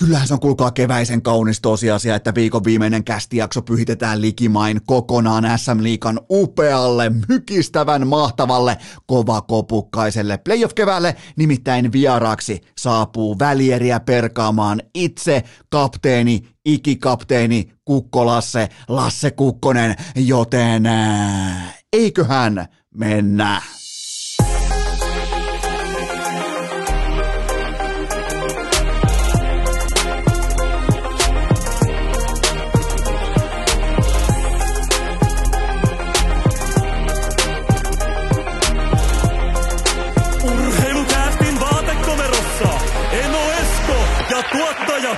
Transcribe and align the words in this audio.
Kyllähän 0.00 0.28
se 0.28 0.34
on 0.34 0.40
kuulkaa 0.40 0.70
keväisen 0.70 1.22
kaunis 1.22 1.60
tosiasia, 1.60 2.14
että 2.14 2.34
viikon 2.34 2.64
viimeinen 2.64 3.04
kästijakso 3.04 3.62
pyhitetään 3.62 4.20
likimain 4.20 4.80
kokonaan 4.86 5.58
SM 5.58 5.82
Liikan 5.82 6.20
upealle, 6.30 7.12
mykistävän, 7.28 8.06
mahtavalle, 8.06 8.76
kovakopukkaiselle 9.06 10.38
playoff-keväälle, 10.38 11.16
nimittäin 11.36 11.92
vieraaksi 11.92 12.60
saapuu 12.78 13.38
välieriä 13.38 14.00
perkaamaan 14.00 14.82
itse 14.94 15.42
kapteeni, 15.68 16.48
ikikapteeni 16.64 17.72
Kukkolasse, 17.84 18.68
Lasse 18.88 19.30
Kukkonen, 19.30 19.94
joten 20.16 20.86
ää, 20.86 21.72
eiköhän 21.92 22.66
mennä. 22.94 23.62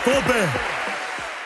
Kobe. 0.04 0.48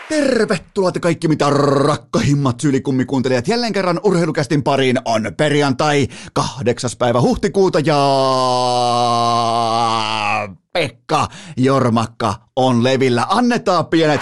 Tervetuloa 0.08 0.92
te 0.92 1.00
kaikki 1.00 1.28
mitä 1.28 1.50
rakkahimmat 1.50 2.60
syylikummikuuntelijat 2.60 3.48
jälleen 3.48 3.72
kerran 3.72 4.00
urheilukästin 4.02 4.62
pariin 4.62 4.98
on 5.04 5.32
perjantai 5.36 6.08
8. 6.32 6.90
päivä 6.98 7.20
huhtikuuta 7.20 7.80
ja 7.84 7.98
Pekka 10.72 11.28
Jormakka 11.56 12.34
on 12.56 12.84
levillä. 12.84 13.26
Annetaan 13.28 13.86
pienet 13.86 14.20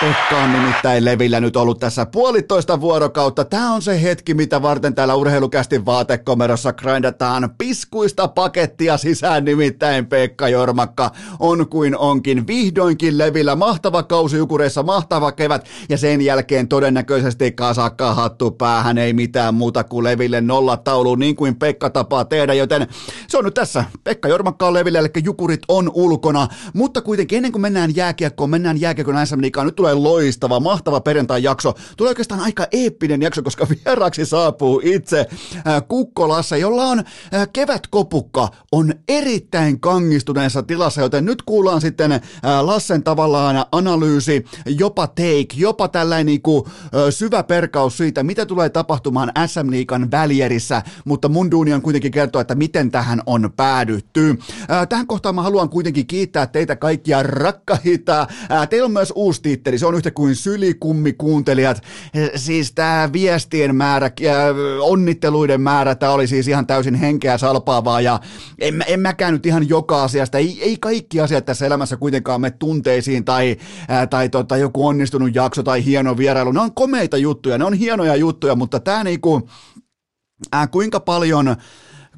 Pekka 0.00 0.42
on 0.44 0.52
nimittäin 0.52 1.04
levillä 1.04 1.40
nyt 1.40 1.56
ollut 1.56 1.80
tässä 1.80 2.06
puolitoista 2.06 2.80
vuorokautta. 2.80 3.44
Tämä 3.44 3.74
on 3.74 3.82
se 3.82 4.02
hetki, 4.02 4.34
mitä 4.34 4.62
varten 4.62 4.94
täällä 4.94 5.14
urheilukästin 5.14 5.86
vaatekomerossa 5.86 6.72
grindataan 6.72 7.50
piskuista 7.58 8.28
pakettia 8.28 8.96
sisään, 8.96 9.44
nimittäin 9.44 10.06
Pekka 10.06 10.48
Jormakka 10.48 11.10
on 11.40 11.68
kuin 11.68 11.96
onkin 11.96 12.46
vihdoinkin 12.46 13.18
levillä. 13.18 13.56
Mahtava 13.56 14.02
kausi 14.02 14.36
Jukureissa, 14.36 14.82
mahtava 14.82 15.32
kevät 15.32 15.66
ja 15.88 15.98
sen 15.98 16.20
jälkeen 16.20 16.68
todennäköisesti 16.68 17.52
kasakka 17.52 18.14
hattu 18.14 18.50
päähän, 18.50 18.98
ei 18.98 19.12
mitään 19.12 19.54
muuta 19.54 19.84
kuin 19.84 20.04
leville 20.04 20.40
nollataulu, 20.40 21.14
niin 21.14 21.36
kuin 21.36 21.56
Pekka 21.56 21.90
tapaa 21.90 22.24
tehdä, 22.24 22.54
joten 22.54 22.86
se 23.28 23.38
on 23.38 23.44
nyt 23.44 23.54
tässä. 23.54 23.84
Pekka 24.04 24.28
Jormakka 24.28 24.66
on 24.66 24.74
levillä, 24.74 24.98
eli 24.98 25.08
Jukurit 25.24 25.62
on 25.68 25.90
ulkona, 25.94 26.48
mutta 26.74 27.02
kuitenkin 27.02 27.36
ennen 27.36 27.52
kuin 27.52 27.62
mennään 27.62 27.96
jääkiekkoon, 27.96 28.50
mennään 28.50 28.78
Liigaan, 29.48 29.66
nyt 29.66 29.76
tulee 29.76 29.87
loistava, 29.94 30.60
mahtava 30.60 31.00
perjantai-jakso. 31.00 31.74
Tulee 31.96 32.08
oikeastaan 32.10 32.40
aika 32.40 32.66
eeppinen 32.72 33.22
jakso, 33.22 33.42
koska 33.42 33.66
vieraaksi 33.84 34.26
saapuu 34.26 34.80
itse 34.84 35.26
Kukkolassa, 35.88 36.56
jolla 36.56 36.84
on 36.84 37.04
kevätkopukka, 37.52 38.48
on 38.72 38.94
erittäin 39.08 39.80
kangistuneessa 39.80 40.62
tilassa, 40.62 41.00
joten 41.00 41.24
nyt 41.24 41.42
kuullaan 41.42 41.80
sitten 41.80 42.20
Lassen 42.62 43.02
tavallaan 43.02 43.66
analyysi, 43.72 44.44
jopa 44.66 45.06
take, 45.06 45.48
jopa 45.56 45.88
tällainen 45.88 46.26
niin 46.26 46.42
kuin, 46.42 46.64
syvä 47.10 47.42
perkaus 47.42 47.96
siitä, 47.96 48.22
mitä 48.22 48.46
tulee 48.46 48.68
tapahtumaan 48.68 49.32
SM 49.46 49.70
Liikan 49.70 50.10
välierissä, 50.10 50.82
mutta 51.04 51.28
mun 51.28 51.50
duuni 51.50 51.72
on 51.72 51.82
kuitenkin 51.82 52.12
kertoa, 52.12 52.40
että 52.40 52.54
miten 52.54 52.90
tähän 52.90 53.22
on 53.26 53.50
päädytty. 53.56 54.38
Tähän 54.88 55.06
kohtaan 55.06 55.34
mä 55.34 55.42
haluan 55.42 55.68
kuitenkin 55.68 56.06
kiittää 56.06 56.46
teitä 56.46 56.76
kaikkia 56.76 57.22
rakkahita. 57.22 58.26
Teillä 58.70 58.86
on 58.86 58.92
myös 58.92 59.12
uusi 59.16 59.42
titteli, 59.78 59.80
se 59.80 59.86
on 59.86 59.94
yhtä 59.94 60.10
kuin 60.10 60.34
sylikummi 60.34 61.12
kuuntelijat. 61.12 61.82
Siis 62.36 62.72
tämä 62.72 63.08
viestien 63.12 63.74
määrä, 63.74 64.10
onnitteluiden 64.80 65.60
määrä, 65.60 65.94
tämä 65.94 66.12
oli 66.12 66.26
siis 66.26 66.48
ihan 66.48 66.66
täysin 66.66 66.94
henkeä 66.94 67.38
salpaavaa 67.38 68.00
ja 68.00 68.20
en, 68.60 68.84
en 68.86 69.00
mäkään 69.00 69.32
nyt 69.32 69.46
ihan 69.46 69.68
joka 69.68 70.02
asiasta, 70.02 70.38
ei, 70.38 70.58
ei 70.62 70.76
kaikki 70.76 71.20
asiat 71.20 71.44
tässä 71.44 71.66
elämässä 71.66 71.96
kuitenkaan 71.96 72.40
me 72.40 72.50
tunteisiin 72.50 73.24
tai, 73.24 73.56
ää, 73.88 74.06
tai 74.06 74.28
tota, 74.28 74.56
joku 74.56 74.86
onnistunut 74.86 75.34
jakso 75.34 75.62
tai 75.62 75.84
hieno 75.84 76.16
vierailu. 76.16 76.52
Ne 76.52 76.60
on 76.60 76.74
komeita 76.74 77.16
juttuja, 77.16 77.58
ne 77.58 77.64
on 77.64 77.74
hienoja 77.74 78.16
juttuja, 78.16 78.56
mutta 78.56 78.80
tämä 78.80 79.04
niinku, 79.04 79.48
kuinka 80.70 81.00
paljon 81.00 81.56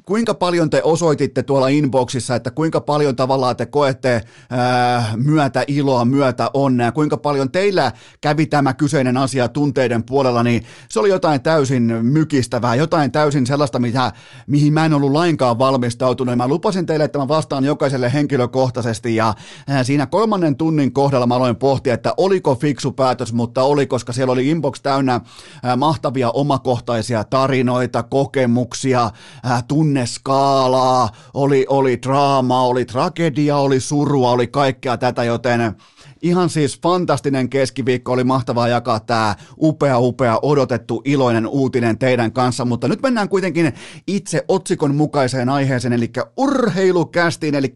kuinka 0.05 0.33
paljon 0.33 0.69
te 0.69 0.81
osoititte 0.83 1.43
tuolla 1.43 1.67
inboxissa, 1.67 2.35
että 2.35 2.51
kuinka 2.51 2.81
paljon 2.81 3.15
tavallaan 3.15 3.55
te 3.55 3.65
koette 3.65 4.21
ää, 4.49 5.13
myötä 5.15 5.63
iloa, 5.67 6.05
myötä 6.05 6.49
onnea, 6.53 6.91
kuinka 6.91 7.17
paljon 7.17 7.51
teillä 7.51 7.91
kävi 8.21 8.45
tämä 8.45 8.73
kyseinen 8.73 9.17
asia 9.17 9.47
tunteiden 9.47 10.03
puolella, 10.03 10.43
niin 10.43 10.63
se 10.89 10.99
oli 10.99 11.09
jotain 11.09 11.41
täysin 11.41 11.83
mykistävää, 12.01 12.75
jotain 12.75 13.11
täysin 13.11 13.47
sellaista, 13.47 13.79
mitä, 13.79 14.11
mihin 14.47 14.73
mä 14.73 14.85
en 14.85 14.93
ollut 14.93 15.11
lainkaan 15.11 15.59
valmistautunut. 15.59 16.37
Mä 16.37 16.47
lupasin 16.47 16.85
teille, 16.85 17.05
että 17.05 17.19
mä 17.19 17.27
vastaan 17.27 17.63
jokaiselle 17.63 18.13
henkilökohtaisesti. 18.13 19.15
Ja 19.15 19.33
ää, 19.67 19.83
siinä 19.83 20.05
kolmannen 20.05 20.55
tunnin 20.55 20.93
kohdalla 20.93 21.27
mä 21.27 21.35
aloin 21.35 21.55
pohtia, 21.55 21.93
että 21.93 22.13
oliko 22.17 22.55
fiksu 22.55 22.91
päätös, 22.91 23.33
mutta 23.33 23.63
oli, 23.63 23.87
koska 23.87 24.13
siellä 24.13 24.31
oli 24.31 24.49
inbox 24.49 24.81
täynnä 24.81 25.21
ää, 25.63 25.75
mahtavia 25.75 26.31
omakohtaisia 26.31 27.23
tarinoita, 27.23 28.03
kokemuksia, 28.03 29.11
ää, 29.43 29.61
tunne 29.67 29.90
skaalaa, 30.05 31.09
oli, 31.33 31.65
oli 31.69 32.01
draamaa, 32.01 32.67
oli 32.67 32.85
tragedia, 32.85 33.57
oli 33.57 33.79
surua, 33.79 34.31
oli 34.31 34.47
kaikkea 34.47 34.97
tätä, 34.97 35.23
joten 35.23 35.75
Ihan 36.21 36.49
siis 36.49 36.79
fantastinen 36.81 37.49
keskiviikko, 37.49 38.11
oli 38.11 38.23
mahtavaa 38.23 38.67
jakaa 38.67 38.99
tämä 38.99 39.35
upea, 39.61 39.99
upea, 39.99 40.39
odotettu, 40.41 41.01
iloinen 41.05 41.47
uutinen 41.47 41.97
teidän 41.97 42.33
kanssa, 42.33 42.65
mutta 42.65 42.87
nyt 42.87 43.01
mennään 43.01 43.29
kuitenkin 43.29 43.73
itse 44.07 44.45
otsikon 44.47 44.95
mukaiseen 44.95 45.49
aiheeseen, 45.49 45.93
eli 45.93 46.11
urheilukästiin, 46.37 47.55
eli 47.55 47.73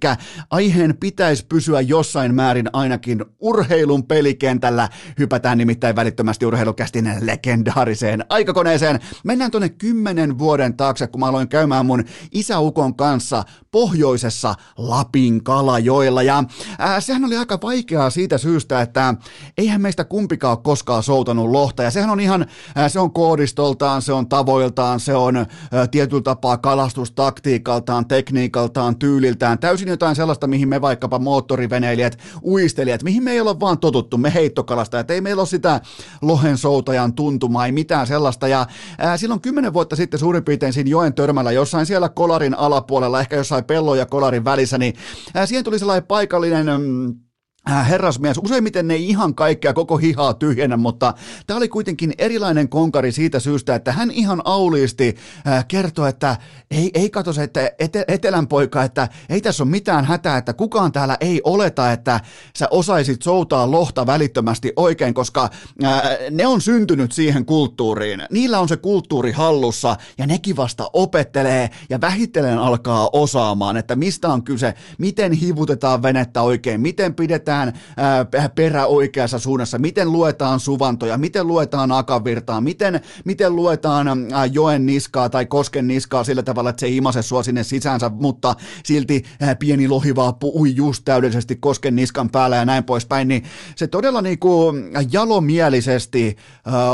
aiheen 0.50 0.98
pitäisi 1.00 1.46
pysyä 1.50 1.82
jossain 1.82 2.36
määrin 2.36 2.70
ainakin 2.74 3.26
urheilun 3.40 4.04
pelikentällä. 4.04 4.90
Hypätään 5.20 5.58
nimittäin 5.58 5.96
välittömästi 5.96 6.46
urheilukästin 6.46 7.12
legendaariseen 7.22 8.26
aikakoneeseen. 8.30 9.00
Mennään 9.24 9.52
tuonne 9.52 9.70
kymmenen 9.70 10.40
vuoden 10.40 10.78
taakse, 10.78 11.08
kun 11.08 11.20
mä 11.20 11.28
aloin 11.28 11.48
käymään 11.48 11.86
mun 11.86 12.04
isäukon 12.32 12.96
kanssa 12.96 13.44
pohjoisessa 13.72 14.56
Lapin 14.78 15.44
Kalajoilla, 15.44 16.24
ja 16.24 16.44
ää, 16.80 17.02
sehän 17.02 17.26
oli 17.26 17.38
aika 17.38 17.60
vaikeaa 17.64 18.10
siitä 18.10 18.35
siitä 18.38 18.52
syystä, 18.52 18.82
että 18.82 19.16
eihän 19.58 19.82
meistä 19.82 20.04
kumpikaan 20.04 20.52
ole 20.52 20.64
koskaan 20.64 21.04
soutanut 21.04 21.50
lohta. 21.50 21.84
Ja 21.84 21.92
sehän 21.92 22.10
on 22.10 22.20
ihan, 22.20 22.46
se 22.88 23.00
on 23.00 23.12
koodistoltaan, 23.12 24.02
se 24.02 24.14
on 24.14 24.30
tavoiltaan, 24.30 25.00
se 25.00 25.16
on 25.16 25.46
tietyllä 25.92 26.22
tapaa 26.22 26.58
kalastustaktiikaltaan, 26.58 28.08
tekniikaltaan, 28.08 28.96
tyyliltään. 28.96 29.60
Täysin 29.60 29.88
jotain 29.88 30.16
sellaista, 30.16 30.48
mihin 30.48 30.70
me 30.70 30.82
vaikkapa 30.82 31.20
moottoriveneilijät, 31.20 32.18
uistelijat, 32.44 33.04
mihin 33.04 33.24
me 33.24 33.32
ei 33.32 33.42
ole 33.42 33.60
vaan 33.60 33.80
totuttu, 33.80 34.18
me 34.18 34.34
heittokalastajat. 34.34 35.12
Ei 35.12 35.22
meillä 35.22 35.42
ole 35.42 35.48
sitä 35.48 35.82
lohen 36.22 36.58
soutajan 36.58 37.14
tuntumaa, 37.14 37.66
ei 37.66 37.72
mitään 37.72 38.08
sellaista. 38.08 38.48
Ja 38.48 38.66
ää, 38.98 39.18
silloin 39.18 39.42
kymmenen 39.42 39.74
vuotta 39.74 39.96
sitten 39.96 40.20
suurin 40.20 40.44
piirtein 40.44 40.74
siinä 40.74 40.90
joen 40.90 41.14
törmällä, 41.14 41.52
jossain 41.52 41.86
siellä 41.86 42.10
kolarin 42.10 42.58
alapuolella, 42.58 43.20
ehkä 43.20 43.36
jossain 43.36 43.64
pellon 43.64 43.98
ja 43.98 44.06
kolarin 44.06 44.46
välissä, 44.46 44.78
niin 44.78 44.94
ää, 45.34 45.46
siihen 45.46 45.64
tuli 45.64 45.80
sellainen 45.80 46.08
paikallinen... 46.08 46.66
Mm, 46.66 47.16
Äh, 47.16 47.25
herrasmies, 47.70 48.38
useimmiten 48.38 48.88
ne 48.88 48.94
ei 48.94 49.10
ihan 49.10 49.36
kaikkea 49.36 49.74
koko 49.74 49.98
hihaa 49.98 50.34
tyhjennä, 50.34 50.78
mutta 50.78 51.14
tämä 51.48 51.58
oli 51.58 51.68
kuitenkin 51.68 52.14
erilainen 52.18 52.70
konkari 52.70 53.12
siitä 53.12 53.40
syystä, 53.40 53.76
että 53.76 53.92
hän 53.92 54.12
ihan 54.12 54.42
auliisti 54.46 55.16
äh, 55.48 55.66
kertoi, 55.68 56.10
että 56.10 56.38
ei, 56.72 56.92
ei 56.94 57.10
katso 57.10 57.34
se, 57.34 57.44
että 57.44 57.72
ete, 57.80 58.06
etelän 58.08 58.48
poika, 58.48 58.84
että 58.84 59.10
ei 59.30 59.42
tässä 59.42 59.64
ole 59.64 59.70
mitään 59.70 60.06
hätää, 60.06 60.38
että 60.38 60.54
kukaan 60.54 60.92
täällä 60.92 61.18
ei 61.20 61.42
oleta, 61.44 61.92
että 61.92 62.20
sä 62.58 62.68
osaisit 62.72 63.22
soutaa 63.22 63.72
lohta 63.72 64.06
välittömästi 64.06 64.74
oikein, 64.76 65.14
koska 65.14 65.50
äh, 65.84 66.02
ne 66.32 66.48
on 66.48 66.62
syntynyt 66.62 67.12
siihen 67.12 67.46
kulttuuriin. 67.46 68.24
Niillä 68.32 68.60
on 68.60 68.70
se 68.70 68.78
kulttuuri 68.78 69.32
hallussa 69.32 69.98
ja 70.18 70.28
nekin 70.28 70.56
vasta 70.56 70.90
opettelee 70.94 71.70
ja 71.90 72.02
vähitellen 72.02 72.58
alkaa 72.58 73.10
osaamaan, 73.14 73.78
että 73.78 73.96
mistä 73.96 74.30
on 74.30 74.44
kyse, 74.44 74.74
miten 74.98 75.32
hivutetaan 75.32 76.04
venettä 76.04 76.42
oikein, 76.42 76.82
miten 76.82 77.16
pidetään 77.16 77.55
pidetään 77.56 78.52
perä 78.56 78.86
oikeassa 78.86 79.40
suunnassa, 79.40 79.78
miten 79.78 80.12
luetaan 80.12 80.60
suvantoja, 80.60 81.18
miten 81.18 81.48
luetaan 81.48 81.92
akavirtaa, 81.92 82.62
miten, 82.62 83.02
miten 83.26 83.56
luetaan 83.56 84.08
joen 84.52 84.86
niskaa 84.86 85.30
tai 85.30 85.46
kosken 85.46 85.88
niskaa 85.88 86.24
sillä 86.24 86.44
tavalla, 86.44 86.70
että 86.70 86.80
se 86.80 86.86
ei 86.86 86.98
imase 86.98 87.22
sua 87.22 87.44
sinne 87.44 87.64
sisäänsä, 87.64 88.10
mutta 88.10 88.56
silti 88.84 89.24
pieni 89.60 89.88
lohivaappu 89.88 90.60
ui 90.60 90.76
just 90.76 91.06
täydellisesti 91.06 91.56
kosken 91.56 91.96
niskan 91.96 92.30
päällä 92.30 92.56
ja 92.56 92.66
näin 92.66 92.84
poispäin, 92.84 93.28
niin 93.28 93.44
se 93.76 93.88
todella 93.88 94.22
niin 94.22 94.40
kuin 94.40 94.92
jalomielisesti 95.12 96.36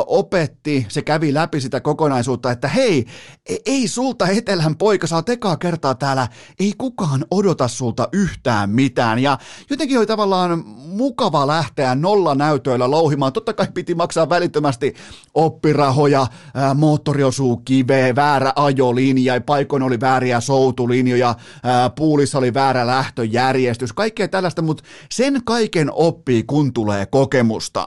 opetti, 0.07 0.85
se 0.89 1.01
kävi 1.01 1.33
läpi 1.33 1.61
sitä 1.61 1.81
kokonaisuutta, 1.81 2.51
että 2.51 2.67
hei, 2.67 3.05
e, 3.49 3.55
ei 3.65 3.87
sulta 3.87 4.27
etelän 4.27 4.75
poika, 4.75 5.07
saa 5.07 5.23
tekaa 5.23 5.57
kertaa 5.57 5.95
täällä, 5.95 6.27
ei 6.59 6.73
kukaan 6.77 7.25
odota 7.31 7.67
sulta 7.67 8.09
yhtään 8.13 8.69
mitään, 8.69 9.19
ja 9.19 9.37
jotenkin 9.69 9.97
oli 9.97 10.05
tavallaan 10.05 10.50
ihan 10.51 10.63
mukava 10.87 11.47
lähteä 11.47 11.95
nolla 11.95 12.35
näytöillä 12.35 12.91
louhimaan. 12.91 13.33
Totta 13.33 13.53
kai 13.53 13.67
piti 13.73 13.95
maksaa 13.95 14.29
välittömästi 14.29 14.93
oppirahoja, 15.33 16.27
ää, 16.53 16.73
moottori 16.73 17.23
osuu 17.23 17.57
kiveen, 17.57 18.15
väärä 18.15 18.53
ajolinja, 18.55 19.41
paikoin 19.41 19.83
oli 19.83 19.99
vääriä 19.99 20.39
soutulinjoja, 20.39 21.35
ää, 21.63 21.89
puulissa 21.89 22.37
oli 22.37 22.53
väärä 22.53 22.87
lähtöjärjestys, 22.87 23.93
kaikkea 23.93 24.27
tällaista, 24.27 24.61
mutta 24.61 24.83
sen 25.11 25.41
kaiken 25.45 25.89
oppii, 25.91 26.43
kun 26.43 26.73
tulee 26.73 27.05
kokemusta. 27.05 27.85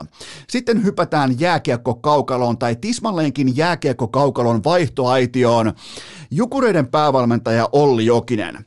Sitten 0.48 0.84
hypätään 0.84 1.40
jääkiekko 1.40 1.94
kaukaloon 1.94 2.58
tai 2.58 2.76
tismalleenkin 2.76 3.56
jääkiekko 3.56 4.08
kaukalon 4.08 4.64
vaihtoaitioon. 4.64 5.72
Jukureiden 6.30 6.86
päävalmentaja 6.86 7.68
Olli 7.72 8.06
Jokinen. 8.06 8.64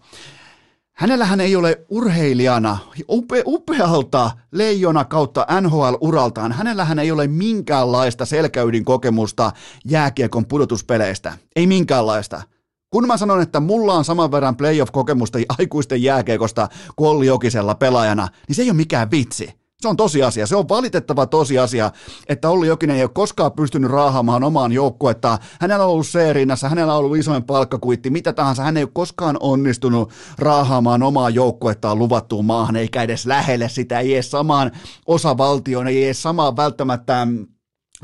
Hänellähän 0.98 1.42
ei 1.42 1.56
ole 1.56 1.86
urheilijana, 1.90 2.78
upe, 3.10 3.44
upealta 3.46 4.32
leijona 4.52 5.06
kautta 5.06 5.46
NHL-uraltaan, 5.62 6.52
hänellähän 6.52 7.00
ei 7.00 7.12
ole 7.12 7.28
minkäänlaista 7.28 8.26
selkäydin 8.26 8.86
kokemusta 8.86 9.52
jääkiekon 9.86 10.46
pudotuspeleistä. 10.46 11.34
Ei 11.56 11.68
minkäänlaista. 11.68 12.42
Kun 12.90 13.08
mä 13.08 13.18
sanon, 13.18 13.42
että 13.42 13.60
mulla 13.60 13.94
on 13.94 14.06
saman 14.06 14.32
verran 14.32 14.58
playoff-kokemusta 14.58 15.40
aikuisten 15.60 16.04
jääkiekosta 16.04 16.68
kuin 16.96 17.28
Jokisella 17.28 17.76
pelaajana, 17.76 18.28
niin 18.48 18.56
se 18.56 18.62
ei 18.62 18.70
ole 18.70 18.78
mikään 18.78 19.12
vitsi. 19.12 19.54
Se 19.82 19.88
on 19.88 19.98
tosiasia, 19.98 20.48
se 20.48 20.56
on 20.56 20.70
valitettava 20.70 21.26
tosiasia, 21.26 21.92
että 22.30 22.50
Olli 22.50 22.68
Jokinen 22.68 22.96
ei 22.96 23.04
ole 23.04 23.10
koskaan 23.14 23.52
pystynyt 23.52 23.92
raahaamaan 23.92 24.44
omaan 24.44 24.72
joukkuettaan. 24.72 25.40
Hänellä 25.62 25.86
on 25.86 25.92
ollut 25.92 26.06
C-rinnassa, 26.06 26.70
hänellä 26.70 26.94
on 26.94 27.00
ollut 27.00 27.18
isoin 27.18 27.44
palkkakuitti, 27.44 28.10
mitä 28.10 28.34
tahansa. 28.34 28.64
Hän 28.64 28.78
ei 28.78 28.84
ole 28.84 28.90
koskaan 28.94 29.38
onnistunut 29.40 30.12
raahaamaan 30.38 31.04
omaa 31.04 31.30
joukkuettaan 31.30 32.00
luvattuun 32.00 32.46
maahan, 32.46 32.76
eikä 32.76 33.04
edes 33.04 33.26
lähelle 33.26 33.70
sitä, 33.70 34.00
ei 34.00 34.14
edes 34.14 34.32
samaan 34.32 34.72
osavaltioon, 35.06 35.88
ei 35.88 36.06
edes 36.06 36.22
samaan 36.22 36.58
välttämättä 36.58 37.28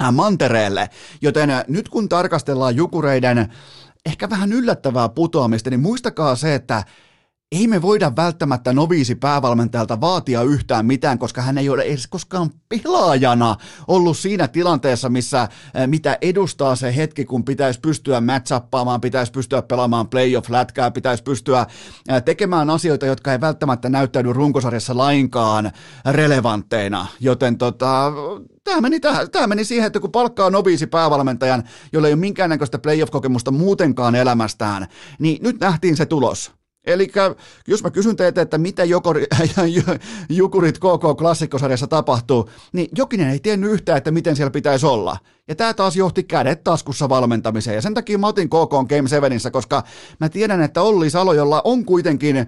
äh, 0.02 0.12
mantereelle. 0.12 0.90
Joten 1.22 1.50
äh, 1.50 1.64
nyt 1.68 1.90
kun 1.90 2.10
tarkastellaan 2.10 2.76
Jukureiden 2.76 3.54
ehkä 4.06 4.30
vähän 4.30 4.54
yllättävää 4.54 5.10
putoamista, 5.10 5.69
niin 5.69 5.80
muistakaa 5.80 6.36
se, 6.36 6.56
että 6.56 6.84
ei 7.54 7.68
me 7.68 7.82
voida 7.82 8.12
välttämättä 8.16 8.74
noviisi 8.74 9.16
päävalmentajalta 9.16 10.02
vaatia 10.02 10.42
yhtään 10.42 10.86
mitään, 10.86 11.20
koska 11.20 11.42
hän 11.42 11.58
ei 11.58 11.70
ole 11.70 11.84
edes 11.84 12.08
koskaan 12.08 12.50
pelaajana 12.70 13.56
ollut 13.88 14.18
siinä 14.18 14.48
tilanteessa, 14.48 15.10
missä 15.10 15.44
eh, 15.76 15.88
mitä 15.88 16.18
edustaa 16.22 16.76
se 16.76 16.96
hetki, 16.96 17.26
kun 17.26 17.46
pitäisi 17.46 17.80
pystyä 17.80 18.22
matchappaamaan, 18.22 19.02
pitäisi 19.02 19.32
pystyä 19.32 19.62
pelaamaan 19.62 20.10
playoff-lätkää, 20.10 20.92
pitäisi 20.92 21.24
pystyä 21.24 21.66
eh, 22.10 22.24
tekemään 22.24 22.70
asioita, 22.70 23.06
jotka 23.06 23.32
ei 23.32 23.42
välttämättä 23.42 23.90
näyttäydy 23.90 24.34
runkosarjassa 24.34 24.98
lainkaan 24.98 25.72
relevantteina. 26.12 27.08
Joten 27.20 27.58
tota, 27.58 28.12
tämä 28.64 28.82
meni, 28.82 29.00
tähän, 29.00 29.32
tämä 29.32 29.48
meni 29.48 29.66
siihen, 29.66 29.88
että 29.88 30.00
kun 30.00 30.12
palkkaa 30.12 30.50
noviisi 30.50 30.88
päävalmentajan, 30.88 31.64
jolla 31.94 32.08
ei 32.08 32.14
ole 32.14 32.20
minkäännäköistä 32.20 32.80
playoff-kokemusta 32.80 33.52
muutenkaan 33.52 34.16
elämästään, 34.16 34.88
niin 35.20 35.44
nyt 35.44 35.60
nähtiin 35.60 35.98
se 35.98 36.06
tulos. 36.06 36.62
Eli 36.85 37.12
jos 37.68 37.83
mä 37.83 37.91
kysyn 37.91 38.15
teitä, 38.15 38.41
että 38.41 38.57
mitä 38.57 38.83
jokori, 38.83 39.25
Jukurit 40.30 40.77
KK 40.77 41.18
klassikkosarjassa 41.18 41.88
tapahtuu, 41.88 42.50
niin 42.74 42.88
Jokinen 42.97 43.30
ei 43.30 43.39
tiennyt 43.39 43.71
yhtään, 43.71 43.97
että 43.97 44.12
miten 44.12 44.35
siellä 44.35 44.51
pitäisi 44.51 44.85
olla. 44.85 45.18
Ja 45.47 45.56
tämä 45.56 45.74
taas 45.74 45.95
johti 45.95 46.24
kädet 46.24 46.63
taskussa 46.63 47.09
valmentamiseen. 47.09 47.75
Ja 47.75 47.81
sen 47.81 47.94
takia 47.94 48.18
mä 48.18 48.27
otin 48.27 48.50
KK 48.50 48.89
Game 48.89 49.07
7, 49.07 49.39
koska 49.51 49.83
mä 50.19 50.30
tiedän, 50.30 50.62
että 50.62 50.81
Olli 50.81 51.09
Salo, 51.09 51.33
jolla 51.33 51.62
on 51.63 51.85
kuitenkin 51.85 52.47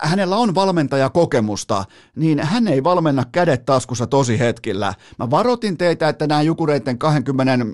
hänellä 0.00 0.36
on 0.36 0.54
valmentajakokemusta, 0.54 1.84
niin 2.16 2.40
hän 2.40 2.68
ei 2.68 2.84
valmenna 2.84 3.24
kädet 3.32 3.64
taskussa 3.64 4.06
tosi 4.06 4.38
hetkillä. 4.38 4.94
Mä 5.18 5.30
varotin 5.30 5.78
teitä, 5.78 6.08
että 6.08 6.26
nämä 6.26 6.42
Jukureiden 6.42 6.98
20 6.98 7.66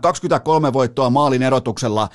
23 0.00 0.72
voittoa 0.72 1.10
maalin 1.10 1.42
erotuksella, 1.42 2.08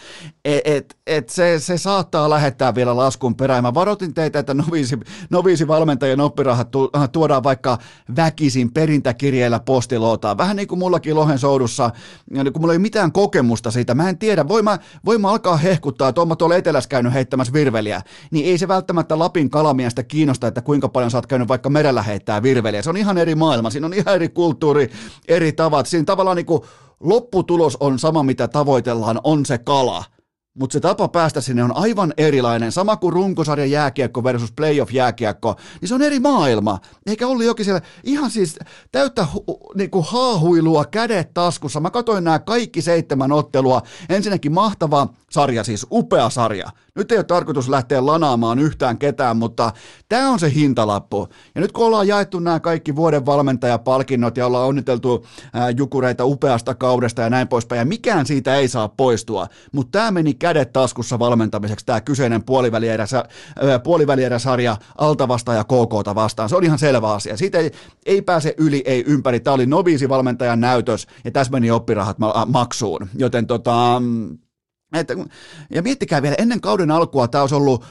että 0.45 0.71
et, 0.75 0.97
et 1.07 1.29
se, 1.29 1.59
se 1.59 1.77
saattaa 1.77 2.29
lähettää 2.29 2.75
vielä 2.75 2.97
laskun 2.97 3.35
perään. 3.35 3.63
Mä 3.63 3.73
varoitin 3.73 4.13
teitä, 4.13 4.39
että 4.39 4.53
noviisi, 4.53 4.99
noviisi 5.29 5.67
valmentajien 5.67 6.19
oppirahat 6.19 6.71
tu, 6.71 6.91
tuodaan 7.11 7.43
vaikka 7.43 7.77
väkisin 8.15 8.73
perintäkirjeellä 8.73 9.59
postilootaan. 9.59 10.37
Vähän 10.37 10.55
niin 10.55 10.67
kuin 10.67 10.79
mullakin 10.79 11.15
Lohen 11.15 11.39
soudussa, 11.39 11.91
niin 12.31 12.53
kun 12.53 12.61
mulla 12.61 12.73
ei 12.73 12.79
mitään 12.79 13.11
kokemusta 13.11 13.71
siitä. 13.71 13.95
Mä 13.95 14.09
en 14.09 14.17
tiedä, 14.17 14.47
voin 14.47 14.63
mä, 14.63 14.79
voin 15.05 15.21
mä 15.21 15.29
alkaa 15.29 15.57
hehkuttaa, 15.57 16.09
että 16.09 16.21
oon 16.21 16.27
mä 16.27 16.35
tuolla 16.35 16.55
etelässä 16.55 16.89
käynyt 16.89 17.13
heittämässä 17.13 17.53
virveliä, 17.53 18.01
niin 18.31 18.45
ei 18.45 18.57
se 18.57 18.67
välttämättä 18.67 19.19
Lapin 19.19 19.49
kalamiestä 19.49 20.03
kiinnosta, 20.03 20.47
että 20.47 20.61
kuinka 20.61 20.89
paljon 20.89 21.11
sä 21.11 21.17
oot 21.17 21.27
käynyt 21.27 21.47
vaikka 21.47 21.69
merellä 21.69 22.01
heittää 22.01 22.43
virveliä. 22.43 22.81
Se 22.81 22.89
on 22.89 22.97
ihan 22.97 23.17
eri 23.17 23.35
maailma, 23.35 23.69
siinä 23.69 23.87
on 23.87 23.93
ihan 23.93 24.15
eri 24.15 24.29
kulttuuri, 24.29 24.91
eri 25.27 25.51
tavat. 25.51 25.87
Siinä 25.87 26.05
tavallaan 26.05 26.37
niin 26.37 26.45
kuin 26.45 26.61
lopputulos 26.99 27.77
on 27.79 27.99
sama, 27.99 28.23
mitä 28.23 28.47
tavoitellaan, 28.47 29.19
on 29.23 29.45
se 29.45 29.57
kala. 29.57 30.03
Mutta 30.59 30.73
se 30.73 30.79
tapa 30.79 31.07
päästä 31.07 31.41
sinne 31.41 31.63
on 31.63 31.77
aivan 31.77 32.13
erilainen. 32.17 32.71
Sama 32.71 32.97
kuin 32.97 33.13
runkosarja 33.13 33.65
jääkiekko 33.65 34.23
versus 34.23 34.51
playoff 34.51 34.93
jääkiekko, 34.93 35.55
niin 35.81 35.89
se 35.89 35.95
on 35.95 36.01
eri 36.01 36.19
maailma. 36.19 36.79
Eikä 37.05 37.27
ollut 37.27 37.45
jokin 37.45 37.65
siellä 37.65 37.81
ihan 38.03 38.31
siis 38.31 38.59
täyttä 38.91 39.27
hu, 39.33 39.43
niinku 39.75 40.01
haahuilua 40.01 40.85
kädet 40.85 41.33
taskussa. 41.33 41.79
Mä 41.79 41.89
katsoin 41.89 42.23
nämä 42.23 42.39
kaikki 42.39 42.81
seitsemän 42.81 43.31
ottelua. 43.31 43.81
Ensinnäkin 44.09 44.53
mahtava 44.53 45.07
sarja, 45.31 45.63
siis 45.63 45.85
upea 45.91 46.29
sarja. 46.29 46.69
Nyt 46.95 47.11
ei 47.11 47.17
ole 47.17 47.23
tarkoitus 47.23 47.69
lähteä 47.69 48.05
lanaamaan 48.05 48.59
yhtään 48.59 48.97
ketään, 48.97 49.37
mutta 49.37 49.71
tämä 50.09 50.29
on 50.29 50.39
se 50.39 50.53
hintalappu. 50.53 51.27
Ja 51.55 51.61
nyt 51.61 51.71
kun 51.71 51.85
ollaan 51.85 52.07
jaettu 52.07 52.39
nämä 52.39 52.59
kaikki 52.59 52.95
vuoden 52.95 53.25
valmentajapalkinnot 53.25 54.37
ja 54.37 54.45
ollaan 54.45 54.67
onniteltu 54.67 55.25
ää, 55.53 55.69
jukureita 55.69 56.25
upeasta 56.25 56.75
kaudesta 56.75 57.21
ja 57.21 57.29
näin 57.29 57.47
poispäin, 57.47 57.79
ja 57.79 57.85
mikään 57.85 58.25
siitä 58.25 58.55
ei 58.55 58.67
saa 58.67 58.89
poistua, 58.89 59.47
mutta 59.71 59.99
tämä 59.99 60.11
meni 60.11 60.33
kädet 60.45 60.73
taskussa 60.73 61.19
valmentamiseksi, 61.19 61.85
tämä 61.85 62.01
kyseinen 62.01 62.43
puolivälierä-sarja 63.83 64.77
Altavasta 64.97 65.53
ja 65.53 65.63
KKta 65.63 66.15
vastaan. 66.15 66.49
Se 66.49 66.55
on 66.55 66.63
ihan 66.63 66.79
selvä 66.79 67.13
asia. 67.13 67.37
Siitä 67.37 67.57
ei, 67.57 67.71
ei 68.05 68.21
pääse 68.21 68.55
yli, 68.57 68.83
ei 68.85 69.03
ympäri. 69.07 69.39
Tämä 69.39 69.53
oli 69.53 69.65
noviisi 69.65 70.09
valmentajan 70.09 70.59
näytös, 70.59 71.07
ja 71.23 71.31
tässä 71.31 71.51
meni 71.51 71.71
oppirahat 71.71 72.17
maksuun. 72.47 73.09
Joten 73.17 73.47
tota, 73.47 74.01
että, 74.93 75.13
ja 75.69 75.81
miettikää 75.81 76.21
vielä, 76.21 76.35
ennen 76.39 76.61
kauden 76.61 76.91
alkua 76.91 77.27
tämä 77.27 77.41
olisi 77.41 77.55
ollut 77.55 77.85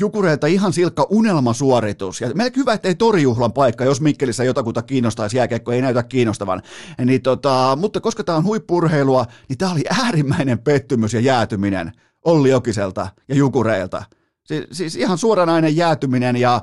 Jukureilta 0.00 0.46
ihan 0.46 0.72
silkka 0.72 1.06
unelmasuoritus. 1.10 2.20
Ja 2.20 2.28
melkein 2.34 2.60
hyvä, 2.60 2.72
ettei 2.72 2.94
torijuhlan 2.94 3.52
paikka, 3.52 3.84
jos 3.84 4.00
Mikkelissä 4.00 4.44
jotakuta 4.44 4.82
kiinnostaisi 4.82 5.36
jääkiekko, 5.36 5.72
ei 5.72 5.82
näytä 5.82 6.02
kiinnostavan. 6.02 6.62
Niin 7.04 7.22
tota, 7.22 7.76
mutta 7.80 8.00
koska 8.00 8.24
tämä 8.24 8.38
on 8.38 8.44
huippurheilua, 8.44 9.26
niin 9.48 9.58
tämä 9.58 9.72
oli 9.72 9.84
äärimmäinen 10.04 10.58
pettymys 10.58 11.14
ja 11.14 11.20
jäätyminen 11.20 11.92
Olli 12.24 12.50
Jokiselta 12.50 13.08
ja 13.28 13.34
Jukureilta. 13.34 14.02
Siis, 14.44 14.64
siis 14.72 14.96
ihan 14.96 15.18
suoranainen 15.18 15.76
jäätyminen 15.76 16.36
ja 16.36 16.60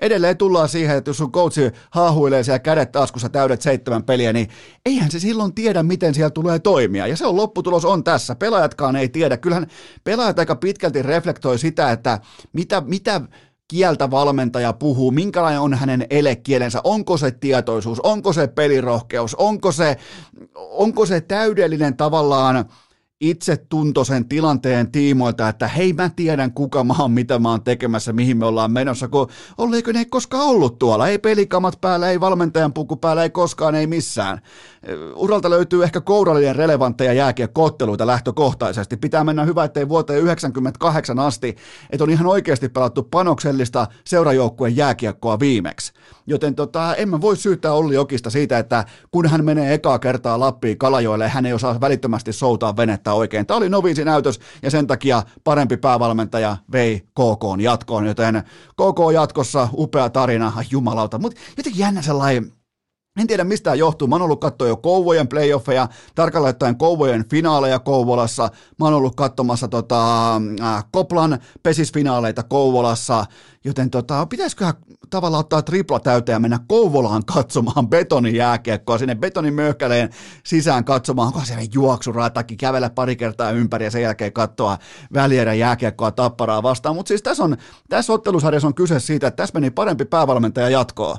edelleen 0.00 0.36
tullaan 0.36 0.68
siihen, 0.68 0.96
että 0.96 1.10
jos 1.10 1.16
sun 1.16 1.32
coachi 1.32 1.70
haahuilee 1.90 2.42
siellä 2.42 2.58
kädet 2.58 2.92
taskussa 2.92 3.28
täydet 3.28 3.62
seitsemän 3.62 4.02
peliä, 4.02 4.32
niin 4.32 4.48
eihän 4.86 5.10
se 5.10 5.20
silloin 5.20 5.54
tiedä, 5.54 5.82
miten 5.82 6.14
siellä 6.14 6.30
tulee 6.30 6.58
toimia. 6.58 7.06
Ja 7.06 7.16
se 7.16 7.26
on 7.26 7.36
lopputulos 7.36 7.84
on 7.84 8.04
tässä. 8.04 8.34
Pelaajatkaan 8.34 8.96
ei 8.96 9.08
tiedä. 9.08 9.36
Kyllähän 9.36 9.66
pelaajat 10.04 10.38
aika 10.38 10.56
pitkälti 10.56 11.02
reflektoi 11.02 11.58
sitä, 11.58 11.92
että 11.92 12.18
mitä, 12.52 12.80
mitä 12.86 13.20
kieltä 13.68 14.10
valmentaja 14.10 14.72
puhuu, 14.72 15.10
minkälainen 15.10 15.60
on 15.60 15.74
hänen 15.74 16.06
elekielensä, 16.10 16.80
onko 16.84 17.16
se 17.16 17.30
tietoisuus, 17.30 18.00
onko 18.00 18.32
se 18.32 18.46
pelirohkeus, 18.46 19.34
onko 19.34 19.72
se, 19.72 19.96
onko 20.54 21.06
se 21.06 21.20
täydellinen 21.20 21.96
tavallaan 21.96 22.64
itsetuntoisen 23.20 24.28
tilanteen 24.28 24.92
tiimoilta, 24.92 25.48
että 25.48 25.68
hei 25.68 25.92
mä 25.92 26.10
tiedän 26.16 26.52
kuka 26.52 26.84
mä 26.84 26.94
oon, 26.98 27.10
mitä 27.10 27.38
mä 27.38 27.50
oon 27.50 27.62
tekemässä, 27.62 28.12
mihin 28.12 28.36
me 28.36 28.46
ollaan 28.46 28.72
menossa, 28.72 29.08
kun 29.08 29.28
olleeko 29.58 29.92
ne 29.92 29.98
ei 29.98 30.06
koskaan 30.06 30.44
ollut 30.44 30.78
tuolla, 30.78 31.08
ei 31.08 31.18
pelikamat 31.18 31.80
päällä, 31.80 32.10
ei 32.10 32.20
valmentajan 32.20 32.72
puku 32.72 32.96
päällä, 32.96 33.22
ei 33.22 33.30
koskaan, 33.30 33.74
ei 33.74 33.86
missään. 33.86 34.40
Uralta 35.14 35.50
löytyy 35.50 35.84
ehkä 35.84 36.00
kourallinen 36.00 36.56
relevantteja 36.56 37.12
jääkiekkootteluita 37.12 38.06
lähtökohtaisesti. 38.06 38.96
Pitää 38.96 39.24
mennä 39.24 39.44
hyvä, 39.44 39.64
ettei 39.64 39.88
vuoteen 39.88 40.20
98 40.20 41.18
asti, 41.18 41.56
että 41.90 42.04
on 42.04 42.10
ihan 42.10 42.26
oikeasti 42.26 42.68
pelattu 42.68 43.02
panoksellista 43.02 43.86
seurajoukkueen 44.04 44.76
jääkiekkoa 44.76 45.40
viimeksi. 45.40 45.92
Joten 46.26 46.54
tota, 46.54 46.94
en 46.94 47.08
mä 47.08 47.20
voi 47.20 47.36
syyttää 47.36 47.72
Olli 47.72 47.94
Jokista 47.94 48.30
siitä, 48.30 48.58
että 48.58 48.84
kun 49.10 49.28
hän 49.28 49.44
menee 49.44 49.74
ekaa 49.74 49.98
kertaa 49.98 50.40
Lappiin 50.40 50.78
Kalajoelle, 50.78 51.28
hän 51.28 51.46
ei 51.46 51.52
osaa 51.52 51.80
välittömästi 51.80 52.32
soutaa 52.32 52.76
venettä 52.76 53.12
oikein. 53.12 53.46
Tämä 53.46 53.58
oli 53.58 53.68
noviisi 53.68 54.04
näytös 54.04 54.40
ja 54.62 54.70
sen 54.70 54.86
takia 54.86 55.22
parempi 55.44 55.76
päävalmentaja 55.76 56.56
vei 56.72 57.00
KK 57.00 57.60
jatkoon, 57.60 58.06
joten 58.06 58.42
KK 58.72 59.12
jatkossa 59.14 59.68
upea 59.72 60.10
tarina, 60.10 60.52
jumalauta. 60.70 61.18
Mutta 61.18 61.40
jotenkin 61.56 61.80
jännä 61.80 62.02
sellainen 62.02 62.59
En 63.20 63.26
tiedä 63.26 63.44
mistä 63.44 63.74
johtuu. 63.74 64.08
Mä 64.08 64.14
oon 64.14 64.22
ollut 64.22 64.40
katsoa 64.40 64.68
jo 64.68 64.76
Kouvojen 64.76 65.28
playoffeja, 65.28 65.88
tarkalleen 66.14 66.50
ottaen 66.50 66.76
Kouvojen 66.76 67.28
finaaleja 67.28 67.78
Kouvolassa. 67.78 68.50
Mä 68.78 68.84
oon 68.84 68.94
ollut 68.94 69.16
katsomassa 69.16 69.68
tota, 69.68 70.36
äh, 70.36 70.84
Koplan 70.92 71.38
pesisfinaaleita 71.62 72.42
Kouvolassa, 72.42 73.24
joten 73.64 73.90
tota, 73.90 74.26
pitäisiköhän 74.26 74.74
tavallaan 75.10 75.40
ottaa 75.40 75.62
tripla 75.62 76.00
täyteen 76.00 76.34
ja 76.34 76.40
mennä 76.40 76.58
Kouvolaan 76.68 77.24
katsomaan 77.24 77.88
betonin 77.88 78.34
jääkiekkoa, 78.34 78.98
sinne 78.98 79.14
betonin 79.14 79.54
möhkäleen 79.54 80.10
sisään 80.44 80.84
katsomaan, 80.84 81.26
onko 81.26 81.40
siellä 81.44 81.64
juoksuratakin, 81.74 82.58
kävellä 82.58 82.90
pari 82.90 83.16
kertaa 83.16 83.50
ympäri 83.50 83.84
ja 83.84 83.90
sen 83.90 84.02
jälkeen 84.02 84.32
katsoa 84.32 84.78
välierä 85.14 85.54
jääkiekkoa 85.54 86.10
tapparaa 86.10 86.62
vastaan. 86.62 86.96
Mutta 86.96 87.08
siis 87.08 87.22
tässä, 87.22 87.44
on, 87.44 87.56
tässä 87.88 88.12
ottelusarjassa 88.12 88.68
on 88.68 88.74
kyse 88.74 89.00
siitä, 89.00 89.26
että 89.26 89.36
tässä 89.42 89.60
meni 89.60 89.70
parempi 89.70 90.04
päävalmentaja 90.04 90.68
jatkoa 90.68 91.16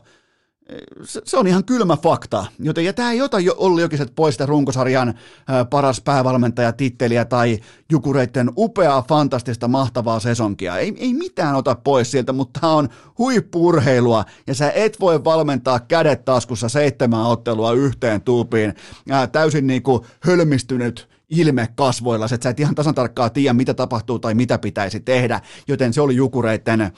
se, 1.03 1.37
on 1.37 1.47
ihan 1.47 1.65
kylmä 1.65 1.97
fakta. 1.97 2.45
Joten, 2.59 2.85
ja 2.85 2.93
tämä 2.93 3.11
ei 3.11 3.21
ota 3.21 3.39
jo 3.39 3.55
Olli 3.57 3.81
Jokiset 3.81 4.15
pois 4.15 4.33
sitä 4.33 4.45
runkosarjan 4.45 5.13
ää, 5.47 5.65
paras 5.65 6.01
päävalmentaja 6.01 6.73
titteliä 6.73 7.25
tai 7.25 7.59
Jukureiden 7.91 8.51
upeaa, 8.57 9.05
fantastista, 9.09 9.67
mahtavaa 9.67 10.19
sesonkia. 10.19 10.77
Ei, 10.77 10.93
ei 10.97 11.13
mitään 11.13 11.55
ota 11.55 11.75
pois 11.75 12.11
sieltä, 12.11 12.33
mutta 12.33 12.59
tämä 12.59 12.73
on 12.73 12.89
huippurheilua 13.17 14.25
ja 14.47 14.55
sä 14.55 14.71
et 14.71 14.99
voi 14.99 15.23
valmentaa 15.23 15.79
kädet 15.79 16.25
taskussa 16.25 16.69
seitsemän 16.69 17.25
ottelua 17.25 17.73
yhteen 17.73 18.21
tuupiin. 18.21 18.73
Ää, 19.09 19.27
täysin 19.27 19.67
niinku 19.67 20.05
hölmistynyt 20.19 21.09
ilme 21.29 21.67
kasvoilla, 21.75 22.25
että 22.25 22.43
sä 22.43 22.49
et 22.49 22.59
ihan 22.59 22.75
tasan 22.75 22.95
tarkkaan 22.95 23.31
tiedä, 23.31 23.53
mitä 23.53 23.73
tapahtuu 23.73 24.19
tai 24.19 24.33
mitä 24.33 24.57
pitäisi 24.57 24.99
tehdä, 24.99 25.41
joten 25.67 25.93
se 25.93 26.01
oli 26.01 26.15
Jukureiden 26.15 26.91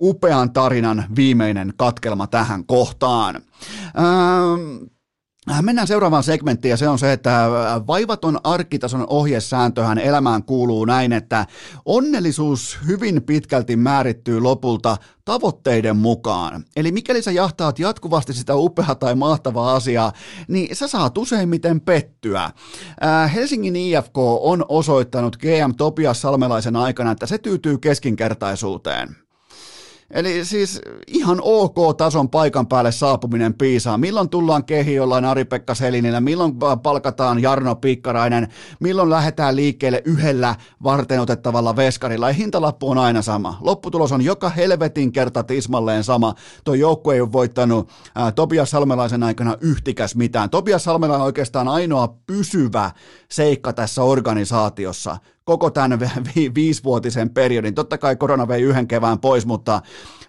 upean 0.00 0.52
tarinan 0.52 1.04
viimeinen 1.16 1.72
katkelma 1.76 2.26
tähän 2.26 2.66
kohtaan. 2.66 3.34
Ähm, 3.98 4.84
Mennään 5.62 5.86
seuraavaan 5.86 6.22
segmenttiin 6.22 6.70
ja 6.70 6.76
se 6.76 6.88
on 6.88 6.98
se, 6.98 7.12
että 7.12 7.48
vaivaton 7.86 8.40
arkkitason 8.44 9.06
ohjesääntöhän 9.08 9.98
elämään 9.98 10.42
kuuluu 10.42 10.84
näin, 10.84 11.12
että 11.12 11.46
onnellisuus 11.84 12.78
hyvin 12.86 13.22
pitkälti 13.22 13.76
määrittyy 13.76 14.40
lopulta 14.40 14.96
tavoitteiden 15.24 15.96
mukaan. 15.96 16.64
Eli 16.76 16.92
mikäli 16.92 17.22
sä 17.22 17.30
jahtaat 17.30 17.78
jatkuvasti 17.78 18.32
sitä 18.32 18.56
upeaa 18.56 18.94
tai 18.94 19.14
mahtavaa 19.14 19.74
asiaa, 19.74 20.12
niin 20.48 20.76
sä 20.76 20.88
saat 20.88 21.18
useimmiten 21.18 21.80
pettyä. 21.80 22.50
Helsingin 23.34 23.76
IFK 23.76 24.18
on 24.40 24.64
osoittanut 24.68 25.36
GM 25.36 25.74
Topias 25.76 26.20
Salmelaisen 26.20 26.76
aikana, 26.76 27.10
että 27.10 27.26
se 27.26 27.38
tyytyy 27.38 27.78
keskinkertaisuuteen. 27.78 29.23
Eli 30.10 30.44
siis 30.44 30.80
ihan 31.06 31.38
ok-tason 31.42 32.30
paikan 32.30 32.66
päälle 32.66 32.92
saapuminen 32.92 33.54
piisaa. 33.54 33.98
Milloin 33.98 34.28
tullaan 34.28 34.64
kehi 34.64 34.94
jollain 34.94 35.24
Ari-Pekka 35.24 35.74
Selinillä, 35.74 36.20
milloin 36.20 36.52
palkataan 36.82 37.42
Jarno 37.42 37.74
Pikkarainen, 37.74 38.48
milloin 38.80 39.10
lähdetään 39.10 39.56
liikkeelle 39.56 40.02
yhdellä 40.04 40.54
varten 40.82 41.20
otettavalla 41.20 41.76
veskarilla. 41.76 42.28
Ja 42.28 42.34
hintalappu 42.34 42.90
on 42.90 42.98
aina 42.98 43.22
sama. 43.22 43.58
Lopputulos 43.60 44.12
on 44.12 44.22
joka 44.22 44.48
helvetin 44.48 45.12
kerta 45.12 45.42
tismalleen 45.42 46.04
sama. 46.04 46.34
Tuo 46.64 46.74
joukkue 46.74 47.14
ei 47.14 47.20
ole 47.20 47.32
voittanut 47.32 47.90
ää, 48.14 48.32
Tobias 48.32 48.70
Salmelaisen 48.70 49.22
aikana 49.22 49.56
yhtikäs 49.60 50.16
mitään. 50.16 50.50
Tobias 50.50 50.84
Salmela 50.84 51.16
on 51.16 51.22
oikeastaan 51.22 51.68
ainoa 51.68 52.16
pysyvä 52.26 52.90
seikka 53.30 53.72
tässä 53.72 54.02
organisaatiossa 54.02 55.16
koko 55.44 55.70
tämän 55.70 56.00
vi- 56.00 56.54
viisivuotisen 56.54 57.30
periodin. 57.30 57.74
Totta 57.74 57.98
kai 57.98 58.16
korona 58.16 58.48
vei 58.48 58.62
yhden 58.62 58.88
kevään 58.88 59.18
pois, 59.18 59.46
mutta 59.46 59.82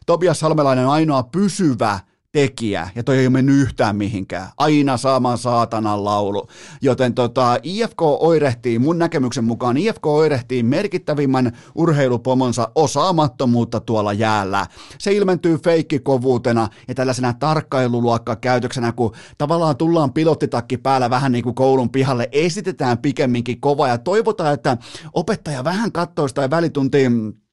Tobias 0.05 0.39
Salmelainen 0.39 0.85
on 0.85 0.91
ainoa 0.91 1.23
pysyvä 1.23 1.99
tekijä, 2.35 2.89
ja 2.95 3.03
toi 3.03 3.17
ei 3.17 3.25
ole 3.25 3.31
mennyt 3.31 3.55
yhtään 3.55 3.95
mihinkään. 3.95 4.47
Aina 4.57 4.97
saaman 4.97 5.37
saatanan 5.37 6.03
laulu. 6.03 6.47
Joten 6.81 7.13
tota, 7.13 7.57
IFK 7.63 8.01
oirehtii, 8.01 8.79
mun 8.79 8.99
näkemyksen 8.99 9.43
mukaan 9.43 9.77
IFK 9.77 10.05
oirehtii 10.05 10.63
merkittävimmän 10.63 11.57
urheilupomonsa 11.75 12.71
osaamattomuutta 12.75 13.79
tuolla 13.79 14.13
jäällä. 14.13 14.67
Se 14.97 15.13
ilmentyy 15.13 15.57
feikkikovuutena 15.57 16.69
ja 16.87 16.95
tällaisena 16.95 17.33
tarkkailuluokka 17.33 18.35
käytöksenä, 18.35 18.91
kun 18.91 19.11
tavallaan 19.37 19.77
tullaan 19.77 20.13
pilottitakki 20.13 20.77
päällä 20.77 21.09
vähän 21.09 21.31
niin 21.31 21.43
kuin 21.43 21.55
koulun 21.55 21.89
pihalle, 21.89 22.29
esitetään 22.31 22.97
pikemminkin 22.97 23.61
kova 23.61 23.87
ja 23.87 23.97
toivotaan, 23.97 24.53
että 24.53 24.77
opettaja 25.13 25.63
vähän 25.63 25.91
kattoista 25.91 26.41
tai 26.41 26.49
välituntiin 26.49 27.44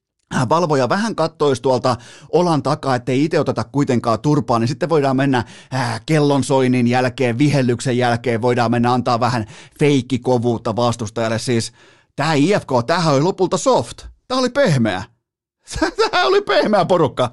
valvoja 0.49 0.89
vähän 0.89 1.15
kattoisi 1.15 1.61
tuolta 1.61 1.95
olan 2.31 2.63
takaa, 2.63 2.95
ettei 2.95 3.23
itse 3.23 3.39
oteta 3.39 3.63
kuitenkaan 3.63 4.19
turpaa, 4.19 4.59
niin 4.59 4.67
sitten 4.67 4.89
voidaan 4.89 5.17
mennä 5.17 5.43
äh, 5.73 6.01
kellonsoinnin 6.05 6.87
jälkeen, 6.87 7.37
vihellyksen 7.37 7.97
jälkeen, 7.97 8.41
voidaan 8.41 8.71
mennä 8.71 8.93
antaa 8.93 9.19
vähän 9.19 9.45
feikkikovuutta 9.79 10.75
vastustajalle. 10.75 11.39
Siis 11.39 11.71
tämä 12.15 12.33
IFK, 12.33 12.69
tämähän 12.87 13.13
oli 13.13 13.21
lopulta 13.21 13.57
soft. 13.57 13.97
Tämä 14.27 14.39
oli 14.39 14.49
pehmeä. 14.49 15.03
Tämä 16.11 16.23
oli 16.23 16.41
pehmeä 16.41 16.85
porukka. 16.85 17.29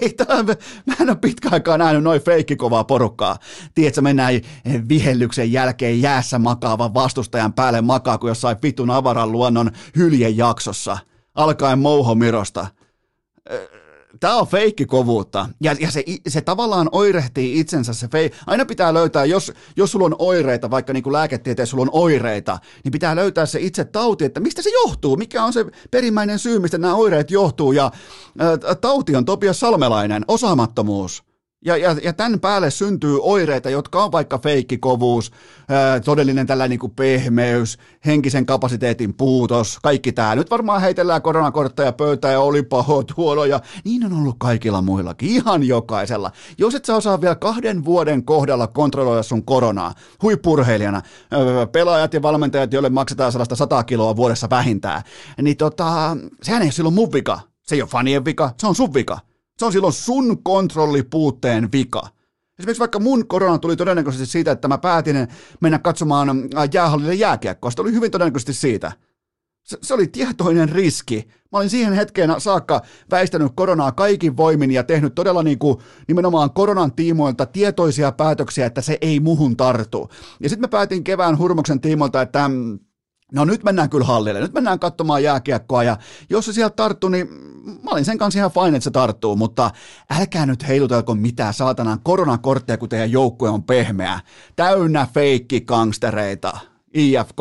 Ei, 0.00 0.12
tämä, 0.12 0.42
mä 0.86 0.94
en 1.00 1.10
ole 1.10 1.16
pitkä 1.16 1.48
aikaa 1.52 1.78
nähnyt 1.78 2.02
noin 2.02 2.22
feikkikovaa 2.22 2.84
porukkaa. 2.84 3.36
Tiedätkö, 3.74 4.00
mennään 4.00 4.40
vihellyksen 4.88 5.52
jälkeen 5.52 6.02
jäässä 6.02 6.38
makaavan 6.38 6.94
vastustajan 6.94 7.52
päälle 7.52 7.80
makaa 7.80 8.18
kuin 8.18 8.28
jossain 8.28 8.56
vitun 8.62 8.90
avaran 8.90 9.32
luonnon 9.32 9.70
hyljejaksossa. 9.96 10.98
Alkaen 11.34 11.78
Mouhomirosta. 11.78 12.66
Tämä 14.20 14.36
on 14.36 14.46
feikkikovuutta. 14.46 15.48
Ja, 15.60 15.76
ja 15.80 15.90
se, 15.90 16.04
se 16.28 16.40
tavallaan 16.40 16.88
oirehtii 16.92 17.60
itsensä. 17.60 17.94
Se 17.94 18.08
fei... 18.08 18.30
Aina 18.46 18.64
pitää 18.64 18.94
löytää, 18.94 19.24
jos, 19.24 19.52
jos 19.76 19.92
sulla 19.92 20.06
on 20.06 20.16
oireita, 20.18 20.70
vaikka 20.70 20.92
niin 20.92 21.02
kuin 21.02 21.12
lääketieteessä 21.12 21.70
sulla 21.70 21.82
on 21.82 21.90
oireita, 21.92 22.58
niin 22.84 22.92
pitää 22.92 23.16
löytää 23.16 23.46
se 23.46 23.60
itse 23.60 23.84
tauti, 23.84 24.24
että 24.24 24.40
mistä 24.40 24.62
se 24.62 24.70
johtuu, 24.70 25.16
mikä 25.16 25.44
on 25.44 25.52
se 25.52 25.66
perimmäinen 25.90 26.38
syy, 26.38 26.58
mistä 26.58 26.78
nämä 26.78 26.94
oireet 26.94 27.30
johtuu. 27.30 27.72
Ja 27.72 27.90
ä, 28.70 28.74
tauti 28.74 29.16
on 29.16 29.24
Topias 29.24 29.60
Salmelainen, 29.60 30.24
osaamattomuus. 30.28 31.31
Ja, 31.64 31.76
ja, 31.76 31.96
ja 32.02 32.12
tämän 32.12 32.40
päälle 32.40 32.70
syntyy 32.70 33.18
oireita, 33.20 33.70
jotka 33.70 34.04
on 34.04 34.12
vaikka 34.12 34.38
feikkikovuus, 34.38 35.32
todellinen 36.04 36.46
tällainen 36.46 36.70
niin 36.70 36.80
kuin 36.80 36.92
pehmeys, 36.96 37.78
henkisen 38.06 38.46
kapasiteetin 38.46 39.14
puutos, 39.14 39.78
kaikki 39.82 40.12
tämä. 40.12 40.34
Nyt 40.34 40.50
varmaan 40.50 40.80
heitellään 40.80 41.22
koronakortteja 41.22 41.92
pöytään 41.92 42.32
ja 42.32 42.40
oli 42.40 42.62
paho 42.62 43.02
tuolo 43.02 43.44
ja 43.44 43.60
niin 43.84 44.04
on 44.04 44.12
ollut 44.12 44.36
kaikilla 44.38 44.82
muillakin, 44.82 45.28
ihan 45.28 45.62
jokaisella. 45.62 46.30
Jos 46.58 46.74
et 46.74 46.84
sä 46.84 46.96
osaa 46.96 47.20
vielä 47.20 47.34
kahden 47.34 47.84
vuoden 47.84 48.24
kohdalla 48.24 48.66
kontrolloida 48.66 49.22
sun 49.22 49.44
koronaa, 49.44 49.94
huippurheilijana, 50.22 51.02
pelaajat 51.72 52.14
ja 52.14 52.22
valmentajat, 52.22 52.72
joille 52.72 52.90
maksetaan 52.90 53.32
sellaista 53.32 53.56
100 53.56 53.84
kiloa 53.84 54.16
vuodessa 54.16 54.50
vähintään, 54.50 55.02
niin 55.42 55.56
tota, 55.56 56.16
sehän 56.42 56.62
ei 56.62 56.66
ole 56.66 56.72
silloin 56.72 56.94
mun 56.94 57.12
vika. 57.12 57.40
Se 57.62 57.74
ei 57.74 57.82
ole 57.82 57.90
fanien 57.90 58.24
vika, 58.24 58.50
se 58.58 58.66
on 58.66 58.74
sun 58.74 58.94
vika. 58.94 59.31
Se 59.62 59.66
on 59.66 59.72
silloin 59.72 59.92
sun 59.92 60.42
kontrollipuutteen 60.42 61.72
vika. 61.72 62.08
Esimerkiksi 62.58 62.80
vaikka 62.80 62.98
mun 62.98 63.28
korona 63.28 63.58
tuli 63.58 63.76
todennäköisesti 63.76 64.26
siitä, 64.26 64.52
että 64.52 64.68
mä 64.68 64.78
päätin 64.78 65.28
mennä 65.60 65.78
katsomaan 65.78 66.28
äh, 66.28 66.68
jäähallille 66.72 67.14
jääkiekkoa. 67.14 67.70
Se 67.70 67.80
oli 67.80 67.92
hyvin 67.92 68.10
todennäköisesti 68.10 68.52
siitä. 68.52 68.92
Se, 69.62 69.78
se 69.82 69.94
oli 69.94 70.06
tietoinen 70.06 70.68
riski. 70.68 71.28
Mä 71.52 71.58
olin 71.58 71.70
siihen 71.70 71.92
hetkeen 71.92 72.30
saakka 72.38 72.82
väistänyt 73.10 73.52
koronaa 73.54 73.92
kaikin 73.92 74.36
voimin 74.36 74.70
ja 74.70 74.84
tehnyt 74.84 75.14
todella 75.14 75.42
niin 75.42 75.58
kuin 75.58 75.78
nimenomaan 76.08 76.50
koronan 76.50 76.92
tiimoilta 76.92 77.46
tietoisia 77.46 78.12
päätöksiä, 78.12 78.66
että 78.66 78.80
se 78.80 78.98
ei 79.00 79.20
muhun 79.20 79.56
tartu. 79.56 80.10
Ja 80.40 80.48
sitten 80.48 80.64
mä 80.64 80.68
päätin 80.68 81.04
kevään 81.04 81.38
hurmoksen 81.38 81.80
tiimoilta, 81.80 82.22
että 82.22 82.48
mm, 82.48 82.78
no 83.32 83.44
nyt 83.44 83.64
mennään 83.64 83.90
kyllä 83.90 84.04
hallille, 84.04 84.40
nyt 84.40 84.52
mennään 84.52 84.78
katsomaan 84.78 85.22
jääkiekkoa 85.22 85.82
ja 85.82 85.96
jos 86.30 86.46
se 86.46 86.52
sieltä 86.52 86.76
tarttuu, 86.76 87.10
niin 87.10 87.28
mä 87.82 87.90
olin 87.90 88.04
sen 88.04 88.18
kanssa 88.18 88.38
ihan 88.38 88.50
fine, 88.50 88.76
että 88.76 88.84
se 88.84 88.90
tarttuu, 88.90 89.36
mutta 89.36 89.70
älkää 90.18 90.46
nyt 90.46 90.68
heilutelko 90.68 91.14
mitään 91.14 91.54
saatanan 91.54 92.00
koronakortteja, 92.02 92.78
kun 92.78 92.88
teidän 92.88 93.12
joukkue 93.12 93.48
on 93.48 93.62
pehmeä, 93.62 94.20
täynnä 94.56 95.06
feikki 95.14 95.60
gangstereita. 95.60 96.71
IFK. 96.94 97.38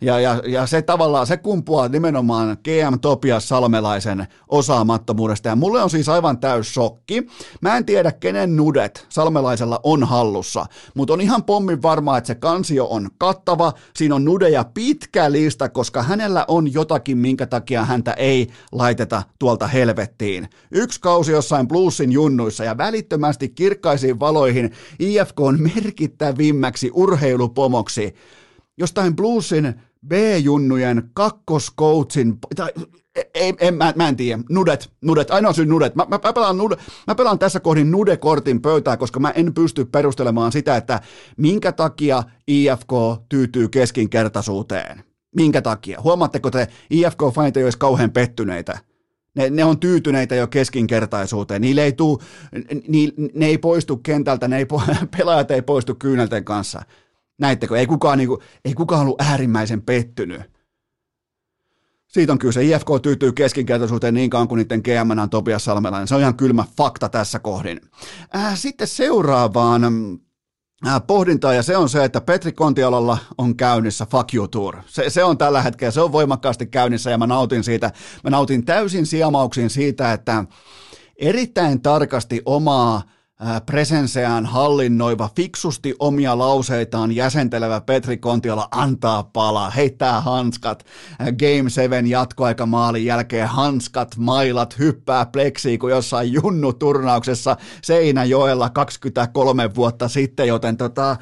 Ja, 0.00 0.20
ja, 0.20 0.42
ja 0.46 0.66
se 0.66 0.82
tavallaan, 0.82 1.26
se 1.26 1.36
kumpuaa 1.36 1.88
nimenomaan 1.88 2.56
GM 2.64 2.98
Topias 3.00 3.48
Salmelaisen 3.48 4.26
osaamattomuudesta. 4.48 5.48
Ja 5.48 5.56
mulle 5.56 5.82
on 5.82 5.90
siis 5.90 6.08
aivan 6.08 6.38
täys 6.38 6.74
shokki. 6.74 7.26
Mä 7.60 7.76
en 7.76 7.86
tiedä, 7.86 8.12
kenen 8.12 8.56
nudet 8.56 9.06
Salmelaisella 9.08 9.80
on 9.82 10.04
hallussa, 10.04 10.66
mutta 10.94 11.12
on 11.12 11.20
ihan 11.20 11.44
pommin 11.44 11.82
varmaa, 11.82 12.18
että 12.18 12.26
se 12.26 12.34
kansio 12.34 12.86
on 12.86 13.08
kattava. 13.18 13.72
Siinä 13.96 14.14
on 14.14 14.24
nudeja 14.24 14.64
pitkä 14.74 15.32
lista, 15.32 15.68
koska 15.68 16.02
hänellä 16.02 16.44
on 16.48 16.72
jotakin, 16.72 17.18
minkä 17.18 17.46
takia 17.46 17.84
häntä 17.84 18.12
ei 18.12 18.48
laiteta 18.72 19.22
tuolta 19.38 19.66
helvettiin. 19.66 20.48
Yksi 20.70 21.00
kausi 21.00 21.32
jossain 21.32 21.68
bluesin 21.68 22.12
junnuissa 22.12 22.64
ja 22.64 22.78
välittömästi 22.78 23.48
kirkkaisiin 23.48 24.20
valoihin 24.20 24.70
IFK 24.98 25.40
on 25.40 25.58
merkittävimmäksi 25.74 26.90
urheilupomoksi 26.94 28.14
jostain 28.80 29.16
bluesin 29.16 29.74
B-junnujen 30.08 31.10
kakkoskoutsin, 31.14 32.38
tai 32.56 32.72
ei, 33.34 33.54
en, 33.60 33.74
mä, 33.74 33.92
mä 33.96 34.08
en 34.08 34.16
tiedä. 34.16 34.42
Nudet, 34.48 34.90
nudet, 35.00 35.30
ainoa 35.30 35.52
syy 35.52 35.66
nudet. 35.66 35.94
Mä, 35.94 36.06
mä, 36.08 36.18
mä, 36.24 36.32
pelaan 36.32 36.58
nude, 36.58 36.76
mä 37.06 37.14
pelaan 37.14 37.38
tässä 37.38 37.60
kohdin 37.60 37.90
nudekortin 37.90 38.62
pöytää, 38.62 38.96
koska 38.96 39.20
mä 39.20 39.30
en 39.30 39.54
pysty 39.54 39.84
perustelemaan 39.84 40.52
sitä, 40.52 40.76
että 40.76 41.00
minkä 41.36 41.72
takia 41.72 42.22
IFK 42.46 42.92
tyytyy 43.28 43.68
keskinkertaisuuteen. 43.68 45.04
Minkä 45.36 45.62
takia? 45.62 46.00
Huomaatteko 46.04 46.48
että 46.48 46.66
IFK-fanit 46.90 47.56
ei 47.56 47.64
olisi 47.64 47.78
kauhean 47.78 48.10
pettyneitä? 48.10 48.78
Ne, 49.34 49.50
ne 49.50 49.64
on 49.64 49.80
tyytyneitä 49.80 50.34
jo 50.34 50.46
keskinkertaisuuteen. 50.46 51.60
Niille 51.60 51.82
ei 51.82 51.92
tuu, 51.92 52.22
ni, 52.88 53.12
ne 53.34 53.46
ei 53.46 53.58
poistu 53.58 53.96
kentältä, 53.96 54.48
ne 54.48 54.58
ei, 54.58 54.66
pelaajat 55.16 55.50
ei 55.50 55.62
poistu 55.62 55.94
kyynelten 55.94 56.44
kanssa. 56.44 56.82
Näittekö? 57.40 57.78
Ei 57.78 57.86
kukaan, 57.86 58.18
niin 58.18 58.28
kuin, 58.28 58.40
ei 58.64 58.74
kukaan 58.74 59.00
ollut 59.00 59.20
äärimmäisen 59.20 59.82
pettynyt. 59.82 60.40
Siitä 62.06 62.32
on 62.32 62.38
kyse. 62.38 62.64
IFK 62.64 62.86
tyytyy 63.02 63.32
keskinkertaisuuteen 63.32 64.14
niin 64.14 64.30
kauan 64.30 64.48
kuin 64.48 64.58
niiden 64.58 64.80
GM 64.84 65.20
on 65.20 65.30
Topias 65.30 65.64
Salmelainen. 65.64 66.08
Se 66.08 66.14
on 66.14 66.20
ihan 66.20 66.36
kylmä 66.36 66.64
fakta 66.76 67.08
tässä 67.08 67.38
kohdin. 67.38 67.80
Äh, 68.36 68.58
sitten 68.58 68.88
seuraavaan 68.88 69.84
äh, 70.86 71.02
pohdintaa, 71.06 71.54
ja 71.54 71.62
se 71.62 71.76
on 71.76 71.88
se, 71.88 72.04
että 72.04 72.20
Petri 72.20 72.52
Kontialalla 72.52 73.18
on 73.38 73.56
käynnissä 73.56 74.06
Fuck 74.10 74.34
You 74.34 74.48
Tour. 74.48 74.76
Se, 74.86 75.10
se 75.10 75.24
on 75.24 75.38
tällä 75.38 75.62
hetkellä, 75.62 75.90
se 75.90 76.00
on 76.00 76.12
voimakkaasti 76.12 76.66
käynnissä, 76.66 77.10
ja 77.10 77.18
mä 77.18 77.26
nautin 77.26 77.64
siitä. 77.64 77.92
Mä 78.24 78.30
nautin 78.30 78.64
täysin 78.64 79.06
siemauksiin 79.06 79.70
siitä, 79.70 80.12
että 80.12 80.44
erittäin 81.16 81.82
tarkasti 81.82 82.42
omaa 82.44 83.02
presenseään 83.66 84.46
hallinnoiva, 84.46 85.30
fiksusti 85.36 85.94
omia 85.98 86.38
lauseitaan 86.38 87.12
jäsentelevä 87.12 87.80
Petri 87.80 88.16
Kontiola 88.16 88.68
antaa 88.70 89.22
palaa, 89.22 89.70
heittää 89.70 90.20
hanskat, 90.20 90.84
Game 91.18 91.70
7 91.70 92.06
jatkoaikamaalin 92.06 93.04
jälkeen 93.04 93.48
hanskat, 93.48 94.16
mailat, 94.16 94.78
hyppää 94.78 95.26
pleksiin 95.26 95.78
kuin 95.78 95.90
jossain 95.90 96.32
junnu-turnauksessa 96.32 97.56
Seinäjoella 97.82 98.70
23 98.70 99.74
vuotta 99.74 100.08
sitten, 100.08 100.48
joten 100.48 100.76
tota, 100.76 101.16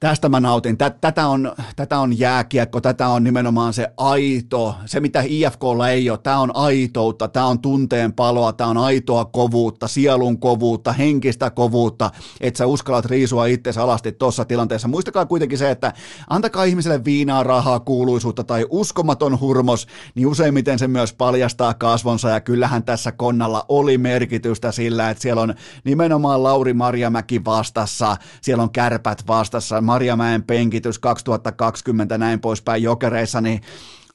Tästä 0.00 0.28
mä 0.28 0.40
nautin. 0.40 0.78
Tätä 0.78 1.26
on, 1.26 1.52
tätä 1.76 1.98
on 1.98 2.18
jääkiekko, 2.18 2.80
tätä 2.80 3.08
on 3.08 3.24
nimenomaan 3.24 3.72
se 3.72 3.92
aito, 3.96 4.74
se 4.86 5.00
mitä 5.00 5.22
IFKlla 5.26 5.88
ei 5.88 6.10
ole, 6.10 6.18
tämä 6.22 6.38
on 6.38 6.56
aitoutta, 6.56 7.28
tämä 7.28 7.46
on 7.46 7.58
tunteen 7.58 8.12
paloa, 8.12 8.52
tämä 8.52 8.70
on 8.70 8.78
aitoa 8.78 9.24
kovuutta, 9.24 9.88
sielun 9.88 10.38
kovuutta, 10.38 10.92
henkistä 10.92 11.50
kovuutta, 11.50 12.10
että 12.40 12.58
sä 12.58 12.66
uskallat 12.66 13.04
riisua 13.04 13.46
itse 13.46 13.80
alasti 13.80 14.12
tuossa 14.12 14.44
tilanteessa. 14.44 14.88
Muistakaa 14.88 15.26
kuitenkin 15.26 15.58
se, 15.58 15.70
että 15.70 15.92
antakaa 16.30 16.64
ihmiselle 16.64 17.04
viinaa, 17.04 17.42
rahaa, 17.42 17.80
kuuluisuutta 17.80 18.44
tai 18.44 18.66
uskomaton 18.70 19.40
hurmos, 19.40 19.86
niin 20.14 20.26
useimmiten 20.26 20.78
se 20.78 20.88
myös 20.88 21.12
paljastaa 21.12 21.74
kasvonsa 21.74 22.28
ja 22.28 22.40
kyllähän 22.40 22.82
tässä 22.82 23.12
Konnalla 23.12 23.64
oli 23.68 23.98
merkitystä 23.98 24.72
sillä, 24.72 25.10
että 25.10 25.22
siellä 25.22 25.42
on 25.42 25.54
nimenomaan 25.84 26.42
Lauri 26.42 26.74
Marjamäki 26.74 27.44
vastassa, 27.44 28.16
siellä 28.42 28.62
on 28.62 28.70
kärpät 28.70 29.26
vastassa, 29.28 29.80
Marjamäen 29.90 30.42
penkitys 30.42 30.98
2020 30.98 32.18
näin 32.18 32.40
poispäin 32.40 32.82
jokereissa, 32.82 33.40
niin 33.40 33.60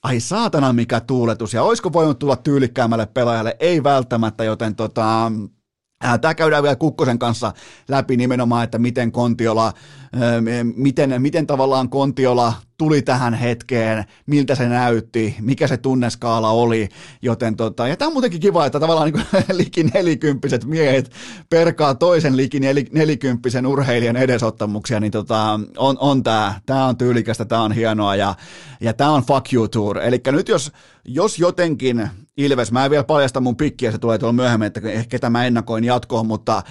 ai 0.04 0.20
saatana 0.20 0.74
mikä 0.74 1.00
tuuletus, 1.00 1.54
ja 1.54 1.64
olisiko 1.64 1.94
voinut 1.94 2.20
tulla 2.20 2.36
tyylikkäämmälle 2.36 3.06
pelaajalle, 3.06 3.56
ei 3.60 3.84
välttämättä, 3.84 4.44
joten 4.44 4.76
tota, 4.76 5.32
Tämä 6.22 6.34
käydään 6.34 6.64
vielä 6.64 6.76
Kukkosen 6.76 7.20
kanssa 7.20 7.54
läpi 7.88 8.18
nimenomaan, 8.18 8.64
että 8.64 8.78
miten 8.78 9.12
Kontiola, 9.12 9.74
miten, 10.76 11.22
miten 11.22 11.48
tavallaan 11.48 11.90
Kontiola 11.90 12.54
tuli 12.78 13.02
tähän 13.02 13.34
hetkeen, 13.34 14.06
miltä 14.26 14.56
se 14.56 14.70
näytti, 14.70 15.36
mikä 15.42 15.68
se 15.68 15.78
tunneskaala 15.78 16.50
oli, 16.50 16.90
joten 17.22 17.56
tota, 17.56 17.88
ja 17.88 17.98
tämä 17.98 18.08
on 18.08 18.14
muutenkin 18.14 18.40
kiva, 18.40 18.66
että 18.66 18.80
tavallaan 18.80 19.12
niin 19.12 19.46
liki 19.58 19.84
nelikymppiset 19.84 20.66
miehet 20.66 21.12
perkaa 21.50 21.96
toisen 21.96 22.38
liki 22.38 22.60
nelikymppisen 22.92 23.66
urheilijan 23.68 24.18
edesottamuksia, 24.18 25.00
niin 25.00 25.12
tota, 25.12 25.60
on, 25.78 25.98
on 26.00 26.24
tämä, 26.24 26.54
tämä 26.66 26.86
on 26.86 26.98
tyylikästä, 26.98 27.46
tämä 27.46 27.62
on 27.62 27.72
hienoa 27.72 28.16
ja, 28.16 28.36
ja 28.82 28.94
tämä 28.94 29.10
on 29.10 29.24
fuck 29.24 29.54
you 29.54 29.68
tour, 29.68 29.98
eli 29.98 30.22
nyt 30.32 30.48
jos, 30.48 30.72
jos 31.06 31.40
jotenkin 31.40 32.10
Ilves, 32.38 32.72
mä 32.72 32.86
en 32.86 32.92
vielä 32.92 33.04
paljasta 33.04 33.42
mun 33.42 33.56
pikkiä, 33.56 33.92
se 33.92 33.98
tulee 33.98 34.18
tuolla 34.18 34.34
myöhemmin, 34.34 34.68
että 34.68 34.82
ehkä 34.84 35.20
tämä 35.20 35.46
ennakoin 35.46 35.84
jatkoon, 35.84 36.28
mutta 36.28 36.64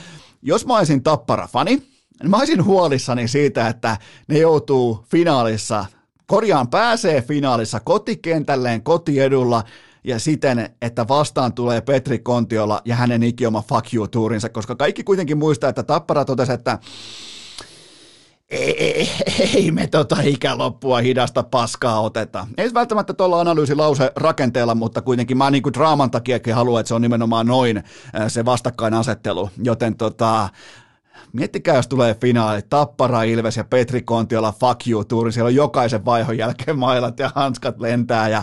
jos 0.43 0.67
mä 0.67 0.77
olisin 0.79 1.03
tappara-fani, 1.03 1.71
niin 1.71 1.94
mä 2.23 2.37
olisin 2.37 2.65
huolissani 2.65 3.29
siitä, 3.29 3.69
että 3.69 3.97
ne 4.29 4.39
joutuu 4.39 5.05
finaalissa, 5.11 5.87
korjaan 6.27 6.69
pääsee 6.69 7.23
finaalissa 7.23 7.81
kotikentälleen 7.81 8.83
kotiedulla 8.83 9.65
ja 10.05 10.19
siten, 10.19 10.71
että 10.83 11.09
vastaan 11.09 11.53
tulee 11.53 11.81
Petri 11.81 12.19
Kontiola 12.19 12.83
ja 12.85 12.97
hänen 12.97 13.23
ikioma 13.23 13.63
fuck 13.69 13.95
you 13.95 14.09
tuurinsa, 14.09 14.49
koska 14.49 14.75
kaikki 14.75 15.05
kuitenkin 15.05 15.39
muistaa, 15.39 15.71
että 15.71 15.83
Tappara 15.83 16.25
totesi, 16.25 16.53
että 16.53 16.79
ei, 18.51 18.85
ei, 18.85 19.11
ei 19.55 19.71
me 19.71 19.87
tota 19.87 20.17
ikäloppua 20.23 20.99
hidasta 20.99 21.43
paskaa 21.43 22.01
oteta. 22.01 22.47
Ei 22.59 22.75
välttämättä 22.75 23.15
tuolla 23.15 23.41
analyysilause 23.41 24.13
rakenteella, 24.17 24.75
mutta 24.75 25.03
kuitenkin 25.03 25.39
mä 25.39 25.51
niin 25.51 25.63
kuin 25.63 25.73
draaman 25.73 26.11
takiakin 26.11 26.55
haluan, 26.55 26.81
että 26.81 26.89
se 26.89 26.95
on 26.95 27.03
nimenomaan 27.03 27.47
noin 27.47 27.83
se 28.29 28.45
vastakkainasettelu. 28.45 29.51
Joten 29.63 29.97
tota, 29.97 30.49
Miettikää, 31.33 31.77
jos 31.77 31.89
tulee 31.89 32.15
finaali, 32.15 32.63
Tappara, 32.63 33.23
Ilves 33.23 33.57
ja 33.57 33.65
Petri 33.65 34.03
Kontiola, 34.03 34.53
fuck 34.61 34.89
you 34.89 35.05
tuuri, 35.05 35.33
siellä 35.33 35.49
on 35.49 35.55
jokaisen 35.55 36.05
vaihon 36.05 36.39
jälkeen 36.39 36.79
mailat 36.79 37.19
ja 37.19 37.31
hanskat 37.35 37.81
lentää 37.81 38.29
ja 38.29 38.43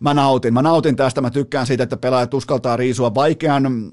mä 0.00 0.14
nautin. 0.14 0.54
Mä 0.54 0.62
nautin 0.62 0.96
tästä, 0.96 1.20
mä 1.20 1.30
tykkään 1.30 1.66
siitä, 1.66 1.82
että 1.82 1.96
pelaajat 1.96 2.34
uskaltaa 2.34 2.76
riisua 2.76 3.14
vaikean 3.14 3.92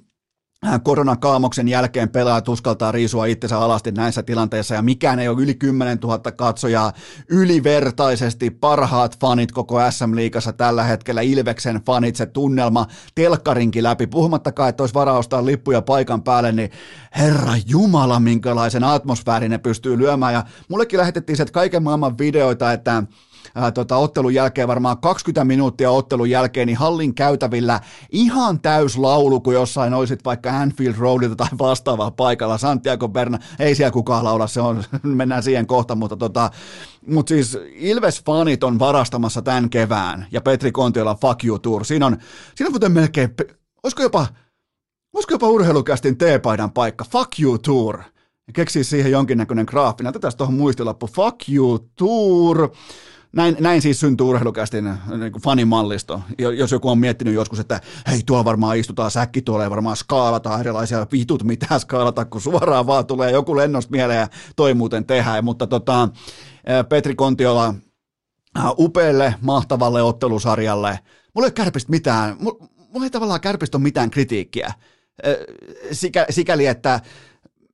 koronakaamoksen 0.84 1.68
jälkeen 1.68 2.10
pelaajat 2.10 2.48
uskaltaa 2.48 2.92
riisua 2.92 3.26
itsensä 3.26 3.60
alasti 3.60 3.92
näissä 3.92 4.24
tilanteissa 4.24 4.76
ja 4.76 4.82
mikään 4.82 5.20
ei 5.20 5.28
ole 5.28 5.42
yli 5.42 5.56
10 5.56 5.98
000 5.98 6.20
katsojaa 6.32 6.94
ylivertaisesti. 7.30 8.50
Parhaat 8.50 9.20
fanit 9.20 9.52
koko 9.52 9.92
SM-liigassa 9.92 10.54
tällä 10.54 10.84
hetkellä 10.84 11.22
Ilveksen 11.22 11.82
fanit, 11.86 12.16
se 12.16 12.26
tunnelma 12.26 12.86
telkkarinkin 13.16 13.84
läpi, 13.84 14.08
puhumattakaan, 14.08 14.70
että 14.70 14.84
olisi 14.84 14.94
varaa 14.94 15.18
ostaa 15.18 15.46
lippuja 15.46 15.82
paikan 15.82 16.24
päälle, 16.24 16.52
niin 16.52 16.72
herra 17.18 17.54
jumala 17.68 18.20
minkälaisen 18.20 18.84
atmosfäärin 18.84 19.52
ne 19.52 19.58
pystyy 19.58 19.98
lyömään. 19.98 20.34
Ja 20.34 20.44
mullekin 20.70 21.00
lähetettiin 21.00 21.38
se 21.38 21.46
kaiken 21.46 21.84
maailman 21.84 22.18
videoita, 22.18 22.74
että 22.74 23.04
ää, 23.56 23.72
tota, 23.72 23.98
ottelun 23.98 24.34
jälkeen, 24.34 24.68
varmaan 24.68 24.98
20 24.98 25.46
minuuttia 25.46 25.92
ottelun 25.92 26.30
jälkeen, 26.30 26.68
niin 26.68 26.78
hallin 26.78 27.16
käytävillä 27.16 27.80
ihan 28.12 28.60
täys 28.62 28.98
laulu, 28.98 29.42
kun 29.42 29.54
jossain 29.54 29.94
olisit 29.94 30.26
vaikka 30.26 30.60
Anfield 30.60 30.96
Roadilta 30.98 31.36
tai 31.36 31.48
vastaavaa 31.60 32.12
paikalla. 32.12 32.58
Santiago 32.58 33.08
Berna, 33.08 33.40
ei 33.60 33.76
siellä 33.76 33.92
kukaan 33.92 34.24
laula, 34.24 34.48
se 34.48 34.62
on, 34.62 34.84
mennään 35.04 35.44
siihen 35.44 35.68
kohta, 35.68 35.96
mutta 35.96 36.18
tota, 36.18 36.52
mut 37.08 37.28
siis 37.28 37.58
Ilves-fanit 37.76 38.64
on 38.64 38.80
varastamassa 38.80 39.42
tämän 39.42 39.70
kevään 39.70 40.26
ja 40.32 40.42
Petri 40.42 40.72
Kontiola 40.72 41.16
Fuck 41.16 41.44
You 41.44 41.60
Tour. 41.60 41.86
Siinä 41.86 42.06
on, 42.06 42.18
siinä 42.56 42.68
on 42.68 42.74
muuten 42.74 42.92
melkein, 42.92 43.30
olisiko 43.84 44.02
jopa, 44.04 44.28
olisiko 45.14 45.34
jopa 45.34 45.48
urheilukästin 45.48 46.18
T-paidan 46.18 46.72
paikka, 46.72 47.06
Fuck 47.12 47.40
You 47.40 47.58
Tour. 47.58 48.04
Ja 48.48 48.54
keksii 48.54 48.84
siihen 48.84 49.12
jonkinnäköinen 49.12 49.66
graafi. 49.70 50.04
Näytetään 50.04 50.34
tuohon 50.38 50.56
muistilappu. 50.56 51.08
Fuck 51.08 51.50
you 51.50 51.80
tour. 51.96 52.70
Näin, 53.36 53.58
näin 53.60 53.82
siis 53.82 54.00
syntyy 54.00 54.28
urheilukästin 54.28 54.84
niin 54.84 55.42
fanimallisto. 55.44 56.22
Jos 56.38 56.72
joku 56.72 56.90
on 56.90 56.98
miettinyt 56.98 57.34
joskus, 57.34 57.60
että 57.60 57.82
hei, 58.08 58.22
tuo 58.26 58.46
varmaan 58.46 58.78
istutaan 58.78 59.12
säkki, 59.12 59.42
tuolla 59.42 59.64
ei 59.64 59.70
varmaan 59.70 59.98
skaalata 59.98 60.60
erilaisia 60.60 61.08
vitut, 61.12 61.44
mitä 61.44 61.80
skaalata, 61.80 62.26
kun 62.26 62.42
suoraan 62.42 62.88
vaan 62.88 63.06
tulee 63.06 63.32
joku 63.32 63.56
lennosta 63.56 63.92
mieleen 63.92 64.20
ja 64.20 64.28
toi 64.56 64.74
muuten 64.74 65.06
tehdään. 65.06 65.46
Mutta 65.46 65.68
tota, 65.68 66.10
Petri 66.90 67.16
Kontiola 67.16 67.74
upealle, 68.78 69.36
mahtavalle 69.42 70.02
ottelusarjalle. 70.02 71.00
Mulla 71.36 71.46
ei 71.46 71.50
ole 71.50 71.52
kärpistä 71.52 71.92
mitään, 71.92 72.38
mulla 72.40 73.04
ei 73.04 73.10
tavallaan 73.10 73.42
kärpistä 73.42 73.78
ole 73.78 73.84
mitään 73.84 74.12
kritiikkiä. 74.12 74.74
Sikä, 75.92 76.26
sikäli, 76.30 76.66
että 76.66 77.00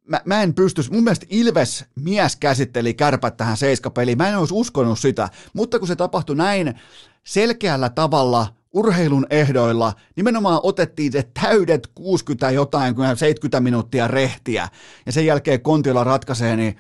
mä, 0.10 0.22
mä 0.26 0.44
en 0.44 0.54
pysty, 0.54 0.82
mun 0.92 1.04
mielestä 1.04 1.26
Ilves 1.30 1.86
mies 1.96 2.36
käsitteli 2.36 2.94
kärpät 2.94 3.38
tähän 3.38 3.58
seiskapeliin, 3.58 4.18
mä 4.18 4.28
en 4.28 4.38
olisi 4.38 4.54
uskonut 4.54 5.00
sitä, 5.00 5.30
mutta 5.54 5.80
kun 5.80 5.88
se 5.88 5.96
tapahtui 5.96 6.36
näin 6.36 6.74
selkeällä 7.24 7.90
tavalla 7.90 8.48
urheilun 8.74 9.28
ehdoilla, 9.30 9.94
nimenomaan 10.16 10.60
otettiin 10.64 11.12
se 11.12 11.30
täydet 11.42 11.88
60 11.96 12.52
jotain, 12.52 12.96
70 12.96 13.60
minuuttia 13.60 14.08
rehtiä, 14.08 14.68
ja 15.06 15.12
sen 15.12 15.26
jälkeen 15.26 15.62
Kontiola 15.62 16.04
ratkaisee, 16.04 16.56
niin 16.56 16.78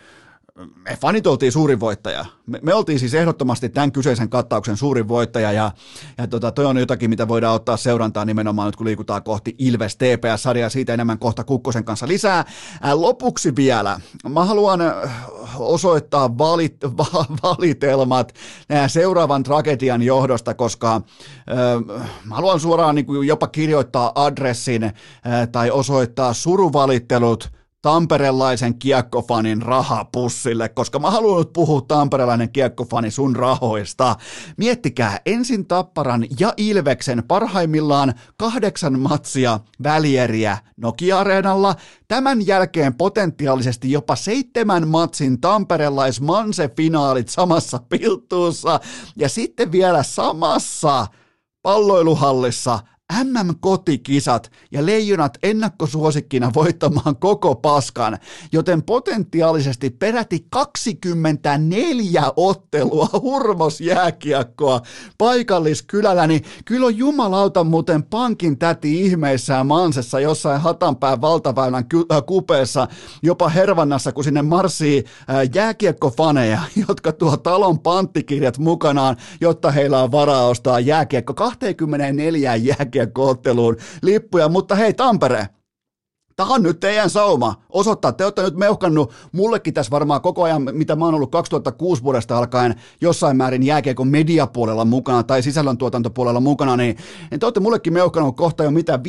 me 0.59 0.97
fanit 1.01 1.27
oltiin 1.27 1.51
suurin 1.51 1.79
voittaja. 1.79 2.25
Me, 2.45 2.59
me 2.63 2.73
oltiin 2.73 2.99
siis 2.99 3.13
ehdottomasti 3.13 3.69
tämän 3.69 3.91
kyseisen 3.91 4.29
kattauksen 4.29 4.77
suurin 4.77 5.07
voittaja 5.07 5.51
ja, 5.51 5.71
ja 6.17 6.27
tota, 6.27 6.51
toi 6.51 6.65
on 6.65 6.77
jotakin, 6.77 7.09
mitä 7.09 7.27
voidaan 7.27 7.55
ottaa 7.55 7.77
seurantaa 7.77 8.25
nimenomaan 8.25 8.65
nyt, 8.65 8.75
kun 8.75 8.85
liikutaan 8.85 9.23
kohti 9.23 9.55
Ilves 9.57 9.97
TPS-sarjaa. 9.97 10.69
Siitä 10.69 10.93
enemmän 10.93 11.19
kohta 11.19 11.43
Kukkosen 11.43 11.83
kanssa 11.83 12.07
lisää. 12.07 12.45
Ää, 12.81 13.01
lopuksi 13.01 13.55
vielä, 13.55 13.99
mä 14.29 14.45
haluan 14.45 14.79
osoittaa 15.59 16.37
valit, 16.37 16.77
va, 16.97 17.25
valitelmat 17.43 18.33
seuraavan 18.87 19.43
tragedian 19.43 20.01
johdosta, 20.01 20.53
koska 20.53 20.95
ö, 20.95 21.01
haluan 22.29 22.59
suoraan 22.59 22.95
niin 22.95 23.05
kuin 23.05 23.27
jopa 23.27 23.47
kirjoittaa 23.47 24.11
adressin 24.15 24.83
ö, 24.83 24.91
tai 25.51 25.71
osoittaa 25.71 26.33
suruvalittelut 26.33 27.58
tamperelaisen 27.81 28.79
kiekkofanin 28.79 29.61
rahapussille, 29.61 30.69
koska 30.69 30.99
mä 30.99 31.11
haluan 31.11 31.39
nyt 31.39 31.53
puhua 31.53 31.81
tamperelainen 31.81 32.51
kiekkofani 32.51 33.11
sun 33.11 33.35
rahoista. 33.35 34.15
Miettikää 34.57 35.19
ensin 35.25 35.67
Tapparan 35.67 36.25
ja 36.39 36.53
Ilveksen 36.57 37.23
parhaimmillaan 37.27 38.13
kahdeksan 38.37 38.99
matsia 38.99 39.59
välieriä 39.83 40.57
Nokia-areenalla, 40.77 41.75
tämän 42.07 42.47
jälkeen 42.47 42.95
potentiaalisesti 42.95 43.91
jopa 43.91 44.15
seitsemän 44.15 44.87
matsin 44.87 45.41
tamperelais 45.41 46.21
Manse-finaalit 46.21 47.29
samassa 47.29 47.79
piltuussa 47.89 48.79
ja 49.15 49.29
sitten 49.29 49.71
vielä 49.71 50.03
samassa 50.03 51.07
palloiluhallissa 51.61 52.79
MM-kotikisat 53.13 54.51
ja 54.71 54.85
leijonat 54.85 55.37
ennakkosuosikkina 55.43 56.51
voittamaan 56.53 57.15
koko 57.15 57.55
paskan, 57.55 58.17
joten 58.51 58.83
potentiaalisesti 58.83 59.89
peräti 59.89 60.45
24 60.49 62.23
ottelua 62.35 63.07
hurmosjääkiekkoa 63.21 64.81
paikalliskylällä, 65.17 66.27
niin 66.27 66.43
kyllä 66.65 66.85
on 66.85 66.97
jumalauta 66.97 67.63
muuten 67.63 68.03
pankin 68.03 68.59
täti 68.59 69.01
ihmeissään 69.01 69.67
Mansessa 69.67 70.19
jossain 70.19 70.61
Hatanpään 70.61 71.21
valtaväylän 71.21 71.85
äh, 72.11 72.23
kupeessa, 72.25 72.87
jopa 73.23 73.49
Hervannassa, 73.49 74.11
kun 74.11 74.23
sinne 74.23 74.41
marssii 74.41 75.03
äh, 75.29 75.49
jääkiekkofaneja, 75.53 76.61
jotka 76.87 77.11
tuo 77.11 77.37
talon 77.37 77.79
panttikirjat 77.79 78.57
mukanaan, 78.57 79.17
jotta 79.41 79.71
heillä 79.71 80.03
on 80.03 80.11
varaa 80.11 80.47
ostaa 80.47 80.79
jääkiekko. 80.79 81.33
24 81.33 82.55
jääkiekko 82.55 82.98
jääkiekkootteluun 82.99 83.77
lippuja, 84.01 84.49
mutta 84.49 84.75
hei 84.75 84.93
Tampere, 84.93 85.47
Tämä 86.39 86.53
on 86.53 86.63
nyt 86.63 86.79
teidän 86.79 87.09
sauma 87.09 87.55
osoittaa. 87.69 88.11
Te 88.11 88.23
olette 88.23 88.41
nyt 88.41 88.55
meuhkannut 88.55 89.13
mullekin 89.31 89.73
tässä 89.73 89.91
varmaan 89.91 90.21
koko 90.21 90.43
ajan, 90.43 90.69
mitä 90.71 90.95
mä 90.95 91.05
oon 91.05 91.15
ollut 91.15 91.31
2006 91.31 92.03
vuodesta 92.03 92.37
alkaen 92.37 92.75
jossain 93.01 93.37
määrin 93.37 93.63
jääkiekon 93.63 94.07
mediapuolella 94.07 94.85
mukana 94.85 95.23
tai 95.23 95.43
sisällöntuotantopuolella 95.43 96.39
mukana, 96.39 96.77
niin, 96.77 96.97
niin 97.31 97.39
te 97.39 97.45
olette 97.45 97.59
mullekin 97.59 97.93
meuhkannut 97.93 98.35
kohta 98.35 98.63
jo 98.63 98.71
mitä 98.71 98.99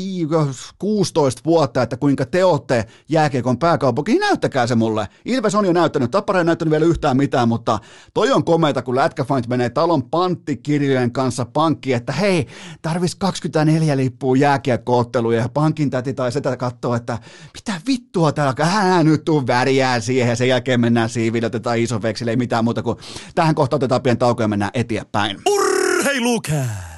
16 0.78 1.42
vuotta, 1.44 1.82
että 1.82 1.96
kuinka 1.96 2.26
te 2.26 2.44
olette 2.44 2.86
jääkiekon 3.08 3.58
pääkaupunki. 3.58 4.12
Niin 4.12 4.20
näyttäkää 4.20 4.66
se 4.66 4.74
mulle. 4.74 5.08
Ilves 5.24 5.54
on 5.54 5.64
jo 5.64 5.72
näyttänyt, 5.72 6.10
Tappara 6.10 6.38
ei 6.38 6.44
näyttänyt 6.44 6.72
vielä 6.72 6.84
yhtään 6.84 7.16
mitään, 7.16 7.48
mutta 7.48 7.78
toi 8.14 8.32
on 8.32 8.44
komeita, 8.44 8.82
kun 8.82 8.96
Lätkäfant 8.96 9.48
menee 9.48 9.70
talon 9.70 10.02
panttikirjojen 10.02 11.12
kanssa 11.12 11.44
pankkiin, 11.44 11.96
että 11.96 12.12
hei, 12.12 12.46
tarvis 12.82 13.14
24 13.14 13.96
lippua 13.96 14.36
jääkiekkootteluja 14.36 15.40
ja 15.40 15.48
pankin 15.48 15.90
täti 15.90 16.14
tai 16.14 16.32
sitä 16.32 16.56
katsoa, 16.56 16.96
että 16.96 17.19
mitä 17.54 17.80
vittua 17.86 18.32
täällä, 18.32 18.64
hän 18.64 19.06
nyt 19.06 19.24
tuu 19.24 19.46
väriää 19.46 20.00
siihen 20.00 20.36
sen 20.36 20.48
jälkeen 20.48 20.80
mennään 20.80 21.08
siiville, 21.08 21.46
otetaan 21.46 21.78
iso 21.78 22.02
veksille, 22.02 22.30
ei 22.30 22.36
mitään 22.36 22.64
muuta 22.64 22.82
kuin 22.82 22.98
tähän 23.34 23.54
kohtaan 23.54 23.78
otetaan 23.78 24.02
pieni 24.02 24.16
tauko 24.16 24.42
ja 24.42 24.48
mennään 24.48 24.70
eteenpäin. 24.74 25.38
Urheilukää! 25.46 26.89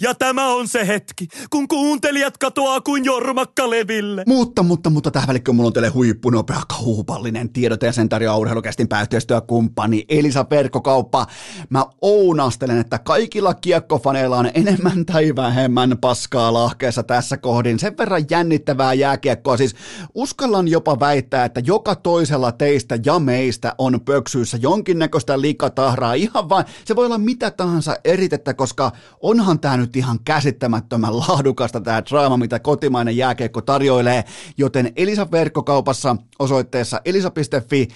Ja 0.00 0.14
tämä 0.14 0.46
on 0.46 0.68
se 0.68 0.86
hetki, 0.86 1.28
kun 1.50 1.68
kuuntelijat 1.68 2.38
katoaa 2.38 2.80
kuin 2.80 3.04
jormakka 3.04 3.70
leville. 3.70 4.24
Mutta, 4.26 4.62
mutta, 4.62 4.90
mutta 4.90 5.10
tähän 5.10 5.28
välikköön 5.28 5.56
mulla 5.56 5.66
on 5.66 5.72
teille 5.72 5.88
huippunopea 5.88 6.60
kaupallinen 6.78 7.52
tiedote 7.52 7.86
ja 7.86 7.92
sen 7.92 8.08
tarjoaa 8.08 8.36
urheilukästin 8.36 8.88
pääyhteistyökumppani 8.88 10.04
Elisa 10.08 10.46
Verkkokauppa. 10.50 11.26
Mä 11.70 11.84
ounastelen, 12.00 12.78
että 12.78 12.98
kaikilla 12.98 13.54
kiekkofaneilla 13.54 14.38
on 14.38 14.50
enemmän 14.54 15.06
tai 15.06 15.32
vähemmän 15.36 15.98
paskaa 16.00 16.52
lahkeessa 16.52 17.02
tässä 17.02 17.36
kohdin. 17.36 17.78
Sen 17.78 17.98
verran 17.98 18.24
jännittävää 18.30 18.94
jääkiekkoa. 18.94 19.56
Siis 19.56 19.74
uskallan 20.14 20.68
jopa 20.68 21.00
väittää, 21.00 21.44
että 21.44 21.62
joka 21.64 21.94
toisella 21.94 22.52
teistä 22.52 22.98
ja 23.06 23.18
meistä 23.18 23.74
on 23.78 24.00
pöksyissä 24.04 24.58
jonkinnäköistä 24.62 25.40
likatahraa. 25.40 26.14
Ihan 26.14 26.48
vain, 26.48 26.64
se 26.84 26.96
voi 26.96 27.06
olla 27.06 27.18
mitä 27.18 27.50
tahansa 27.50 27.96
eritettä, 28.04 28.54
koska 28.54 28.92
onhan 29.20 29.60
tämä 29.60 29.69
nyt 29.76 29.96
ihan 29.96 30.18
käsittämättömän 30.24 31.18
laadukasta 31.18 31.80
tämä 31.80 32.02
draama, 32.10 32.36
mitä 32.36 32.58
kotimainen 32.58 33.16
jääkeikko 33.16 33.60
tarjoilee, 33.60 34.24
joten 34.56 34.92
Elisa 34.96 35.30
verkkokaupassa 35.30 36.16
osoitteessa 36.38 37.00
elisa.fi 37.04 37.88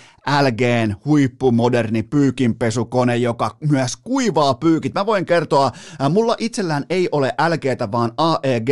LGn 0.42 0.94
huippumoderni 1.04 2.02
pyykinpesukone, 2.02 3.16
joka 3.16 3.56
myös 3.68 3.96
kuivaa 3.96 4.54
pyykit. 4.54 4.94
Mä 4.94 5.06
voin 5.06 5.26
kertoa, 5.26 5.72
äh, 6.00 6.10
mulla 6.10 6.36
itsellään 6.38 6.84
ei 6.90 7.08
ole 7.12 7.34
LGtä, 7.48 7.92
vaan 7.92 8.12
AEG, 8.16 8.68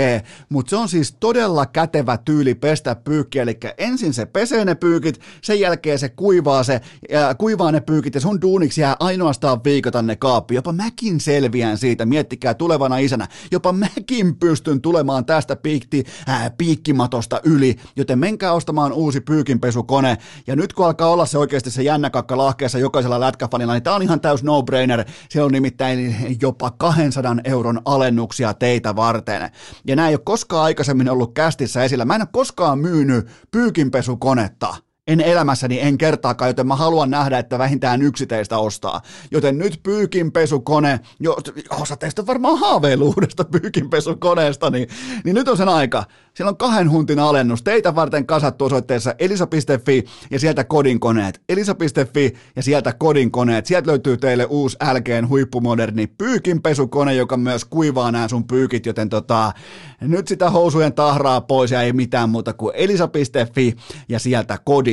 mutta 0.49 0.71
se 0.71 0.77
on 0.77 0.89
siis 0.89 1.17
todella 1.21 1.67
kätevä 1.67 2.19
tyyli 2.19 2.55
pestä 2.55 2.95
pyykkiä, 2.95 3.43
eli 3.43 3.59
ensin 3.79 4.15
se 4.15 4.27
pesee 4.27 4.65
ne 4.65 4.75
pyykit, 4.75 5.21
sen 5.43 5.61
jälkeen 5.61 5.99
se 5.99 6.09
kuivaa, 6.09 6.63
se, 6.63 6.81
äh, 7.15 7.37
kuivaa 7.39 7.73
ne 7.73 7.81
pyykit 7.81 8.15
ja 8.15 8.21
sun 8.21 8.41
duuniksi 8.41 8.81
jää 8.81 8.97
ainoastaan 9.01 9.65
viikota 9.65 10.03
ne 10.03 10.17
kaappi. 10.17 10.55
Jopa 10.55 10.73
mäkin 10.73 11.21
selviän 11.21 11.79
siitä, 11.79 12.07
miettikää 12.07 12.55
tulevana 12.55 12.92
isänä. 12.99 13.29
Jopa 13.51 13.73
mäkin 13.73 14.37
pystyn 14.37 14.81
tulemaan 14.81 15.25
tästä 15.25 15.57
piikti, 15.57 16.05
ää, 16.27 16.51
piikkimatosta 16.51 17.41
yli, 17.45 17.77
joten 17.97 18.19
menkää 18.19 18.53
ostamaan 18.53 18.93
uusi 18.93 19.21
pyykinpesukone. 19.21 20.19
Ja 20.47 20.57
nyt 20.57 20.73
kun 20.73 20.87
alkaa 20.87 21.11
olla 21.11 21.27
se 21.27 21.39
oikeasti 21.39 21.71
se 21.71 21.83
jännäkakka 21.83 22.37
lahkeessa 22.37 22.79
jokaisella 22.79 23.21
lätkäfanilla, 23.21 23.73
niin 23.73 23.83
tämä 23.83 23.97
on 23.97 24.03
ihan 24.03 24.21
täys 24.21 24.43
no-brainer. 24.43 25.05
Se 25.29 25.43
on 25.43 25.53
nimittäin 25.53 26.17
jopa 26.43 26.71
200 26.71 27.37
euron 27.45 27.81
alennuksia 27.85 28.55
teitä 28.55 28.97
varten. 28.97 29.51
Ja 29.87 29.97
nämä 29.97 30.09
ei 30.09 30.15
ole 30.15 30.21
koskaan 30.25 30.65
aikaisemmin 30.65 31.11
ollut 31.11 31.35
kästissä 31.35 31.85
esillä. 31.85 32.05
Mä 32.05 32.15
en 32.15 32.23
ole 32.23 32.29
koskaan 32.33 32.79
myynyt 32.79 33.27
pyykinpesukonetta 33.51 34.92
en 35.07 35.21
elämässäni 35.21 35.81
en 35.81 35.99
kertaakaan, 35.99 36.49
joten 36.49 36.67
mä 36.67 36.77
haluan 36.77 37.11
nähdä, 37.11 37.39
että 37.39 37.59
vähintään 37.59 38.03
yksi 38.03 38.27
teistä 38.27 38.59
ostaa. 38.59 39.01
Joten 39.31 39.59
nyt 39.59 39.81
pyykinpesukone, 39.83 41.01
jo, 41.21 41.37
osa 41.71 41.97
teistä 41.97 42.27
varmaan 42.27 42.59
haaveilu 42.59 43.07
uudesta 43.07 43.45
pyykinpesukoneesta, 43.45 44.71
niin, 44.71 44.89
niin 45.25 45.35
nyt 45.35 45.49
on 45.49 45.57
sen 45.57 45.69
aika. 45.69 46.05
Siellä 46.35 46.49
on 46.49 46.57
kahden 46.57 46.91
huntin 46.91 47.19
alennus 47.19 47.63
teitä 47.63 47.95
varten 47.95 48.27
kasattu 48.27 48.65
osoitteessa 48.65 49.15
elisa.fi 49.19 50.05
ja 50.31 50.39
sieltä 50.39 50.65
kodinkoneet. 50.65 51.43
Elisa.fi 51.49 52.35
ja 52.57 52.63
sieltä 52.63 52.93
kodinkoneet. 52.93 53.67
Sieltä 53.67 53.91
löytyy 53.91 54.17
teille 54.17 54.45
uusi 54.45 54.77
LGn 54.93 55.29
huippumoderni 55.29 56.07
pyykinpesukone, 56.07 57.15
joka 57.15 57.37
myös 57.37 57.65
kuivaa 57.65 58.13
nämä 58.13 58.29
sun 58.29 58.47
pyykit, 58.47 58.87
joten 58.87 59.09
tota, 59.09 59.53
nyt 60.01 60.29
sitä 60.29 60.51
housujen 60.51 60.93
tahraa 60.93 61.41
pois 61.41 61.71
ja 61.71 61.83
ei 61.83 61.93
mitään 61.93 62.31
muuta 62.31 62.53
kuin 62.53 62.73
elisa.fi 62.77 63.77
ja 64.09 64.19
sieltä 64.19 64.59
kodinkoneet. 64.65 64.92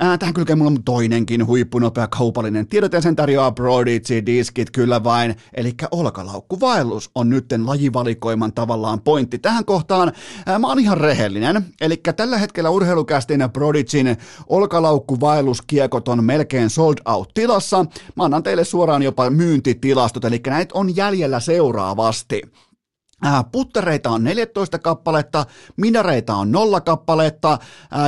Ää, 0.00 0.18
tähän 0.18 0.34
kylkee 0.34 0.56
mulla 0.56 0.70
on 0.70 0.84
toinenkin 0.84 1.46
huippunopea 1.46 2.06
kaupallinen 2.06 2.66
tiedote 2.66 3.00
sen 3.00 3.16
tarjoaa 3.16 3.52
Prodigy 3.52 4.26
diskit 4.26 4.70
kyllä 4.70 5.04
vain, 5.04 5.36
eli 5.54 5.74
olkalaukkuvaellus 5.90 7.10
on 7.14 7.30
nytten 7.30 7.66
lajivalikoiman 7.66 8.52
tavallaan 8.52 9.00
pointti. 9.00 9.38
Tähän 9.38 9.64
kohtaan 9.64 10.12
mä 10.58 10.66
oon 10.68 10.78
ihan 10.78 10.98
rehellinen, 10.98 11.64
eli 11.80 11.96
tällä 12.16 12.38
hetkellä 12.38 12.70
urheilukästin 12.70 13.50
Prodigyn 13.52 14.16
olkalaukkuvaelluskiekot 14.48 16.08
on 16.08 16.24
melkein 16.24 16.70
sold 16.70 16.96
out 17.04 17.30
tilassa. 17.34 17.86
Mä 18.16 18.24
annan 18.24 18.42
teille 18.42 18.64
suoraan 18.64 19.02
jopa 19.02 19.30
myyntitilastot, 19.30 20.24
eli 20.24 20.40
näitä 20.46 20.78
on 20.78 20.96
jäljellä 20.96 21.40
seuraavasti. 21.40 22.42
Äh, 23.26 23.44
puttereita 23.52 24.10
on 24.10 24.24
14 24.24 24.78
kappaletta, 24.78 25.46
minareita 25.76 26.34
on 26.34 26.52
0 26.52 26.80
kappaletta, 26.80 27.52
äh, 27.52 27.58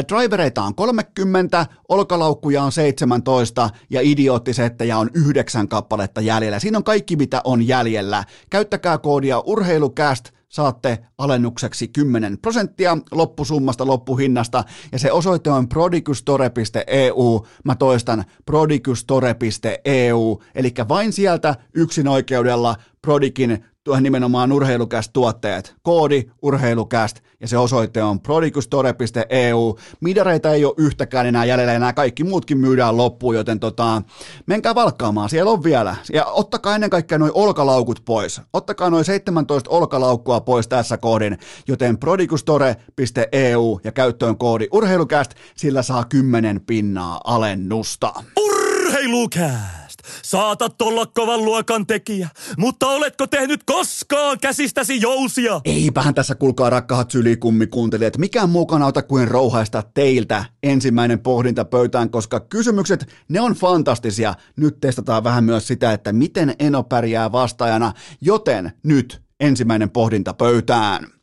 drivereita 0.09 0.63
on 0.63 0.75
30, 0.75 1.67
olkalaukkuja 1.89 2.63
on 2.63 2.73
17 2.73 3.71
ja 3.91 4.01
idioottisettejä 4.03 4.99
on 4.99 5.11
9 5.15 5.69
kappaletta 5.69 6.21
jäljellä. 6.21 6.59
Siinä 6.59 6.79
on 6.79 6.85
kaikki, 6.85 7.17
mitä 7.17 7.41
on 7.45 7.67
jäljellä. 7.69 8.25
Käyttäkää 8.51 8.99
koodia 8.99 9.41
urheilucast 9.41 10.31
saatte 10.49 10.99
alennukseksi 11.19 11.89
10 11.89 12.39
prosenttia 12.39 12.99
loppusummasta, 13.11 13.87
loppuhinnasta, 13.87 14.65
ja 14.93 14.99
se 14.99 15.13
osoite 15.13 15.51
on 15.51 15.69
prodigustore.eu, 15.69 17.47
mä 17.65 17.75
toistan 17.75 18.25
prodigustore.eu, 18.47 20.43
eli 20.55 20.75
vain 20.89 21.13
sieltä 21.13 21.55
yksin 21.75 22.09
oikeudella 22.09 22.77
Prodikin 23.03 23.65
nimenomaan 24.01 24.53
urheilukäst 24.53 25.13
tuotteet. 25.13 25.75
Koodi 25.83 26.25
urheilukäst 26.43 27.21
ja 27.41 27.49
se 27.49 27.59
osoite 27.59 28.03
on 28.03 28.21
prodigustore.eu. 28.21 29.79
Midareita 30.01 30.53
ei 30.53 30.65
ole 30.65 30.75
yhtäkään 30.77 31.27
enää 31.27 31.45
jäljellä 31.45 31.73
ja 31.73 31.79
nämä 31.79 31.93
kaikki 31.93 32.25
muutkin 32.25 32.59
myydään 32.59 32.97
loppuun, 32.97 33.35
joten 33.35 33.61
tota, 33.61 34.03
menkää 34.47 34.75
valkkaamaan, 34.75 35.29
siellä 35.29 35.51
on 35.51 35.65
vielä. 35.65 35.97
Ja 36.13 36.25
ottakaa 36.25 36.75
ennen 36.75 36.91
kaikkea 36.91 37.19
noin 37.19 37.33
olkalaukut 37.35 38.03
pois. 38.05 38.41
Ottakaa 38.53 38.91
noin 38.91 39.05
17 39.05 39.71
olkalaukkua 39.71 40.41
pois 40.41 40.69
tässä 40.69 40.97
koodin, 40.99 41.39
joten 41.69 41.99
prodigustore.eu 41.99 43.81
ja 43.85 43.93
käyttöön 43.93 44.39
koodi 44.39 44.69
urheilukäst, 44.73 45.35
sillä 45.57 45.83
saa 45.83 46.05
10 46.05 46.61
pinnaa 46.61 47.21
alennusta. 47.25 48.13
Urheilukää! 48.41 49.86
Saatat 50.23 50.83
olla 50.83 51.07
kovan 51.07 51.45
luokan 51.45 51.87
tekijä, 51.87 52.29
mutta 52.59 52.87
oletko 52.87 53.27
tehnyt 53.27 53.61
koskaan 53.65 54.39
käsistäsi 54.41 55.01
jousia? 55.01 55.61
Eipähän 55.65 56.15
tässä 56.15 56.35
kuulkaa 56.35 56.71
rakkahat 56.71 57.11
sylikummi 57.11 57.67
kuuntelijat, 57.67 58.19
mikään 58.19 58.51
mukana 58.51 58.85
auta 58.85 59.03
kuin 59.03 59.29
rouhaista 59.29 59.83
teiltä 59.95 60.45
ensimmäinen 60.63 61.19
pohdinta 61.19 61.65
pöytään, 61.65 62.11
koska 62.11 62.41
kysymykset, 62.41 63.07
ne 63.29 63.41
on 63.41 63.53
fantastisia. 63.53 64.35
Nyt 64.57 64.81
testataan 64.81 65.25
vähän 65.25 65.45
myös 65.45 65.67
sitä, 65.67 65.93
että 65.93 66.13
miten 66.13 66.55
Eno 66.59 66.83
pärjää 66.83 67.33
vastaajana, 67.33 67.93
joten 68.21 68.73
nyt 68.83 69.23
ensimmäinen 69.41 69.91
pohdinta 69.91 70.35
pöytään. 70.35 71.16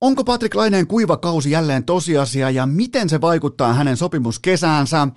Onko 0.00 0.24
Patrick 0.24 0.54
Laineen 0.54 0.86
kuiva 0.86 1.16
kausi 1.16 1.50
jälleen 1.50 1.84
tosiasia 1.84 2.50
ja 2.50 2.66
miten 2.66 3.08
se 3.08 3.20
vaikuttaa 3.20 3.72
hänen 3.72 3.96
sopimuskesäänsä? 3.96 5.08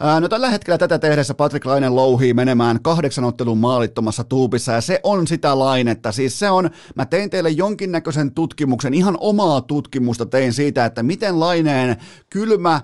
Ää, 0.00 0.20
no 0.20 0.28
tällä 0.28 0.50
hetkellä 0.50 0.78
tätä 0.78 0.98
tehdessä 0.98 1.34
Patrick 1.34 1.66
Laine 1.66 1.88
louhii 1.88 2.34
menemään 2.34 2.82
kahdeksan 2.82 3.24
ottelun 3.24 3.58
maalittomassa 3.58 4.24
tuupissa 4.24 4.72
ja 4.72 4.80
se 4.80 5.00
on 5.02 5.26
sitä 5.26 5.58
lainetta. 5.58 6.12
Siis 6.12 6.38
se 6.38 6.50
on, 6.50 6.70
mä 6.94 7.06
tein 7.06 7.30
teille 7.30 7.50
jonkinnäköisen 7.50 8.34
tutkimuksen, 8.34 8.94
ihan 8.94 9.16
omaa 9.20 9.60
tutkimusta 9.60 10.26
tein 10.26 10.52
siitä, 10.52 10.84
että 10.84 11.02
miten 11.02 11.40
Laineen 11.40 11.96
kylmä, 12.30 12.80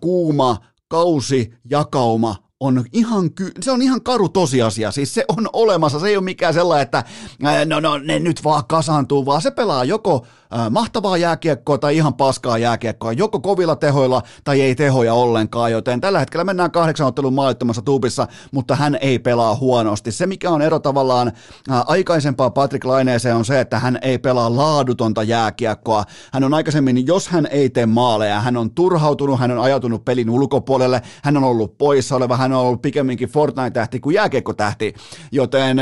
kuuma 0.00 0.56
kausi 0.88 1.54
jakauma 1.70 2.45
on 2.60 2.84
ihan, 2.92 3.32
ky- 3.32 3.52
se 3.60 3.70
on 3.70 3.82
ihan 3.82 4.02
karu 4.02 4.28
tosiasia, 4.28 4.90
siis 4.90 5.14
se 5.14 5.24
on 5.28 5.48
olemassa, 5.52 5.98
se 5.98 6.08
ei 6.08 6.16
ole 6.16 6.24
mikään 6.24 6.54
sellainen, 6.54 6.82
että 6.82 7.04
no, 7.66 7.80
no 7.80 7.98
ne 7.98 8.18
nyt 8.18 8.44
vaan 8.44 8.62
kasaantuu, 8.68 9.26
vaan 9.26 9.42
se 9.42 9.50
pelaa 9.50 9.84
joko 9.84 10.26
mahtavaa 10.70 11.16
jääkiekkoa 11.16 11.78
tai 11.78 11.96
ihan 11.96 12.14
paskaa 12.14 12.58
jääkiekkoa, 12.58 13.12
joko 13.12 13.40
kovilla 13.40 13.76
tehoilla 13.76 14.22
tai 14.44 14.60
ei 14.60 14.74
tehoja 14.74 15.14
ollenkaan, 15.14 15.72
joten 15.72 16.00
tällä 16.00 16.18
hetkellä 16.18 16.44
mennään 16.44 16.70
kahdeksan 16.70 17.06
ottelun 17.06 17.34
maalittomassa 17.34 17.82
tuubissa, 17.82 18.26
mutta 18.52 18.76
hän 18.76 18.98
ei 19.00 19.18
pelaa 19.18 19.56
huonosti. 19.56 20.12
Se, 20.12 20.26
mikä 20.26 20.50
on 20.50 20.62
ero 20.62 20.78
tavallaan 20.78 21.32
aikaisempaa 21.86 22.50
Patrick 22.50 22.84
Laineeseen 22.84 23.36
on 23.36 23.44
se, 23.44 23.60
että 23.60 23.78
hän 23.78 23.98
ei 24.02 24.18
pelaa 24.18 24.56
laadutonta 24.56 25.22
jääkiekkoa. 25.22 26.04
Hän 26.32 26.44
on 26.44 26.54
aikaisemmin, 26.54 27.06
jos 27.06 27.28
hän 27.28 27.46
ei 27.46 27.70
tee 27.70 27.86
maaleja, 27.86 28.40
hän 28.40 28.56
on 28.56 28.70
turhautunut, 28.70 29.40
hän 29.40 29.50
on 29.50 29.58
ajautunut 29.58 30.04
pelin 30.04 30.30
ulkopuolelle, 30.30 31.02
hän 31.22 31.36
on 31.36 31.44
ollut 31.44 31.78
poissa 31.78 32.16
oleva, 32.16 32.36
hän 32.36 32.45
on 32.52 32.66
ollut 32.66 32.82
pikemminkin 32.82 33.28
Fortnite-tähti 33.28 34.00
kuin 34.00 34.14
jääkiekko-tähti, 34.14 34.94
joten 35.32 35.78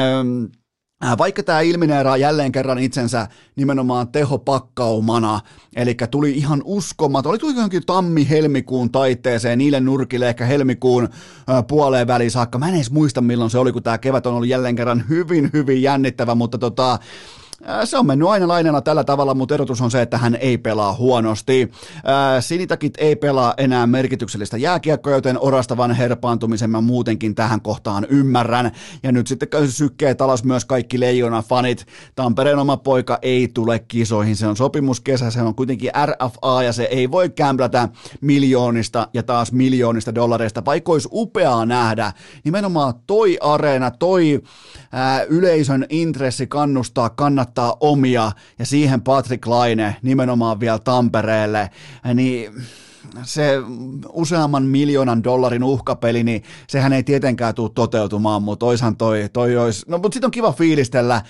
Äh, 1.05 1.19
vaikka 1.19 1.43
tämä 1.43 1.61
ilmineeraa 1.61 2.17
jälleen 2.17 2.53
kerran 2.53 2.79
itsensä 2.79 3.29
nimenomaan 3.57 4.09
tehopakkaumana, 4.09 5.41
eli 5.77 5.97
tuli 6.11 6.31
ihan 6.31 6.63
uskomaton, 6.65 7.31
oli 7.31 7.39
tuli 7.39 7.55
johonkin 7.55 7.87
tammi-helmikuun 7.87 8.93
taitteeseen, 8.93 9.59
niille 9.59 9.81
nurkille 9.81 10.29
ehkä 10.29 10.47
helmikuun 10.47 11.05
äh, 11.05 11.67
puoleen 11.69 12.07
väliin 12.07 12.31
saakka. 12.31 12.59
Mä 12.59 12.69
en 12.69 12.75
edes 12.75 12.91
muista 12.91 13.21
milloin 13.21 13.51
se 13.51 13.59
oli, 13.59 13.73
kun 13.73 13.83
tämä 13.83 13.99
kevät 13.99 14.27
on 14.27 14.35
ollut 14.35 14.49
jälleen 14.49 14.77
kerran 14.77 15.05
hyvin, 15.09 15.51
hyvin 15.53 15.83
jännittävä, 15.83 16.35
mutta 16.35 16.59
tota, 16.59 16.99
se 17.85 17.99
on 17.99 18.07
mennyt 18.07 18.29
aina 18.29 18.49
lainana 18.49 18.81
tällä 18.81 19.05
tavalla, 19.05 19.35
mutta 19.35 19.55
erotus 19.55 19.81
on 19.81 19.91
se, 19.91 20.03
että 20.03 20.19
hän 20.19 20.35
ei 20.35 20.59
pelaa 20.59 20.95
huonosti. 20.95 21.71
Sinitakit 22.41 22.95
ei 22.99 23.17
pelaa 23.17 23.55
enää 23.57 23.87
merkityksellistä 23.87 24.57
jääkiekkoa, 24.57 25.13
joten 25.13 25.39
orastavan 25.41 25.93
herpaantumisen 25.93 26.71
mä 26.71 26.81
muutenkin 26.81 27.35
tähän 27.35 27.61
kohtaan 27.61 28.07
ymmärrän. 28.09 28.73
Ja 29.03 29.13
nyt 29.13 29.27
sitten 29.27 29.49
sykkee 29.69 30.15
talas 30.15 30.45
myös 30.45 30.65
kaikki 30.65 31.01
Leijona-fanit. 31.01 31.87
Tampereen 32.15 32.59
oma 32.59 32.77
poika 32.77 33.19
ei 33.23 33.49
tule 33.55 33.79
kisoihin, 33.79 34.37
se 34.37 34.47
on 34.47 34.57
sopimuskesä, 34.57 35.31
se 35.31 35.43
on 35.43 35.55
kuitenkin 35.55 35.91
RFA 36.07 36.63
ja 36.63 36.73
se 36.73 36.85
ei 36.85 37.11
voi 37.11 37.31
kämplätä 37.31 37.89
miljoonista 38.21 39.09
ja 39.15 39.23
taas 39.23 39.53
miljoonista 39.53 40.15
dollareista, 40.15 40.65
vaikka 40.65 40.93
olisi 40.93 41.09
upeaa 41.13 41.67
nähdä. 41.67 42.13
Nimenomaan 42.45 42.95
toi 43.07 43.39
areena, 43.41 43.91
toi 43.91 44.43
ää, 44.93 45.23
yleisön 45.23 45.87
intressi 45.89 46.47
kannustaa, 46.47 47.11
kannattaa 47.11 47.54
omia 47.81 48.33
ja 48.59 48.67
siihen 48.67 49.03
Patrick 49.03 49.47
Laine 49.47 49.97
nimenomaan 50.03 50.61
vielä 50.61 50.79
Tampereelle, 50.79 51.71
niin 52.15 52.53
se 53.23 53.57
useamman 54.13 54.63
miljoonan 54.63 55.25
dollarin 55.25 55.65
uhkapeli, 55.65 56.25
niin 56.25 56.43
sehän 56.67 56.93
ei 56.93 57.03
tietenkään 57.03 57.55
tule 57.55 57.71
toteutumaan, 57.75 58.43
mutta 58.43 58.67
oishan 58.67 58.97
toi, 58.97 59.29
toi 59.33 59.57
olisi, 59.57 59.85
no 59.89 59.99
mutta 59.99 60.15
sitten 60.15 60.29
on 60.29 60.31
kiva 60.31 60.53
fiilistellä, 60.53 61.23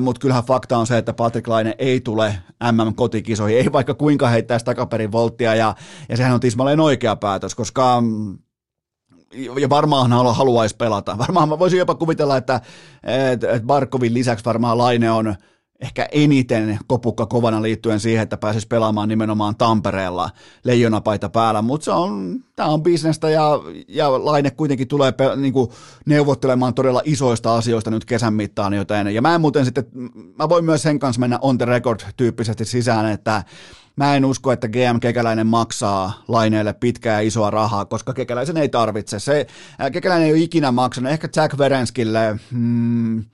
mutta 0.00 0.20
kyllähän 0.20 0.44
fakta 0.44 0.78
on 0.78 0.86
se, 0.86 0.98
että 0.98 1.12
Patrick 1.12 1.48
Laine 1.48 1.74
ei 1.78 2.00
tule 2.00 2.34
MM-kotikisoihin, 2.72 3.58
ei 3.58 3.72
vaikka 3.72 3.94
kuinka 3.94 4.28
heittäisi 4.28 4.64
takaperin 4.64 5.12
volttia, 5.12 5.54
ja, 5.54 5.74
ja 6.08 6.16
sehän 6.16 6.34
on 6.34 6.40
tismalleen 6.40 6.80
oikea 6.80 7.16
päätös, 7.16 7.54
koska 7.54 8.02
ja 9.60 9.68
varmaan 9.68 10.12
haluaisi 10.12 10.76
pelata. 10.76 11.18
Varmaan 11.18 11.48
mä 11.48 11.58
voisin 11.58 11.78
jopa 11.78 11.94
kuvitella, 11.94 12.36
että, 12.36 12.60
että 13.02 13.66
Barkovin 13.66 14.14
lisäksi 14.14 14.44
varmaan 14.44 14.78
Laine 14.78 15.10
on 15.10 15.34
ehkä 15.82 16.08
eniten 16.12 16.78
kopukka 16.86 17.26
kovana 17.26 17.62
liittyen 17.62 18.00
siihen, 18.00 18.22
että 18.22 18.36
pääsisi 18.36 18.66
pelaamaan 18.66 19.08
nimenomaan 19.08 19.56
Tampereella 19.56 20.30
leijonapaita 20.64 21.28
päällä, 21.28 21.62
mutta 21.62 21.84
se 21.84 21.90
on, 21.90 22.40
tämä 22.56 22.68
on 22.68 22.82
bisnestä 22.82 23.30
ja, 23.30 23.50
ja 23.88 24.24
Laine 24.24 24.50
kuitenkin 24.50 24.88
tulee 24.88 25.12
pe, 25.12 25.36
niin 25.36 25.52
kuin 25.52 25.70
neuvottelemaan 26.06 26.74
todella 26.74 27.02
isoista 27.04 27.56
asioista 27.56 27.90
nyt 27.90 28.04
kesän 28.04 28.34
mittaan, 28.34 28.74
joten, 28.74 29.14
ja 29.14 29.22
mä 29.22 29.34
en 29.34 29.40
muuten 29.40 29.64
sitten, 29.64 29.84
mä 30.38 30.48
voin 30.48 30.64
myös 30.64 30.82
sen 30.82 30.98
kanssa 30.98 31.20
mennä 31.20 31.38
on 31.42 31.58
the 31.58 31.64
record 31.64 32.00
tyyppisesti 32.16 32.64
sisään, 32.64 33.12
että 33.12 33.44
Mä 33.96 34.16
en 34.16 34.24
usko, 34.24 34.52
että 34.52 34.68
GM 34.68 35.00
Kekäläinen 35.00 35.46
maksaa 35.46 36.22
laineelle 36.28 36.72
pitkää 36.72 37.20
isoa 37.20 37.50
rahaa, 37.50 37.84
koska 37.84 38.14
Kekäläisen 38.14 38.56
ei 38.56 38.68
tarvitse. 38.68 39.18
Se, 39.18 39.46
Kekäläinen 39.92 40.26
ei 40.26 40.32
ole 40.32 40.40
ikinä 40.40 40.72
maksanut. 40.72 41.12
Ehkä 41.12 41.28
Jack 41.36 41.58
Verenskille, 41.58 42.38
hmm, 42.50 43.24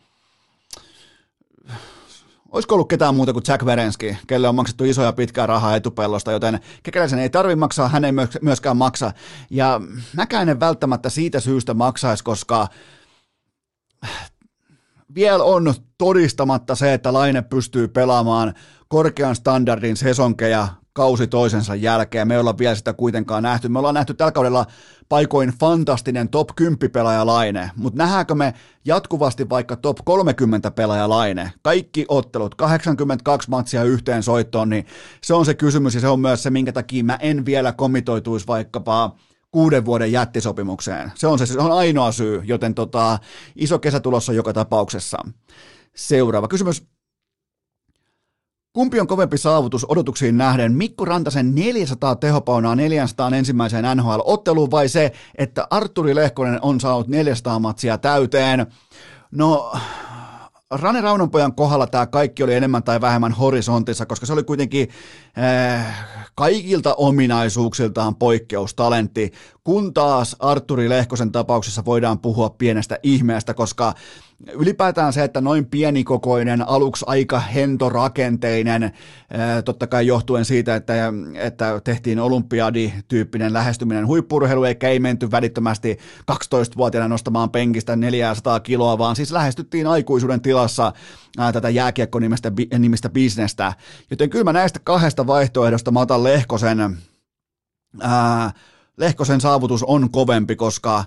olisiko 2.52 2.74
ollut 2.74 2.88
ketään 2.88 3.14
muuta 3.14 3.32
kuin 3.32 3.44
Jack 3.48 3.64
Verenski, 3.64 4.16
kelle 4.26 4.48
on 4.48 4.54
maksettu 4.54 4.84
isoja 4.84 5.12
pitkää 5.12 5.46
rahaa 5.46 5.76
etupellosta, 5.76 6.32
joten 6.32 6.60
Kekäläisen 6.82 7.18
ei 7.18 7.30
tarvitse 7.30 7.56
maksaa, 7.56 7.88
hän 7.88 8.04
ei 8.04 8.12
myöskään 8.42 8.76
maksa. 8.76 9.12
Ja 9.50 9.80
mäkään 10.16 10.48
en 10.48 10.60
välttämättä 10.60 11.10
siitä 11.10 11.40
syystä 11.40 11.74
maksaisi, 11.74 12.24
koska 12.24 12.68
vielä 15.14 15.44
on 15.44 15.74
todistamatta 15.98 16.74
se, 16.74 16.94
että 16.94 17.12
Laine 17.12 17.42
pystyy 17.42 17.88
pelaamaan 17.88 18.54
korkean 18.88 19.36
standardin 19.36 19.96
sesonkeja 19.96 20.68
kausi 20.98 21.26
toisensa 21.26 21.74
jälkeen. 21.74 22.28
Me 22.28 22.34
ei 22.34 22.40
olla 22.40 22.58
vielä 22.58 22.74
sitä 22.74 22.92
kuitenkaan 22.92 23.42
nähty. 23.42 23.68
Me 23.68 23.78
ollaan 23.78 23.94
nähty 23.94 24.14
tällä 24.14 24.32
kaudella 24.32 24.66
paikoin 25.08 25.52
fantastinen 25.60 26.28
top 26.28 26.48
10 26.56 26.90
pelaajalaine, 26.90 27.70
mutta 27.76 27.98
nähdäänkö 27.98 28.34
me 28.34 28.54
jatkuvasti 28.84 29.48
vaikka 29.48 29.76
top 29.76 29.98
30 30.04 30.70
pelaajalaine? 30.70 31.52
Kaikki 31.62 32.04
ottelut, 32.08 32.54
82 32.54 33.50
matsia 33.50 33.84
yhteen 33.84 34.22
soittoon, 34.22 34.68
niin 34.68 34.86
se 35.22 35.34
on 35.34 35.44
se 35.44 35.54
kysymys 35.54 35.94
ja 35.94 36.00
se 36.00 36.08
on 36.08 36.20
myös 36.20 36.42
se, 36.42 36.50
minkä 36.50 36.72
takia 36.72 37.04
mä 37.04 37.18
en 37.20 37.46
vielä 37.46 37.72
komitoituisi 37.72 38.46
vaikkapa 38.46 39.16
kuuden 39.50 39.84
vuoden 39.84 40.12
jättisopimukseen. 40.12 41.12
Se 41.14 41.26
on 41.26 41.38
se, 41.38 41.46
se 41.46 41.58
on 41.58 41.72
ainoa 41.72 42.12
syy, 42.12 42.42
joten 42.44 42.74
tota, 42.74 43.18
iso 43.56 43.78
kesä 43.78 44.00
tulossa 44.00 44.32
joka 44.32 44.52
tapauksessa. 44.52 45.18
Seuraava 45.96 46.48
kysymys. 46.48 46.97
Kumpi 48.78 49.00
on 49.00 49.06
kovempi 49.06 49.38
saavutus 49.38 49.86
odotuksiin 49.88 50.38
nähden? 50.38 50.72
Mikko 50.72 51.04
Rantasen 51.04 51.54
400 51.54 52.16
tehopaunaa 52.16 52.74
400 52.76 53.30
ensimmäiseen 53.36 53.84
NHL-otteluun 53.96 54.70
vai 54.70 54.88
se, 54.88 55.12
että 55.38 55.66
Arturi 55.70 56.14
Lehkonen 56.14 56.58
on 56.62 56.80
saanut 56.80 57.08
400 57.08 57.58
matsia 57.58 57.98
täyteen? 57.98 58.66
No, 59.30 59.72
Rane 60.70 61.00
Raunonpojan 61.00 61.54
kohdalla 61.54 61.86
tämä 61.86 62.06
kaikki 62.06 62.42
oli 62.42 62.54
enemmän 62.54 62.82
tai 62.82 63.00
vähemmän 63.00 63.32
horisontissa, 63.32 64.06
koska 64.06 64.26
se 64.26 64.32
oli 64.32 64.42
kuitenkin 64.42 64.88
äh, 65.38 66.08
kaikilta 66.34 66.94
ominaisuuksiltaan 66.94 68.16
poikkeustalentti, 68.16 69.32
kun 69.64 69.94
taas 69.94 70.36
Arturi 70.38 70.88
Lehkosen 70.88 71.32
tapauksessa 71.32 71.84
voidaan 71.84 72.18
puhua 72.18 72.50
pienestä 72.50 72.98
ihmeestä, 73.02 73.54
koska 73.54 73.94
ylipäätään 74.52 75.12
se, 75.12 75.24
että 75.24 75.40
noin 75.40 75.66
pienikokoinen, 75.66 76.68
aluksi 76.68 77.04
aika 77.08 77.40
hentorakenteinen, 77.40 78.92
totta 79.64 79.86
kai 79.86 80.06
johtuen 80.06 80.44
siitä, 80.44 80.76
että, 80.76 81.12
että 81.34 81.80
tehtiin 81.84 82.18
olympiadi-tyyppinen 82.18 83.52
lähestyminen 83.52 84.06
huippurheilu, 84.06 84.64
eikä 84.64 84.88
ei 84.88 85.00
menty 85.00 85.30
välittömästi 85.30 85.98
12-vuotiaana 86.32 87.08
nostamaan 87.08 87.50
penkistä 87.50 87.96
400 87.96 88.60
kiloa, 88.60 88.98
vaan 88.98 89.16
siis 89.16 89.32
lähestyttiin 89.32 89.86
aikuisuuden 89.86 90.40
tilassa 90.40 90.92
tätä 91.52 91.68
jääkiekko-nimistä 91.68 92.52
nimistä 92.78 93.08
bisnestä. 93.08 93.72
Joten 94.10 94.30
kyllä 94.30 94.44
mä 94.44 94.52
näistä 94.52 94.80
kahdesta 94.84 95.26
vaihtoehdosta 95.26 95.90
mä 95.90 96.00
otan 96.00 96.24
Lehkosen, 96.24 96.98
ää, 98.00 98.52
Lehkosen 98.96 99.40
saavutus 99.40 99.82
on 99.82 100.10
kovempi, 100.10 100.56
koska 100.56 101.04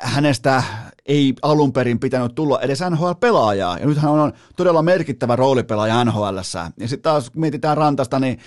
hänestä 0.00 0.62
ei 1.06 1.34
alun 1.42 1.72
perin 1.72 1.98
pitänyt 1.98 2.34
tulla 2.34 2.60
edes 2.60 2.80
NHL-pelaajaa, 2.90 3.78
ja 3.78 3.86
nyt 3.86 3.98
hän 3.98 4.12
on 4.12 4.32
todella 4.56 4.82
merkittävä 4.82 5.36
roolipelaaja 5.36 6.04
NHL. 6.04 6.36
Ja 6.78 6.88
sitten 6.88 7.02
taas 7.02 7.34
mietitään 7.34 7.76
Rantasta, 7.76 8.18
niin 8.18 8.38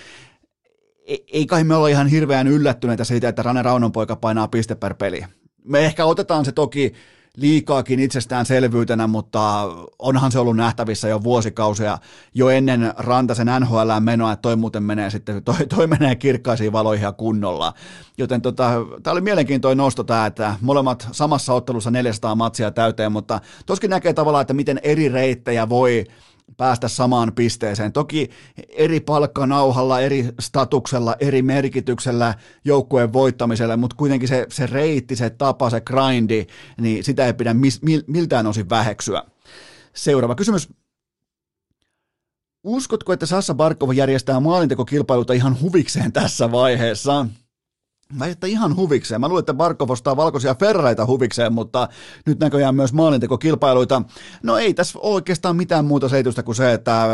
ei 1.32 1.46
kai 1.46 1.64
me 1.64 1.74
olla 1.74 1.88
ihan 1.88 2.06
hirveän 2.06 2.48
yllättyneitä 2.48 3.04
siitä, 3.04 3.28
että 3.28 3.42
Rane 3.42 3.62
Raunonpoika 3.62 4.16
painaa 4.16 4.48
piste 4.48 4.74
per 4.74 4.94
peli. 4.94 5.24
Me 5.64 5.84
ehkä 5.84 6.04
otetaan 6.04 6.44
se 6.44 6.52
toki 6.52 6.92
liikaakin 7.36 8.00
itsestäänselvyytenä, 8.00 9.06
mutta 9.06 9.68
onhan 9.98 10.32
se 10.32 10.38
ollut 10.38 10.56
nähtävissä 10.56 11.08
jo 11.08 11.22
vuosikausia 11.22 11.98
jo 12.34 12.48
ennen 12.48 12.94
Rantasen 12.96 13.50
NHL 13.60 13.90
menoa, 14.00 14.32
että 14.32 14.42
toi 14.42 14.56
muuten 14.56 14.82
menee 14.82 15.10
sitten, 15.10 15.44
toi, 15.44 15.66
toi 15.76 15.86
menee 15.86 16.14
kirkkaisiin 16.16 16.72
valoihin 16.72 17.04
ja 17.04 17.12
kunnolla. 17.12 17.72
Joten 18.18 18.42
tota, 18.42 18.70
tämä 19.02 19.12
oli 19.12 19.20
mielenkiintoinen 19.20 19.78
nosto 19.78 20.04
tämä, 20.04 20.26
että 20.26 20.56
molemmat 20.60 21.08
samassa 21.12 21.54
ottelussa 21.54 21.90
400 21.90 22.34
matsia 22.34 22.70
täyteen, 22.70 23.12
mutta 23.12 23.40
toskin 23.66 23.90
näkee 23.90 24.12
tavallaan, 24.12 24.42
että 24.42 24.54
miten 24.54 24.80
eri 24.82 25.08
reittejä 25.08 25.68
voi 25.68 26.04
päästä 26.56 26.88
samaan 26.88 27.32
pisteeseen. 27.34 27.92
Toki 27.92 28.30
eri 28.68 29.00
palkkanauhalla, 29.00 30.00
eri 30.00 30.28
statuksella, 30.40 31.16
eri 31.20 31.42
merkityksellä 31.42 32.34
joukkueen 32.64 33.12
voittamiselle, 33.12 33.76
mutta 33.76 33.96
kuitenkin 33.96 34.28
se, 34.28 34.46
se 34.50 34.66
reitti, 34.66 35.16
se 35.16 35.30
tapa, 35.30 35.70
se 35.70 35.80
grindi, 35.80 36.46
niin 36.80 37.04
sitä 37.04 37.26
ei 37.26 37.34
pidä 37.34 37.54
mis, 37.54 37.82
mil, 37.82 38.02
miltään 38.06 38.46
osin 38.46 38.70
väheksyä. 38.70 39.22
Seuraava 39.94 40.34
kysymys. 40.34 40.68
Uskotko, 42.64 43.12
että 43.12 43.26
Sassa 43.26 43.54
Barkov 43.54 43.92
järjestää 43.92 44.40
maalintekokilpailuta 44.40 45.32
ihan 45.32 45.60
huvikseen 45.60 46.12
tässä 46.12 46.52
vaiheessa? 46.52 47.26
Mä 48.18 48.26
että 48.26 48.46
ihan 48.46 48.76
huvikseen. 48.76 49.20
Mä 49.20 49.28
luulen, 49.28 49.40
että 49.40 49.54
Barkov 49.54 49.90
ostaa 49.90 50.16
valkoisia 50.16 50.54
ferraita 50.54 51.06
huvikseen, 51.06 51.52
mutta 51.52 51.88
nyt 52.26 52.40
näköjään 52.40 52.74
myös 52.74 52.92
maalintekokilpailuita. 52.92 54.02
No 54.42 54.58
ei 54.58 54.74
tässä 54.74 54.98
oikeastaan 55.02 55.56
mitään 55.56 55.84
muuta 55.84 56.08
selitystä 56.08 56.42
kuin 56.42 56.54
se, 56.54 56.72
että 56.72 57.06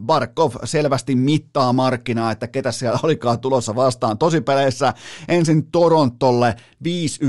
Barkov 0.00 0.52
selvästi 0.64 1.14
mittaa 1.16 1.72
markkinaa, 1.72 2.32
että 2.32 2.48
ketä 2.48 2.72
siellä 2.72 2.98
olikaan 3.02 3.40
tulossa 3.40 3.74
vastaan 3.74 4.18
tosipeleissä. 4.18 4.94
Ensin 5.28 5.70
Torontolle 5.70 6.56
5-1 6.84 6.88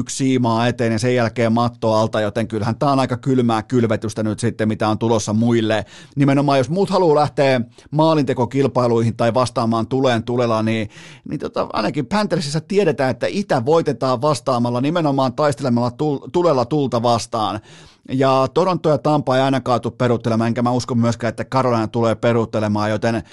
siimaa 0.09 0.67
eteen 0.67 0.91
ja 0.91 0.99
sen 0.99 1.15
jälkeen 1.15 1.53
matto 1.53 1.93
alta, 1.93 2.21
joten 2.21 2.47
kyllähän 2.47 2.75
tämä 2.75 2.91
on 2.91 2.99
aika 2.99 3.17
kylmää 3.17 3.63
kylvetystä 3.63 4.23
nyt 4.23 4.39
sitten, 4.39 4.67
mitä 4.67 4.87
on 4.87 4.99
tulossa 4.99 5.33
muille. 5.33 5.85
Nimenomaan 6.15 6.57
jos 6.57 6.69
muut 6.69 6.89
haluaa 6.89 7.15
lähteä 7.15 7.61
maalintekokilpailuihin 7.91 9.17
tai 9.17 9.33
vastaamaan 9.33 9.87
tuleen 9.87 10.23
tulella, 10.23 10.63
niin, 10.63 10.89
niin 11.29 11.39
tota, 11.39 11.67
ainakin 11.73 12.05
Panthersissä 12.05 12.61
tiedetään, 12.61 13.02
että 13.09 13.27
Itä 13.29 13.65
voitetaan 13.65 14.21
vastaamalla 14.21 14.81
nimenomaan 14.81 15.33
taistelemalla 15.33 15.91
tulella 16.31 16.65
tulta 16.65 17.03
vastaan. 17.03 17.59
Ja 18.11 18.47
Toronto 18.53 18.89
ja 18.89 18.97
Tampa 18.97 19.35
ei 19.35 19.41
ainakaan 19.41 19.81
tule 19.81 19.93
peruuttelemaan, 19.97 20.47
enkä 20.47 20.61
mä 20.61 20.71
usko 20.71 20.95
myöskään, 20.95 21.29
että 21.29 21.45
Carolina 21.45 21.87
tulee 21.87 22.15
peruuttelemaan, 22.15 22.89
joten 22.89 23.23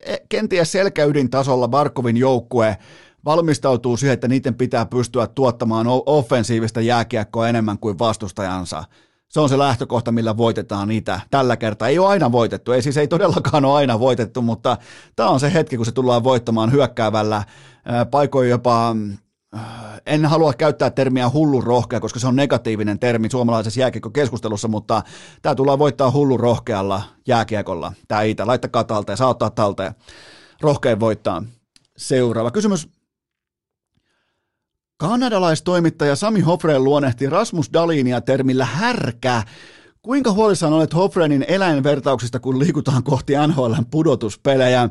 e, 0.00 0.16
kenties 0.28 0.72
selkäydin 0.72 1.30
tasolla 1.30 1.68
Barkovin 1.68 2.16
joukkue 2.16 2.76
valmistautuu 3.24 3.96
siihen, 3.96 4.14
että 4.14 4.28
niiden 4.28 4.54
pitää 4.54 4.86
pystyä 4.86 5.26
tuottamaan 5.26 5.86
offensiivista 6.06 6.80
jääkiekkoa 6.80 7.48
enemmän 7.48 7.78
kuin 7.78 7.98
vastustajansa. 7.98 8.84
Se 9.28 9.40
on 9.40 9.48
se 9.48 9.58
lähtökohta, 9.58 10.12
millä 10.12 10.36
voitetaan 10.36 10.88
niitä 10.88 11.20
tällä 11.30 11.56
kertaa. 11.56 11.88
Ei 11.88 11.98
ole 11.98 12.08
aina 12.08 12.32
voitettu, 12.32 12.72
ei 12.72 12.82
siis 12.82 12.96
ei 12.96 13.08
todellakaan 13.08 13.64
ole 13.64 13.74
aina 13.74 14.00
voitettu, 14.00 14.42
mutta 14.42 14.76
tämä 15.16 15.28
on 15.28 15.40
se 15.40 15.52
hetki, 15.54 15.76
kun 15.76 15.86
se 15.86 15.92
tullaan 15.92 16.24
voittamaan 16.24 16.72
hyökkäävällä, 16.72 17.44
paikoin 18.10 18.50
jopa 18.50 18.96
en 20.06 20.26
halua 20.26 20.52
käyttää 20.52 20.90
termiä 20.90 21.30
hullun 21.30 21.64
rohkea, 21.64 22.00
koska 22.00 22.18
se 22.18 22.26
on 22.26 22.36
negatiivinen 22.36 22.98
termi 22.98 23.30
suomalaisessa 23.30 23.80
jääkiekkokeskustelussa, 23.80 24.68
mutta 24.68 25.02
tämä 25.42 25.54
tullaan 25.54 25.78
voittaa 25.78 26.10
hullun 26.10 26.40
rohkealla 26.40 27.02
jääkiekolla. 27.28 27.92
Tämä 28.08 28.22
Itä, 28.22 28.46
laittakaa 28.46 28.84
talteen, 28.84 29.18
saa 29.18 29.28
ottaa 29.28 29.50
talteen. 29.50 29.94
Rohkein 30.60 31.00
voittaa. 31.00 31.42
Seuraava 31.96 32.50
kysymys. 32.50 32.95
Kanadalaistoimittaja 34.98 36.16
Sami 36.16 36.40
Hofreen 36.40 36.84
luonnehti 36.84 37.30
Rasmus 37.30 37.72
Dalinia 37.72 38.20
termillä 38.20 38.64
härkä. 38.64 39.42
Kuinka 40.02 40.32
huolissaan 40.32 40.72
olet 40.72 40.94
Hofreenin 40.94 41.44
eläinvertauksista, 41.48 42.40
kun 42.40 42.58
liikutaan 42.58 43.02
kohti 43.02 43.32
NHLn 43.46 43.86
pudotuspelejä? 43.90 44.88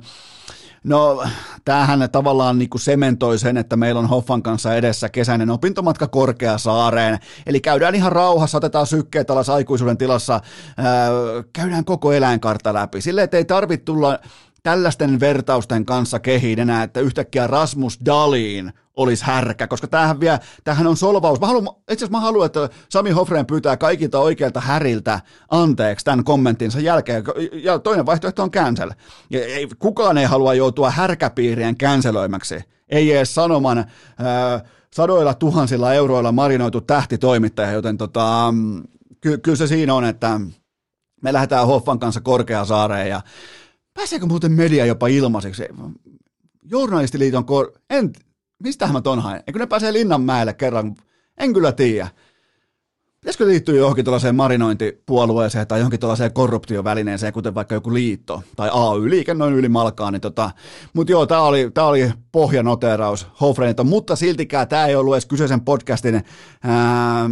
No, 0.83 1.23
tämähän 1.65 2.09
tavallaan 2.11 2.59
niin 2.59 2.69
kuin 2.69 2.81
sementoi 2.81 3.39
sen, 3.39 3.57
että 3.57 3.75
meillä 3.75 3.99
on 3.99 4.09
Hoffan 4.09 4.43
kanssa 4.43 4.75
edessä 4.75 5.09
kesäinen 5.09 5.49
opintomatka 5.49 6.07
Korkeasaareen. 6.07 7.19
Eli 7.45 7.59
käydään 7.59 7.95
ihan 7.95 8.11
rauhassa, 8.11 8.57
otetaan 8.57 8.87
sykkeet 8.87 9.29
alas 9.29 9.49
aikuisuuden 9.49 9.97
tilassa, 9.97 10.41
ää, 10.77 11.09
käydään 11.53 11.85
koko 11.85 12.13
eläinkartta 12.13 12.73
läpi. 12.73 13.01
Silleen, 13.01 13.25
että 13.25 13.37
ei 13.37 13.45
tarvitse 13.45 13.83
tulla 13.85 14.19
tällaisten 14.63 15.19
vertausten 15.19 15.85
kanssa 15.85 16.19
kehiin 16.19 16.59
enää, 16.59 16.83
että 16.83 16.99
yhtäkkiä 16.99 17.47
Rasmus 17.47 17.99
Daliin 18.05 18.73
olisi 18.95 19.25
härkä, 19.25 19.67
koska 19.67 19.87
tämähän, 19.87 20.19
vie, 20.19 20.39
tämähän 20.63 20.87
on 20.87 20.97
solvaus. 20.97 21.39
Mä 21.39 21.47
haluan, 21.47 21.75
itse 21.77 21.93
asiassa 21.93 22.11
mä 22.11 22.19
haluan, 22.19 22.45
että 22.45 22.69
Sami 22.89 23.11
Hofreen 23.11 23.45
pyytää 23.45 23.77
kaikilta 23.77 24.19
oikeilta 24.19 24.59
häriltä 24.61 25.19
anteeksi 25.49 26.05
tämän 26.05 26.23
kommenttinsa 26.23 26.79
jälkeen, 26.79 27.23
ja 27.63 27.79
toinen 27.79 28.05
vaihtoehto 28.05 28.43
on 28.43 28.51
cancel. 28.51 28.91
Ja 29.29 29.45
ei, 29.45 29.67
kukaan 29.79 30.17
ei 30.17 30.25
halua 30.25 30.53
joutua 30.53 30.89
härkäpiirien 30.91 31.77
canceloimaksi. 31.77 32.59
Ei 32.89 33.11
edes 33.11 33.35
sanoman 33.35 33.77
äh, 33.77 33.85
sadoilla 34.93 35.33
tuhansilla 35.33 35.93
euroilla 35.93 36.31
marinoitu 36.31 36.81
tähtitoimittaja, 36.81 37.71
joten 37.71 37.97
tota, 37.97 38.53
ky- 39.21 39.37
kyllä 39.37 39.57
se 39.57 39.67
siinä 39.67 39.93
on, 39.93 40.05
että 40.05 40.39
me 41.21 41.33
lähdetään 41.33 41.67
Hoffan 41.67 41.99
kanssa 41.99 42.21
Korkeasaareen 42.21 43.09
ja 43.09 43.21
pääseekö 43.93 44.25
muuten 44.25 44.51
media 44.51 44.85
jopa 44.85 45.07
ilmaiseksi? 45.07 45.63
Journalistiliiton, 46.71 47.45
kor- 47.45 47.71
en, 47.89 48.13
mistähän 48.63 48.93
mä 48.93 49.01
ton 49.01 49.21
haen? 49.21 49.43
Eikö 49.47 49.59
ne 49.59 49.65
pääsee 49.65 49.93
Linnanmäelle 49.93 50.53
kerran? 50.53 50.95
En 51.37 51.53
kyllä 51.53 51.71
tiedä. 51.71 52.07
Pitäisikö 53.25 53.47
liittyä 53.47 53.75
johonkin 53.75 54.05
tuollaiseen 54.05 54.35
marinointipuolueeseen 54.35 55.67
tai 55.67 55.79
johonkin 55.79 55.99
tuollaiseen 55.99 56.33
korruptiovälineeseen, 56.33 57.33
kuten 57.33 57.55
vaikka 57.55 57.75
joku 57.75 57.93
liitto 57.93 58.43
tai 58.55 58.69
AY-liike 58.73 59.33
noin 59.33 59.53
yli 59.53 59.69
malkaan. 59.69 60.13
Niin 60.13 60.21
tota, 60.21 60.51
mutta 60.93 61.11
joo, 61.11 61.25
tämä 61.25 61.41
oli, 61.41 61.71
tää 61.73 61.85
oli 61.85 62.11
pohjanoteraus 62.31 63.27
Hofrenilta, 63.41 63.83
mutta 63.83 64.15
siltikään 64.15 64.67
tämä 64.67 64.85
ei 64.85 64.95
ollut 64.95 65.13
edes 65.13 65.25
kyseisen 65.25 65.61
podcastin 65.61 66.23
ää, 66.63 67.29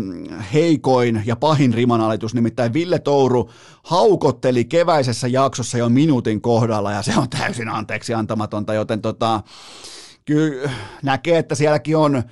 heikoin 0.54 1.24
ja 1.26 1.36
pahin 1.36 1.74
rimanalitus, 1.74 2.34
nimittäin 2.34 2.74
Ville 2.74 3.00
Touru 3.00 3.50
haukotteli 3.84 4.66
keväisessä 4.66 5.28
jaksossa 5.28 5.78
jo 5.78 5.90
minuutin 5.90 6.42
kohdalla 6.42 6.92
ja 6.92 7.02
se 7.02 7.14
on 7.18 7.30
täysin 7.30 7.70
anteeksi 7.70 8.14
antamatonta, 8.14 8.74
joten 8.74 9.02
tota, 9.02 9.42
kyllä 10.26 10.72
näkee, 11.04 11.38
että 11.38 11.56
sielläkin 11.56 11.98
on 11.98 12.24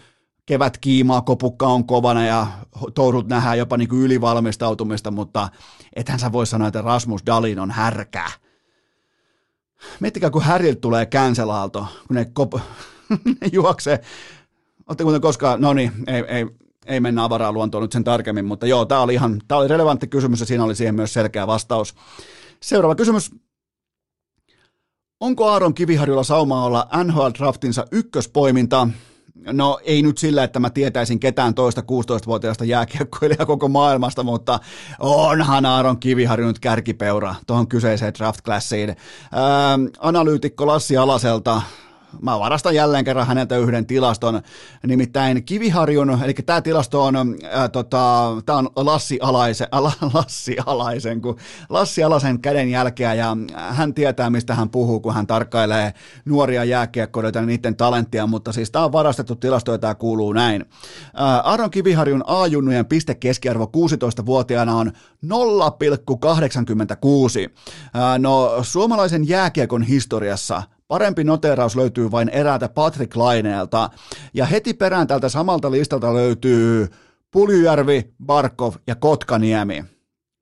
kevät 0.45 0.77
kiimaa, 0.77 1.21
kopukka 1.21 1.67
on 1.67 1.87
kovana 1.87 2.25
ja 2.25 2.47
toudut 2.93 3.27
nähdään 3.27 3.57
jopa 3.57 3.77
niin 3.77 3.89
kuin 3.89 4.01
ylivalmistautumista, 4.01 5.11
mutta 5.11 5.49
ethän 5.95 6.19
sä 6.19 6.31
voi 6.31 6.47
sanoa, 6.47 6.67
että 6.67 6.81
Rasmus 6.81 7.25
Dalin 7.25 7.59
on 7.59 7.71
härkää. 7.71 8.31
Miettikää, 9.99 10.29
kun 10.29 10.43
Häriltä 10.43 10.81
tulee 10.81 11.05
känselaalto, 11.05 11.87
kun 12.07 12.15
ne, 12.15 12.25
kop- 12.39 12.59
ne 13.41 13.49
juoksee. 13.51 14.01
Olette 14.87 15.03
kuten 15.03 15.21
koskaan, 15.21 15.61
no 15.61 15.73
niin, 15.73 15.91
ei, 16.07 16.23
ei, 16.27 16.45
ei 16.85 16.99
mennä 16.99 17.23
avaraan 17.23 17.53
luontoon 17.53 17.81
nyt 17.81 17.91
sen 17.91 18.03
tarkemmin, 18.03 18.45
mutta 18.45 18.67
joo, 18.67 18.85
tämä 18.85 19.01
oli 19.01 19.13
ihan, 19.13 19.41
tämä 19.47 19.59
oli 19.59 19.67
relevantti 19.67 20.07
kysymys 20.07 20.39
ja 20.39 20.45
siinä 20.45 20.63
oli 20.63 20.75
siihen 20.75 20.95
myös 20.95 21.13
selkeä 21.13 21.47
vastaus. 21.47 21.95
Seuraava 22.61 22.95
kysymys. 22.95 23.31
Onko 25.21 25.49
Aaron 25.49 25.73
Kiviharjulla 25.73 26.23
saumaa 26.23 26.65
olla 26.65 26.87
NHL-draftinsa 27.03 27.85
ykköspoiminta? 27.91 28.87
No 29.53 29.79
ei 29.83 30.01
nyt 30.01 30.17
sillä, 30.17 30.43
että 30.43 30.59
mä 30.59 30.69
tietäisin 30.69 31.19
ketään 31.19 31.53
toista 31.53 31.81
16-vuotiaasta 31.81 32.65
jääkiekkoilijaa 32.65 33.45
koko 33.55 33.67
maailmasta, 33.67 34.23
mutta 34.23 34.59
onhan 34.99 35.65
Aaron 35.65 35.99
Kiviharju 35.99 36.47
nyt 36.47 36.59
kärkipeura 36.59 37.35
tuohon 37.47 37.67
kyseiseen 37.67 38.13
draft-klassiin. 38.13 38.95
Analyytikko 39.99 40.67
Lassi 40.67 40.97
Alaselta 40.97 41.61
mä 42.21 42.39
varastan 42.39 42.75
jälleen 42.75 43.05
kerran 43.05 43.27
häneltä 43.27 43.57
yhden 43.57 43.85
tilaston, 43.85 44.41
nimittäin 44.87 45.43
Kiviharjun, 45.43 46.19
eli 46.23 46.33
tämä 46.33 46.61
tilasto 46.61 47.03
on, 47.03 47.15
ää, 47.51 47.69
tota, 47.69 48.27
tää 48.45 48.55
on 48.55 48.69
Lassi 48.75 49.19
Alaisen, 49.21 49.67
ala, 49.71 49.91
Lassi 50.13 50.55
Alaisen, 50.65 51.21
kun 51.21 51.37
Lassi 51.69 52.03
Alaisen 52.03 52.41
käden 52.41 52.71
jälkeä, 52.71 53.13
ja 53.13 53.37
hän 53.55 53.93
tietää, 53.93 54.29
mistä 54.29 54.55
hän 54.55 54.69
puhuu, 54.69 54.99
kun 54.99 55.13
hän 55.13 55.27
tarkkailee 55.27 55.93
nuoria 56.25 56.63
jääkiekkoilijoita 56.63 57.39
ja 57.39 57.45
niiden 57.45 57.75
talenttia, 57.75 58.27
mutta 58.27 58.51
siis 58.51 58.71
tämä 58.71 58.85
on 58.85 58.91
varastettu 58.91 59.35
tilasto, 59.35 59.71
ja 59.71 59.77
tämä 59.77 59.95
kuuluu 59.95 60.33
näin. 60.33 60.65
Ää, 61.13 61.39
Aron 61.39 61.71
Kiviharjun 61.71 62.23
A-junnujen 62.27 62.85
pistekeskiarvo 62.85 63.65
16-vuotiaana 63.65 64.75
on 64.75 64.91
0,86. 65.25 65.31
Ää, 67.93 68.19
no, 68.19 68.59
suomalaisen 68.61 69.27
jääkiekon 69.27 69.83
historiassa 69.83 70.63
Parempi 70.91 71.23
noteraus 71.23 71.75
löytyy 71.75 72.11
vain 72.11 72.29
eräältä 72.29 72.69
Patrick 72.69 73.15
Laineelta. 73.15 73.89
Ja 74.33 74.45
heti 74.45 74.73
perään 74.73 75.07
tältä 75.07 75.29
samalta 75.29 75.71
listalta 75.71 76.13
löytyy 76.13 76.87
Puljujärvi, 77.31 78.13
Barkov 78.25 78.73
ja 78.87 78.95
Kotkaniemi. 78.95 79.85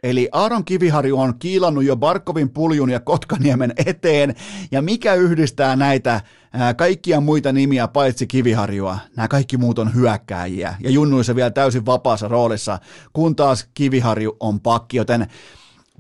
Eli 0.04 0.30
Aaron 0.32 0.66
Kiviharju 0.66 1.20
on 1.20 1.40
kiilannut 1.40 1.84
jo 1.84 1.96
Barkovin, 1.96 2.50
Puljun 2.50 2.90
ja 2.90 3.00
Kotkaniemen 3.00 3.74
eteen, 3.86 4.36
ja 4.72 4.82
mikä 4.82 5.14
yhdistää 5.14 5.76
näitä 5.76 6.22
ää, 6.54 6.74
kaikkia 6.74 7.22
muita 7.22 7.52
nimiä 7.52 7.88
paitsi 7.88 8.28
Kiviharjua? 8.28 8.98
Nämä 9.16 9.28
kaikki 9.28 9.58
muut 9.58 9.80
on 9.80 9.96
hyökkääjiä, 9.96 10.76
ja 10.80 10.90
junnuissa 10.90 11.36
vielä 11.36 11.52
täysin 11.52 11.86
vapaassa 11.86 12.28
roolissa, 12.28 12.80
kun 13.14 13.36
taas 13.36 13.68
Kiviharju 13.74 14.38
on 14.40 14.60
pakki, 14.60 14.98
joten 14.98 15.28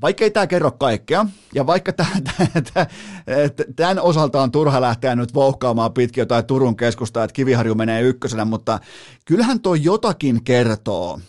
vaikka 0.02 0.24
ei 0.24 0.32
tämä 0.32 0.48
kerro 0.48 0.72
kaikkea, 0.72 1.26
ja 1.54 1.68
vaikka 1.68 1.94
tämän 3.76 4.00
osalta 4.00 4.42
on 4.42 4.52
turha 4.52 4.82
lähteä 4.82 5.16
nyt 5.16 5.34
vouhkaamaan 5.34 5.94
pitkin 5.94 6.22
jotain 6.22 6.46
Turun 6.46 6.78
keskustaa, 6.78 7.24
että 7.24 7.34
Kiviharju 7.34 7.76
menee 7.76 8.02
ykkösenä, 8.02 8.46
mutta 8.46 8.80
kyllähän 9.26 9.60
tuo 9.60 9.76
jotakin 9.76 10.44
kertoo. 10.44 11.20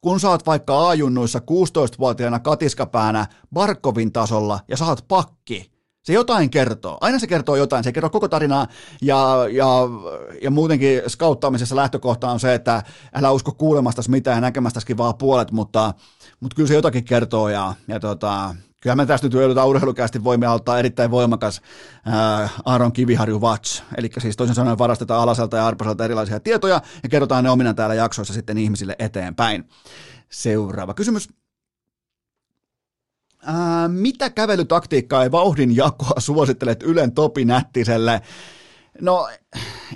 Kun 0.00 0.20
saat 0.20 0.46
vaikka 0.46 0.88
ajunnuissa 0.88 1.38
16-vuotiaana 1.38 2.38
katiskapäänä 2.38 3.26
Barkovin 3.54 4.12
tasolla 4.12 4.60
ja 4.68 4.76
saat 4.76 5.04
pakki, 5.08 5.77
se 6.08 6.12
jotain 6.12 6.50
kertoo. 6.50 6.98
Aina 7.00 7.18
se 7.18 7.26
kertoo 7.26 7.56
jotain. 7.56 7.84
Se 7.84 7.92
kertoo 7.92 8.10
koko 8.10 8.28
tarinaa 8.28 8.66
ja, 9.02 9.46
ja, 9.50 9.66
ja 10.42 10.50
muutenkin 10.50 11.02
skauttaamisessa 11.06 11.76
lähtökohta 11.76 12.30
on 12.30 12.40
se, 12.40 12.54
että 12.54 12.82
älä 13.14 13.30
usko 13.30 13.52
kuulemastasi 13.52 14.10
mitään 14.10 14.36
ja 14.36 14.40
näkemästäskin 14.40 14.98
vaan 14.98 15.14
puolet, 15.18 15.50
mutta, 15.50 15.94
mutta 16.40 16.54
kyllä 16.54 16.68
se 16.68 16.74
jotakin 16.74 17.04
kertoo 17.04 17.48
ja, 17.48 17.74
ja 17.88 18.00
tota, 18.00 18.54
kyllä 18.80 18.96
me 18.96 19.06
tästä 19.06 19.26
nyt 19.26 19.32
joudutaan 19.32 19.68
urheilukästi 19.68 20.24
voimme 20.24 20.46
auttaa 20.46 20.78
erittäin 20.78 21.10
voimakas 21.10 21.60
ää, 22.06 22.48
Aaron 22.64 22.92
Kiviharju 22.92 23.40
Watch. 23.40 23.82
Eli 23.96 24.10
siis 24.18 24.36
toisin 24.36 24.54
sanoen 24.54 24.78
varastetaan 24.78 25.22
Alaselta 25.22 25.56
ja 25.56 25.66
Arposelta 25.66 26.04
erilaisia 26.04 26.40
tietoja 26.40 26.80
ja 27.02 27.08
kerrotaan 27.08 27.44
ne 27.44 27.50
omina 27.50 27.74
täällä 27.74 27.94
jaksoissa 27.94 28.34
sitten 28.34 28.58
ihmisille 28.58 28.96
eteenpäin. 28.98 29.68
Seuraava 30.30 30.94
kysymys. 30.94 31.28
Ää, 33.46 33.88
mitä 33.88 34.30
kävelytaktiikkaa 34.30 35.24
ja 35.24 35.32
vauhdin 35.32 35.76
jakoa 35.76 36.20
suosittelet 36.20 36.82
Ylen 36.82 37.12
Topi 37.12 37.44
Nättiselle? 37.44 38.20
No 39.00 39.28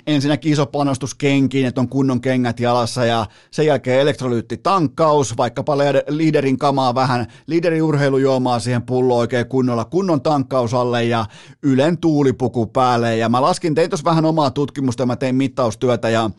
ensinnäkin 0.07 0.53
iso 0.53 0.65
panostus 0.65 1.15
kenkiin, 1.15 1.67
että 1.67 1.81
on 1.81 1.89
kunnon 1.89 2.21
kengät 2.21 2.59
jalassa 2.59 3.05
ja 3.05 3.25
sen 3.51 3.65
jälkeen 3.65 3.99
elektrolyyttitankkaus, 3.99 5.37
vaikkapa 5.37 5.77
liiderin 6.07 6.57
kamaa 6.57 6.95
vähän, 6.95 7.27
liiderin 7.47 7.83
urheilujuomaa 7.83 8.59
siihen 8.59 8.81
pulloon 8.81 9.19
oikein 9.19 9.47
kunnolla, 9.47 9.85
kunnon 9.85 10.21
tankkaus 10.21 10.73
alle 10.73 11.03
ja 11.03 11.25
Ylen 11.63 11.97
tuulipuku 11.97 12.65
päälle. 12.65 13.17
Ja 13.17 13.29
mä 13.29 13.41
laskin, 13.41 13.75
tein 13.75 13.89
tuossa 13.89 14.05
vähän 14.05 14.25
omaa 14.25 14.51
tutkimusta, 14.51 15.05
mä 15.05 15.15
tein 15.15 15.35
mittaustyötä 15.35 16.09
ja 16.09 16.29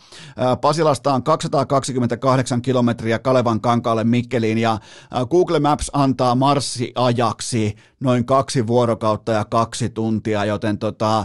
Pasilasta 0.60 1.14
on 1.14 1.22
228 1.22 2.62
kilometriä 2.62 3.18
Kalevan 3.18 3.60
kankaalle 3.60 4.04
Mikkeliin 4.04 4.58
ja 4.58 4.78
Google 5.30 5.60
Maps 5.60 5.90
antaa 5.92 6.34
marssiajaksi 6.34 7.76
noin 8.00 8.24
kaksi 8.24 8.66
vuorokautta 8.66 9.32
ja 9.32 9.44
kaksi 9.44 9.88
tuntia, 9.88 10.44
joten 10.44 10.78
tota, 10.78 11.24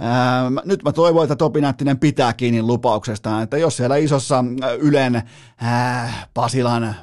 ää, 0.00 0.50
nyt 0.64 0.82
mä 0.82 0.92
toivon, 0.92 1.24
että 1.32 1.44
Topi 1.44 1.60
Nättinen 1.60 1.98
pitää 1.98 2.32
kiinni 2.32 2.62
lupauksestaan, 2.62 3.42
että 3.42 3.58
jos 3.58 3.76
siellä 3.76 3.96
isossa 3.96 4.44
Ylen 4.78 5.22
ää, 5.56 6.12
Pasilan 6.34 6.94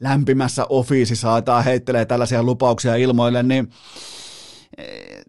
lämpimässä 0.00 0.66
ofiisissa 0.68 1.32
aletaan 1.32 1.64
heittelee 1.64 2.04
tällaisia 2.04 2.42
lupauksia 2.42 2.96
ilmoille, 2.96 3.42
niin 3.42 3.70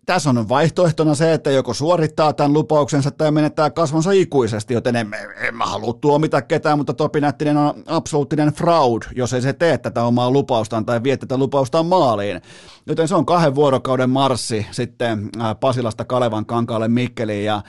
tässä 0.05 0.29
on 0.29 0.49
vaihtoehtona 0.49 1.15
se, 1.15 1.33
että 1.33 1.51
joko 1.51 1.73
suorittaa 1.73 2.33
tämän 2.33 2.53
lupauksensa 2.53 3.11
tai 3.11 3.31
menettää 3.31 3.69
kasvonsa 3.69 4.11
ikuisesti, 4.11 4.73
joten 4.73 4.95
en, 4.95 5.11
en 5.47 5.55
mä 5.55 5.65
halua 5.65 5.93
tuomita 5.93 6.41
ketään, 6.41 6.77
mutta 6.77 6.93
Topi 6.93 7.21
Nättinen 7.21 7.57
on 7.57 7.83
absoluuttinen 7.85 8.53
fraud, 8.53 9.01
jos 9.15 9.33
ei 9.33 9.41
se 9.41 9.53
tee 9.53 9.77
tätä 9.77 10.03
omaa 10.03 10.31
lupaustaan 10.31 10.85
tai 10.85 11.03
vie 11.03 11.17
tätä 11.17 11.37
lupaustaan 11.37 11.85
maaliin. 11.85 12.41
Joten 12.85 13.07
se 13.07 13.15
on 13.15 13.25
kahden 13.25 13.55
vuorokauden 13.55 14.09
marssi 14.09 14.65
sitten 14.71 15.29
Pasilasta 15.59 16.05
Kalevan 16.05 16.45
kankaalle 16.45 16.87
Mikkeliin 16.87 17.45
ja 17.45 17.61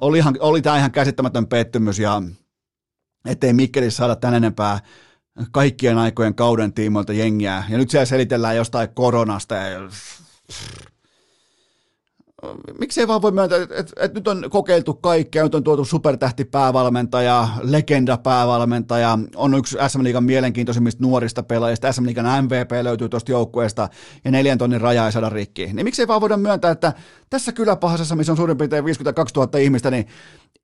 olihan, 0.00 0.36
oli 0.40 0.62
tämä 0.62 0.78
ihan 0.78 0.92
käsittämätön 0.92 1.46
pettymys 1.46 1.98
ja 1.98 2.22
ettei 3.26 3.52
Mikkelissä 3.52 3.96
saada 3.96 4.16
tän 4.16 4.34
enempää 4.34 4.80
kaikkien 5.52 5.98
aikojen 5.98 6.34
kauden 6.34 6.72
tiimoilta 6.72 7.12
jengiä. 7.12 7.64
Ja 7.68 7.78
nyt 7.78 7.90
siellä 7.90 8.04
selitellään 8.04 8.56
jostain 8.56 8.88
koronasta 8.94 9.54
ja 9.54 9.80
Miksi 12.78 13.00
ei 13.00 13.08
vaan 13.08 13.22
voi 13.22 13.32
myöntää, 13.32 13.62
että, 13.62 13.76
että, 13.78 13.92
että 13.96 14.18
nyt 14.18 14.28
on 14.28 14.44
kokeiltu 14.50 14.94
kaikkea, 14.94 15.42
nyt 15.42 15.54
on 15.54 15.64
tuotu 15.64 15.84
supertähtipäävalmentaja, 15.84 17.48
legendapäävalmentaja, 17.62 19.18
on 19.36 19.54
yksi 19.54 19.76
SM 19.88 20.04
Liigan 20.04 20.24
mielenkiintoisimmista 20.24 21.02
nuorista 21.02 21.42
pelaajista, 21.42 21.92
SM 21.92 22.06
Liigan 22.06 22.44
MVP 22.44 22.70
löytyy 22.82 23.08
tuosta 23.08 23.32
joukkueesta 23.32 23.88
ja 24.24 24.30
neljän 24.30 24.58
tonnin 24.58 24.80
raja 24.80 25.06
ei 25.06 25.12
saada 25.12 25.28
rikki. 25.28 25.66
Niin 25.72 25.84
miksi 25.84 26.02
ei 26.02 26.08
vaan 26.08 26.20
voida 26.20 26.36
myöntää, 26.36 26.70
että 26.70 26.92
tässä 27.30 27.52
kyläpahasessa, 27.52 28.16
missä 28.16 28.32
on 28.32 28.36
suurin 28.36 28.58
piirtein 28.58 28.84
52 28.84 29.34
000 29.34 29.58
ihmistä, 29.58 29.90
niin 29.90 30.06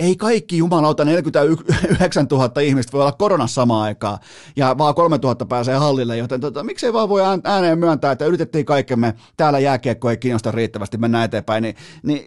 ei 0.00 0.16
kaikki 0.16 0.58
jumalauta 0.58 1.04
49 1.04 2.26
000 2.30 2.60
ihmistä 2.60 2.92
voi 2.92 3.00
olla 3.00 3.12
koronassa 3.12 3.54
samaan 3.54 3.82
aikaan 3.82 4.18
ja 4.56 4.78
vaan 4.78 4.94
3 4.94 5.18
000 5.22 5.46
pääsee 5.46 5.74
hallille, 5.74 6.16
joten 6.16 6.40
tota, 6.40 6.64
miksei 6.64 6.92
vaan 6.92 7.08
voi 7.08 7.22
ääneen 7.44 7.78
myöntää, 7.78 8.12
että 8.12 8.24
yritettiin 8.24 8.64
kaikkemme, 8.64 9.14
täällä 9.36 9.58
jääkiekko 9.58 10.10
ei 10.10 10.16
kiinnosta 10.16 10.50
riittävästi, 10.50 10.98
mennä 10.98 11.24
eteenpäin, 11.24 11.62
niin, 11.62 11.76
niin 12.02 12.24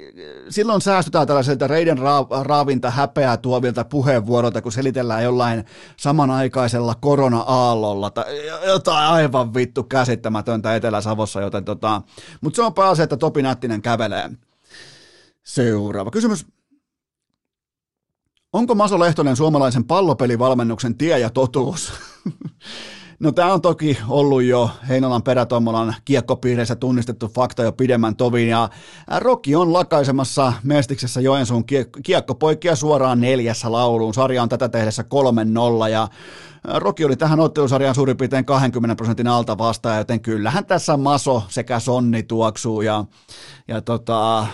silloin 0.50 0.82
säästytään 0.82 1.28
tällaiselta 1.28 1.68
reiden 1.68 1.98
ra- 1.98 2.44
raavinta 2.44 2.90
häpeää 2.90 3.38
tuovilta 3.38 3.86
puheenvuoroilta, 3.86 4.62
kun 4.62 4.72
selitellään 4.72 5.24
jollain 5.24 5.66
samanaikaisella 5.98 6.96
korona-aallolla 6.96 8.10
tai 8.10 8.26
jotain 8.68 9.08
aivan 9.08 9.54
vittu 9.54 9.84
käsittämätöntä 9.84 10.76
Etelä-Savossa, 10.76 11.42
joten 11.42 11.66
tota, 11.66 12.02
mutta 12.42 12.56
se 12.56 12.62
on 12.62 12.74
pääasia, 12.74 13.04
että 13.04 13.18
Topi 13.18 13.42
Nättinen 13.42 13.82
kävelee. 13.82 14.30
Seuraava 15.44 16.12
kysymys. 16.12 16.57
Onko 18.54 18.76
Maso 18.76 19.00
Lehtonen 19.00 19.36
suomalaisen 19.36 19.84
pallopelivalmennuksen 19.84 20.98
tie 20.98 21.20
ja 21.20 21.30
totuus? 21.30 21.94
No 23.20 23.32
tämä 23.32 23.54
on 23.54 23.62
toki 23.62 23.98
ollut 24.08 24.44
jo 24.44 24.70
Heinolan 24.90 25.24
perätommolan 25.24 25.96
kiekkopiireissä 26.06 26.76
tunnistettu 26.76 27.28
fakta 27.28 27.64
jo 27.64 27.72
pidemmän 27.72 28.16
tovin 28.16 28.48
ja 28.48 28.70
Roki 29.18 29.56
on 29.56 29.74
lakaisemassa 29.74 30.54
Mestiksessä 30.64 31.22
Joensuun 31.22 31.66
kiekkopoikkia 32.04 32.76
suoraan 32.76 33.22
neljässä 33.22 33.72
lauluun. 33.72 34.14
Sarja 34.14 34.44
on 34.44 34.50
tätä 34.50 34.70
tehdessä 34.70 35.04
3-0 35.86 35.90
ja 35.90 36.08
Roki 36.64 37.06
oli 37.06 37.16
tähän 37.16 37.40
ottelusarjaan 37.40 37.96
suurin 37.96 38.18
piirtein 38.18 38.46
20 38.46 38.96
prosentin 38.96 39.28
alta 39.28 39.58
vastaan, 39.58 39.98
joten 39.98 40.22
kyllähän 40.22 40.66
tässä 40.66 40.98
Maso 40.98 41.44
sekä 41.50 41.80
Sonni 41.80 42.24
tuoksuu 42.24 42.82
ja, 42.82 43.06
ja 43.68 43.82
tota, 43.82 44.48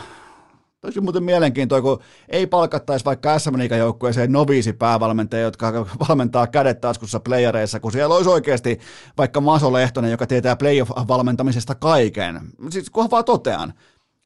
Olisi 0.84 1.02
muuten 1.02 1.24
mielenkiintoa, 1.24 1.82
kun 1.82 2.00
ei 2.30 2.48
palkattaisi 2.48 3.06
vaikka 3.06 3.40
SM 3.40 3.62
joukkueeseen 3.78 4.32
noviisipäävalmentajia, 4.32 5.44
jotka 5.44 5.86
valmentaa 6.10 6.48
kädet 6.48 6.82
taskussa 6.82 7.20
playereissa, 7.20 7.80
kun 7.80 7.92
siellä 7.92 8.16
olisi 8.16 8.30
oikeasti 8.30 8.80
vaikka 9.18 9.42
Maso 9.42 9.74
Lehtonen, 9.74 10.12
joka 10.12 10.28
tietää 10.28 10.56
playoff-valmentamisesta 10.56 11.76
kaiken. 11.76 12.42
Siis 12.70 12.90
kunhan 12.90 13.12
vaan 13.12 13.26
totean. 13.26 13.74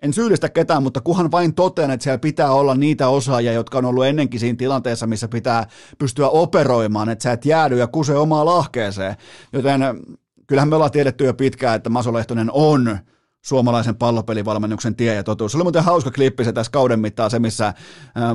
En 0.01 0.13
syyllistä 0.13 0.49
ketään, 0.49 0.83
mutta 0.83 1.01
kuhan 1.01 1.31
vain 1.31 1.53
totean, 1.53 1.91
että 1.91 2.03
siellä 2.03 2.17
pitää 2.17 2.51
olla 2.51 2.75
niitä 2.75 3.07
osaajia, 3.07 3.53
jotka 3.53 3.77
on 3.77 3.85
ollut 3.85 4.05
ennenkin 4.05 4.39
siinä 4.39 4.57
tilanteessa, 4.57 5.07
missä 5.07 5.27
pitää 5.27 5.67
pystyä 5.97 6.29
operoimaan, 6.29 7.09
että 7.09 7.23
sä 7.23 7.31
et 7.31 7.45
jäädy 7.45 7.77
ja 7.77 7.87
kuse 7.87 8.15
omaa 8.15 8.45
lahkeeseen. 8.45 9.15
Joten 9.53 9.81
kyllähän 10.47 10.69
me 10.69 10.75
ollaan 10.75 10.91
tiedetty 10.91 11.25
jo 11.25 11.33
pitkään, 11.33 11.75
että 11.75 11.89
Maso 11.89 12.13
Lehtonen 12.13 12.49
on 12.51 12.99
suomalaisen 13.47 13.95
pallopelivalmennuksen 13.95 14.95
tie 14.95 15.15
ja 15.15 15.23
totuus. 15.23 15.51
Se 15.51 15.57
oli 15.57 15.63
muuten 15.63 15.83
hauska 15.83 16.11
klippi 16.11 16.43
se 16.43 16.53
tässä 16.53 16.71
kauden 16.71 16.99
mittaan, 16.99 17.31
se 17.31 17.39
missä 17.39 17.73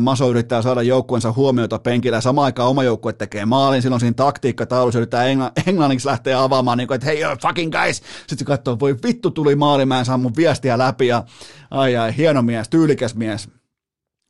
Maso 0.01 0.31
yrittää 0.31 0.63
saada 0.63 0.83
joukkueensa 0.83 1.33
huomiota 1.33 1.79
penkillä 1.79 2.17
ja 2.17 2.21
samaan 2.21 2.45
aikaan 2.45 2.69
oma 2.69 2.83
joukkue 2.83 3.13
tekee 3.13 3.47
maalin, 3.47 3.83
silloin 3.83 4.01
siinä 4.01 4.15
taktiikkataulussa 4.15 4.99
yrittää 4.99 5.25
engl- 5.25 5.63
englanniksi 5.71 6.09
lähteä 6.09 6.43
avaamaan, 6.43 6.79
niin 6.79 6.89
kuin, 6.89 6.95
että 6.95 7.07
hei 7.07 7.21
fucking 7.43 7.73
guys, 7.73 7.97
sitten 7.97 8.39
se 8.39 8.45
katsoo, 8.45 8.81
voi 8.81 8.97
vittu 9.07 9.31
tuli 9.31 9.57
maali, 9.57 9.87
mä 9.87 9.99
en 9.99 10.05
saa 10.05 10.19
mun 10.19 10.37
viestiä 10.37 10.79
läpi 10.79 11.07
ja 11.07 11.25
ai 11.71 11.97
ai, 11.97 12.17
hieno 12.17 12.43
mies, 12.43 12.69
tyylikäs 12.69 13.15
mies. 13.15 13.49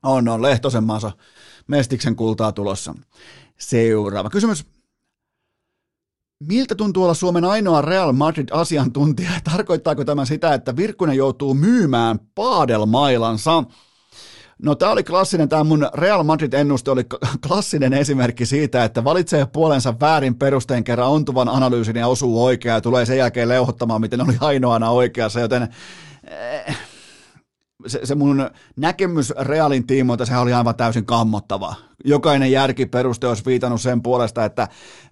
On, 0.02 0.28
on, 0.28 0.42
Lehtosen 0.42 0.84
maassa 0.84 1.12
Mestiksen 1.66 2.16
kultaa 2.16 2.52
tulossa. 2.52 2.94
Seuraava 3.58 4.30
kysymys. 4.30 4.66
Miltä 6.48 6.74
tuntuu 6.74 7.04
olla 7.04 7.14
Suomen 7.14 7.44
ainoa 7.44 7.82
Real 7.82 8.12
Madrid-asiantuntija? 8.12 9.30
Tarkoittaako 9.52 10.04
tämä 10.04 10.24
sitä, 10.24 10.54
että 10.54 10.76
Virkkunen 10.76 11.16
joutuu 11.16 11.54
myymään 11.54 12.18
paadelmailansa? 12.34 13.64
No 14.62 14.74
tämä 14.74 14.92
oli 14.92 15.04
klassinen, 15.04 15.48
tämä 15.48 15.64
mun 15.64 15.88
Real 15.94 16.22
Madrid-ennuste 16.22 16.90
oli 16.90 17.04
klassinen 17.48 17.92
esimerkki 17.92 18.46
siitä, 18.46 18.84
että 18.84 19.04
valitsee 19.04 19.46
puolensa 19.46 19.94
väärin 20.00 20.34
perusteen 20.34 20.84
kerran 20.84 21.08
ontuvan 21.08 21.48
analyysin 21.48 21.96
ja 21.96 22.06
osuu 22.06 22.44
oikeaa 22.44 22.76
ja 22.76 22.80
tulee 22.80 23.06
sen 23.06 23.18
jälkeen 23.18 23.48
leuhottamaan, 23.48 24.00
miten 24.00 24.20
oli 24.20 24.36
ainoana 24.40 24.90
oikeassa, 24.90 25.40
joten 25.40 25.68
eh, 26.24 26.76
se, 27.86 28.00
se 28.04 28.14
mun 28.14 28.50
näkemys 28.76 29.32
Realin 29.38 29.86
tiimoilta, 29.86 30.26
se 30.26 30.36
oli 30.36 30.52
aivan 30.52 30.74
täysin 30.74 31.06
kammottava. 31.06 31.74
Jokainen 32.04 32.52
järkiperuste 32.52 33.26
olisi 33.28 33.44
viitannut 33.46 33.80
sen 33.80 34.02
puolesta, 34.02 34.44
että 34.44 34.68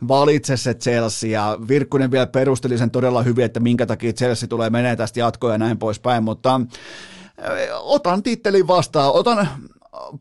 valitse 0.08 0.56
se 0.56 0.74
Chelsea, 0.74 1.30
ja 1.30 1.58
Virkkunen 1.68 2.10
vielä 2.10 2.26
perusteli 2.26 2.78
sen 2.78 2.90
todella 2.90 3.22
hyvin, 3.22 3.44
että 3.44 3.60
minkä 3.60 3.86
takia 3.86 4.12
Chelsea 4.12 4.48
tulee 4.48 4.70
menee 4.70 4.96
tästä 4.96 5.20
jatkoa 5.20 5.52
ja 5.52 5.58
näin 5.58 5.78
poispäin, 5.78 6.24
mutta 6.24 6.60
otan 7.80 8.22
tittelin 8.22 8.68
vastaan, 8.68 9.12
otan 9.12 9.48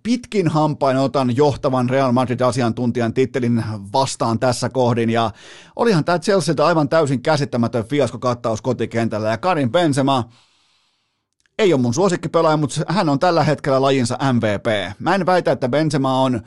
pitkin 0.04 0.48
hampain 0.48 0.98
otan 0.98 1.36
johtavan 1.36 1.90
Real 1.90 2.12
Madrid-asiantuntijan 2.12 3.14
tittelin 3.14 3.64
vastaan 3.94 4.40
tässä 4.40 4.70
kohdin, 4.70 5.10
ja 5.10 5.32
olihan 5.76 6.06
tämä 6.06 6.20
Chelsea 6.20 6.56
aivan 6.60 6.90
täysin 6.90 7.22
käsittämätön 7.22 7.86
fiaskokattaus 7.86 8.62
kotikentällä, 8.62 9.30
ja 9.30 9.38
Karin 9.38 9.72
Benzema, 9.72 10.30
ei 11.60 11.74
ole 11.74 11.82
mun 11.82 11.94
suosikkipelaaja, 11.94 12.58
mutta 12.58 12.82
hän 12.88 13.10
on 13.10 13.20
tällä 13.20 13.44
hetkellä 13.44 13.82
lajinsa 13.82 14.18
MVP. 14.34 14.96
Mä 15.00 15.16
en 15.16 15.26
väitä, 15.26 15.52
että 15.52 15.70
Benzema 15.70 16.22
on 16.22 16.42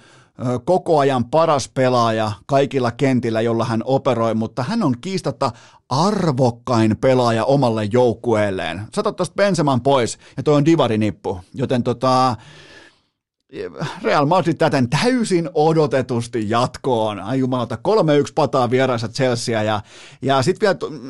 koko 0.64 0.98
ajan 0.98 1.24
paras 1.24 1.68
pelaaja 1.68 2.32
kaikilla 2.46 2.90
kentillä, 2.90 3.40
jolla 3.40 3.64
hän 3.64 3.82
operoi, 3.84 4.34
mutta 4.34 4.62
hän 4.62 4.82
on 4.82 4.94
kiistatta 5.00 5.50
arvokkain 5.88 6.96
pelaaja 6.96 7.44
omalle 7.44 7.88
joukkueelleen. 7.92 8.82
Sata 8.94 9.12
tuosta 9.12 9.34
Benzeman 9.34 9.80
pois, 9.80 10.18
ja 10.36 10.42
toi 10.42 10.54
on 10.54 10.64
divarinippu, 10.64 11.40
joten 11.54 11.82
tota, 11.82 12.36
Real 14.02 14.26
Madrid 14.26 14.56
täten 14.56 14.90
täysin 14.90 15.50
odotetusti 15.54 16.50
jatkoon. 16.50 17.20
Ai 17.20 17.38
jumalauta, 17.38 17.78
3-1 18.28 18.32
pataa 18.34 18.70
vieraissa 18.70 19.08
Chelsea 19.08 19.62
ja, 19.62 19.80
ja 20.22 20.42
sitten 20.42 20.66
vielä 20.66 21.02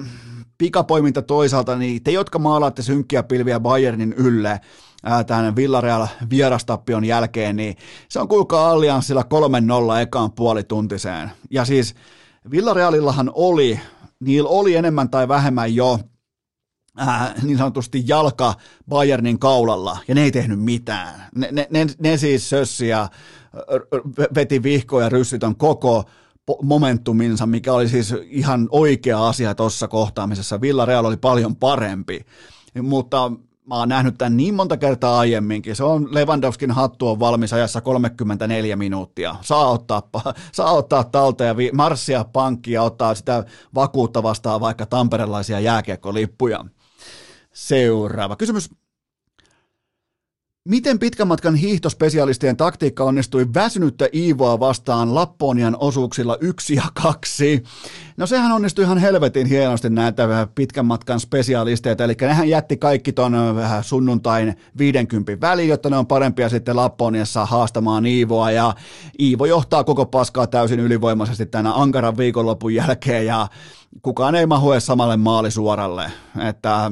pikapoiminta 0.62 1.22
toisaalta, 1.22 1.76
niin 1.76 2.02
te, 2.02 2.10
jotka 2.10 2.38
maalaatte 2.38 2.82
synkkiä 2.82 3.22
pilviä 3.22 3.60
Bayernin 3.60 4.12
ylle, 4.12 4.60
tämän 5.26 5.56
Villareal 5.56 6.06
vierastappion 6.30 7.04
jälkeen, 7.04 7.56
niin 7.56 7.76
se 8.08 8.20
on 8.20 8.28
kuulkaa 8.28 8.70
Allianssilla 8.70 9.24
3-0 9.98 10.00
ekaan 10.02 10.32
puolituntiseen. 10.32 11.30
Ja 11.50 11.64
siis 11.64 11.94
Villarealillahan 12.50 13.30
oli, 13.34 13.80
niillä 14.20 14.48
oli 14.48 14.74
enemmän 14.74 15.10
tai 15.10 15.28
vähemmän 15.28 15.74
jo 15.74 15.98
äh, 17.00 17.34
niin 17.42 17.58
sanotusti 17.58 18.04
jalka 18.06 18.54
Bayernin 18.88 19.38
kaulalla, 19.38 19.98
ja 20.08 20.14
ne 20.14 20.22
ei 20.22 20.32
tehnyt 20.32 20.60
mitään. 20.60 21.28
Ne, 21.34 21.48
ne, 21.52 21.66
ne, 21.70 21.86
ne 21.98 22.16
siis 22.16 22.50
sössi 22.50 22.88
ja 22.88 23.08
veti 24.34 24.62
vihkoja 24.62 25.08
ryssytön 25.08 25.56
koko 25.56 26.04
momentuminsa, 26.62 27.47
mikä 27.47 27.72
oli 27.72 27.88
siis 27.88 28.14
ihan 28.24 28.68
oikea 28.70 29.28
asia 29.28 29.55
tuossa 29.55 29.88
kohtaamisessa. 29.88 30.61
Villarreal 30.61 31.05
oli 31.05 31.16
paljon 31.16 31.57
parempi, 31.57 32.26
mutta 32.82 33.32
mä 33.68 33.74
oon 33.74 33.88
nähnyt 33.88 34.18
tämän 34.18 34.36
niin 34.36 34.55
monta 34.55 34.76
kertaa 34.76 35.18
aiemminkin. 35.18 35.76
Se 35.76 35.84
on 35.84 36.14
Lewandowskin 36.14 36.70
hattu 36.70 37.09
on 37.09 37.20
valmis 37.20 37.53
ajassa 37.53 37.80
34 37.80 38.76
minuuttia. 38.76 39.36
Saa 39.40 39.70
ottaa, 39.70 40.03
saa 40.53 40.72
ottaa 40.72 41.05
talta 41.05 41.45
ja 41.45 41.55
marssia 41.72 42.24
pankkia 42.32 42.82
ottaa 42.82 43.14
sitä 43.14 43.45
vakuutta 43.74 44.22
vastaan 44.22 44.61
vaikka 44.61 44.86
tamperelaisia 44.86 45.61
jääkiekkolippuja. 45.61 46.64
Seuraava 47.53 48.36
kysymys. 48.36 48.70
Miten 50.68 50.98
pitkän 50.98 51.28
matkan 51.28 51.54
hiihtospesialistien 51.54 52.56
taktiikka 52.56 53.04
onnistui 53.04 53.46
väsynyttä 53.54 54.08
Iivoa 54.14 54.60
vastaan 54.60 55.14
Lapponian 55.14 55.76
osuuksilla 55.80 56.36
yksi 56.40 56.74
ja 56.74 56.82
kaksi? 57.02 57.62
No 58.16 58.26
sehän 58.26 58.52
onnistui 58.52 58.84
ihan 58.84 58.98
helvetin 58.98 59.46
hienosti 59.46 59.90
näitä 59.90 60.48
pitkän 60.54 60.86
matkan 60.86 61.20
spesialisteita, 61.20 62.04
eli 62.04 62.14
nehän 62.20 62.48
jätti 62.48 62.76
kaikki 62.76 63.12
ton 63.12 63.34
äh, 63.34 63.84
sunnuntain 63.84 64.54
50 64.78 65.40
väliin, 65.40 65.68
jotta 65.68 65.90
ne 65.90 65.96
on 65.96 66.06
parempia 66.06 66.48
sitten 66.48 66.76
Lapponiassa 66.76 67.46
haastamaan 67.46 68.06
Iivoa, 68.06 68.50
ja 68.50 68.74
Iivo 69.20 69.44
johtaa 69.44 69.84
koko 69.84 70.06
paskaa 70.06 70.46
täysin 70.46 70.80
ylivoimaisesti 70.80 71.46
tänä 71.46 71.72
Ankaran 71.74 72.16
viikonlopun 72.16 72.74
jälkeen, 72.74 73.26
ja 73.26 73.48
kukaan 74.02 74.34
ei 74.34 74.46
mahu 74.46 74.72
edes 74.72 74.86
samalle 74.86 75.16
maalisuoralle, 75.16 76.12
että 76.48 76.90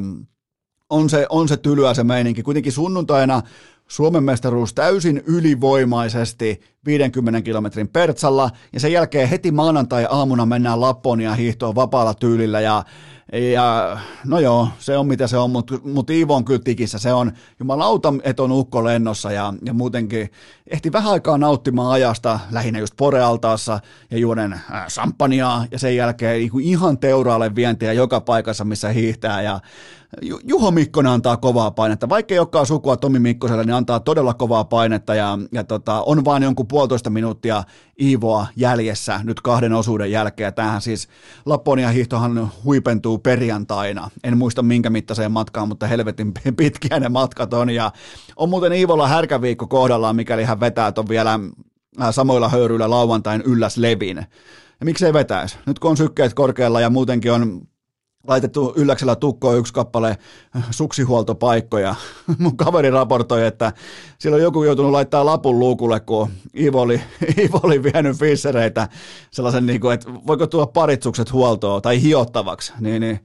on 0.90 1.10
se, 1.10 1.26
on 1.28 1.48
se 1.48 1.56
tylyä 1.56 1.94
se 1.94 2.04
meininki. 2.04 2.42
Kuitenkin 2.42 2.72
sunnuntaina 2.72 3.42
Suomen 3.88 4.24
mestaruus 4.24 4.74
täysin 4.74 5.22
ylivoimaisesti 5.26 6.60
50 6.86 7.42
kilometrin 7.42 7.88
pertsalla, 7.88 8.50
ja 8.72 8.80
sen 8.80 8.92
jälkeen 8.92 9.28
heti 9.28 9.50
maanantai-aamuna 9.50 10.46
mennään 10.46 10.80
Lapponia 10.80 11.34
hiihtoon 11.34 11.74
vapaalla 11.74 12.14
tyylillä, 12.14 12.60
ja 12.60 12.84
ja 13.32 13.98
no 14.26 14.38
joo, 14.38 14.68
se 14.78 14.96
on 14.96 15.06
mitä 15.06 15.26
se 15.26 15.36
on, 15.36 15.50
mutta 15.50 15.74
mut 15.84 16.10
Iivo 16.10 16.34
on 16.34 16.44
kyllä 16.44 16.60
tikissä. 16.64 16.98
Se 16.98 17.12
on 17.12 17.32
jumalauta, 17.60 18.14
että 18.22 18.42
on 18.42 18.52
ukko 18.52 18.84
lennossa. 18.84 19.32
Ja, 19.32 19.54
ja 19.64 19.74
muutenkin 19.74 20.30
ehti 20.66 20.92
vähän 20.92 21.12
aikaa 21.12 21.38
nauttimaan 21.38 21.92
ajasta, 21.92 22.40
lähinnä 22.50 22.78
just 22.78 22.94
porealtaassa 22.96 23.80
ja 24.10 24.18
juoden 24.18 24.52
äh, 24.52 24.86
ja 25.70 25.78
sen 25.78 25.96
jälkeen 25.96 26.38
niin 26.40 26.60
ihan 26.60 26.98
teuraalle 26.98 27.54
vientiä 27.54 27.92
joka 27.92 28.20
paikassa, 28.20 28.64
missä 28.64 28.88
hiihtää. 28.88 29.42
Ja 29.42 29.60
Juho 30.44 30.70
Mikkonen 30.70 31.12
antaa 31.12 31.36
kovaa 31.36 31.70
painetta. 31.70 32.08
Vaikka 32.08 32.34
ei 32.34 32.38
olekaan 32.38 32.66
sukua 32.66 32.96
Tomi 32.96 33.18
Mikkoselle, 33.18 33.64
niin 33.64 33.74
antaa 33.74 34.00
todella 34.00 34.34
kovaa 34.34 34.64
painetta. 34.64 35.14
Ja, 35.14 35.38
ja 35.52 35.64
tota, 35.64 36.02
on 36.02 36.24
vain 36.24 36.42
jonkun 36.42 36.66
puolitoista 36.70 37.10
minuuttia 37.10 37.64
Iivoa 38.00 38.46
jäljessä 38.56 39.20
nyt 39.24 39.40
kahden 39.40 39.72
osuuden 39.72 40.10
jälkeen. 40.10 40.54
Tämähän 40.54 40.80
siis 40.80 41.08
Lapponia 41.46 41.88
hiihtohan 41.88 42.50
huipentuu 42.64 43.18
perjantaina. 43.18 44.10
En 44.24 44.38
muista 44.38 44.62
minkä 44.62 44.90
mittaiseen 44.90 45.32
matkaan, 45.32 45.68
mutta 45.68 45.86
helvetin 45.86 46.32
pitkiä 46.56 47.00
ne 47.00 47.08
matkat 47.08 47.54
on. 47.54 47.70
Ja 47.70 47.92
on 48.36 48.48
muuten 48.48 48.72
Iivolla 48.72 49.08
härkäviikko 49.08 49.66
kohdallaan, 49.66 50.16
mikäli 50.16 50.44
hän 50.44 50.60
vetää 50.60 50.92
ton 50.92 51.08
vielä 51.08 51.40
äh, 52.02 52.14
samoilla 52.14 52.48
höyryillä 52.48 52.90
lauantain 52.90 53.42
ylläs 53.42 53.76
levin. 53.76 54.16
Ja 54.80 54.84
miksei 54.84 55.12
vetäisi? 55.12 55.58
Nyt 55.66 55.78
kun 55.78 55.90
on 55.90 55.96
sykkeet 55.96 56.34
korkealla 56.34 56.80
ja 56.80 56.90
muutenkin 56.90 57.32
on 57.32 57.62
laitettu 58.26 58.72
ylläksellä 58.76 59.16
tukkoon 59.16 59.58
yksi 59.58 59.72
kappale 59.72 60.18
suksihuoltopaikkoja. 60.70 61.94
Mun 62.38 62.56
kaveri 62.56 62.90
raportoi, 62.90 63.46
että 63.46 63.72
siellä 64.18 64.36
on 64.36 64.42
joku 64.42 64.64
joutunut 64.64 64.90
laittaa 64.90 65.26
lapun 65.26 65.58
luukulle, 65.58 66.00
kun 66.00 66.30
Ivo 66.58 66.80
oli, 66.80 67.00
Ivo 67.44 67.60
oli 67.62 67.82
vienyt 67.82 68.18
fissereitä 68.18 68.88
sellaisen, 69.30 69.66
niin 69.66 69.80
kuin, 69.80 69.94
että 69.94 70.12
voiko 70.26 70.46
tuoda 70.46 70.66
paritsukset 70.66 71.32
huoltoon 71.32 71.82
tai 71.82 72.02
hiottavaksi. 72.02 72.72
Niin, 72.80 73.00
niin 73.00 73.20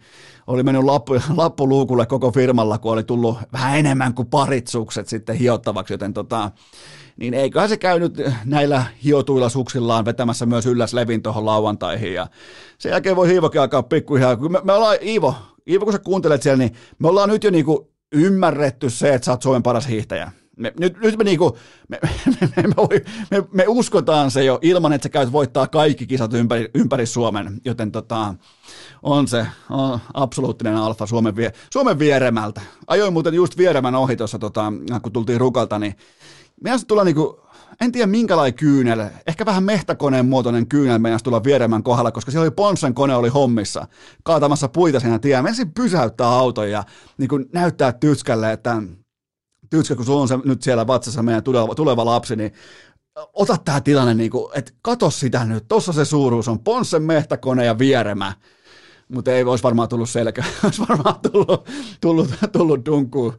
oli 0.47 0.63
mennyt 0.63 0.83
lappu, 0.83 1.13
lappu 1.35 1.69
luukulle 1.69 2.05
koko 2.05 2.31
firmalla, 2.31 2.77
kun 2.77 2.93
oli 2.93 3.03
tullut 3.03 3.37
vähän 3.53 3.79
enemmän 3.79 4.13
kuin 4.13 4.27
paritsukset 4.27 5.07
sitten 5.07 5.35
hiottavaksi, 5.35 5.93
joten 5.93 6.13
tota, 6.13 6.51
niin 7.17 7.33
eiköhän 7.33 7.69
se 7.69 7.77
käynyt 7.77 8.21
näillä 8.45 8.85
hiotuilla 9.03 9.49
suksillaan 9.49 10.05
vetämässä 10.05 10.45
myös 10.45 10.65
ylläs 10.65 10.93
levin 10.93 11.21
tuohon 11.21 11.45
lauantaihin 11.45 12.13
ja 12.13 12.27
sen 12.77 12.89
jälkeen 12.89 13.15
voi 13.15 13.31
Iivokin 13.31 13.61
alkaa 13.61 13.83
pikkuhiljaa, 13.83 14.35
me, 14.35 14.59
me 14.63 14.73
ollaan 14.73 14.97
Iivo, 15.01 15.35
Iivo 15.67 15.85
kun 15.85 15.93
sä 15.93 15.99
kuuntelet 15.99 16.41
siellä, 16.41 16.57
niin 16.57 16.73
me 16.99 17.07
ollaan 17.07 17.29
nyt 17.29 17.43
jo 17.43 17.51
niinku 17.51 17.91
ymmärretty 18.11 18.89
se, 18.89 19.13
että 19.13 19.25
sä 19.25 19.31
oot 19.31 19.41
Suomen 19.41 19.63
paras 19.63 19.87
hiihtäjä. 19.87 20.31
Me, 20.57 20.73
nyt, 20.79 20.97
nyt 21.01 21.17
me, 21.17 21.23
niinku, 21.23 21.57
me, 21.87 21.99
me, 22.01 22.09
me, 22.55 22.63
me, 22.67 23.01
me, 23.31 23.43
me, 23.51 23.65
uskotaan 23.67 24.31
se 24.31 24.43
jo 24.43 24.59
ilman, 24.61 24.93
että 24.93 25.05
sä 25.05 25.09
käyt 25.09 25.31
voittaa 25.31 25.67
kaikki 25.67 26.07
kisat 26.07 26.33
ympäri, 26.33 26.69
ympäri 26.75 27.05
Suomen, 27.05 27.61
joten 27.65 27.91
tota, 27.91 28.35
on 29.03 29.27
se 29.27 29.47
on 29.69 29.99
absoluuttinen 30.13 30.75
alfa 30.75 31.05
Suomen, 31.05 31.35
vie, 31.35 31.51
Suomen 31.73 31.99
vieremältä. 31.99 32.61
Ajoin 32.87 33.13
muuten 33.13 33.33
just 33.33 33.57
vieremän 33.57 33.95
ohi 33.95 34.15
tuossa, 34.15 34.39
tota, 34.39 34.73
kun 35.01 35.11
tultiin 35.11 35.39
rukalta, 35.39 35.79
niin 35.79 35.95
meidän 36.61 36.79
tulla 36.87 37.03
niinku, 37.03 37.41
en 37.81 37.91
tiedä 37.91 38.07
minkälainen 38.07 38.53
kyynel, 38.53 39.05
ehkä 39.27 39.45
vähän 39.45 39.63
mehtäkoneen 39.63 40.25
muotoinen 40.25 40.67
kyynel 40.67 40.99
meidän 40.99 41.19
tulla 41.23 41.43
vieremän 41.43 41.83
kohdalla, 41.83 42.11
koska 42.11 42.31
siellä 42.31 42.43
oli 42.43 42.51
Ponsen 42.51 42.93
kone 42.93 43.15
oli 43.15 43.29
hommissa, 43.29 43.87
kaatamassa 44.23 44.67
puita 44.67 44.99
siinä 44.99 45.19
tien. 45.19 45.43
Meidän 45.43 45.71
pysäyttää 45.71 46.27
auton 46.27 46.71
ja 46.71 46.83
niin 47.17 47.29
kuin 47.29 47.45
näyttää 47.53 47.91
tytskälle, 47.91 48.51
että 48.51 48.81
tytskä, 49.69 49.95
kun 49.95 50.05
sulla 50.05 50.21
on 50.21 50.27
se 50.27 50.37
nyt 50.45 50.61
siellä 50.61 50.87
vatsassa 50.87 51.23
meidän 51.23 51.43
tuleva, 51.43 51.75
tuleva 51.75 52.05
lapsi, 52.05 52.35
niin 52.35 52.51
ota 53.33 53.57
tämä 53.65 53.81
tilanne, 53.81 54.13
niin 54.13 54.31
että 54.53 54.71
kato 54.81 55.09
sitä 55.09 55.45
nyt, 55.45 55.67
tuossa 55.67 55.93
se 55.93 56.05
suuruus 56.05 56.47
on 56.47 56.59
Ponsen 56.59 57.03
mehtäkone 57.03 57.65
ja 57.65 57.79
vieremä. 57.79 58.33
Mutta 59.09 59.31
ei 59.31 59.43
olisi 59.43 59.63
varmaan 59.63 59.89
tullut 59.89 60.09
selkä, 60.09 60.43
olisi 60.63 60.81
varmaan 60.89 61.15
tullut, 61.31 61.69
tullut, 62.01 62.29
tullut 62.51 62.85
dunkku 62.85 63.33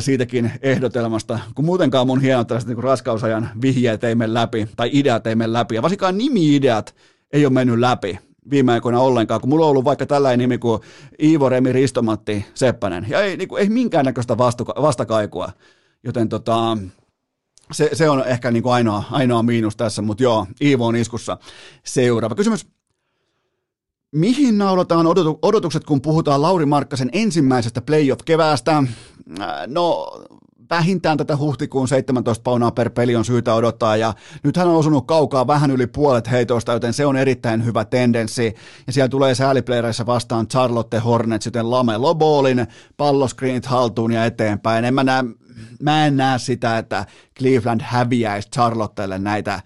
siitäkin 0.00 0.52
ehdotelmasta, 0.62 1.38
kun 1.54 1.64
muutenkaan 1.64 2.06
mun 2.06 2.20
hienot 2.20 2.46
tällaiset 2.46 2.68
niin 2.68 2.84
raskausajan 2.84 3.50
vihjeet 3.62 4.04
ei 4.04 4.14
mene 4.14 4.34
läpi, 4.34 4.68
tai 4.76 4.90
ideat 4.92 5.26
ei 5.26 5.34
mene 5.34 5.52
läpi, 5.52 5.74
ja 5.74 5.82
varsinkaan 5.82 6.18
nimi-ideat 6.18 6.94
ei 7.32 7.46
ole 7.46 7.52
mennyt 7.52 7.78
läpi 7.78 8.18
viime 8.50 8.72
aikoina 8.72 9.00
ollenkaan, 9.00 9.40
kun 9.40 9.50
mulla 9.50 9.64
on 9.64 9.70
ollut 9.70 9.84
vaikka 9.84 10.06
tällainen 10.06 10.38
nimi 10.38 10.58
kuin 10.58 10.80
Iivo 11.22 11.48
Remi 11.48 11.72
Ristomatti 11.72 12.46
Seppänen, 12.54 13.06
ja 13.08 13.20
ei, 13.20 13.36
niin 13.36 13.48
kuin, 13.48 13.62
ei 13.62 13.68
minkäännäköistä 13.68 14.38
vastuka, 14.38 14.74
vastakaikua, 14.82 15.52
joten 16.04 16.28
tota, 16.28 16.78
se, 17.72 17.90
se 17.92 18.10
on 18.10 18.24
ehkä 18.26 18.50
niin 18.50 18.62
kuin 18.62 18.72
ainoa, 18.72 19.04
ainoa 19.10 19.42
miinus 19.42 19.76
tässä, 19.76 20.02
mutta 20.02 20.22
joo, 20.22 20.46
Iivo 20.60 20.86
on 20.86 20.96
iskussa. 20.96 21.38
Seuraava 21.84 22.34
kysymys. 22.34 22.75
Mihin 24.12 24.58
naulataan 24.58 25.06
odotukset, 25.42 25.84
kun 25.84 26.00
puhutaan 26.00 26.42
Lauri 26.42 26.66
Markkasen 26.66 27.10
ensimmäisestä 27.12 27.80
playoff-keväästä? 27.80 28.76
Äh, 28.76 28.86
no, 29.66 30.06
vähintään 30.70 31.18
tätä 31.18 31.36
huhtikuun 31.36 31.88
17 31.88 32.42
paunaa 32.42 32.70
per 32.70 32.90
peli 32.90 33.16
on 33.16 33.24
syytä 33.24 33.54
odottaa, 33.54 33.96
ja 33.96 34.14
nyt 34.42 34.56
hän 34.56 34.68
on 34.68 34.76
osunut 34.76 35.06
kaukaa 35.06 35.46
vähän 35.46 35.70
yli 35.70 35.86
puolet 35.86 36.30
heitoista, 36.30 36.72
joten 36.72 36.92
se 36.92 37.06
on 37.06 37.16
erittäin 37.16 37.64
hyvä 37.64 37.84
tendenssi, 37.84 38.54
ja 38.86 38.92
siellä 38.92 39.08
tulee 39.08 39.34
sääliplayereissa 39.34 40.06
vastaan 40.06 40.48
Charlotte 40.48 40.98
Hornets, 40.98 41.46
joten 41.46 41.70
Lame 41.70 41.96
Lobolin, 41.96 42.66
palloscreenit 42.96 43.66
haltuun 43.66 44.12
ja 44.12 44.24
eteenpäin. 44.24 44.84
En 44.84 44.94
mä 44.94 45.04
näe 45.04 45.24
mä 45.82 46.06
en 46.06 46.16
näe 46.16 46.38
sitä, 46.38 46.78
että 46.78 47.06
Cleveland 47.38 47.80
häviäisi 47.84 48.50
Charlottelle 48.50 49.18
näitä 49.18 49.62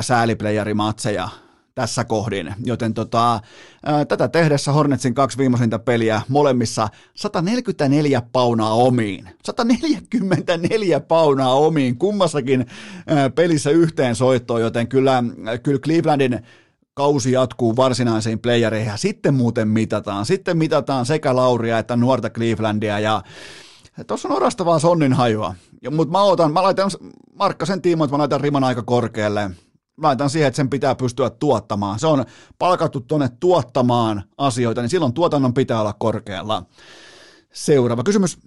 sääliplayerimatseja 0.00 1.28
tässä 1.74 2.04
kohdin, 2.04 2.54
joten 2.64 2.94
tota, 2.94 3.40
ää, 3.84 4.04
tätä 4.04 4.28
tehdessä 4.28 4.72
Hornetsin 4.72 5.14
kaksi 5.14 5.38
viimeisintä 5.38 5.78
peliä 5.78 6.22
molemmissa 6.28 6.88
144 7.14 8.22
paunaa 8.32 8.74
omiin. 8.74 9.28
144 9.44 11.00
paunaa 11.00 11.54
omiin 11.54 11.98
kummassakin 11.98 12.66
ää, 13.06 13.30
pelissä 13.30 13.70
yhteen 13.70 14.16
soittoon, 14.16 14.60
joten 14.60 14.88
kyllä, 14.88 15.24
kyllä 15.62 15.78
Clevelandin 15.78 16.40
kausi 16.94 17.32
jatkuu 17.32 17.76
varsinaisiin 17.76 18.38
playereihin 18.38 18.90
ja 18.90 18.96
sitten 18.96 19.34
muuten 19.34 19.68
mitataan. 19.68 20.26
Sitten 20.26 20.58
mitataan 20.58 21.06
sekä 21.06 21.36
Lauria 21.36 21.78
että 21.78 21.96
nuorta 21.96 22.30
Clevelandia 22.30 22.98
ja 23.00 23.22
Tuossa 24.06 24.28
on 24.28 24.36
orastavaa 24.36 24.78
sonnin 24.78 25.12
hajua, 25.12 25.54
mutta 25.90 26.12
mä, 26.12 26.22
otan, 26.22 26.52
mä 26.52 26.62
laitan 26.62 26.90
Markkasen 27.34 27.82
tiimoin, 27.82 28.08
että 28.08 28.14
mä 28.14 28.18
laitan 28.18 28.40
riman 28.40 28.64
aika 28.64 28.82
korkealle. 28.82 29.50
Laitan 30.02 30.30
siihen, 30.30 30.48
että 30.48 30.56
sen 30.56 30.70
pitää 30.70 30.94
pystyä 30.94 31.30
tuottamaan. 31.30 31.98
Se 31.98 32.06
on 32.06 32.24
palkattu 32.58 33.00
tuonne 33.00 33.28
tuottamaan 33.40 34.22
asioita, 34.38 34.80
niin 34.80 34.90
silloin 34.90 35.12
tuotannon 35.12 35.54
pitää 35.54 35.80
olla 35.80 35.92
korkealla. 35.92 36.66
Seuraava 37.52 38.02
kysymys. 38.02 38.38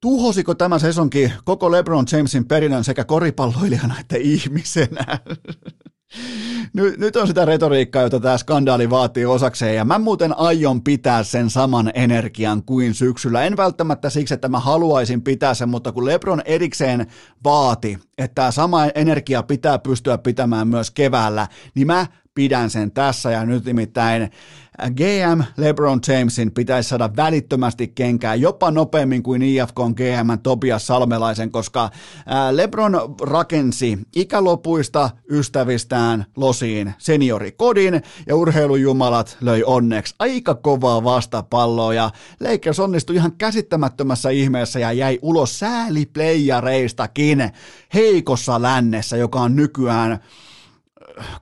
Tuhosiko 0.00 0.54
tämä 0.54 0.78
sesonki 0.78 1.32
koko 1.44 1.70
LeBron 1.70 2.06
Jamesin 2.12 2.44
perinnön 2.44 2.84
sekä 2.84 3.04
koripalloilijana 3.04 4.00
että 4.00 4.16
ihmisenä? 4.16 5.18
Nyt, 6.72 6.98
nyt 6.98 7.16
on 7.16 7.26
sitä 7.26 7.44
retoriikkaa, 7.44 8.02
jota 8.02 8.20
tämä 8.20 8.38
skandaali 8.38 8.90
vaatii 8.90 9.26
osakseen, 9.26 9.76
ja 9.76 9.84
mä 9.84 9.98
muuten 9.98 10.38
aion 10.38 10.82
pitää 10.82 11.22
sen 11.22 11.50
saman 11.50 11.90
energian 11.94 12.62
kuin 12.62 12.94
syksyllä. 12.94 13.44
En 13.44 13.56
välttämättä 13.56 14.10
siksi, 14.10 14.34
että 14.34 14.48
mä 14.48 14.60
haluaisin 14.60 15.22
pitää 15.22 15.54
sen, 15.54 15.68
mutta 15.68 15.92
kun 15.92 16.04
Lebron 16.04 16.42
erikseen 16.44 17.06
vaati, 17.44 17.98
että 18.18 18.34
tämä 18.34 18.50
sama 18.50 18.86
energia 18.94 19.42
pitää 19.42 19.78
pystyä 19.78 20.18
pitämään 20.18 20.68
myös 20.68 20.90
keväällä, 20.90 21.48
niin 21.74 21.86
mä 21.86 22.06
pidän 22.34 22.70
sen 22.70 22.92
tässä. 22.92 23.30
Ja 23.30 23.46
nyt 23.46 23.64
nimittäin 23.64 24.30
GM 24.90 25.42
LeBron 25.56 26.00
Jamesin 26.08 26.52
pitäisi 26.52 26.88
saada 26.88 27.10
välittömästi 27.16 27.88
kenkää 27.88 28.34
jopa 28.34 28.70
nopeammin 28.70 29.22
kuin 29.22 29.42
IFK 29.42 29.76
GM 29.96 30.38
Tobias 30.42 30.86
Salmelaisen, 30.86 31.50
koska 31.50 31.90
LeBron 32.50 33.14
rakensi 33.22 33.98
ikälopuista 34.16 35.10
ystävistään 35.30 36.26
losiin 36.36 36.94
seniorikodin 36.98 38.02
ja 38.26 38.36
urheilujumalat 38.36 39.36
löi 39.40 39.62
onneksi 39.66 40.14
aika 40.18 40.54
kovaa 40.54 41.04
vastapalloa. 41.04 41.94
Ja 41.94 42.10
Lakers 42.40 42.80
onnistui 42.80 43.16
ihan 43.16 43.32
käsittämättömässä 43.32 44.30
ihmeessä 44.30 44.78
ja 44.78 44.92
jäi 44.92 45.18
ulos 45.22 45.58
sääliplayareistakin 45.58 47.50
heikossa 47.94 48.62
lännessä, 48.62 49.16
joka 49.16 49.40
on 49.40 49.56
nykyään 49.56 50.18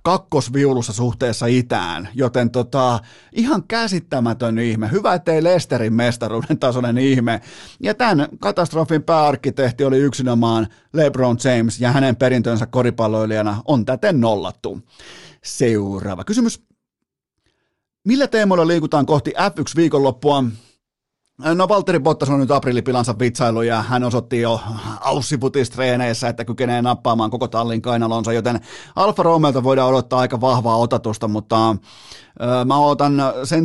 kakkosviulussa 0.02 0.92
suhteessa 0.92 1.46
itään, 1.46 2.08
joten 2.14 2.50
tota, 2.50 2.98
ihan 3.32 3.62
käsittämätön 3.68 4.58
ihme. 4.58 4.90
Hyvä, 4.90 5.14
ettei 5.14 5.44
Lesterin 5.44 5.92
mestaruuden 5.92 6.58
tasoinen 6.58 6.98
ihme. 6.98 7.40
Ja 7.80 7.94
tämän 7.94 8.28
katastrofin 8.40 9.02
pääarkkitehti 9.02 9.84
oli 9.84 9.98
yksinomaan 9.98 10.66
LeBron 10.92 11.36
James 11.44 11.80
ja 11.80 11.92
hänen 11.92 12.16
perintönsä 12.16 12.66
koripalloilijana 12.66 13.62
on 13.64 13.84
täten 13.84 14.20
nollattu. 14.20 14.80
Seuraava 15.44 16.24
kysymys. 16.24 16.62
Millä 18.04 18.26
teemoilla 18.26 18.66
liikutaan 18.66 19.06
kohti 19.06 19.30
F1 19.30 19.76
viikonloppua? 19.76 20.44
No 21.44 21.68
Valtteri 21.68 22.00
Bottas 22.00 22.30
on 22.30 22.40
nyt 22.40 22.50
aprillipilansa 22.50 23.18
vitsailu 23.18 23.62
ja 23.62 23.82
hän 23.82 24.04
osoitti 24.04 24.40
jo 24.40 24.60
aussiputistreeneissä, 25.00 26.28
että 26.28 26.44
kykenee 26.44 26.82
nappaamaan 26.82 27.30
koko 27.30 27.48
tallin 27.48 27.82
kainalonsa, 27.82 28.32
joten 28.32 28.60
Alfa 28.96 29.22
Romeolta 29.22 29.62
voidaan 29.62 29.88
odottaa 29.88 30.20
aika 30.20 30.40
vahvaa 30.40 30.76
otatusta, 30.76 31.28
mutta 31.28 31.70
äh, 31.70 31.76
mä 32.66 32.78
otan 32.78 33.14
sen, 33.44 33.64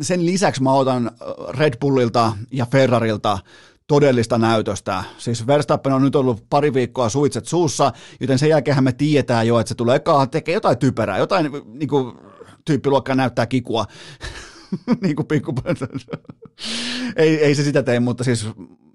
sen 0.00 0.26
lisäksi 0.26 0.62
mä 0.62 0.72
otan 0.72 1.10
Red 1.48 1.74
Bullilta 1.80 2.32
ja 2.52 2.66
Ferrarilta 2.66 3.38
todellista 3.86 4.38
näytöstä. 4.38 5.04
Siis 5.18 5.46
Verstappen 5.46 5.92
on 5.92 6.02
nyt 6.02 6.16
ollut 6.16 6.44
pari 6.50 6.74
viikkoa 6.74 7.08
suitset 7.08 7.46
suussa, 7.46 7.92
joten 8.20 8.38
sen 8.38 8.48
jälkeen 8.48 8.84
me 8.84 8.92
tiedetään 8.92 9.46
jo, 9.46 9.60
että 9.60 9.68
se 9.68 9.74
tulee 9.74 10.00
tekee 10.30 10.54
jotain 10.54 10.78
typerää, 10.78 11.18
jotain 11.18 11.50
niin 11.66 11.88
kuin, 11.88 12.14
tyyppiluokkaa 12.64 13.14
näyttää 13.14 13.46
kikua. 13.46 13.86
niin 15.02 15.16
kuin 15.16 15.26
pikku... 15.26 15.54
ei, 17.16 17.44
ei 17.44 17.54
se 17.54 17.62
sitä 17.62 17.82
tee, 17.82 18.00
mutta 18.00 18.24
siis 18.24 18.48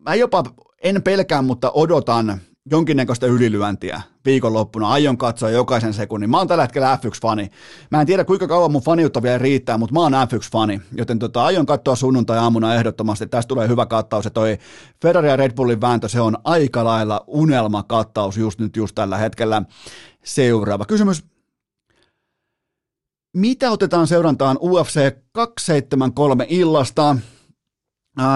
mä 0.06 0.16
jopa 0.16 0.44
en 0.84 1.04
pelkää, 1.04 1.42
mutta 1.42 1.72
odotan 1.72 2.42
jonkinnäköistä 2.72 3.28
ylilyöntiä 3.28 4.02
viikonloppuna. 4.26 4.90
Aion 4.90 5.18
katsoa 5.18 5.50
jokaisen 5.50 5.94
sekunnin. 5.94 6.30
Mä 6.30 6.38
oon 6.38 6.48
tällä 6.48 6.64
hetkellä 6.64 7.00
F1-fani. 7.04 7.50
Mä 7.92 8.02
en 8.02 8.08
tiedä 8.08 8.24
kuinka 8.24 8.48
kauan 8.48 8.72
mun 8.72 8.82
faniutta 8.82 9.22
vielä 9.22 9.38
riittää, 9.38 9.78
mutta 9.78 9.94
mä 9.94 10.00
oon 10.00 10.14
F1-fani. 10.14 10.82
Joten 10.98 11.20
tota, 11.20 11.46
aion 11.46 11.66
katsoa 11.66 11.96
sunnuntai-aamuna 11.96 12.76
ehdottomasti. 12.76 13.28
Tästä 13.28 13.48
tulee 13.48 13.68
hyvä 13.68 13.86
kattaus. 13.86 14.26
Ja 14.26 14.32
toi 14.32 14.58
Ferrari 15.02 15.28
ja 15.28 15.36
Red 15.36 15.54
Bullin 15.56 15.82
vääntö, 15.82 16.10
se 16.10 16.22
on 16.22 16.38
aika 16.44 16.84
lailla 16.84 17.24
unelmakattaus 17.28 18.38
just 18.38 18.60
nyt 18.60 18.78
just 18.78 18.96
tällä 18.96 19.18
hetkellä. 19.18 19.62
Seuraava 20.24 20.86
kysymys. 20.86 21.35
Mitä 23.36 23.72
otetaan 23.72 24.08
seurantaan 24.08 24.58
UFC 24.62 25.16
273 25.32 26.46
illasta? 26.50 27.16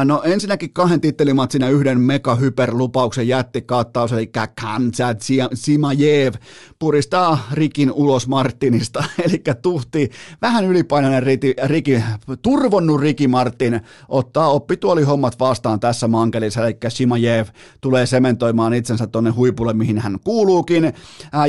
No 0.05 0.21
ensinnäkin 0.23 0.73
kahden 0.73 1.01
tittelimatsin 1.01 1.63
yhden 1.63 1.99
mega-hyperlupauksen 1.99 3.27
jättikattaus, 3.27 4.11
eli 4.11 4.31
Kamzat 4.61 5.21
Simajev 5.53 6.33
puristaa 6.79 7.47
Rikin 7.51 7.91
ulos 7.91 8.27
Martinista, 8.27 9.03
eli 9.25 9.43
tuhti 9.61 10.11
vähän 10.41 10.65
ylipainoinen 10.65 11.23
Riki, 11.23 11.53
Riki, 11.65 12.03
turvonnut 12.41 13.01
Riki 13.01 13.27
Martin 13.27 13.81
ottaa 14.09 14.49
oppituolihommat 14.49 15.39
vastaan 15.39 15.79
tässä 15.79 16.07
mankelissa, 16.07 16.65
eli 16.65 16.77
Simajev 16.89 17.47
tulee 17.81 18.05
sementoimaan 18.05 18.73
itsensä 18.73 19.07
tuonne 19.07 19.29
huipulle, 19.29 19.73
mihin 19.73 19.99
hän 19.99 20.17
kuuluukin, 20.23 20.93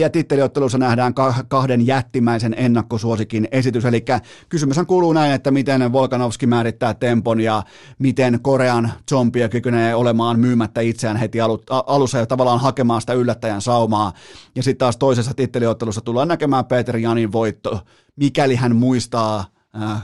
ja 0.01 0.11
titteliottelussa 0.11 0.79
nähdään 0.79 1.15
kahden 1.49 1.87
jättimäisen 1.87 2.55
ennakkosuosikin 2.59 3.49
esitys, 3.53 3.85
eli 3.85 4.05
kysymys 4.49 4.77
kuuluu 4.87 5.13
näin, 5.13 5.33
että 5.33 5.51
miten 5.51 5.93
Volkanovski 5.93 6.47
määrittää 6.47 6.95
tempon 6.95 7.41
ja 7.41 7.63
miten 7.99 8.20
miten 8.21 8.43
Korean 8.43 8.93
zombia 9.11 9.49
kykenee 9.49 9.95
olemaan 9.95 10.41
myymättä 10.41 10.81
itseään 10.81 11.17
heti 11.17 11.41
alu, 11.41 11.63
alussa 11.71 12.19
ja 12.19 12.27
tavallaan 12.27 12.61
hakemaan 12.61 13.01
sitä 13.01 13.13
yllättäjän 13.13 13.61
saumaa. 13.61 14.13
Ja 14.55 14.63
sitten 14.63 14.79
taas 14.79 14.97
toisessa 14.97 15.35
titteliottelussa 15.35 16.01
tullaan 16.01 16.29
näkemään 16.29 16.65
Peter 16.65 16.97
Janin 16.97 17.33
voitto, 17.33 17.81
mikäli 18.17 18.55
hän 18.55 18.77
muistaa 18.77 19.45
äh, 19.83 20.03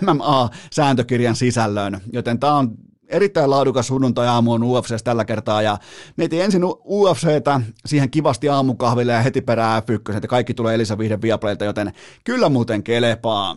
MMA-sääntökirjan 0.00 1.36
sisällön. 1.36 2.00
Joten 2.12 2.38
tämä 2.38 2.54
on 2.54 2.70
erittäin 3.08 3.50
laadukas 3.50 3.86
sunnuntai-aamu 3.86 4.52
on 4.52 4.62
UFC 4.62 5.04
tällä 5.04 5.24
kertaa 5.24 5.62
ja 5.62 5.78
mietin 6.16 6.42
ensin 6.42 6.64
UFCtä 6.84 7.60
siihen 7.86 8.10
kivasti 8.10 8.48
aamukahville 8.48 9.12
ja 9.12 9.22
heti 9.22 9.40
perään 9.40 9.82
F1, 9.82 10.16
että 10.16 10.28
kaikki 10.28 10.54
tulee 10.54 10.74
Elisa 10.74 10.98
Vihden 10.98 11.22
Viaplaylta, 11.22 11.64
joten 11.64 11.92
kyllä 12.24 12.48
muuten 12.48 12.82
kelepaa. 12.82 13.56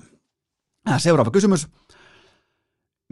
Äh, 0.89 1.01
seuraava 1.01 1.31
kysymys. 1.31 1.67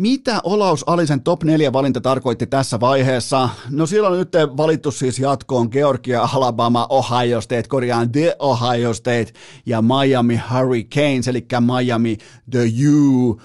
Mitä 0.02 0.40
Olaus 0.44 0.84
Alisen 0.88 1.22
top 1.22 1.44
4 1.44 1.74
valinta 1.74 2.02
tarkoitti 2.02 2.48
tässä 2.48 2.80
vaiheessa? 2.80 3.50
No 3.70 3.86
silloin 3.86 4.20
nyt 4.20 4.34
valittu 4.58 4.92
siis 4.92 5.20
jatkoon 5.20 5.68
Georgia, 5.72 6.30
Alabama, 6.34 6.88
Ohio 6.90 7.42
State, 7.42 7.68
korjaan 7.68 8.12
The 8.12 8.36
Ohio 8.40 8.94
State 8.94 9.34
ja 9.66 9.82
Miami 9.82 10.42
Hurricanes, 10.54 11.28
eli 11.28 11.46
Miami 11.60 12.18
The 12.52 12.66
U. 12.90 13.42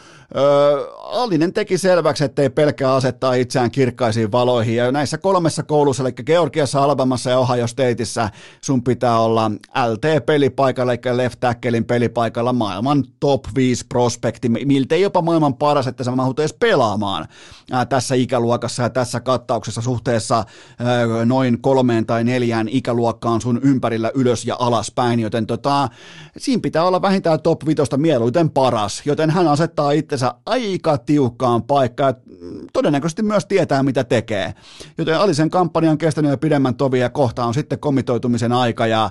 Alinen 1.03 1.53
teki 1.53 1.79
selväksi, 1.79 2.25
ettei 2.25 2.51
pelkää 2.51 2.95
asettaa 2.95 3.35
itseään 3.35 3.71
kirkkaisiin 3.71 4.33
valoihin. 4.33 4.77
Ja 4.77 4.93
näissä 4.93 5.19
kolmessa 5.19 5.63
koulussa, 5.63 6.03
eli 6.03 6.13
Georgiassa, 6.13 6.83
Alabamassa 6.83 7.31
ja 7.31 7.39
Ohio 7.39 7.67
Stateissa, 7.67 8.29
sun 8.61 8.85
pitää 8.85 9.19
olla 9.19 9.51
LT-pelipaikalla, 9.91 10.93
eli 10.93 11.17
left 11.17 11.41
tacklein 11.41 11.85
pelipaikalla 11.85 12.53
maailman 12.53 13.05
top 13.21 13.45
5 13.55 13.87
prospekti, 13.89 14.49
miltei 14.49 15.01
jopa 15.01 15.23
maailman 15.23 15.55
paras, 15.55 15.87
että 15.87 16.05
sä 16.05 16.11
mahut 16.11 16.41
edes 16.41 16.53
pelaamaan 16.61 17.27
tässä 17.89 18.15
ikäluokassa 18.15 18.83
ja 18.83 18.91
tässä 18.91 19.21
kattauksessa 19.21 19.81
suhteessa 19.81 20.45
noin 21.25 21.61
kolmeen 21.61 22.07
tai 22.07 22.25
neljään 22.25 22.69
ikäluokkaan 22.69 23.41
sun 23.41 23.61
ympärillä 23.63 24.11
ylös 24.15 24.45
ja 24.45 24.57
alaspäin, 24.59 25.21
joten 25.21 25.47
tota, 25.47 25.89
siinä 26.37 26.61
pitää 26.61 26.85
olla 26.85 27.03
vähintään 27.03 27.41
top 27.41 27.67
5 27.67 27.83
mieluiten 27.97 28.51
paras, 28.51 29.03
joten 29.05 29.31
hän 29.31 29.49
asettaa 29.49 29.93
itsensä 30.17 30.35
aika 30.47 30.99
tiukkaan 30.99 31.63
paikkaan 31.63 32.15
todennäköisesti 32.73 33.23
myös 33.23 33.47
tietää, 33.47 33.83
mitä 33.83 34.05
tekee. 34.05 34.55
Joten 34.99 35.19
Alisen 35.19 35.51
kampanja 35.51 35.91
on 35.91 35.99
kestänyt 35.99 36.31
jo 36.31 36.39
pidemmän 36.39 36.75
tovia 36.75 37.03
ja 37.03 37.11
kohta 37.11 37.45
on 37.45 37.55
sitten 37.55 37.79
komitoitumisen 37.79 38.53
aika 38.53 38.87
ja 38.87 39.11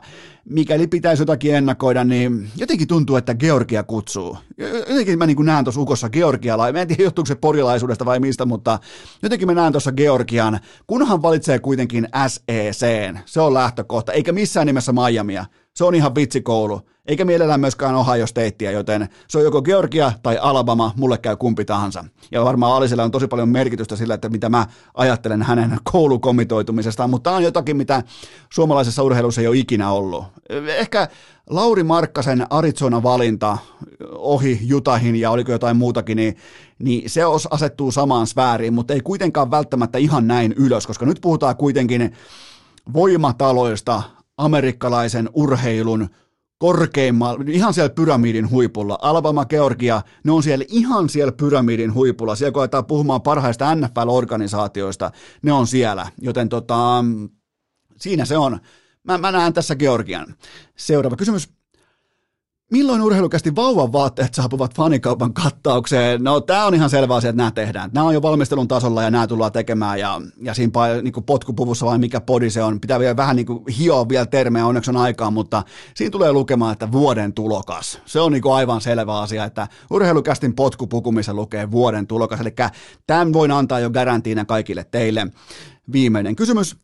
mikäli 0.49 0.87
pitäisi 0.87 1.21
jotakin 1.21 1.55
ennakoida, 1.55 2.03
niin 2.03 2.49
jotenkin 2.57 2.87
tuntuu, 2.87 3.15
että 3.15 3.35
Georgia 3.35 3.83
kutsuu. 3.83 4.37
Jotenkin 4.89 5.17
mä 5.17 5.25
niin 5.25 5.45
näen 5.45 5.65
tuossa 5.65 5.81
ukossa 5.81 6.09
Georgialla, 6.09 6.71
mä 6.71 6.81
en 6.81 6.87
tiedä 6.87 7.03
johtuuko 7.03 7.27
se 7.27 7.35
porilaisuudesta 7.35 8.05
vai 8.05 8.19
mistä, 8.19 8.45
mutta 8.45 8.79
jotenkin 9.23 9.47
mä 9.47 9.53
näen 9.53 9.73
tuossa 9.73 9.91
Georgian, 9.91 10.59
kunhan 10.87 11.21
valitsee 11.21 11.59
kuitenkin 11.59 12.07
SEC, 12.27 13.15
se 13.25 13.41
on 13.41 13.53
lähtökohta, 13.53 14.11
eikä 14.13 14.31
missään 14.31 14.67
nimessä 14.67 14.93
Miamia. 14.93 15.45
Se 15.75 15.83
on 15.83 15.95
ihan 15.95 16.15
vitsikoulu 16.15 16.81
eikä 17.07 17.25
mielellään 17.25 17.59
myöskään 17.59 17.95
Ohio 17.95 18.27
Statea, 18.27 18.71
joten 18.71 19.09
se 19.27 19.37
on 19.37 19.43
joko 19.43 19.61
Georgia 19.61 20.11
tai 20.23 20.37
Alabama, 20.41 20.93
mulle 20.95 21.17
käy 21.17 21.35
kumpi 21.35 21.65
tahansa. 21.65 22.05
Ja 22.31 22.45
varmaan 22.45 22.73
Aliselle 22.73 23.03
on 23.03 23.11
tosi 23.11 23.27
paljon 23.27 23.49
merkitystä 23.49 23.95
sillä, 23.95 24.13
että 24.13 24.29
mitä 24.29 24.49
mä 24.49 24.67
ajattelen 24.93 25.43
hänen 25.43 25.77
koulukomitoitumisestaan, 25.91 27.09
mutta 27.09 27.29
tämä 27.29 27.37
on 27.37 27.43
jotakin, 27.43 27.77
mitä 27.77 28.03
suomalaisessa 28.53 29.03
urheilussa 29.03 29.41
ei 29.41 29.47
ole 29.47 29.57
ikinä 29.57 29.91
ollut. 29.91 30.25
Ehkä 30.67 31.07
Lauri 31.49 31.83
Markkasen 31.83 32.45
Arizona-valinta 32.49 33.57
ohi 34.11 34.59
Jutahin 34.61 35.15
ja 35.15 35.31
oliko 35.31 35.51
jotain 35.51 35.77
muutakin, 35.77 36.15
niin, 36.15 36.37
niin 36.79 37.09
se 37.09 37.21
asettuu 37.49 37.91
samaan 37.91 38.27
sfääriin, 38.27 38.73
mutta 38.73 38.93
ei 38.93 39.01
kuitenkaan 39.01 39.51
välttämättä 39.51 39.97
ihan 39.97 40.27
näin 40.27 40.53
ylös, 40.57 40.87
koska 40.87 41.05
nyt 41.05 41.19
puhutaan 41.21 41.55
kuitenkin 41.55 42.13
voimataloista 42.93 44.03
amerikkalaisen 44.37 45.29
urheilun 45.33 46.09
korkeimmalla, 46.57 47.43
ihan 47.47 47.73
siellä 47.73 47.93
pyramidin 47.93 48.49
huipulla. 48.49 48.99
Alabama, 49.01 49.45
Georgia, 49.45 50.01
ne 50.23 50.31
on 50.31 50.43
siellä 50.43 50.65
ihan 50.67 51.09
siellä 51.09 51.31
pyramidin 51.31 51.93
huipulla. 51.93 52.35
Siellä 52.35 52.51
kun 52.51 52.85
puhumaan 52.87 53.21
parhaista 53.21 53.75
NFL-organisaatioista, 53.75 55.11
ne 55.41 55.51
on 55.51 55.67
siellä. 55.67 56.11
Joten 56.21 56.49
tota, 56.49 57.05
siinä 57.97 58.25
se 58.25 58.37
on. 58.37 58.59
Mä, 59.03 59.17
mä 59.17 59.31
näen 59.31 59.53
tässä 59.53 59.75
Georgian. 59.75 60.35
Seuraava 60.77 61.15
kysymys. 61.15 61.49
Milloin 62.71 63.01
urheilukästi 63.01 63.55
vauvan 63.55 63.91
vaatteet 63.91 64.33
saapuvat 64.33 64.75
fanikaupan 64.75 65.33
kattaukseen? 65.33 66.23
No 66.23 66.41
tämä 66.41 66.65
on 66.65 66.75
ihan 66.75 66.89
selvä 66.89 67.15
asia, 67.15 67.29
että 67.29 67.37
nämä 67.37 67.51
tehdään. 67.51 67.89
Nämä 67.93 68.07
on 68.07 68.13
jo 68.13 68.21
valmistelun 68.21 68.67
tasolla 68.67 69.03
ja 69.03 69.11
nämä 69.11 69.27
tullaan 69.27 69.51
tekemään 69.51 69.99
ja, 69.99 70.21
ja 70.41 70.53
siinä 70.53 70.71
niin 71.01 71.23
potkupuvussa 71.25 71.85
vai 71.85 71.97
mikä 71.97 72.21
podi 72.21 72.49
se 72.49 72.63
on. 72.63 72.81
Pitää 72.81 72.99
vielä 72.99 73.17
vähän 73.17 73.35
niin 73.35 73.45
kuin 73.45 73.63
hioa 73.79 74.09
vielä 74.09 74.25
termejä, 74.25 74.65
onneksi 74.65 74.91
on 74.91 74.97
aikaa, 74.97 75.31
mutta 75.31 75.63
siinä 75.95 76.11
tulee 76.11 76.31
lukemaan, 76.31 76.73
että 76.73 76.91
vuoden 76.91 77.33
tulokas. 77.33 78.01
Se 78.05 78.19
on 78.19 78.31
niin 78.31 78.41
kuin 78.41 78.53
aivan 78.55 78.81
selvä 78.81 79.19
asia, 79.19 79.45
että 79.45 79.67
urheilukästin 79.91 80.55
potkupuku, 80.55 81.11
missä 81.11 81.33
lukee 81.33 81.71
vuoden 81.71 82.07
tulokas. 82.07 82.39
Eli 82.39 82.53
tämän 83.07 83.33
voin 83.33 83.51
antaa 83.51 83.79
jo 83.79 83.89
garantiina 83.89 84.45
kaikille 84.45 84.83
teille. 84.91 85.27
Viimeinen 85.91 86.35
kysymys. 86.35 86.77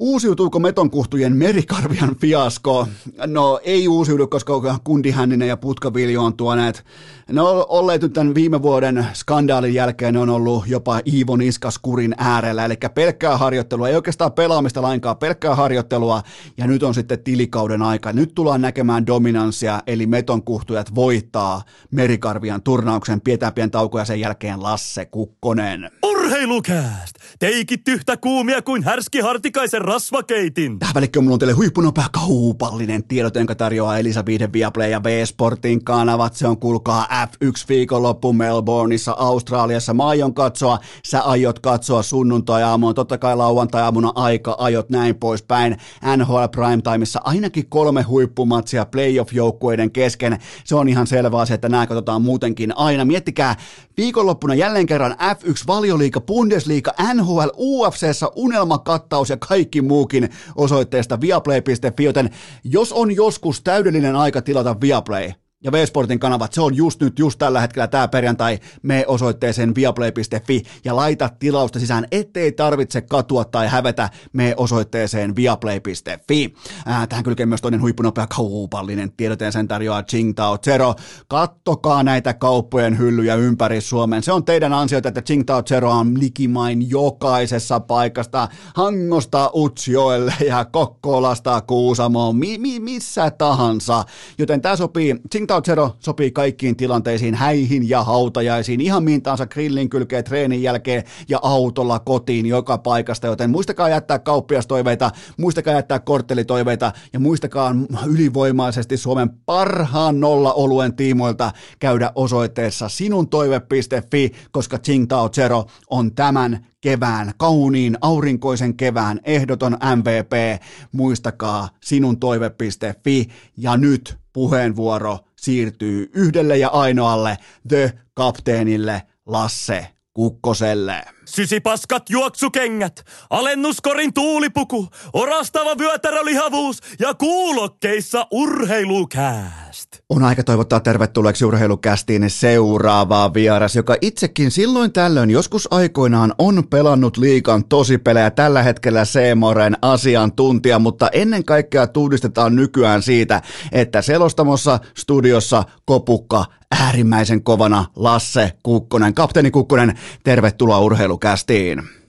Uusiutuuko 0.00 0.58
metonkuhtujen 0.58 1.36
merikarvian 1.36 2.16
fiasko? 2.16 2.88
No 3.26 3.60
ei 3.62 3.88
uusiudu, 3.88 4.26
koska 4.26 4.78
Kundi 4.84 5.10
Hänninen 5.10 5.48
ja 5.48 5.56
Putka 5.56 5.94
Viljo 5.94 6.22
on 6.22 6.36
tuoneet, 6.36 6.84
ne 7.32 7.40
on 7.40 7.64
olleet 7.68 8.02
nyt 8.02 8.12
tämän 8.12 8.34
viime 8.34 8.62
vuoden 8.62 9.06
skandaalin 9.12 9.74
jälkeen, 9.74 10.14
ne 10.14 10.20
on 10.20 10.30
ollut 10.30 10.66
jopa 10.66 11.00
Iivo 11.06 11.36
Niskaskurin 11.36 12.14
äärellä, 12.18 12.64
eli 12.64 12.74
pelkkää 12.94 13.36
harjoittelua, 13.36 13.88
ei 13.88 13.94
oikeastaan 13.94 14.32
pelaamista 14.32 14.82
lainkaan, 14.82 15.16
pelkkää 15.16 15.54
harjoittelua, 15.54 16.22
ja 16.58 16.66
nyt 16.66 16.82
on 16.82 16.94
sitten 16.94 17.24
tilikauden 17.24 17.82
aika. 17.82 18.12
Nyt 18.12 18.34
tullaan 18.34 18.62
näkemään 18.62 19.06
dominanssia, 19.06 19.82
eli 19.86 20.06
metonkuhtujat 20.06 20.94
voittaa 20.94 21.62
merikarvian 21.90 22.62
turnauksen, 22.62 23.20
pidetään 23.20 23.54
pien 23.54 23.70
tauko 23.70 23.98
ja 23.98 24.04
sen 24.04 24.20
jälkeen 24.20 24.62
Lasse 24.62 25.06
Kukkonen. 25.06 25.90
Urheilukääst! 26.24 27.14
Teikit 27.38 27.88
yhtä 27.88 28.16
kuumia 28.16 28.62
kuin 28.62 28.82
härski 28.84 29.20
hartikaisen 29.20 29.82
rasvakeitin. 29.82 30.78
Tähän 30.78 30.94
välikköön 30.94 31.24
mulla 31.24 31.34
on 31.34 31.38
teille 31.38 31.52
huippunopea 31.52 32.04
kaupallinen 32.12 33.04
tiedot, 33.04 33.34
jonka 33.34 33.54
tarjoaa 33.54 33.98
Elisa 33.98 34.26
Viihde 34.26 34.52
Viaplay 34.52 34.90
ja 34.90 35.02
V-Sportin 35.02 35.84
kanavat. 35.84 36.34
Se 36.34 36.46
on 36.46 36.58
kuulkaa 36.58 37.06
F1 37.26 37.64
viikonloppu 37.68 38.32
Melbourneissa, 38.32 39.12
Australiassa. 39.18 39.94
Mä 39.94 40.06
aion 40.06 40.34
katsoa, 40.34 40.78
sä 41.06 41.20
aiot 41.22 41.58
katsoa 41.58 42.02
sunnuntai-aamuna, 42.02 42.94
totta 42.94 43.18
kai 43.18 43.36
lauantai-aamuna 43.36 44.12
aika, 44.14 44.56
ajot 44.58 44.90
näin 44.90 45.14
poispäin. 45.14 45.76
NHL 46.16 46.44
Primetimeissa 46.50 47.20
ainakin 47.24 47.66
kolme 47.68 48.02
huippumatsia 48.02 48.86
playoff-joukkueiden 48.86 49.90
kesken. 49.90 50.38
Se 50.64 50.74
on 50.74 50.88
ihan 50.88 51.06
selvä 51.06 51.38
asia, 51.38 51.54
että 51.54 51.68
nämä 51.68 51.86
katsotaan 51.86 52.22
muutenkin 52.22 52.76
aina. 52.76 53.04
Miettikää, 53.04 53.56
viikonloppuna 53.96 54.54
jälleen 54.54 54.86
kerran 54.86 55.12
F1 55.12 55.66
valioliika, 55.66 56.13
Bundesliga, 56.20 56.92
NHL, 57.14 57.48
UFCssä 57.56 58.26
unelmakattaus 58.36 59.30
ja 59.30 59.36
kaikki 59.36 59.82
muukin 59.82 60.28
osoitteesta 60.56 61.20
viaplay.fi, 61.20 62.04
joten 62.04 62.30
jos 62.64 62.92
on 62.92 63.14
joskus 63.14 63.60
täydellinen 63.60 64.16
aika 64.16 64.42
tilata 64.42 64.80
Viaplay, 64.80 65.32
ja 65.64 65.72
V-Sportin 65.72 66.18
kanavat, 66.18 66.52
se 66.52 66.60
on 66.60 66.76
just 66.76 67.00
nyt, 67.00 67.18
just 67.18 67.38
tällä 67.38 67.60
hetkellä 67.60 67.86
tämä 67.86 68.08
perjantai, 68.08 68.58
me 68.82 69.04
osoitteeseen 69.06 69.74
viaplay.fi 69.74 70.62
ja 70.84 70.96
laita 70.96 71.30
tilausta 71.38 71.78
sisään, 71.80 72.06
ettei 72.12 72.52
tarvitse 72.52 73.00
katua 73.00 73.44
tai 73.44 73.68
hävetä 73.68 74.10
me 74.32 74.54
osoitteeseen 74.56 75.36
viaplay.fi. 75.36 76.54
Ää, 76.86 77.06
tähän 77.06 77.24
kylkee 77.24 77.46
myös 77.46 77.60
toinen 77.60 77.80
huippunopea 77.80 78.26
kaupallinen 78.26 79.12
tiedoteen 79.12 79.52
sen 79.52 79.68
tarjoaa 79.68 80.02
Tsingtao 80.02 80.58
Zero. 80.58 80.94
Kattokaa 81.28 82.02
näitä 82.02 82.34
kauppojen 82.34 82.98
hyllyjä 82.98 83.34
ympäri 83.34 83.80
Suomen. 83.80 84.22
Se 84.22 84.32
on 84.32 84.44
teidän 84.44 84.72
ansiota, 84.72 85.08
että 85.08 85.22
Tsingtao 85.22 85.62
Zero 85.62 85.90
on 85.90 86.20
likimain 86.20 86.90
jokaisessa 86.90 87.80
paikasta, 87.80 88.48
Hangosta 88.74 89.50
Utsjoelle 89.54 90.34
ja 90.46 90.64
Kokkolasta 90.64 91.60
Kuusamoon, 91.60 92.36
mi- 92.36 92.58
mi- 92.58 92.80
missä 92.80 93.30
tahansa. 93.30 94.04
Joten 94.38 94.60
tämä 94.60 94.76
sopii 94.76 95.16
Tsingtao 95.30 95.53
Zero 95.60 95.96
sopii 95.98 96.30
kaikkiin 96.30 96.76
tilanteisiin, 96.76 97.34
häihin 97.34 97.88
ja 97.88 98.04
hautajaisiin, 98.04 98.80
ihan 98.80 99.04
mihin 99.04 99.22
tahansa 99.22 99.46
grillin 99.46 99.88
kylkee 99.88 100.22
treenin 100.22 100.62
jälkeen 100.62 101.02
ja 101.28 101.38
autolla 101.42 101.98
kotiin 101.98 102.46
joka 102.46 102.78
paikasta, 102.78 103.26
joten 103.26 103.50
muistakaa 103.50 103.88
jättää 103.88 104.18
kauppiastoiveita, 104.18 105.10
muistakaa 105.38 105.74
jättää 105.74 105.98
korttelitoiveita 105.98 106.92
ja 107.12 107.20
muistakaa 107.20 107.74
ylivoimaisesti 108.06 108.96
Suomen 108.96 109.30
parhaan 109.46 110.20
nolla-oluen 110.20 110.96
tiimoilta 110.96 111.52
käydä 111.78 112.12
osoitteessa 112.14 112.88
sinuntoive.fi, 112.88 114.32
koska 114.52 114.78
Tsingtao 114.78 115.28
Zero 115.28 115.64
on 115.90 116.14
tämän 116.14 116.66
kevään, 116.80 117.32
kauniin 117.36 117.98
aurinkoisen 118.00 118.76
kevään 118.76 119.20
ehdoton 119.24 119.72
MVP. 119.72 120.62
Muistakaa 120.92 121.68
sinuntoive.fi 121.80 123.28
ja 123.56 123.76
nyt 123.76 124.16
puheenvuoro 124.32 125.18
siirtyy 125.44 126.10
yhdelle 126.14 126.56
ja 126.58 126.68
ainoalle 126.68 127.36
The 127.68 127.92
Kapteenille 128.14 129.02
Lasse 129.26 129.86
Kukkoselle. 130.12 131.04
Sysipaskat 131.24 132.10
juoksukengät, 132.10 133.04
alennuskorin 133.30 134.14
tuulipuku, 134.14 134.88
orastava 135.12 135.78
vyötärölihavuus 135.78 136.80
ja 136.98 137.14
kuulokkeissa 137.14 138.26
urheilukää. 138.30 139.63
On 140.08 140.24
aika 140.24 140.42
toivottaa 140.42 140.80
tervetulleeksi 140.80 141.44
urheilukästiin 141.44 142.30
seuraavaa 142.30 143.34
vieras, 143.34 143.76
joka 143.76 143.96
itsekin 144.00 144.50
silloin 144.50 144.92
tällöin 144.92 145.30
joskus 145.30 145.68
aikoinaan 145.72 146.34
on 146.38 146.62
pelannut 146.70 147.16
liikan 147.16 147.64
tosipelejä. 147.64 148.30
Tällä 148.30 148.62
hetkellä 148.62 149.04
Seemoren 149.04 149.76
asiantuntija, 149.82 150.78
mutta 150.78 151.08
ennen 151.12 151.44
kaikkea 151.44 151.86
tunnistetaan 151.86 152.56
nykyään 152.56 153.02
siitä, 153.02 153.42
että 153.72 154.02
selostamossa, 154.02 154.78
studiossa, 154.98 155.64
kopukka, 155.84 156.44
äärimmäisen 156.70 157.42
kovana 157.42 157.84
Lasse 157.96 158.52
Kukkonen, 158.62 159.14
kapteeni 159.14 159.50
Kukkonen, 159.50 159.98
tervetuloa 160.24 160.78
urheilukästiin. 160.78 162.03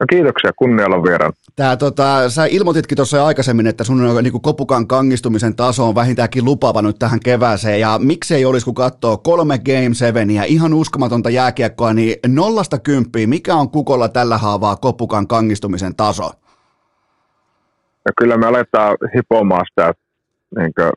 No 0.00 0.06
kiitoksia, 0.10 0.50
kunnialla 0.56 1.02
vieraan. 1.02 1.32
Tää, 1.56 1.76
tota, 1.76 2.30
sä 2.30 2.44
ilmoititkin 2.46 2.96
tuossa 2.96 3.26
aikaisemmin, 3.26 3.66
että 3.66 3.84
sun 3.84 4.22
niin 4.22 4.42
kopukan 4.42 4.86
kangistumisen 4.86 5.56
taso 5.56 5.88
on 5.88 5.94
vähintäänkin 5.94 6.44
lupaava 6.44 6.82
nyt 6.82 6.98
tähän 6.98 7.20
kevääseen, 7.20 7.80
ja 7.80 7.98
miksei 7.98 8.44
olisi, 8.44 8.64
kun 8.64 8.74
katsoo 8.74 9.16
kolme 9.16 9.58
Game 9.58 9.94
Seveniä, 9.94 10.44
ihan 10.44 10.74
uskomatonta 10.74 11.30
jääkiekkoa, 11.30 11.94
niin 11.94 12.16
nollasta 12.26 12.78
kymppiä, 12.78 13.26
mikä 13.26 13.54
on 13.54 13.70
kukolla 13.70 14.08
tällä 14.08 14.38
haavaa 14.38 14.76
kopukan 14.76 15.26
kangistumisen 15.26 15.96
taso? 15.96 16.24
No 18.06 18.12
kyllä 18.18 18.36
me 18.36 18.46
aletaan 18.46 18.96
hipomaan 19.16 19.64
sitä, 19.70 19.92
niin 20.58 20.72
kuin, 20.74 20.92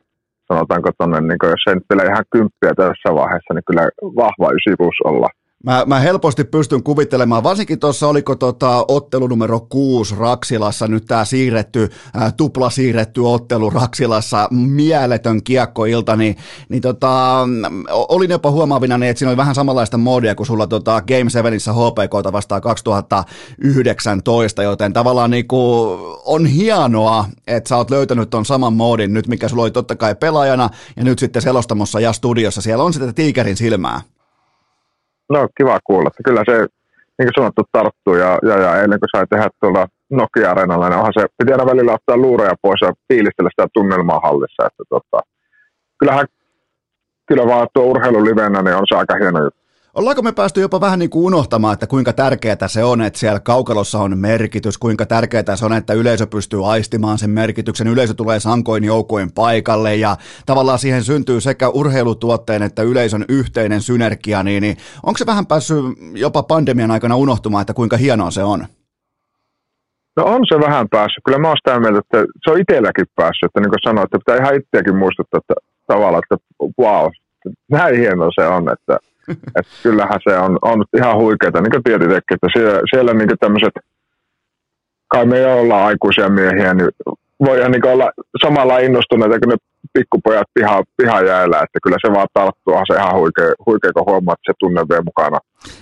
sanotaanko 0.48 0.90
tuonne, 0.98 1.20
niin 1.20 1.38
jos 1.42 1.64
ei 1.68 1.74
nyt 1.74 1.84
vielä 1.90 2.10
ihan 2.12 2.24
kymppiä 2.30 2.74
tässä 2.76 3.14
vaiheessa, 3.14 3.54
niin 3.54 3.64
kyllä 3.66 3.88
vahva 4.02 4.52
ysi 4.52 4.76
plus 4.76 5.00
olla. 5.04 5.28
Mä, 5.64 5.84
mä 5.86 6.00
helposti 6.00 6.44
pystyn 6.44 6.82
kuvittelemaan, 6.82 7.42
varsinkin 7.42 7.78
tuossa 7.78 8.08
oliko 8.08 8.34
tota 8.34 8.84
ottelu 8.88 9.26
numero 9.26 9.60
kuusi 9.60 10.14
Raksilassa, 10.14 10.88
nyt 10.88 11.04
tämä 11.04 11.24
siirretty, 11.24 11.88
ää, 12.14 12.32
tupla 12.32 12.70
siirretty 12.70 13.20
ottelu 13.20 13.70
Raksilassa, 13.70 14.48
mieletön 14.50 15.42
kiekkoilta, 15.42 16.16
niin, 16.16 16.36
niin 16.68 16.82
tota, 16.82 17.46
olin 17.90 18.30
jopa 18.30 18.50
huomaavina, 18.50 18.98
niin, 18.98 19.10
että 19.10 19.18
siinä 19.18 19.30
oli 19.30 19.36
vähän 19.36 19.54
samanlaista 19.54 19.98
moodia 19.98 20.34
kuin 20.34 20.46
sulla 20.46 20.66
tota 20.66 21.02
Game 21.02 21.30
7 21.30 21.74
HPK 21.74 22.32
vastaan 22.32 22.62
2019, 22.62 24.62
joten 24.62 24.92
tavallaan 24.92 25.30
niin 25.30 25.48
kuin, 25.48 25.98
on 26.24 26.46
hienoa, 26.46 27.24
että 27.46 27.68
sä 27.68 27.76
oot 27.76 27.90
löytänyt 27.90 28.30
ton 28.30 28.44
saman 28.44 28.72
moodin 28.72 29.14
nyt, 29.14 29.28
mikä 29.28 29.48
sulla 29.48 29.62
oli 29.62 29.70
totta 29.70 29.96
kai 29.96 30.14
pelaajana 30.14 30.70
ja 30.96 31.04
nyt 31.04 31.18
sitten 31.18 31.42
selostamossa 31.42 32.00
ja 32.00 32.12
studiossa, 32.12 32.60
siellä 32.60 32.84
on 32.84 32.92
sitä 32.92 33.12
tiikerin 33.12 33.56
silmää. 33.56 34.00
No 35.28 35.48
kiva 35.56 35.78
kuulla, 35.84 36.08
että 36.08 36.22
kyllä 36.22 36.42
se 36.50 36.56
niin 37.18 37.28
kuin 37.28 37.38
sanottu 37.38 37.62
tarttuu 37.72 38.14
ja, 38.14 38.38
ja, 38.42 38.58
ja 38.58 38.80
eilen 38.80 39.00
kun 39.00 39.08
sai 39.16 39.26
tehdä 39.26 39.48
tuolla 39.60 39.86
Nokia-areenalla, 40.10 40.88
niin 40.88 40.98
onhan 40.98 41.12
se, 41.18 41.26
piti 41.38 41.52
aina 41.52 41.66
välillä 41.66 41.92
ottaa 41.92 42.16
luureja 42.16 42.54
pois 42.62 42.80
ja 42.80 42.92
fiilistellä 43.08 43.50
sitä 43.50 43.68
tunnelmaa 43.72 44.20
hallissa, 44.20 44.66
että 44.66 44.82
tota, 44.88 45.20
kyllähän 45.98 46.26
kyllä 47.26 47.46
vaan 47.46 47.68
tuo 47.74 47.84
urheilu 47.84 48.24
livenä, 48.24 48.62
niin 48.62 48.76
on 48.76 48.86
se 48.88 48.96
aika 48.96 49.14
hieno 49.20 49.38
juttu. 49.44 49.60
Ollaanko 49.98 50.22
me 50.22 50.32
päästy 50.32 50.60
jopa 50.60 50.80
vähän 50.80 50.98
niin 50.98 51.10
kuin 51.10 51.24
unohtamaan, 51.26 51.72
että 51.72 51.86
kuinka 51.86 52.12
tärkeää 52.12 52.68
se 52.68 52.84
on, 52.84 53.02
että 53.02 53.18
siellä 53.18 53.40
kaukalossa 53.40 53.98
on 53.98 54.18
merkitys, 54.18 54.78
kuinka 54.78 55.06
tärkeää 55.06 55.56
se 55.56 55.64
on, 55.64 55.72
että 55.72 55.92
yleisö 55.92 56.26
pystyy 56.26 56.72
aistimaan 56.72 57.18
sen 57.18 57.30
merkityksen, 57.30 57.88
yleisö 57.88 58.14
tulee 58.14 58.40
sankoin 58.40 58.84
joukoin 58.84 59.32
paikalle 59.32 59.96
ja 59.96 60.16
tavallaan 60.46 60.78
siihen 60.78 61.04
syntyy 61.04 61.40
sekä 61.40 61.68
urheilutuotteen 61.68 62.62
että 62.62 62.82
yleisön 62.82 63.24
yhteinen 63.28 63.80
synergia, 63.80 64.42
niin, 64.42 64.60
niin 64.60 64.76
onko 65.02 65.18
se 65.18 65.26
vähän 65.26 65.46
päässyt 65.46 65.78
jopa 66.12 66.42
pandemian 66.42 66.90
aikana 66.90 67.16
unohtumaan, 67.16 67.60
että 67.60 67.74
kuinka 67.74 67.96
hienoa 67.96 68.30
se 68.30 68.42
on? 68.42 68.66
No 70.16 70.24
on 70.24 70.42
se 70.48 70.60
vähän 70.60 70.88
päässyt. 70.88 71.24
Kyllä 71.24 71.38
mä 71.38 71.48
oon 71.48 71.56
sitä 71.56 71.80
mieltä, 71.80 71.98
että 71.98 72.18
se 72.44 72.50
on 72.50 72.60
itselläkin 72.60 73.06
päässyt. 73.16 73.46
Että 73.46 73.60
niin 73.60 73.70
kuin 73.70 73.80
sanoin, 73.84 74.04
että 74.04 74.18
pitää 74.18 74.36
ihan 74.36 74.56
itseäkin 74.56 74.96
muistuttaa 74.96 75.38
että 75.38 75.54
tavallaan, 75.86 76.22
että 76.24 76.36
wow, 76.82 77.06
näin 77.70 77.96
hienoa 77.98 78.30
se 78.40 78.46
on, 78.46 78.72
että 78.72 78.98
että 79.30 79.72
kyllähän 79.82 80.20
se 80.28 80.38
on, 80.38 80.58
on 80.62 80.84
ihan 80.96 81.16
huikeaa, 81.16 81.60
niin 81.60 81.70
kuin 81.70 81.82
että 82.34 82.46
siellä, 82.52 82.80
siellä 82.90 83.14
niin 83.14 83.28
tämmöiset, 83.40 83.74
kai 85.08 85.26
me 85.26 85.38
jo 85.38 85.60
ollaan 85.60 85.86
aikuisia 85.86 86.28
miehiä, 86.28 86.74
niin 86.74 86.88
voidaan 87.44 87.72
niin 87.72 87.86
olla 87.86 88.12
samalla 88.42 88.78
innostuneita 88.78 89.38
kuin 89.38 89.48
ne 89.48 89.56
pikkupojat 89.92 90.46
piha, 90.54 90.82
pihajäällä, 90.96 91.56
että 91.56 91.78
kyllä 91.82 91.96
se 92.06 92.12
vaan 92.12 92.28
tarttuu, 92.34 92.74
se 92.86 92.94
ihan 92.94 93.20
huikea, 93.20 93.52
huikea 93.66 93.92
kun 93.92 94.06
huomaa, 94.06 94.34
että 94.34 94.52
se 94.52 94.56
tunne 94.58 94.80
vielä 94.88 95.02
mukana. 95.02 95.38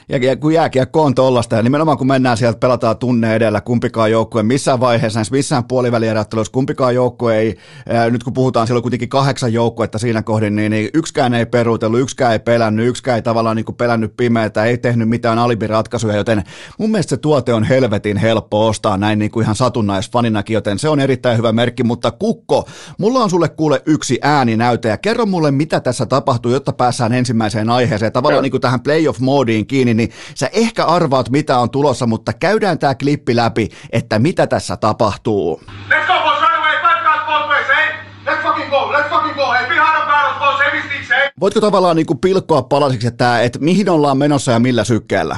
Ja, 0.09 0.19
ja 0.19 0.37
kun 0.37 0.55
jääkiekko 0.55 1.03
on 1.03 1.15
tollasta, 1.15 1.57
ja 1.57 1.63
nimenomaan 1.63 1.99
kun 1.99 2.07
mennään 2.07 2.37
sieltä, 2.37 2.59
pelataan 2.59 2.99
tunne 2.99 3.35
edellä, 3.35 3.61
kumpikaan 3.61 4.11
joukkue 4.11 4.43
missään 4.43 4.81
vaiheessa, 4.81 5.21
missään 5.31 5.65
puolivälierättelussa, 5.65 6.53
kumpikaan 6.53 6.95
joukkue 6.95 7.37
ei, 7.39 7.57
ää, 7.89 8.11
nyt 8.11 8.25
kun 8.25 8.33
puhutaan 8.33 8.67
silloin 8.67 8.83
kuitenkin 8.83 9.09
kahdeksan 9.09 9.53
joukkuetta 9.53 9.99
siinä 9.99 10.23
kohdin, 10.23 10.57
niin, 10.57 10.71
niin 10.71 10.91
yksikään 10.95 11.35
ei 11.35 11.47
peruutellut, 11.47 12.01
yksikään 12.01 12.33
ei 12.33 12.39
pelännyt, 12.39 12.89
yksikään 12.89 13.17
ei 13.17 13.23
tavallaan 13.23 13.57
niin 13.57 13.77
pelännyt 13.77 14.17
pimeätä, 14.17 14.65
ei 14.65 14.79
tehnyt 14.79 15.09
mitään 15.09 15.39
alibiratkaisuja, 15.39 16.17
joten 16.17 16.43
mun 16.79 16.91
mielestä 16.91 17.11
se 17.11 17.17
tuote 17.17 17.55
on 17.55 17.65
helvetin 17.65 18.17
helppo 18.17 18.67
ostaa 18.67 18.97
näin 18.97 19.19
niin 19.19 19.31
kuin 19.31 19.45
ihan 19.45 19.57
satunnaisfaninakin, 19.57 20.55
joten 20.55 20.79
se 20.79 20.89
on 20.89 21.01
erittäin 21.01 21.39
hyvä 21.39 21.53
merkki, 21.53 21.85
mutta 21.85 22.11
Kukko, 22.11 22.69
mulla 22.99 23.19
on 23.19 23.31
sulle 23.31 23.49
kuule 23.49 23.83
yksi 23.87 23.96
ääninäyte, 24.23 24.89
ja 24.89 24.97
kerro 24.97 25.27
mulle, 25.27 25.51
mitä 25.51 25.81
tässä 25.81 26.07
tapahtuu, 26.07 26.53
jotta 26.53 26.73
päässään 26.73 27.13
ensimmäiseen 27.13 27.71
aiheeseen, 27.71 28.13
tavallaan 28.13 28.43
niin 28.43 28.51
kuin 28.51 28.61
tähän 28.61 28.81
playoff-moodiin 28.81 29.67
kiinni, 29.67 29.95
niin 29.95 30.11
sä 30.35 30.51
ehkä 30.53 30.85
arvaat, 30.85 31.31
mitä 31.31 31.59
on 31.59 31.71
tulossa, 31.71 32.07
mutta 32.07 32.33
käydään 32.33 32.79
tämä 32.79 32.95
klippi 32.95 33.37
läpi, 33.37 33.69
että 33.93 34.19
mitä 34.19 34.47
tässä 34.47 34.77
tapahtuu. 34.77 35.61
Let's 35.89 36.07
go, 36.07 36.13
boys, 36.25 36.41
right 36.41 36.57
away, 36.59 36.77
five 36.81 37.03
guys 37.05 37.27
both 37.27 37.49
ways, 37.49 37.71
eh? 37.71 37.95
Let's 38.27 38.43
fucking 38.43 38.71
go, 38.71 38.93
let's 38.93 39.09
fucking 39.09 39.35
go, 39.35 39.53
hey, 39.53 39.69
behind 39.69 39.97
the 39.97 40.07
battles, 40.07 40.39
boys, 40.39 40.61
everything's, 40.61 41.25
eh? 41.25 41.33
Voitko 41.41 41.61
tavallaan 41.61 41.97
niin 41.97 42.07
kuin 42.07 42.19
pilkkoa 42.19 42.63
palasiksi, 42.63 43.07
että, 43.07 43.43
että 43.43 43.59
mihin 43.59 43.89
ollaan 43.89 44.19
menossa 44.19 44.53
ja 44.53 44.59
millä 44.59 44.85
sykkeellä? 44.85 45.37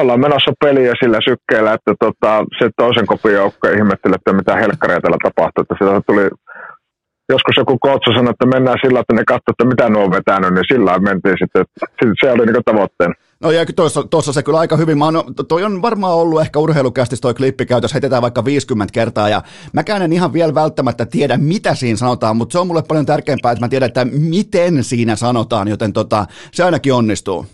ollaan 0.00 0.20
menossa 0.20 0.52
peliä 0.64 0.92
sillä 1.02 1.18
sykkeellä, 1.28 1.72
että 1.72 1.92
tota, 2.04 2.44
se 2.58 2.70
toisen 2.76 3.06
kopin 3.06 3.32
joukko 3.32 3.68
ihmetteli, 3.68 4.14
että 4.14 4.32
mitä 4.32 4.56
helkkaria 4.56 5.00
täällä 5.00 5.18
tapahtuu. 5.22 5.62
Että 5.62 5.74
sitä 5.78 6.00
tuli 6.06 6.24
joskus 7.28 7.56
joku 7.56 7.78
kootsa 7.78 8.10
sanoi, 8.16 8.30
että 8.30 8.46
mennään 8.46 8.78
sillä, 8.84 9.00
että 9.00 9.14
ne 9.14 9.24
katsoo, 9.24 9.52
että 9.52 9.64
mitä 9.64 9.88
nuo 9.88 10.04
on 10.04 10.10
vetänyt, 10.10 10.54
niin 10.54 10.64
sillä 10.72 10.98
mentiin 10.98 11.36
sitten. 11.38 11.64
Se 12.20 12.30
oli 12.32 12.46
niin 12.46 12.64
tavoitteena. 12.64 13.14
No 13.40 13.50
ja 13.50 13.66
tuossa, 13.76 14.02
tuossa 14.02 14.32
se 14.32 14.42
kyllä 14.42 14.58
aika 14.58 14.76
hyvin, 14.76 14.98
mä 14.98 15.04
oon, 15.04 15.34
toi 15.48 15.64
on 15.64 15.82
varmaan 15.82 16.14
ollut 16.14 16.40
ehkä 16.40 16.58
urheilukästis 16.58 17.20
toi 17.20 17.34
klippi 17.34 17.66
käytös, 17.66 17.94
heitetään 17.94 18.22
vaikka 18.22 18.44
50 18.44 18.92
kertaa 18.92 19.28
ja 19.28 19.42
mäkään 19.72 20.02
en 20.02 20.12
ihan 20.12 20.32
vielä 20.32 20.54
välttämättä 20.54 21.06
tiedä 21.06 21.36
mitä 21.36 21.74
siinä 21.74 21.96
sanotaan, 21.96 22.36
mutta 22.36 22.52
se 22.52 22.58
on 22.58 22.66
mulle 22.66 22.82
paljon 22.88 23.06
tärkeämpää, 23.06 23.52
että 23.52 23.64
mä 23.64 23.68
tiedän, 23.68 23.86
että 23.86 24.04
miten 24.04 24.84
siinä 24.84 25.16
sanotaan, 25.16 25.68
joten 25.68 25.92
tota, 25.92 26.26
se 26.52 26.64
ainakin 26.64 26.92
onnistuu. 26.92 27.46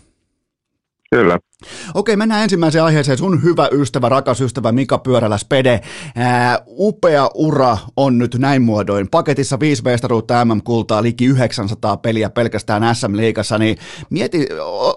Kyllä. 1.11 1.39
Okei, 1.93 2.15
mennään 2.15 2.43
ensimmäiseen 2.43 2.83
aiheeseen. 2.83 3.17
Sun 3.17 3.43
hyvä 3.43 3.69
ystävä, 3.71 4.09
rakas 4.09 4.41
ystävä 4.41 4.71
Mika 4.71 4.97
Pyörällä 4.97 5.37
Spede. 5.37 5.81
Ää, 6.15 6.59
upea 6.67 7.29
ura 7.33 7.77
on 7.97 8.17
nyt 8.17 8.35
näin 8.39 8.61
muodoin. 8.61 9.07
Paketissa 9.07 9.59
viisi 9.59 9.83
mestaruutta 9.83 10.45
MM-kultaa, 10.45 11.03
liki 11.03 11.25
900 11.25 11.97
peliä 11.97 12.29
pelkästään 12.29 12.95
SM-liigassa. 12.95 13.57
Niin 13.57 13.77
mieti, 14.09 14.47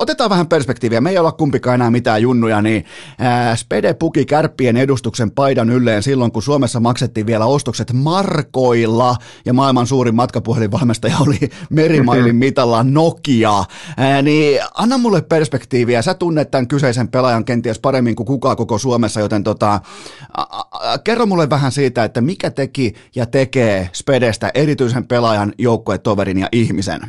otetaan 0.01 0.31
vähän 0.31 0.47
perspektiiviä. 0.47 1.01
Me 1.01 1.11
ei 1.11 1.19
olla 1.19 1.33
kumpikaan 1.33 1.75
enää 1.75 1.91
mitään 1.91 2.23
junnuja, 2.23 2.63
niin 2.63 2.85
ää, 3.19 3.57
Spede 3.57 3.95
puki 3.95 4.25
kärppien 4.25 4.77
edustuksen 4.77 5.31
paidan 5.31 5.71
ylleen 5.71 6.03
silloin, 6.03 6.33
kun 6.33 6.43
Suomessa 6.43 6.81
maksettiin 6.81 7.27
vielä 7.27 7.47
ostokset 7.47 7.93
markoilla 7.93 9.17
ja 9.45 9.53
maailman 9.53 9.87
suurin 9.87 10.15
matkapuhelinvalmestaja 10.15 11.17
oli 11.21 11.39
merimailin 11.71 12.37
mitalla 12.37 12.83
Nokia. 12.83 13.65
Ää, 13.97 14.23
niin 14.23 14.61
anna 14.75 14.99
mulle 14.99 15.23
perspektiiviä. 15.23 16.03
Sä 16.03 16.15
tunnet 16.15 16.54
tämän 16.55 16.69
kyseisen 16.69 17.09
pelaajan 17.09 17.45
kenties 17.45 17.81
paremmin 17.81 18.17
kuin 18.17 18.27
kukaan 18.27 18.57
koko 18.57 18.79
Suomessa, 18.79 19.21
joten 19.21 19.45
tota, 19.45 19.81
kerro 21.05 21.27
mulle 21.27 21.51
vähän 21.51 21.73
siitä, 21.73 22.05
että 22.05 22.21
mikä 22.21 22.51
teki 22.51 22.95
ja 23.17 23.27
tekee 23.27 23.89
Spedestä 23.93 24.51
erityisen 24.55 25.07
pelaajan, 25.07 25.53
joukkuetoverin 25.59 26.39
ja 26.39 26.49
ihmisen? 26.53 27.01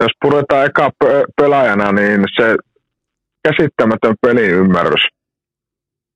Jos 0.00 0.12
puretaan 0.20 0.66
eka 0.66 0.90
pelaajana, 1.36 1.92
niin 1.92 2.24
se 2.36 2.56
käsittämätön 3.48 4.14
peliymmärrys, 4.22 5.04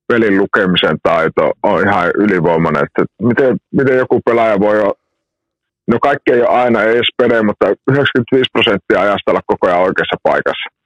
pelin 0.07 0.37
lukemisen 0.37 0.97
taito 1.03 1.51
on 1.63 1.87
ihan 1.87 2.11
ylivoimainen. 2.15 2.83
Että 2.83 3.03
miten, 3.21 3.57
miten 3.71 3.97
joku 3.97 4.21
pelaaja 4.25 4.59
voi 4.59 4.81
olla 4.81 4.93
No 5.87 5.97
kaikki 6.01 6.31
ei 6.33 6.41
ole 6.41 6.49
aina 6.49 6.83
edes 6.83 7.07
pede, 7.17 7.41
mutta 7.41 7.65
95 7.91 8.49
prosenttia 8.53 9.01
ajasta 9.01 9.31
olla 9.31 9.41
koko 9.45 9.67
ajan 9.67 9.81
oikeassa 9.87 10.17
paikassa 10.23 10.82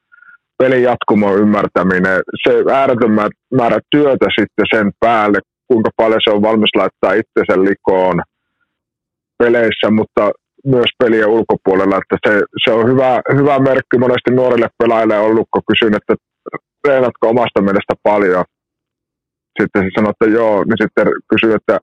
pelin 0.58 0.84
jatkumon 0.84 1.39
ymmärtäminen, 1.39 2.22
se 2.43 2.51
ääretön 2.74 3.12
määrä 3.55 3.80
työtä 3.91 4.26
sitten 4.39 4.66
sen 4.76 4.91
päälle, 4.99 5.39
kuinka 5.68 5.89
paljon 5.97 6.22
se 6.24 6.32
on 6.32 6.41
valmis 6.41 6.76
laittaa 6.76 7.14
itsensä 7.14 7.64
likoon 7.70 8.22
peleissä, 9.38 9.91
mutta 9.91 10.32
myös 10.66 10.89
pelien 10.99 11.28
ulkopuolella, 11.28 11.97
että 11.97 12.18
se, 12.28 12.41
se 12.64 12.72
on 12.72 12.89
hyvä, 12.91 13.22
hyvä 13.36 13.60
merkki 13.60 13.97
monesti 13.97 14.32
nuorille 14.32 14.68
pelaajille 14.78 15.20
ollut, 15.20 15.47
kun 15.51 15.62
kysyn, 15.72 15.95
että 15.95 16.16
treenatko 16.84 17.30
omasta 17.30 17.62
mielestä 17.62 17.93
paljon. 18.03 18.43
Sitten 19.62 19.84
se 19.84 19.89
sanoo, 19.95 20.12
että 20.12 20.26
joo, 20.39 20.64
niin 20.64 20.82
sitten 20.84 21.08
kysyy, 21.32 21.53
että 21.55 21.80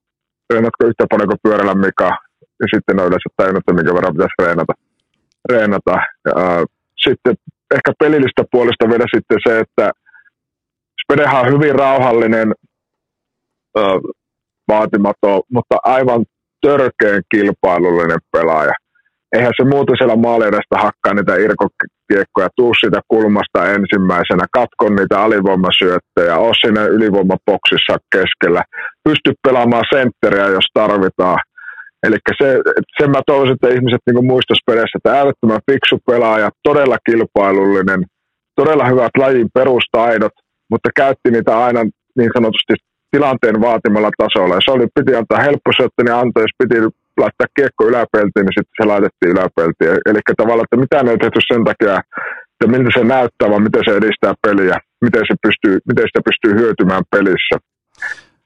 treenatko 0.48 0.86
yhtä 0.86 1.04
paljon 1.10 1.28
kuin 1.28 1.42
pyörällä 1.42 1.74
Mika. 1.74 2.10
ja 2.60 2.66
sitten 2.74 3.00
on 3.00 3.06
yleensä 3.06 3.30
tajunnut, 3.36 3.62
että 3.62 3.72
minkä 3.72 3.94
verran 3.94 4.14
pitäisi 4.14 4.42
reenata. 4.42 4.74
reenata. 5.52 5.94
Ja, 6.26 6.34
sitten 7.04 7.34
ehkä 7.74 7.92
pelillistä 7.98 8.42
puolesta 8.50 8.88
vielä 8.88 9.04
sitten 9.14 9.38
se, 9.48 9.60
että 9.60 9.90
Spedehan 11.02 11.46
on 11.46 11.52
hyvin 11.52 11.74
rauhallinen, 11.74 12.52
vaatimaton, 14.68 15.42
mutta 15.52 15.76
aivan 15.84 16.24
törkeän 16.60 17.22
kilpailullinen 17.34 18.18
pelaaja. 18.32 18.72
Eihän 19.32 19.52
se 19.56 19.64
muuten 19.64 19.96
siellä 19.98 20.16
maaliedasta 20.16 20.76
hakkaa 20.78 21.14
niitä 21.14 21.34
irkokiekkoja, 21.36 22.48
tuu 22.56 22.74
siitä 22.80 23.00
kulmasta 23.08 23.72
ensimmäisenä, 23.72 24.44
katkon 24.52 24.96
niitä 24.96 25.22
alivoimasyöttejä, 25.22 26.38
ole 26.38 26.54
siinä 26.60 26.84
ylivoimapoksissa 26.84 27.94
keskellä, 28.12 28.62
pysty 29.04 29.32
pelaamaan 29.42 29.84
sentteriä, 29.94 30.46
jos 30.48 30.66
tarvitaan. 30.74 31.38
Eli 32.06 32.16
se, 32.40 32.48
sen 32.98 33.10
mä 33.10 33.20
toivoisin, 33.26 33.54
että 33.54 33.74
ihmiset 33.76 34.02
niin 34.06 34.30
muistaisi 34.32 34.66
perässä, 34.66 34.98
että 34.98 35.16
äärettömän 35.18 35.66
fiksu 35.70 35.96
pelaaja, 36.10 36.48
todella 36.68 36.98
kilpailullinen, 37.06 38.00
todella 38.60 38.84
hyvät 38.92 39.14
lajin 39.22 39.48
perustaidot, 39.54 40.34
mutta 40.70 40.88
käytti 41.00 41.28
niitä 41.30 41.52
aina 41.66 41.80
niin 42.18 42.30
sanotusti 42.36 42.74
tilanteen 43.14 43.58
vaatimalla 43.66 44.10
tasolla. 44.22 44.54
Ja 44.54 44.64
se 44.64 44.70
oli, 44.76 44.86
piti 44.98 45.12
antaa 45.16 45.46
helppo 45.48 45.70
syöttö, 45.76 46.00
niin 46.02 46.20
antoi, 46.20 46.44
jos 46.46 46.56
piti 46.60 46.78
laittaa 47.22 47.54
kiekko 47.56 47.82
yläpeltiin, 47.90 48.44
niin 48.46 48.56
sitten 48.58 48.76
se 48.78 48.84
laitettiin 48.92 49.32
yläpeltiin. 49.34 49.90
Eli 50.08 50.20
tavallaan, 50.40 50.66
että 50.66 50.82
mitään 50.84 51.08
ei 51.08 51.18
tehty 51.22 51.40
sen 51.52 51.64
takia, 51.68 51.94
että 52.52 52.66
miltä 52.72 52.90
se 52.98 53.04
näyttää, 53.16 53.50
vaan 53.50 53.66
miten 53.68 53.84
se 53.86 53.92
edistää 54.00 54.34
peliä, 54.44 54.76
miten, 55.04 55.22
se 55.30 55.34
pystyy, 55.46 55.74
miten 55.90 56.06
sitä 56.08 56.20
pystyy 56.28 56.52
hyötymään 56.60 57.04
pelissä. 57.14 57.56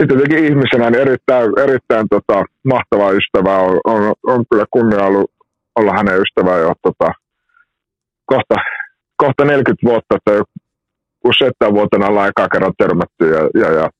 Jotenkin 0.01 0.45
ihmisenä 0.45 0.91
niin 0.91 1.01
erittäin, 1.01 1.59
erittäin 1.59 2.07
tota, 2.09 2.45
mahtava 2.65 3.11
ystävä 3.11 3.59
on, 3.59 3.81
on, 3.85 4.15
on, 4.27 4.45
kyllä 4.51 4.65
kunnia 4.71 5.05
ollut 5.05 5.31
olla 5.77 5.93
hänen 5.93 6.21
ystävää 6.23 6.59
jo 6.59 6.73
tota, 6.83 7.13
kohta, 8.27 8.55
kohta 9.17 9.45
40 9.45 9.87
vuotta, 9.89 10.17
että 10.17 10.45
useittain 11.25 11.75
vuotena 11.75 12.07
ollaan 12.07 12.29
eka 12.29 12.49
kerran 12.49 12.73
törmätty 12.79 13.25
ja, 13.35 13.43
ja, 13.63 13.73
ja 13.79 13.91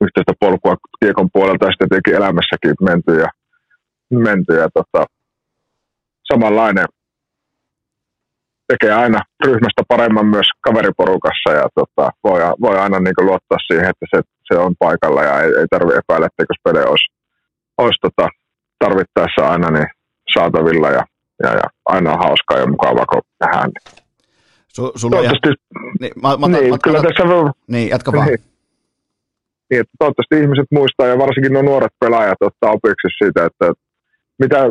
yhteistä 0.00 0.32
polkua 0.40 0.76
kiekon 1.00 1.28
puolelta 1.32 1.66
ja 1.66 1.70
sitten 1.70 1.88
tietenkin 1.88 2.14
elämässäkin 2.14 2.74
menty 2.80 3.12
ja, 3.20 3.28
menty 4.10 4.52
ja 4.54 4.68
tota, 4.74 5.04
samanlainen. 6.32 6.86
Tekee 8.68 8.92
aina 8.92 9.20
ryhmästä 9.44 9.82
paremman 9.88 10.26
myös 10.26 10.46
kaveriporukassa 10.60 11.50
ja 11.60 11.66
tota, 11.74 12.10
voi, 12.24 12.40
voi 12.60 12.78
aina 12.78 13.00
niin 13.00 13.26
luottaa 13.28 13.58
siihen, 13.66 13.90
että 13.90 14.06
se, 14.10 14.22
se 14.52 14.58
on 14.58 14.74
paikalla 14.78 15.22
ja 15.22 15.40
ei, 15.40 15.48
ei 15.60 15.66
tarvitse 15.70 15.98
epäillä, 15.98 16.26
etteikö 16.26 16.54
spele 16.60 16.86
olisi, 16.86 17.06
olisi 17.78 17.98
tota, 18.00 18.28
tarvittaessa 18.78 19.42
aina 19.52 19.70
niin 19.70 19.86
saatavilla 20.34 20.88
ja, 20.88 21.04
ja, 21.42 21.50
ja 21.54 21.66
aina 21.84 22.12
on 22.12 22.18
hauskaa 22.24 22.58
ja 22.58 22.66
mukavaa, 22.66 23.06
kun 23.06 23.22
nähdään. 23.40 23.70
Su, 24.68 24.92
sulla 24.96 25.16
toivottavasti, 25.16 25.48
niin, 26.00 26.12
mä, 26.22 26.36
mä, 26.36 26.48
niin, 26.48 26.70
mä, 26.70 26.78
kyllä 26.84 26.98
mä, 26.98 27.08
tässä 27.08 27.28
voi, 27.28 27.50
niin, 27.66 27.88
jatka 27.88 28.12
vaan. 28.12 28.26
Niin, 28.26 28.40
niin, 29.70 29.80
että 29.80 29.94
toivottavasti 29.98 30.40
ihmiset 30.42 30.68
muistaa 30.70 31.06
ja 31.06 31.18
varsinkin 31.18 31.52
nuo 31.52 31.62
nuoret 31.62 31.92
pelaajat 32.00 32.42
ottaa 32.48 32.70
opiksi 32.70 33.08
siitä, 33.18 33.46
että 33.46 33.72
mitä, 34.38 34.70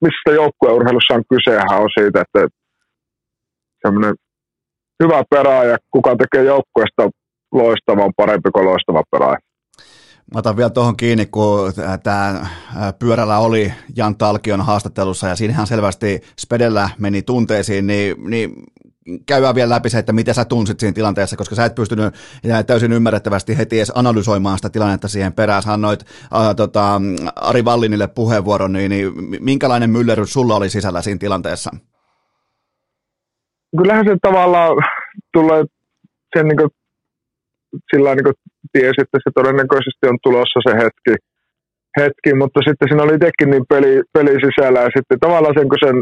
mistä 0.00 0.30
joukkueurheilussa 0.40 1.14
on 1.14 1.24
kysehän 1.30 1.82
on 1.84 1.90
siitä, 1.98 2.20
että 2.20 2.40
semmoinen 3.82 4.14
hyvä 5.02 5.22
pelaaja, 5.30 5.76
kuka 5.90 6.16
tekee 6.16 6.44
joukkueesta 6.44 7.10
loistavan 7.52 8.12
parempi 8.16 8.50
kuin 8.50 8.64
loistava 8.64 9.02
pelaaja. 9.10 9.38
Mä 10.34 10.38
otan 10.38 10.56
vielä 10.56 10.70
tuohon 10.70 10.96
kiinni, 10.96 11.26
kun 11.26 11.72
tämä 12.02 12.46
pyörällä 12.98 13.38
oli 13.38 13.72
Jan 13.96 14.16
Talkion 14.16 14.60
haastattelussa 14.60 15.28
ja 15.28 15.36
siinähän 15.36 15.66
selvästi 15.66 16.20
Spedellä 16.40 16.90
meni 16.98 17.22
tunteisiin, 17.22 17.86
niin, 17.86 18.30
niin 18.30 18.52
käydään 19.26 19.54
vielä 19.54 19.74
läpi 19.74 19.90
se, 19.90 19.98
että 19.98 20.12
miten 20.12 20.34
sä 20.34 20.44
tunsit 20.44 20.80
siinä 20.80 20.94
tilanteessa, 20.94 21.36
koska 21.36 21.54
sä 21.54 21.64
et 21.64 21.74
pystynyt 21.74 22.14
täysin 22.66 22.92
ymmärrettävästi 22.92 23.58
heti 23.58 23.78
edes 23.78 23.92
analysoimaan 23.94 24.58
sitä 24.58 24.70
tilannetta 24.70 25.08
siihen 25.08 25.32
perään. 25.32 25.62
Sä 25.62 25.72
annoit 25.72 26.00
äh, 26.34 26.56
tota, 26.56 27.00
Ari 27.36 27.64
Vallinille 27.64 28.06
puheenvuoron, 28.06 28.72
niin, 28.72 28.90
niin 28.90 29.12
minkälainen 29.40 29.90
myllerys 29.90 30.32
sulla 30.32 30.56
oli 30.56 30.70
sisällä 30.70 31.02
siinä 31.02 31.18
tilanteessa? 31.18 31.70
Kyllähän 33.76 34.04
se 34.04 34.16
tavallaan 34.22 34.76
tulee 35.32 35.64
sen 36.36 36.48
niin 36.48 36.56
kuin, 36.56 36.70
sillä 37.90 38.14
niin 38.14 38.38
tiesi, 38.72 39.00
että 39.04 39.18
se 39.24 39.30
todennäköisesti 39.34 40.04
on 40.10 40.18
tulossa 40.22 40.60
se 40.66 40.72
hetki, 40.82 41.14
hetki 42.00 42.30
mutta 42.40 42.60
sitten 42.66 42.88
siinä 42.88 43.02
oli 43.02 43.14
itsekin 43.18 43.50
niin 43.50 43.66
peli, 43.72 43.92
peli 44.16 44.34
sisällä 44.46 44.80
ja 44.86 44.90
sitten 44.96 45.20
tavallaan 45.20 45.56
sen, 45.58 45.68
kun 45.68 45.84
sen 45.86 45.96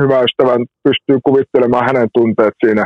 hyvä 0.00 0.18
ystävän 0.26 0.62
pystyy 0.84 1.18
kuvittelemaan 1.26 1.86
hänen 1.86 2.08
tunteet 2.14 2.54
siinä, 2.64 2.84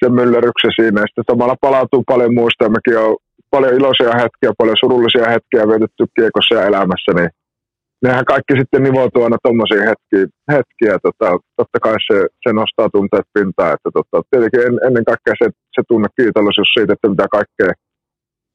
sen 0.00 0.12
myllerryksen 0.12 0.74
siinä. 0.78 1.00
Sitten 1.00 1.28
samalla 1.30 1.56
palautuu 1.60 2.02
paljon 2.06 2.34
muista. 2.34 2.74
Mekin 2.76 2.98
on 2.98 3.16
paljon 3.50 3.74
iloisia 3.78 4.20
hetkiä, 4.22 4.58
paljon 4.58 4.82
surullisia 4.82 5.26
hetkiä 5.34 5.68
vietetty 5.70 6.02
kiekossa 6.16 6.54
ja 6.54 6.66
elämässä, 6.70 7.10
niin 7.18 7.30
nehän 8.04 8.30
kaikki 8.32 8.54
sitten 8.60 8.82
nivoutuu 8.82 9.22
aina 9.24 9.38
tuommoisiin 9.42 9.88
hetkiä. 9.90 10.24
hetkiä. 10.54 10.94
Tota, 11.06 11.28
totta 11.58 11.78
kai 11.84 11.96
se, 12.08 12.18
se 12.42 12.50
nostaa 12.60 12.88
tunteet 12.94 13.28
pintaan. 13.34 13.72
Että 13.74 13.90
tota, 13.98 14.16
tietenkin 14.30 14.62
en, 14.66 14.74
ennen 14.86 15.04
kaikkea 15.10 15.34
se, 15.42 15.46
se 15.78 15.82
tunne 15.88 16.08
kiitollisuus 16.16 16.70
siitä, 16.74 16.92
että 16.92 17.12
mitä 17.12 17.26
kaikkea, 17.36 17.72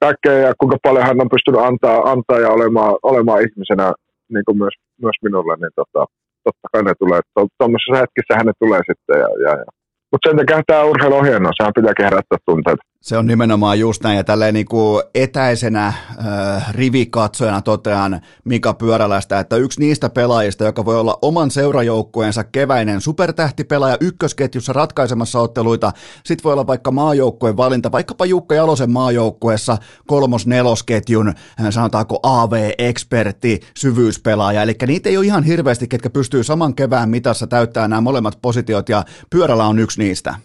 kaikkea 0.06 0.38
ja 0.48 0.54
kuinka 0.60 0.78
paljon 0.86 1.08
hän 1.08 1.22
on 1.24 1.34
pystynyt 1.36 1.66
antaa, 1.70 1.98
antaa 2.14 2.40
ja 2.46 2.50
olemaan, 2.58 2.94
olemaan 3.12 3.42
ihmisenä 3.48 3.88
niin 4.34 4.46
kuin 4.46 4.58
myös, 4.64 4.76
myös 5.06 5.18
minulle, 5.26 5.54
niin 5.56 5.76
tota, 5.80 6.02
totta 6.46 6.68
kai 6.72 6.84
ne 6.84 6.94
tulee. 7.02 7.20
Tuommoisessa 7.60 8.00
hetkessä 8.02 8.44
ne 8.44 8.54
tulee 8.64 8.82
sitten. 8.90 9.18
Ja, 9.24 9.30
ja, 9.46 9.54
ja. 9.62 9.70
Mutta 10.12 10.26
sen 10.26 10.38
takia 10.38 10.68
tämä 10.68 10.90
urheilu 10.92 11.16
on 11.16 11.28
hienoa, 11.30 11.58
sehän 11.58 11.78
pitääkin 11.78 12.08
herättää 12.10 12.40
tunteita. 12.50 12.84
Se 13.04 13.18
on 13.18 13.28
nimenomaan 13.28 13.80
just 13.80 14.04
näin, 14.04 14.18
ja 14.18 14.24
tälleen 14.24 14.54
niin 14.54 14.66
kuin 14.66 15.04
etäisenä 15.16 15.88
äh, 15.88 16.74
rivikatsojana 16.74 17.62
totean 17.62 18.22
Mika 18.46 18.74
Pyörälästä, 18.74 19.40
että 19.40 19.56
yksi 19.56 19.80
niistä 19.80 20.10
pelaajista, 20.10 20.64
joka 20.64 20.86
voi 20.86 21.00
olla 21.00 21.20
oman 21.22 21.52
seurajoukkueensa 21.52 22.44
keväinen 22.44 23.02
supertähtipelaaja 23.02 23.98
ykkösketjussa 24.02 24.74
ratkaisemassa 24.74 25.40
otteluita, 25.40 25.92
sit 26.26 26.44
voi 26.44 26.54
olla 26.54 26.68
vaikka 26.68 26.92
maajoukkueen 26.92 27.58
valinta, 27.58 27.92
vaikkapa 27.92 28.26
Jukka 28.26 28.56
Jalosen 28.56 28.92
maajoukkueessa 28.92 29.78
kolmos-nelosketjun, 30.08 31.34
sanotaanko 31.70 32.20
AV-ekspertti, 32.24 33.60
syvyyspelaaja, 33.78 34.62
eli 34.62 34.76
niitä 34.88 35.10
ei 35.10 35.18
ole 35.18 35.26
ihan 35.26 35.44
hirveästi, 35.44 35.88
ketkä 35.88 36.10
pystyy 36.10 36.44
saman 36.44 36.76
kevään 36.76 37.10
mitassa 37.10 37.48
täyttämään 37.48 37.90
nämä 37.90 38.02
molemmat 38.02 38.38
positiot, 38.42 38.90
ja 38.90 39.04
Pyörällä 39.30 39.66
on 39.66 39.80
yksi 39.80 40.04
niistä. 40.04 40.36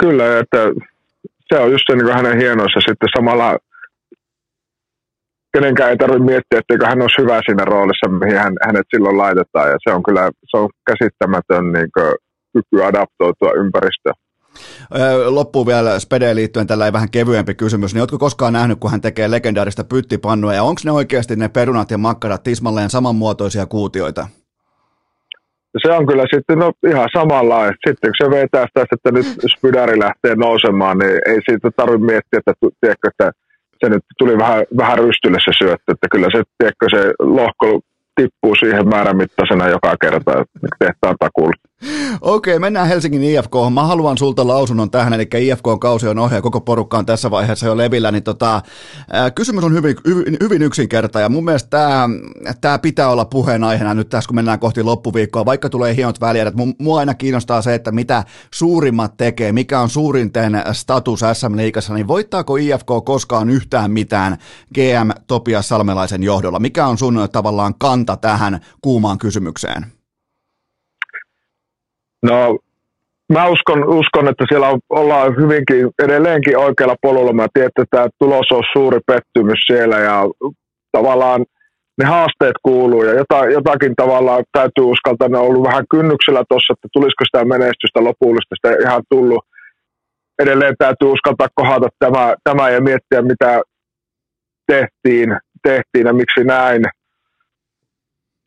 Kyllä, 0.00 0.38
että 0.38 0.58
se 1.52 1.60
on 1.60 1.72
just 1.72 1.84
se 1.90 1.96
niin 1.96 2.14
hänen 2.14 2.38
hienoissa 2.38 2.80
sitten 2.88 3.08
samalla 3.16 3.58
kenenkään 5.56 5.90
ei 5.90 5.96
tarvitse 5.96 6.24
miettiä, 6.24 6.58
etteikö 6.58 6.86
hän 6.86 7.02
olisi 7.02 7.22
hyvä 7.22 7.40
siinä 7.46 7.64
roolissa, 7.64 8.08
mihin 8.08 8.38
hän, 8.38 8.54
hänet 8.66 8.86
silloin 8.94 9.18
laitetaan. 9.18 9.68
Ja 9.68 9.76
se 9.84 9.94
on 9.94 10.02
kyllä 10.02 10.30
se 10.50 10.56
on 10.56 10.68
käsittämätön 10.86 11.72
niin 11.72 11.90
kuin, 11.94 12.14
kyky 12.52 12.84
adaptoitua 12.84 13.52
ympäristöön. 13.52 14.14
Loppuun 15.28 15.66
vielä 15.66 15.98
Spedeen 15.98 16.36
liittyen 16.36 16.66
tällä 16.66 16.92
vähän 16.92 17.10
kevyempi 17.10 17.54
kysymys, 17.54 17.94
niin 17.94 18.02
oletko 18.02 18.18
koskaan 18.18 18.52
nähnyt, 18.52 18.78
kun 18.80 18.90
hän 18.90 19.00
tekee 19.00 19.30
legendaarista 19.30 19.84
pyttipannua, 19.84 20.54
ja 20.54 20.62
onko 20.62 20.80
ne 20.84 20.92
oikeasti 20.92 21.36
ne 21.36 21.48
perunat 21.48 21.90
ja 21.90 21.98
makkarat 21.98 22.42
tismalleen 22.42 22.90
samanmuotoisia 22.90 23.66
kuutioita? 23.66 24.28
Se 25.76 25.92
on 25.92 26.06
kyllä 26.06 26.24
sitten 26.34 26.58
no, 26.58 26.72
ihan 26.86 27.08
samalla. 27.12 27.66
Sitten 27.66 28.10
kun 28.10 28.26
se 28.26 28.30
vetää 28.30 28.66
sitä, 28.66 28.84
että 28.92 29.10
nyt 29.12 29.26
spydäri 29.56 29.98
lähtee 29.98 30.34
nousemaan, 30.34 30.98
niin 30.98 31.18
ei 31.26 31.40
siitä 31.48 31.70
tarvitse 31.76 32.06
miettiä, 32.06 32.38
että, 32.38 32.52
tiedätkö, 32.80 33.08
että 33.08 33.32
se 33.80 33.88
nyt 33.88 34.04
tuli 34.18 34.38
vähän, 34.38 34.64
vähän 34.76 34.98
rystylle 34.98 35.38
se 35.44 35.52
syöttö. 35.58 35.92
Että 35.92 36.06
kyllä 36.10 36.28
se, 36.32 36.42
tiedätkö, 36.58 36.86
se 36.90 37.12
lohko 37.18 37.80
tippuu 38.16 38.54
siihen 38.54 38.88
määrämittaisena 38.88 39.68
joka 39.68 39.96
kerta 40.00 40.44
tehtaan 40.78 41.16
takuulla. 41.18 41.67
Okei, 42.20 42.58
mennään 42.58 42.88
Helsingin 42.88 43.22
IFK. 43.22 43.52
Mä 43.74 43.82
haluan 43.82 44.18
sulta 44.18 44.46
lausunnon 44.46 44.90
tähän, 44.90 45.12
eli 45.12 45.28
IFK-kausi 45.38 46.08
on 46.08 46.18
ohi 46.18 46.34
ja 46.34 46.42
koko 46.42 46.60
porukka 46.60 46.98
on 46.98 47.06
tässä 47.06 47.30
vaiheessa 47.30 47.66
jo 47.66 47.76
levillä, 47.76 48.10
niin 48.10 48.22
tota, 48.22 48.62
ää, 49.12 49.30
kysymys 49.30 49.64
on 49.64 49.74
hyvin, 49.74 49.96
hyvin, 50.06 50.36
hyvin 50.40 50.62
yksinkertainen 50.62 51.24
ja 51.24 51.28
mun 51.28 51.44
mielestä 51.44 51.88
tämä, 52.60 52.78
pitää 52.78 53.08
olla 53.08 53.24
puheenaiheena 53.24 53.94
nyt 53.94 54.08
tässä, 54.08 54.28
kun 54.28 54.34
mennään 54.34 54.58
kohti 54.58 54.82
loppuviikkoa, 54.82 55.44
vaikka 55.44 55.68
tulee 55.68 55.96
hienot 55.96 56.20
väliä, 56.20 56.48
että 56.48 56.62
mua 56.78 56.98
aina 56.98 57.14
kiinnostaa 57.14 57.62
se, 57.62 57.74
että 57.74 57.92
mitä 57.92 58.24
suurimmat 58.50 59.16
tekee, 59.16 59.52
mikä 59.52 59.80
on 59.80 59.90
suurinten 59.90 60.62
status 60.72 61.20
SM-liigassa, 61.32 61.94
niin 61.94 62.08
voittaako 62.08 62.56
IFK 62.56 62.88
koskaan 63.04 63.50
yhtään 63.50 63.90
mitään 63.90 64.38
GM 64.74 65.10
Topias 65.26 65.68
Salmelaisen 65.68 66.22
johdolla? 66.22 66.58
Mikä 66.58 66.86
on 66.86 66.98
sun 66.98 67.28
tavallaan 67.32 67.74
kanta 67.78 68.16
tähän 68.16 68.60
kuumaan 68.82 69.18
kysymykseen? 69.18 69.97
No 72.22 72.58
mä 73.32 73.46
uskon, 73.46 73.88
uskon, 73.88 74.28
että 74.28 74.44
siellä 74.48 74.78
ollaan 74.90 75.36
hyvinkin 75.36 75.90
edelleenkin 75.98 76.58
oikealla 76.58 76.96
polulla. 77.02 77.32
Mä 77.32 77.46
tiedän, 77.54 77.68
että 77.68 77.84
tämä 77.90 78.08
tulos 78.18 78.46
on 78.52 78.62
suuri 78.72 79.00
pettymys 79.06 79.58
siellä 79.66 79.98
ja 79.98 80.24
tavallaan 80.92 81.44
ne 81.98 82.04
haasteet 82.04 82.56
kuuluu 82.62 83.04
ja 83.04 83.14
jota, 83.14 83.44
jotakin 83.46 83.94
tavalla 83.96 84.42
täytyy 84.52 84.84
uskaltaa. 84.84 85.28
Ne 85.28 85.38
on 85.38 85.46
ollut 85.46 85.66
vähän 85.66 85.84
kynnyksellä 85.90 86.42
tuossa, 86.48 86.72
että 86.72 86.88
tulisiko 86.92 87.24
sitä 87.24 87.44
menestystä 87.44 88.04
lopullista, 88.04 88.54
sitä 88.54 88.88
ihan 88.88 89.02
tullut. 89.10 89.44
Edelleen 90.38 90.74
täytyy 90.78 91.08
uskaltaa 91.12 91.48
kohdata 91.54 91.88
tämä, 91.98 92.34
tämä 92.44 92.70
ja 92.70 92.80
miettiä, 92.80 93.22
mitä 93.22 93.62
tehtiin, 94.66 95.36
tehtiin 95.62 96.06
ja 96.06 96.12
miksi 96.12 96.44
näin 96.44 96.82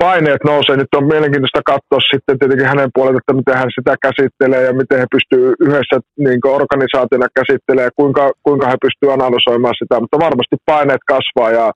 paineet 0.06 0.44
nousee. 0.44 0.76
Nyt 0.78 0.98
on 1.00 1.12
mielenkiintoista 1.14 1.70
katsoa 1.72 2.00
sitten 2.14 2.40
tietenkin 2.40 2.72
hänen 2.74 2.90
puolelta, 2.96 3.22
että 3.22 3.40
miten 3.40 3.58
hän 3.62 3.76
sitä 3.78 3.94
käsittelee 4.06 4.64
ja 4.68 4.74
miten 4.82 5.00
he 5.00 5.08
pystyy 5.16 5.46
yhdessä 5.66 5.98
niin 6.26 6.54
organisaationa 6.60 7.36
käsittelemään 7.40 7.90
ja 7.90 8.00
kuinka, 8.02 8.24
kuinka 8.44 8.66
he 8.68 8.78
pystyy 8.86 9.14
analysoimaan 9.14 9.80
sitä. 9.80 10.00
Mutta 10.00 10.24
varmasti 10.28 10.56
paineet 10.66 11.04
kasvaa 11.14 11.52
ja, 11.60 11.68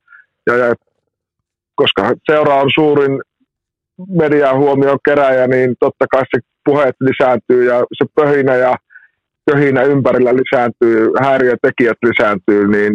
ja, 0.48 0.56
ja 0.62 0.74
koska 1.76 2.02
seura 2.32 2.56
on 2.64 2.70
suurin 2.80 3.14
median 4.22 4.58
huomion 4.58 5.00
keräjä, 5.06 5.48
niin 5.48 5.76
totta 5.80 6.06
kai 6.12 6.24
se 6.32 6.40
puheet 6.66 6.96
lisääntyy 7.00 7.62
ja 7.72 7.78
se 7.98 8.06
pöhinä 8.16 8.56
ja 8.56 8.76
köhinä 9.52 9.82
ympärillä 9.84 10.34
lisääntyy, 10.42 11.10
häiriötekijät 11.22 11.98
lisääntyy, 12.10 12.68
niin 12.68 12.94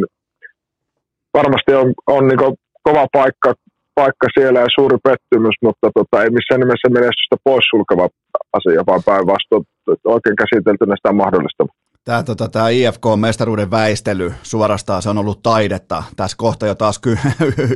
varmasti 1.35 1.75
on, 1.75 1.95
on 2.07 2.29
niin 2.29 2.39
kova 2.83 3.07
paikka 3.13 3.55
paikka 3.95 4.27
siellä 4.35 4.61
ja 4.61 4.75
suuri 4.77 4.99
pettymys, 5.09 5.57
mutta 5.63 5.87
tota, 5.95 6.23
ei 6.23 6.31
missään 6.31 6.61
nimessä 6.61 6.89
menestystä 6.89 7.37
poissulkeva 7.45 8.09
asia, 8.59 8.83
vaan 8.87 9.03
päinvastoin 9.11 9.65
oikein 10.05 10.37
käsiteltynä 10.43 10.95
sitä 10.97 11.13
mahdollista. 11.13 11.65
Tämä, 12.05 12.23
tota, 12.23 12.49
tämä 12.49 12.69
IFK-mestaruuden 12.69 13.71
väistely 13.71 14.33
suorastaan, 14.43 15.03
se 15.03 15.09
on 15.09 15.19
ollut 15.19 15.43
taidetta 15.43 16.03
tässä 16.17 16.37
kohta 16.37 16.67
jo 16.67 16.75
taas 16.75 17.01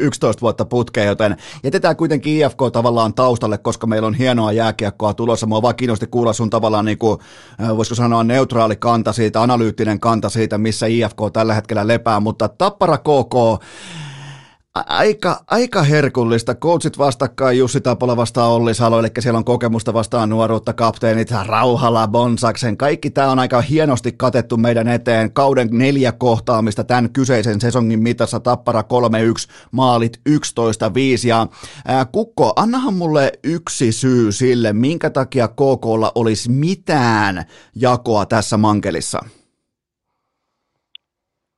11 0.00 0.40
vuotta 0.44 0.64
putkeen, 0.64 1.06
joten 1.06 1.36
jätetään 1.64 1.96
kuitenkin 1.96 2.36
IFK 2.36 2.58
tavallaan 2.72 3.14
taustalle, 3.14 3.58
koska 3.58 3.86
meillä 3.86 4.06
on 4.06 4.14
hienoa 4.14 4.52
jääkiekkoa 4.52 5.14
tulossa. 5.14 5.46
Mua 5.46 5.62
vaan 5.62 5.76
kiinnosti 5.76 6.06
kuulla 6.06 6.32
sun 6.32 6.50
tavallaan, 6.50 6.84
niin 6.84 6.98
kuin, 6.98 7.18
voisiko 7.76 7.94
sanoa, 7.94 8.24
neutraali 8.24 8.76
kanta 8.76 9.12
siitä, 9.12 9.42
analyyttinen 9.42 10.00
kanta 10.00 10.28
siitä, 10.28 10.58
missä 10.58 10.86
IFK 10.86 11.18
tällä 11.32 11.54
hetkellä 11.54 11.86
lepää, 11.86 12.20
mutta 12.20 12.48
Tappara 12.48 12.98
KK, 12.98 13.64
aika, 14.74 15.44
aika 15.46 15.82
herkullista. 15.82 16.54
Coachit 16.54 16.98
vastakkain 16.98 17.58
Jussi 17.58 17.80
Tapola 17.80 18.16
vastaan 18.16 18.50
Olli 18.50 18.74
Salo, 18.74 18.98
eli 18.98 19.08
siellä 19.18 19.38
on 19.38 19.44
kokemusta 19.44 19.94
vastaan 19.94 20.28
nuoruutta, 20.28 20.72
kapteenit 20.72 21.28
Rauhala, 21.46 22.08
Bonsaksen. 22.08 22.76
Kaikki 22.76 23.10
tämä 23.10 23.30
on 23.30 23.38
aika 23.38 23.60
hienosti 23.60 24.12
katettu 24.12 24.56
meidän 24.56 24.88
eteen. 24.88 25.32
Kauden 25.32 25.68
neljä 25.72 26.12
kohtaamista 26.12 26.84
tämän 26.84 27.12
kyseisen 27.12 27.60
sesongin 27.60 28.02
mitassa 28.02 28.40
Tappara 28.40 28.80
3-1, 28.80 28.84
maalit 29.70 30.20
11-5. 30.28 30.32
Ja 31.26 31.46
ää, 31.86 32.04
Kukko, 32.04 32.52
annahan 32.56 32.94
mulle 32.94 33.32
yksi 33.44 33.92
syy 33.92 34.32
sille, 34.32 34.72
minkä 34.72 35.10
takia 35.10 35.48
KKlla 35.48 36.12
olisi 36.14 36.50
mitään 36.50 37.44
jakoa 37.76 38.26
tässä 38.26 38.56
mankelissa. 38.56 39.18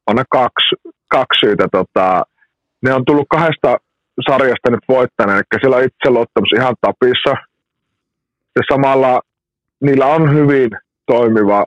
On 0.07 0.17
kaksi, 0.31 0.91
kaksi 1.09 1.41
syytä. 1.41 1.69
Tota, 1.73 2.23
ne 2.83 2.95
on 2.95 3.05
tullut 3.05 3.27
kahdesta 3.31 3.77
sarjasta 4.31 4.71
nyt 4.71 4.85
voittaneen, 4.89 5.37
eli 5.37 5.61
siellä 5.61 5.77
on 5.77 5.85
itseluottamus 5.85 6.53
ihan 6.57 6.75
tapissa. 6.81 7.31
Ja 8.57 8.63
samalla 8.73 9.21
niillä 9.81 10.07
on 10.07 10.35
hyvin 10.35 10.71
toimiva, 11.07 11.65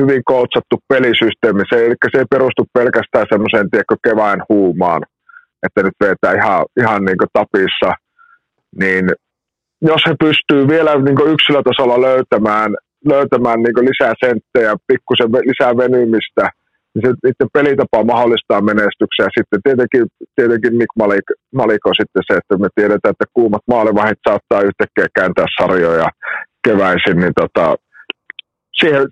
hyvin 0.00 0.22
kootsattu 0.24 0.76
pelisysteemi, 0.88 1.62
se, 1.68 1.86
eli 1.86 1.94
se 2.12 2.18
ei 2.18 2.24
perustu 2.30 2.66
pelkästään 2.72 3.26
semmoiseen 3.32 3.70
tiedätkö, 3.70 3.96
kevään 4.04 4.42
huumaan, 4.48 5.02
että 5.62 5.82
nyt 5.82 5.94
vetää 6.00 6.34
ihan, 6.34 6.64
ihan 6.80 7.04
niin 7.04 7.32
tapissa, 7.32 7.90
niin 8.80 9.04
jos 9.82 10.02
he 10.06 10.14
pystyy 10.20 10.68
vielä 10.68 10.94
niin 10.94 11.32
yksilötasolla 11.32 12.00
löytämään, 12.00 12.74
löytämään 13.04 13.62
niin 13.62 13.88
lisää 13.90 14.14
senttejä, 14.24 14.76
pikkusen 14.86 15.32
lisää 15.32 15.76
venymistä– 15.76 16.50
niin 16.94 17.02
se 17.06 17.12
niiden 17.24 17.48
pelitapa 17.52 18.04
mahdollistaa 18.12 18.60
menestyksen. 18.70 19.26
Ja 19.26 19.36
sitten 19.36 19.60
tietenkin, 19.66 20.04
tietenkin 20.38 20.78
Nick 20.78 20.92
Malik, 21.02 21.26
Malik 21.60 21.82
on 21.86 21.94
sitten 22.00 22.22
se, 22.26 22.32
että 22.38 22.54
me 22.62 22.68
tiedetään, 22.74 23.14
että 23.14 23.34
kuumat 23.38 23.64
maalivahit 23.74 24.20
saattaa 24.28 24.66
yhtäkkiä 24.68 25.06
kääntää 25.18 25.46
sarjoja 25.58 26.08
keväisin, 26.66 27.18
niin 27.22 27.34
tota, 27.40 27.64
siihen, 28.78 29.02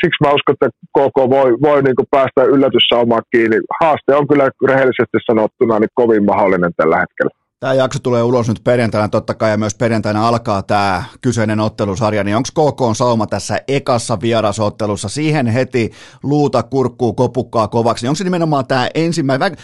siksi 0.00 0.22
mä 0.24 0.36
uskon, 0.36 0.54
että 0.54 0.68
KK 0.96 1.16
voi, 1.36 1.50
voi 1.66 1.82
niin 1.82 2.10
päästä 2.10 2.42
yllätyssaumaan 2.54 3.22
kiinni. 3.32 3.58
Haaste 3.80 4.14
on 4.14 4.28
kyllä 4.28 4.46
rehellisesti 4.70 5.18
sanottuna 5.30 5.78
niin 5.78 5.98
kovin 6.00 6.24
mahdollinen 6.24 6.72
tällä 6.76 6.96
hetkellä. 7.02 7.39
Tämä 7.60 7.74
jakso 7.74 7.98
tulee 8.02 8.22
ulos 8.22 8.48
nyt 8.48 8.64
perjantaina. 8.64 9.08
Totta 9.08 9.34
kai 9.34 9.50
ja 9.50 9.56
myös 9.56 9.74
perjantaina 9.74 10.28
alkaa 10.28 10.62
tämä 10.62 11.04
kyseinen 11.20 11.60
ottelusarja, 11.60 12.24
niin 12.24 12.36
onko 12.36 12.48
KK 12.52 12.80
on 12.80 12.94
sauma 12.94 13.26
tässä 13.26 13.60
ekassa 13.68 14.18
vierasottelussa? 14.20 15.08
Siihen 15.08 15.46
heti 15.46 15.90
luuta 16.22 16.62
kurkkuu 16.62 17.12
kopukkaa 17.12 17.68
kovaksi, 17.68 18.04
niin 18.04 18.08
onko 18.08 18.16
se 18.16 18.24
nimenomaan 18.24 18.66
tämä 18.66 18.88
ensimmäinen, 18.94 19.56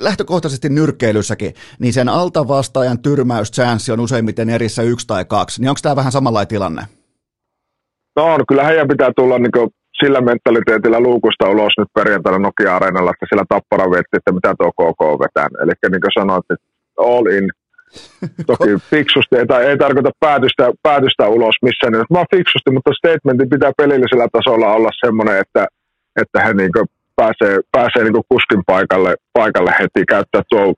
lähtökohtaisesti 0.00 0.68
nyrkkeilyssäkin, 0.68 1.54
niin 1.78 1.92
sen 1.92 2.08
alta 2.08 2.48
vastaajan 2.48 2.98
tyrmäyschanssi 2.98 3.92
on 3.92 4.00
useimmiten 4.00 4.50
erissä 4.50 4.82
yksi 4.82 5.06
tai 5.06 5.24
kaksi, 5.24 5.60
niin 5.60 5.68
onko 5.68 5.80
tämä 5.82 5.96
vähän 5.96 6.12
samanlainen 6.12 6.48
tilanne? 6.48 6.82
No 8.16 8.34
on, 8.34 8.40
kyllä 8.48 8.64
heidän 8.64 8.88
pitää 8.88 9.10
tulla 9.16 9.38
niin 9.38 9.70
sillä 10.00 10.20
mentaliteetillä 10.20 11.00
luukusta 11.00 11.48
ulos 11.50 11.72
nyt 11.78 11.88
perjantaina 11.94 12.38
Nokia-areenalla, 12.38 13.10
että 13.10 13.26
sillä 13.28 13.44
tappara 13.48 13.90
vietti, 13.90 14.16
että 14.16 14.32
mitä 14.32 14.54
tuo 14.58 14.72
KK 14.72 15.00
vetää. 15.20 15.48
Eli 15.62 15.72
niin 15.90 16.00
kuin 16.00 16.20
sanoit, 16.20 16.44
että 16.50 16.73
all 16.98 17.26
in. 17.26 17.50
Toki 18.46 18.70
fiksusti 18.90 19.36
ei, 19.36 19.68
ei 19.68 19.78
tarkoita 19.78 20.10
päätöstä, 20.20 20.70
päätöstä 20.82 21.28
ulos 21.28 21.54
missään 21.62 21.92
nimessä, 21.92 22.14
vaan 22.14 22.32
fiksusti, 22.36 22.70
mutta 22.70 22.98
statementin 22.98 23.48
pitää 23.48 23.72
pelillisellä 23.76 24.26
tasolla 24.32 24.72
olla 24.72 24.90
semmoinen, 25.04 25.38
että, 25.38 25.66
että 26.20 26.40
he 26.44 26.54
niin 26.54 26.70
pääsee, 27.16 27.60
pääsee 27.72 28.02
niin 28.02 28.28
kuskin 28.28 28.62
paikalle, 28.66 29.14
paikalle 29.32 29.72
heti, 29.80 30.04
käyttää 30.08 30.42
tuo 30.50 30.74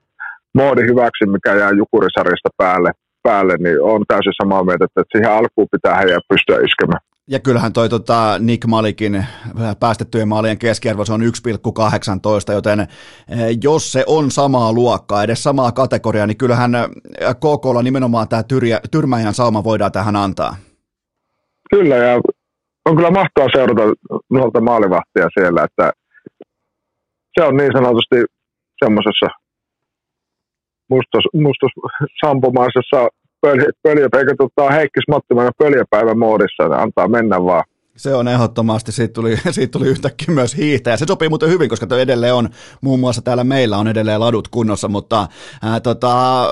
moodi 0.53 0.81
hyväksi, 0.81 1.25
mikä 1.25 1.55
jää 1.55 1.71
jukurisarjasta 1.71 2.49
päälle, 2.57 2.91
päälle, 3.23 3.55
niin 3.59 3.81
on 3.81 4.01
täysin 4.07 4.39
samaa 4.41 4.63
mieltä, 4.63 4.85
että 4.85 5.01
siihen 5.11 5.31
alkuun 5.31 5.67
pitää 5.71 5.95
heidän 5.95 6.21
pystyä 6.29 6.57
iskemään. 6.67 7.06
Ja 7.29 7.39
kyllähän 7.39 7.73
toi 7.73 7.89
tota, 7.89 8.39
Nick 8.39 8.65
Malikin 8.65 9.15
äh, 9.15 9.27
päästettyjen 9.79 10.27
maalien 10.27 10.59
keskiarvo 10.59 11.05
se 11.05 11.13
on 11.13 11.21
1,18, 11.21 12.53
joten 12.53 12.79
äh, 12.79 12.87
jos 13.63 13.91
se 13.91 14.03
on 14.07 14.31
samaa 14.31 14.73
luokkaa, 14.73 15.23
edes 15.23 15.43
samaa 15.43 15.71
kategoriaa, 15.71 16.27
niin 16.27 16.37
kyllähän 16.37 16.75
äh, 16.75 16.89
KKlla 17.35 17.83
nimenomaan 17.83 18.27
tämä 18.27 18.43
tyrmäjän 18.91 19.33
sauma 19.33 19.63
voidaan 19.63 19.91
tähän 19.91 20.15
antaa. 20.15 20.55
Kyllä, 21.69 21.95
ja 21.95 22.21
on 22.85 22.95
kyllä 22.95 23.11
mahtavaa 23.11 23.49
seurata 23.55 23.81
nuolta 24.29 24.61
maalivahtia 24.61 25.27
siellä, 25.39 25.63
että 25.63 25.91
se 27.39 27.45
on 27.45 27.57
niin 27.57 27.71
sanotusti 27.73 28.15
semmoisessa 28.85 29.27
mustos, 30.89 31.23
mustos 31.33 31.71
sampumaisessa 32.25 33.07
pöljä, 33.41 33.65
pöljä 33.83 34.09
eikä 34.17 34.35
tota, 34.37 34.69
Heikkis 34.69 35.07
Mattimainen 35.07 35.53
pöljäpäivän 35.57 36.17
moodissa, 36.17 36.63
niin 36.63 36.79
antaa 36.79 37.07
mennä 37.07 37.43
vaan. 37.43 37.63
Se 37.97 38.15
on 38.15 38.27
ehdottomasti, 38.27 38.91
siitä 38.91 39.13
tuli, 39.13 39.37
siitä 39.51 39.71
tuli 39.71 39.87
yhtäkkiä 39.87 40.35
myös 40.35 40.57
hiihtäjä. 40.57 40.97
Se 40.97 41.05
sopii 41.07 41.29
muuten 41.29 41.49
hyvin, 41.49 41.69
koska 41.69 41.97
edelleen 41.99 42.33
on, 42.33 42.49
muun 42.81 42.99
muassa 42.99 43.21
täällä 43.21 43.43
meillä 43.43 43.77
on 43.77 43.87
edelleen 43.87 44.19
ladut 44.19 44.47
kunnossa, 44.47 44.87
mutta 44.87 45.27
ää, 45.61 45.79
tota, 45.79 46.45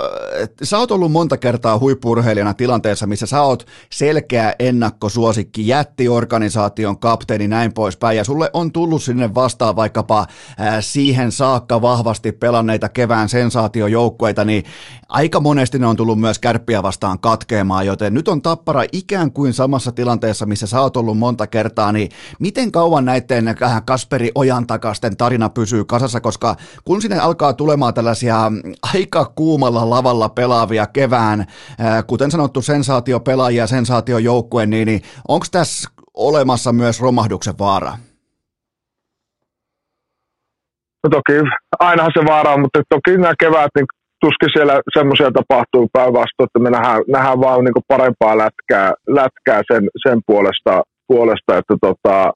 sä 0.64 0.78
oot 0.78 0.92
ollut 0.92 1.12
monta 1.12 1.38
kertaa 1.38 1.80
huippurheilijana 1.80 2.54
tilanteessa, 2.54 3.08
missä 3.08 3.26
sä 3.26 3.42
oot 3.42 3.68
selkeä 3.92 4.56
ennakkosuosikki, 4.60 5.68
jättiorganisaation 5.68 7.00
kapteeni, 7.00 7.48
näin 7.48 7.74
poispäin, 7.74 8.18
ja 8.18 8.24
sulle 8.24 8.50
on 8.54 8.72
tullut 8.72 9.04
sinne 9.04 9.34
vastaan 9.34 9.76
vaikkapa 9.76 10.26
ää, 10.58 10.82
siihen 10.82 11.32
saakka 11.32 11.82
vahvasti 11.82 12.32
pelanneita 12.32 12.90
kevään 12.90 13.30
sensaatiojoukkueita, 13.30 14.46
niin 14.46 14.64
aika 15.10 15.40
monesti 15.40 15.80
ne 15.80 15.88
on 15.88 15.96
tullut 15.96 16.20
myös 16.20 16.40
kärppiä 16.40 16.84
vastaan 16.84 17.20
katkeamaan, 17.20 17.86
joten 17.86 18.14
nyt 18.14 18.28
on 18.28 18.42
Tappara 18.42 18.84
ikään 18.92 19.32
kuin 19.32 19.54
samassa 19.54 19.92
tilanteessa, 19.92 20.46
missä 20.46 20.68
sä 20.68 20.82
oot 20.82 20.98
ollut 20.98 21.18
monta 21.18 21.35
monta 21.36 21.48
kertaa, 21.48 21.92
niin 21.92 22.10
miten 22.40 22.72
kauan 22.72 23.06
näiden 23.06 23.48
äh, 23.48 23.82
Kasperi 23.86 24.32
Ojan 24.36 24.68
takasten 24.68 25.18
tarina 25.18 25.50
pysyy 25.50 25.86
kasassa, 25.86 26.22
koska 26.22 26.56
kun 26.86 27.02
sinne 27.02 27.20
alkaa 27.20 27.54
tulemaan 27.54 27.94
tällaisia 27.94 28.52
aika 28.94 29.26
kuumalla 29.36 29.90
lavalla 29.90 30.30
pelaavia 30.30 30.86
kevään, 30.88 31.40
äh, 31.40 32.04
kuten 32.08 32.32
sanottu 32.32 32.62
sensaatiopelaajia, 32.62 33.68
sensaatiojoukkue, 33.68 34.66
niin, 34.66 34.86
niin 34.86 35.02
onko 35.28 35.46
tässä 35.52 35.90
olemassa 36.14 36.74
myös 36.74 37.02
romahduksen 37.02 37.58
vaara? 37.60 37.92
No 41.04 41.10
toki 41.10 41.34
ainahan 41.80 42.12
se 42.14 42.26
vaara 42.26 42.54
on, 42.54 42.62
mutta 42.62 42.82
toki 42.90 43.18
nämä 43.18 43.34
kevät, 43.40 43.72
niin 43.76 43.86
tuskin 44.22 44.50
siellä 44.54 44.82
semmoisia 44.98 45.32
tapahtuu 45.32 45.90
päinvastoin, 45.94 46.48
että 46.48 46.60
me 46.60 46.70
nähdään, 46.70 47.02
nähdään 47.08 47.42
vaan 47.42 47.64
niin 47.64 47.88
parempaa 47.88 48.38
lätkää, 48.38 48.94
lätkää 49.08 49.62
sen, 49.72 49.84
sen 50.08 50.20
puolesta, 50.28 50.74
puolesta, 51.08 51.58
että 51.58 51.76
tota, 51.82 52.34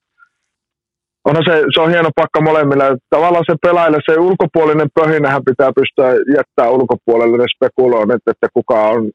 onhan 1.26 1.44
se, 1.48 1.64
se 1.74 1.82
on 1.82 1.90
hieno 1.90 2.10
pakka 2.16 2.42
molemmille. 2.42 2.86
Tavallaan 3.10 3.46
se 3.50 3.56
pelaajille 3.62 4.00
se 4.10 4.20
ulkopuolinen 4.20 4.90
pöhinähän 5.00 5.48
pitää 5.50 5.72
pystyä 5.80 6.10
jättää 6.38 6.70
ulkopuolelle 6.70 7.38
ne 7.38 7.46
spekuloinnit, 7.56 8.24
että 8.32 8.48
kuka 8.54 8.80
on, 8.90 9.12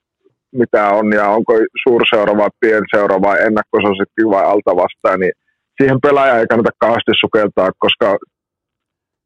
mitä 0.60 0.88
on 0.88 1.12
ja 1.12 1.28
onko 1.28 1.52
suurseura 1.82 2.36
vai 2.36 2.50
pienseura 2.60 3.22
vai 3.22 3.36
ennakkosuosikki 3.46 4.22
vai 4.34 4.44
alta 4.44 4.72
vastaan, 4.82 5.20
niin 5.20 5.32
siihen 5.78 6.00
pelaaja 6.00 6.38
ei 6.38 6.46
kannata 6.46 6.70
kauheasti 6.78 7.12
sukeltaa, 7.20 7.70
koska 7.78 8.18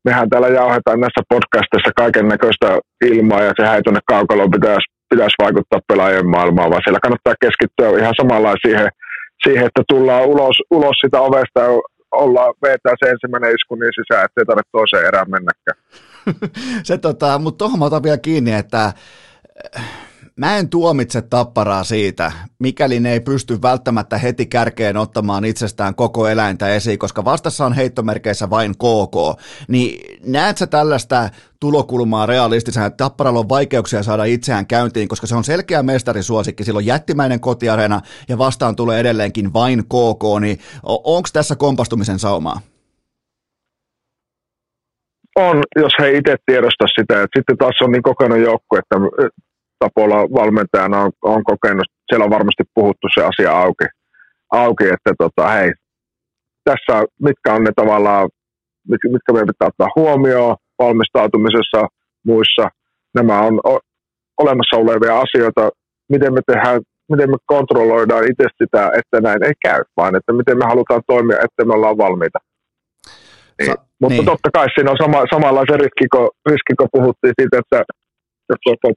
mehän 0.05 0.29
täällä 0.31 0.49
jauhetaan 0.49 1.01
näissä 1.01 1.23
podcasteissa 1.29 1.93
kaiken 2.03 2.29
näköistä 2.29 2.69
ilmaa 3.05 3.43
ja 3.43 3.53
sehän 3.57 3.77
ei 3.77 3.83
tuonne 3.83 4.01
kaukaloon 4.15 4.51
pitäisi, 4.51 4.87
pitäisi 5.11 5.43
vaikuttaa 5.45 5.87
pelaajien 5.89 6.29
maailmaan, 6.37 6.71
vaan 6.71 6.83
siellä 6.85 7.05
kannattaa 7.05 7.43
keskittyä 7.45 7.89
ihan 8.03 8.19
samalla 8.21 8.63
siihen, 8.67 8.89
siihen, 9.43 9.67
että 9.67 9.83
tullaan 9.89 10.27
ulos, 10.27 10.57
ulos 10.71 10.97
sitä 11.05 11.21
ovesta 11.21 11.61
ja 11.61 11.69
ollaan, 12.13 12.55
vetää 12.63 12.95
se 12.99 13.11
ensimmäinen 13.11 13.55
isku 13.55 13.75
niin 13.75 13.93
sisään, 13.95 14.25
ettei 14.25 14.45
tarvitse 14.45 14.71
toiseen 14.73 15.07
erään 15.07 15.31
mennäkään. 15.31 15.79
se 16.89 16.99
tota, 16.99 17.39
mutta 17.39 17.59
tuohon 17.59 17.79
mä 17.79 17.85
otan 17.85 18.03
vielä 18.03 18.19
kiinni, 18.19 18.53
että 18.53 18.93
Mä 20.39 20.57
en 20.57 20.69
tuomitse 20.69 21.23
tapparaa 21.23 21.85
siitä, 21.85 22.33
mikäli 22.59 23.01
ne 23.01 23.13
ei 23.13 23.21
pysty 23.21 23.63
välttämättä 23.63 24.19
heti 24.19 24.47
kärkeen 24.47 24.97
ottamaan 24.97 25.45
itsestään 25.45 25.95
koko 25.95 26.29
eläintä 26.29 26.69
esiin, 26.69 26.99
koska 26.99 27.25
vastassa 27.25 27.67
on 27.67 27.73
heittomerkeissä 27.73 28.51
vain 28.51 28.73
KK. 28.73 29.43
Niin 29.69 30.21
näet 30.27 30.59
sä 30.59 30.67
tällaista 30.67 31.29
tulokulmaa 31.61 32.27
realistisena, 32.27 32.87
että 32.87 32.97
Tapparalla 32.97 33.41
on 33.41 33.49
vaikeuksia 33.49 34.03
saada 34.03 34.25
itseään 34.25 34.67
käyntiin, 34.67 35.09
koska 35.09 35.27
se 35.27 35.35
on 35.35 35.45
selkeä 35.45 35.83
mestarisuosikki, 35.83 36.65
sillä 36.65 36.79
on 36.79 36.87
jättimäinen 36.87 37.41
kotiarena 37.41 38.01
ja 38.29 38.39
vastaan 38.39 38.77
tulee 38.77 39.01
edelleenkin 39.01 39.53
vain 39.53 39.85
KK, 39.85 40.41
niin 40.41 40.59
onko 40.85 41.29
tässä 41.33 41.57
kompastumisen 41.57 42.19
saumaa? 42.19 42.61
On, 45.37 45.63
jos 45.77 45.93
he 46.01 46.11
itse 46.11 46.37
tiedostaa 46.47 46.89
sitä. 47.01 47.27
Sitten 47.37 47.59
taas 47.59 47.75
on 47.83 47.93
niin 47.93 48.03
kokenut 48.03 48.39
joukku, 48.39 48.77
että 48.77 48.97
Tapola 49.79 50.19
valmentajana 50.41 51.03
on, 51.03 51.13
on 51.23 51.45
kokenut, 51.45 51.89
siellä 52.09 52.25
on 52.25 52.31
varmasti 52.31 52.63
puhuttu 52.75 53.07
se 53.15 53.25
asia 53.25 53.59
auki, 53.59 53.85
auki 54.53 54.85
että 54.85 55.13
tota, 55.19 55.49
hei, 55.49 55.73
tässä 56.65 57.05
mitkä 57.23 57.53
on 57.55 57.65
ne 57.65 57.71
tavallaan, 57.77 58.29
mitkä 58.89 59.33
meidän 59.33 59.47
pitää 59.53 59.69
ottaa 59.69 59.97
huomioon 59.97 60.57
valmistautumisessa 60.79 61.81
muissa. 62.27 62.69
Nämä 63.15 63.41
on 63.41 63.61
olemassa 64.39 64.77
olevia 64.77 65.21
asioita, 65.21 65.71
miten 66.09 66.35
me 66.35 66.41
tehdään, 66.47 66.81
miten 67.11 67.31
me 67.31 67.37
kontrolloidaan 67.47 68.25
itse 68.31 68.47
sitä, 68.63 68.91
että 68.99 69.21
näin 69.21 69.45
ei 69.45 69.53
käy, 69.63 69.83
vaan 69.97 70.17
että 70.17 70.33
miten 70.33 70.59
me 70.59 70.65
halutaan 70.65 71.03
toimia, 71.07 71.37
että 71.37 71.65
me 71.65 71.73
ollaan 71.75 71.99
valmiita. 71.99 72.39
Niin. 73.59 73.71
Sa- 73.71 73.85
Mutta 74.01 74.15
niin. 74.17 74.25
totta 74.25 74.49
kai 74.55 74.67
siinä 74.75 74.91
on 74.91 74.97
sama, 75.05 75.25
samanlaisen 75.35 75.81
riski, 75.81 76.07
kun, 76.15 76.31
riski, 76.51 76.73
kun 76.79 76.89
puhuttiin 76.93 77.35
siitä, 77.41 77.59
että 77.59 77.79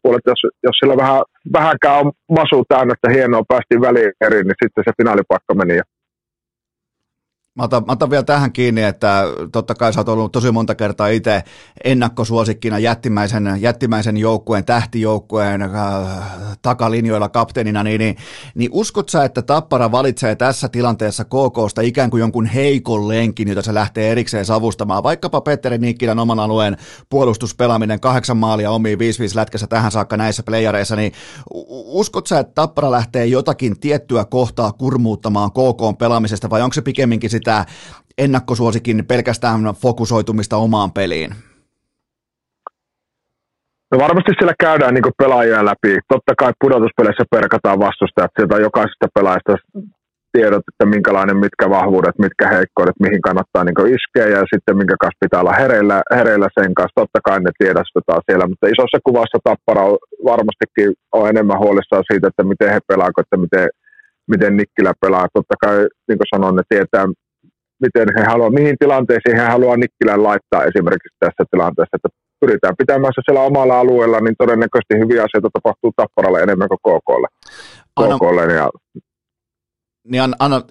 puolet, 0.02 0.26
jos, 0.26 0.42
jos 0.64 0.76
sillä 0.80 0.98
vähän, 0.98 1.22
vähänkään 1.54 2.00
on 2.00 2.12
masu 2.30 2.66
täynnä, 2.68 2.94
että 2.94 3.10
hienoa 3.16 3.44
päästiin 3.48 3.82
väliin 3.82 4.12
eri, 4.22 4.44
niin 4.44 4.62
sitten 4.64 4.84
se 4.84 4.92
finaalipaikka 4.98 5.54
meni 5.54 5.76
jo. 5.76 5.84
Mä 7.56 7.64
otan, 7.64 7.84
mä 7.88 7.92
otan 7.92 8.10
vielä 8.10 8.24
tähän 8.24 8.52
kiinni, 8.52 8.84
että 8.84 9.24
totta 9.52 9.76
kai 9.76 9.94
sä 9.94 10.00
oot 10.00 10.10
ollut 10.10 10.32
tosi 10.32 10.52
monta 10.52 10.76
kertaa 10.76 11.08
itse 11.08 11.44
ennakkosuosikkina 11.84 12.80
jättimäisen, 12.80 13.58
jättimäisen 13.60 14.18
joukkueen, 14.18 14.66
tähtijoukkueen 14.66 15.62
äh, 15.62 15.70
takalinjoilla 16.62 17.30
kapteenina, 17.30 17.84
niin, 17.84 18.00
niin, 18.00 18.16
niin 18.56 18.70
uskot 18.74 19.10
sä, 19.10 19.24
että 19.24 19.42
Tappara 19.42 19.92
valitsee 19.92 20.36
tässä 20.36 20.70
tilanteessa 20.70 21.24
KKsta 21.26 21.82
ikään 21.82 22.10
kuin 22.10 22.22
jonkun 22.22 22.46
heikon 22.46 23.08
lenkin, 23.08 23.48
jota 23.48 23.62
se 23.62 23.74
lähtee 23.74 24.12
erikseen 24.12 24.46
savustamaan, 24.46 25.04
vaikkapa 25.04 25.42
Petteri 25.42 25.78
Nikkilän 25.78 26.20
oman 26.20 26.40
alueen 26.40 26.78
puolustuspelaaminen, 27.10 28.00
kahdeksan 28.00 28.38
maalia 28.38 28.72
omiin 28.72 29.00
5-5 29.00 29.02
lätkässä 29.36 29.68
tähän 29.68 29.92
saakka 29.92 30.18
näissä 30.18 30.44
playereissa, 30.44 30.96
niin 30.96 31.12
uskot 31.86 32.28
sä, 32.28 32.40
että 32.40 32.54
Tappara 32.54 32.92
lähtee 32.92 33.26
jotakin 33.26 33.80
tiettyä 33.80 34.26
kohtaa 34.26 34.72
kurmuuttamaan 34.72 35.52
KK 35.52 35.98
pelaamisesta, 36.00 36.50
vai 36.50 36.62
onko 36.62 36.74
se 36.74 36.82
pikemminkin 36.82 37.30
sitä 37.42 37.66
ennakkosuosikin 38.18 39.06
pelkästään 39.06 39.62
fokusoitumista 39.82 40.58
omaan 40.58 40.92
peliin? 40.92 41.32
No 43.92 44.00
varmasti 44.00 44.32
siellä 44.38 44.54
käydään 44.60 44.94
niin 44.94 45.18
pelaajia 45.18 45.66
läpi. 45.66 46.00
Totta 46.08 46.34
kai 46.38 46.52
pudotuspeleissä 46.62 47.24
perkataan 47.36 47.80
vastustajat 47.80 48.32
sieltä 48.38 48.58
jokaisesta 48.58 49.08
pelaajasta 49.16 49.54
tiedot, 50.32 50.66
että 50.72 50.86
minkälainen, 50.96 51.38
mitkä 51.46 51.66
vahvuudet, 51.70 52.18
mitkä 52.26 52.46
heikkoudet, 52.56 53.00
mihin 53.06 53.22
kannattaa 53.28 53.64
niin 53.64 53.94
iskeä 53.98 54.28
ja 54.36 54.42
sitten 54.54 54.78
minkä 54.78 54.96
kanssa 55.02 55.24
pitää 55.24 55.42
olla 55.44 55.60
hereillä, 55.62 55.98
hereillä 56.18 56.48
sen 56.58 56.74
kanssa. 56.78 57.00
Totta 57.02 57.20
kai 57.28 57.40
ne 57.40 57.52
tiedostetaan 57.62 58.22
siellä, 58.28 58.46
mutta 58.48 58.72
isossa 58.74 59.06
kuvassa 59.08 59.38
Tappara 59.44 59.84
on 59.92 59.98
varmastikin 60.32 60.90
on 61.18 61.30
enemmän 61.32 61.62
huolissaan 61.64 62.08
siitä, 62.10 62.28
että 62.28 62.44
miten 62.52 62.74
he 62.74 62.80
pelaavat, 62.88 63.22
että 63.24 63.38
miten, 63.46 63.68
miten 64.32 64.58
Nikkilä 64.58 64.94
pelaa. 65.04 65.34
Totta 65.38 65.56
kai, 65.64 65.78
niin 66.08 66.20
kuin 66.20 66.32
sanoin, 66.36 66.56
ne 66.56 66.64
tietää, 66.70 67.06
miten 67.82 68.08
he 68.18 68.24
haluaa, 68.32 68.58
mihin 68.60 68.76
tilanteisiin 68.80 69.38
he 69.40 69.46
haluaa 69.54 69.78
Nikkilän 69.78 70.24
laittaa 70.24 70.64
esimerkiksi 70.70 71.16
tässä 71.20 71.44
tilanteessa, 71.52 71.98
että 71.98 72.10
pyritään 72.42 72.76
pitämään 72.78 73.14
se 73.16 73.22
siellä 73.26 73.48
omalla 73.50 73.80
alueella, 73.80 74.20
niin 74.20 74.36
todennäköisesti 74.38 75.00
hyviä 75.04 75.24
asioita 75.24 75.50
tapahtuu 75.54 75.92
Tapparalle 75.96 76.40
enemmän 76.40 76.70
kuin 76.70 76.84
KKlle. 76.86 77.28
KKlle 78.00 78.54
ja 78.54 78.70
niin 80.04 80.24
anna, 80.24 80.36
anna 80.40 80.62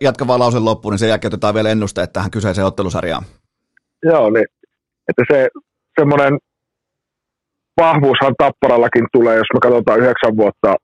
jatka 0.00 0.26
vaan 0.26 0.40
lauseen 0.40 0.64
loppuun, 0.64 0.92
niin 0.92 0.98
sen 0.98 1.08
jälkeen 1.08 1.28
otetaan 1.28 1.54
vielä 1.54 1.70
ennusteet 1.70 2.12
tähän 2.12 2.30
kyseiseen 2.30 2.66
ottelusarjaan. 2.66 3.24
Joo, 4.04 4.30
niin 4.30 4.46
että 5.08 5.22
se 5.32 5.48
semmoinen 6.00 6.38
vahvuushan 7.80 8.34
Tapparallakin 8.38 9.06
tulee, 9.12 9.36
jos 9.36 9.46
me 9.54 9.60
katsotaan 9.60 10.00
yhdeksän 10.00 10.36
vuotta, 10.36 10.76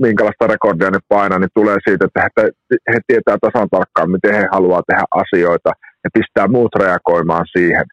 minkälaista 0.00 0.46
rekordia 0.46 0.90
ne 0.90 0.98
painaa, 1.08 1.38
niin 1.38 1.56
tulee 1.58 1.76
siitä, 1.88 2.04
että 2.04 2.20
he, 2.22 2.48
he 2.92 2.98
tietää 3.06 3.36
tasan 3.40 3.68
tarkkaan, 3.70 4.10
miten 4.10 4.34
he 4.34 4.44
haluaa 4.52 4.82
tehdä 4.86 5.04
asioita 5.22 5.70
ja 6.04 6.10
pistää 6.16 6.48
muut 6.48 6.74
reagoimaan 6.74 7.46
siihen. 7.56 7.84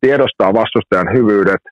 Tiedostaa 0.00 0.54
vastustajan 0.60 1.14
hyvyydet, 1.16 1.62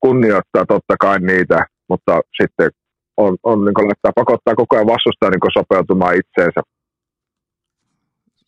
kunnioittaa 0.00 0.64
totta 0.68 0.94
kai 1.00 1.18
niitä, 1.20 1.58
mutta 1.88 2.20
sitten 2.42 2.70
on, 3.16 3.36
on 3.42 3.58
niin 3.64 3.88
laittaa, 3.88 4.20
pakottaa 4.22 4.54
koko 4.54 4.76
ajan 4.76 4.92
vastustaa 4.94 5.30
niin 5.30 5.58
sopeutumaan 5.58 6.16
itseensä. 6.22 6.60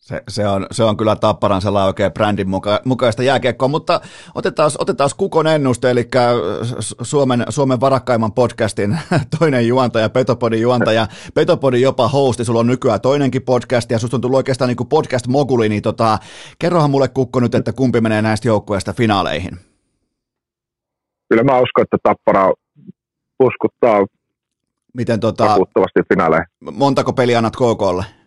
Se, 0.01 0.23
se, 0.27 0.47
on, 0.47 0.67
se 0.71 0.83
on 0.83 0.97
kyllä 0.97 1.15
Tapparan 1.15 1.61
sellainen 1.61 1.87
oikein 1.87 2.11
brändin 2.11 2.49
muka, 2.49 2.81
mukaista 2.85 3.23
jääkiekkoa, 3.23 3.67
mutta 3.67 4.01
otetaan, 4.35 4.71
otetaan 4.79 5.09
Kukon 5.17 5.47
ennuste, 5.47 5.91
eli 5.91 6.07
Suomen, 7.01 7.45
Suomen 7.49 7.79
varakkaimman 7.79 8.31
podcastin 8.31 8.99
toinen 9.39 9.67
juontaja, 9.67 10.09
Petopodin 10.09 10.61
juontaja, 10.61 11.07
Petopodin 11.33 11.81
jopa 11.81 12.07
hosti, 12.07 12.45
sulla 12.45 12.59
on 12.59 12.67
nykyään 12.67 13.01
toinenkin 13.01 13.41
podcast, 13.41 13.91
ja 13.91 13.99
susta 13.99 14.17
on 14.17 14.21
tullut 14.21 14.37
oikeastaan 14.37 14.67
niin 14.67 14.77
kuin 14.77 14.89
podcast-moguli, 14.89 15.69
niin 15.69 15.81
tota, 15.81 16.17
kerrohan 16.59 16.91
mulle 16.91 17.07
Kukko 17.07 17.39
nyt, 17.39 17.55
että 17.55 17.73
kumpi 17.73 18.01
menee 18.01 18.21
näistä 18.21 18.47
joukkueista 18.47 18.93
finaaleihin? 18.93 19.59
Kyllä 21.29 21.43
mä 21.43 21.59
uskon, 21.59 21.83
että 21.83 21.97
Tappara 22.03 22.53
uskuttaa 23.39 24.05
Miten 24.93 25.19
tota, 25.19 25.45
vakuuttavasti 25.45 25.99
finaaleihin. 26.13 26.47
Montako 26.71 27.13
peliä 27.13 27.37
annat 27.37 27.55
KKlle? 27.55 28.20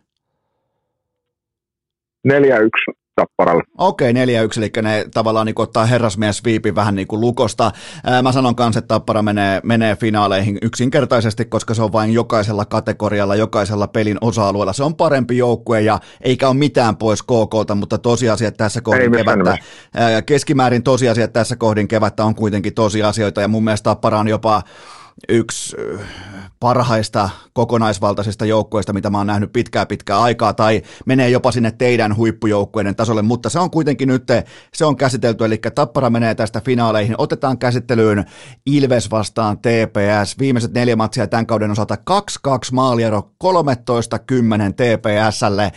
4-1 2.28 2.94
Tapparalle. 3.16 3.62
Okei, 3.78 4.12
4-1, 4.12 4.16
eli 4.56 4.70
ne 4.82 5.04
tavallaan 5.14 5.46
niin 5.46 5.54
ottaa 5.60 5.86
herrasmies 5.86 6.44
viipi 6.44 6.74
vähän 6.74 6.94
niin 6.94 7.06
kuin 7.06 7.20
lukosta. 7.20 7.72
Ää, 8.04 8.22
mä 8.22 8.32
sanon 8.32 8.56
kanssa, 8.56 8.78
että 8.78 8.88
Tappara 8.88 9.22
menee, 9.22 9.60
menee 9.64 9.96
finaaleihin 9.96 10.58
yksinkertaisesti, 10.62 11.44
koska 11.44 11.74
se 11.74 11.82
on 11.82 11.92
vain 11.92 12.12
jokaisella 12.12 12.64
kategorialla, 12.64 13.36
jokaisella 13.36 13.86
pelin 13.86 14.18
osa-alueella. 14.20 14.72
Se 14.72 14.82
on 14.82 14.96
parempi 14.96 15.36
joukkue 15.36 15.80
ja 15.80 15.98
eikä 16.20 16.48
ole 16.48 16.56
mitään 16.56 16.96
pois 16.96 17.22
KKlta, 17.22 17.74
mutta 17.74 17.98
tosiasiat 17.98 18.56
tässä 18.56 18.80
kohdin 18.80 19.12
kevättä, 19.12 19.58
ää, 19.94 20.22
keskimäärin 20.22 20.82
tosiasiat 20.82 21.32
tässä 21.32 21.56
kohdin 21.56 21.88
kevättä 21.88 22.24
on 22.24 22.34
kuitenkin 22.34 22.74
tosiasioita 22.74 23.40
ja 23.40 23.48
mun 23.48 23.64
mielestä 23.64 23.84
Tappara 23.84 24.18
on 24.18 24.28
jopa 24.28 24.62
yksi 25.28 25.76
parhaista 26.60 27.30
kokonaisvaltaisista 27.52 28.44
joukkueista, 28.44 28.92
mitä 28.92 29.10
mä 29.10 29.18
oon 29.18 29.26
nähnyt 29.26 29.52
pitkää 29.52 29.86
pitkää 29.86 30.20
aikaa, 30.20 30.52
tai 30.52 30.82
menee 31.06 31.30
jopa 31.30 31.52
sinne 31.52 31.70
teidän 31.70 32.16
huippujoukkueiden 32.16 32.96
tasolle, 32.96 33.22
mutta 33.22 33.48
se 33.48 33.58
on 33.58 33.70
kuitenkin 33.70 34.08
nyt, 34.08 34.24
se 34.74 34.84
on 34.84 34.96
käsitelty, 34.96 35.44
eli 35.44 35.60
Tappara 35.74 36.10
menee 36.10 36.34
tästä 36.34 36.60
finaaleihin. 36.60 37.14
Otetaan 37.18 37.58
käsittelyyn 37.58 38.24
Ilves 38.66 39.10
vastaan 39.10 39.58
TPS, 39.58 40.38
viimeiset 40.38 40.72
neljä 40.72 40.96
matsia 40.96 41.26
tämän 41.26 41.46
kauden 41.46 41.70
osalta 41.70 41.96
2-2 42.48 42.48
maaliero, 42.72 43.30
13-10 43.44 43.48
TPSlle. 44.72 45.72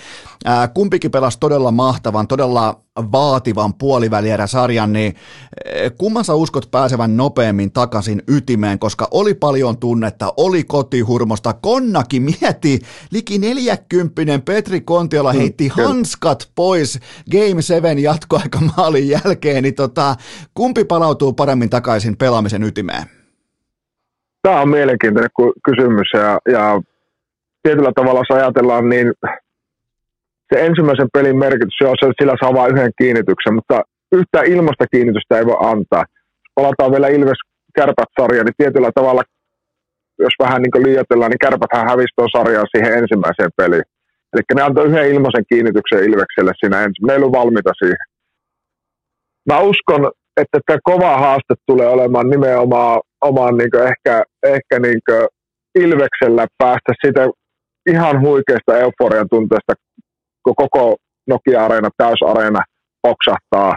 Ää, 0.46 0.68
kumpikin 0.68 1.12
pelasi 1.12 1.40
todella 1.40 1.72
mahtavan, 1.72 2.28
todella 2.28 2.82
vaativan 3.12 3.74
puolivälierä-sarjan, 3.74 4.94
niin 4.94 5.16
eh, 5.66 5.92
kumman 5.98 6.26
sä 6.26 6.34
uskot 6.34 6.72
pääsevän 6.72 7.18
nopeammin 7.18 7.72
takaisin 7.72 8.22
ytimeen, 8.28 8.80
koska 8.80 9.08
oli 9.12 9.34
paljon 9.34 9.78
tunnetta, 9.78 10.34
oli 10.38 10.64
kotihurmosta, 10.64 11.54
Konnakin 11.54 12.24
mieti, 12.24 12.80
liki 13.12 13.38
40 13.38 14.22
Petri 14.46 14.82
Kontiola 14.82 15.34
mm, 15.34 15.40
heitti 15.40 15.72
mm, 15.78 15.84
hanskat 15.84 16.50
pois 16.56 17.00
Game 17.32 17.62
7 17.62 18.00
jatkoaikamaalin 18.00 19.10
jälkeen, 19.10 19.64
niin 19.64 19.76
tota, 19.76 20.16
kumpi 20.54 20.84
palautuu 20.84 21.34
paremmin 21.34 21.70
takaisin 21.70 22.18
pelaamisen 22.18 22.64
ytimeen? 22.64 23.04
Tämä 24.42 24.62
on 24.62 24.70
mielenkiintoinen 24.70 25.32
kysymys 25.66 26.08
ja, 26.14 26.40
ja 26.52 26.82
tietyllä 27.64 27.92
tavalla 27.96 28.20
jos 28.20 28.38
ajatellaan, 28.38 28.90
niin 28.90 29.14
se 30.50 30.66
ensimmäisen 30.66 31.10
pelin 31.14 31.38
merkitys, 31.38 31.82
on 31.84 31.96
se, 32.02 32.12
sillä 32.22 32.36
saa 32.42 32.54
vain 32.54 32.74
yhden 32.74 32.92
kiinnityksen, 33.02 33.54
mutta 33.60 33.82
yhtä 34.12 34.40
ilmasta 34.54 34.86
kiinnitystä 34.94 35.38
ei 35.38 35.46
voi 35.46 35.58
antaa. 35.60 36.06
Jos 36.44 36.54
palataan 36.56 36.92
vielä 36.92 37.08
Ilves 37.08 37.42
Kärpät-sarja, 37.76 38.44
niin 38.44 38.60
tietyllä 38.62 38.92
tavalla, 38.96 39.24
jos 40.20 40.36
vähän 40.44 40.62
niin 40.62 40.84
liioitellaan, 40.88 41.32
niin 41.32 41.46
Kärpäthän 41.46 41.90
hävisi 41.90 42.16
tuon 42.16 42.36
sarjan 42.38 42.68
siihen 42.72 42.98
ensimmäiseen 43.02 43.52
peliin. 43.58 43.88
Eli 44.34 44.42
ne 44.56 44.62
antoi 44.62 44.88
yhden 44.88 45.12
ilmaisen 45.14 45.46
kiinnityksen 45.50 46.04
Ilvekselle 46.10 46.54
siinä 46.60 46.78
ensin. 46.84 47.06
Ne 47.06 47.14
ei 47.14 47.20
ollut 47.20 47.38
valmiita 47.40 47.72
siihen. 47.82 48.06
Mä 49.50 49.60
uskon, 49.60 50.12
että 50.42 50.60
tämä 50.66 50.80
kova 50.84 51.18
haaste 51.18 51.54
tulee 51.66 51.88
olemaan 51.88 52.30
nimenomaan 52.30 53.02
omaan 53.22 53.58
niin 53.58 53.84
ehkä, 53.92 54.24
ehkä 54.44 54.80
niin 54.80 55.02
Ilveksellä 55.76 56.48
päästä 56.58 56.92
sitä 57.06 57.28
ihan 57.90 58.22
huikeasta 58.22 58.78
euforian 58.78 59.30
tunteesta 59.30 59.74
koko 60.54 60.96
Nokia-areena, 61.28 61.90
täysareena 61.98 62.62
oksahtaa. 63.04 63.76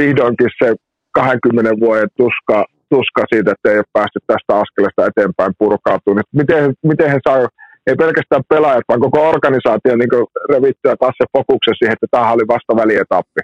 Vihdoinkin 0.00 0.50
se 0.58 0.74
20 1.12 1.70
vuoden 1.80 2.08
tuska, 2.16 2.64
tuska 2.88 3.24
siitä, 3.32 3.50
että 3.52 3.70
ei 3.70 3.78
ole 3.78 3.92
päästy 3.92 4.18
tästä 4.26 4.52
askeleesta 4.62 5.06
eteenpäin 5.06 5.52
purkautumaan. 5.58 6.24
Miten, 6.32 6.74
miten 6.82 7.10
he 7.10 7.18
saa, 7.28 7.48
ei 7.86 7.94
pelkästään 7.94 8.42
pelaajat, 8.48 8.88
vaan 8.88 9.00
koko 9.00 9.28
organisaatio 9.28 9.96
niin 9.96 10.26
revittyä 10.52 10.94
taas 11.00 11.14
se 11.18 11.26
fokuksen 11.36 11.74
siihen, 11.78 11.96
että 11.96 12.06
tämä 12.10 12.32
oli 12.32 12.46
vasta 12.54 12.76
välietappi. 12.76 13.40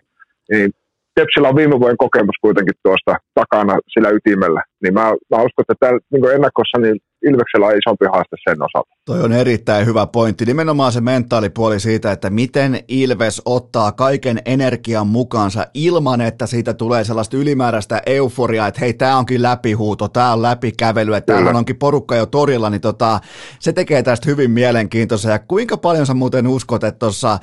Niin 0.51 0.71
Tepsillä 1.15 1.49
on 1.49 1.57
viime 1.57 1.81
vuoden 1.81 2.03
kokemus 2.05 2.39
kuitenkin 2.41 2.75
tuosta 2.83 3.13
takana 3.41 3.75
sillä 3.93 4.09
ytimellä. 4.17 4.63
Niin 4.83 4.95
mä, 4.95 5.05
mä 5.31 5.37
uskon, 5.47 5.63
että 5.63 5.75
täällä 5.81 6.01
niin 6.11 6.35
ennakossa 6.37 6.79
niin 6.79 6.97
Ilveksellä 7.31 7.67
on 7.67 7.79
isompi 7.81 8.07
haaste 8.13 8.37
sen 8.45 8.59
osalta. 8.69 8.93
Toi 9.05 9.21
on 9.21 9.33
erittäin 9.33 9.87
hyvä 9.87 10.07
pointti. 10.07 10.45
Nimenomaan 10.45 10.93
se 10.93 11.01
mentaalipuoli 11.01 11.81
siitä, 11.81 12.13
että 12.13 12.31
miten 12.31 12.85
Ilves 12.89 13.43
ottaa 13.45 13.93
kaiken 13.93 14.43
energian 14.45 15.07
mukaansa 15.07 15.67
ilman, 15.75 16.21
että 16.21 16.47
siitä 16.47 16.75
tulee 16.75 17.05
sellaista 17.05 17.37
ylimääräistä 17.37 18.03
euforiaa, 18.07 18.67
että 18.67 18.81
hei, 18.81 18.95
tämä 18.95 19.19
onkin 19.19 19.43
läpihuuto, 19.43 20.09
tämä 20.09 20.33
on 20.33 20.43
läpikävely, 20.43 21.15
että 21.15 21.33
täällä 21.33 21.59
onkin 21.59 21.77
porukka 21.77 22.17
jo 22.17 22.27
torilla, 22.27 22.71
niin 22.71 22.81
tota, 22.81 23.21
se 23.59 23.73
tekee 23.73 24.03
tästä 24.03 24.31
hyvin 24.31 24.51
mielenkiintoista. 24.51 25.29
Ja 25.29 25.39
kuinka 25.39 25.77
paljon 25.77 26.07
sä 26.07 26.15
muuten 26.15 26.47
uskot, 26.47 26.85
että 26.85 26.99
tuossa 26.99 27.39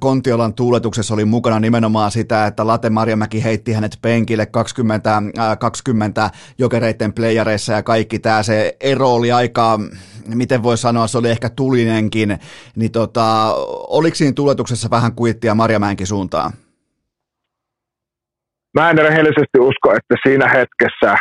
Kontiolan 0.00 0.54
tuuletuksessa 0.54 1.14
oli 1.14 1.24
mukana 1.24 1.60
nimenomaan 1.60 2.10
sitä, 2.10 2.46
että 2.46 2.66
Late 2.66 2.90
Marjamäki 2.90 3.44
heitti 3.44 3.72
hänet 3.72 3.98
penkille 4.02 4.46
20, 4.46 5.22
ää, 5.38 5.56
20 5.56 6.30
jokereiden 6.58 7.12
playareissa 7.12 7.72
ja 7.72 7.82
kaikki 7.82 8.18
tämä 8.18 8.42
se 8.42 8.76
ero 8.80 9.14
oli 9.14 9.32
aika, 9.32 9.80
miten 10.26 10.62
voi 10.62 10.78
sanoa, 10.78 10.91
se 11.06 11.18
oli 11.18 11.30
ehkä 11.30 11.48
tulinenkin, 11.48 12.38
niin 12.76 12.92
tota, 12.92 13.54
oliko 13.88 14.14
siinä 14.14 14.32
tuletuksessa 14.32 14.90
vähän 14.90 15.12
kuittia 15.14 15.54
Marjamäenkin 15.54 16.06
suuntaan? 16.06 16.52
Mä 18.74 18.90
en 18.90 18.98
rehellisesti 18.98 19.58
usko, 19.58 19.92
että 19.92 20.16
siinä 20.26 20.48
hetkessä 20.48 21.16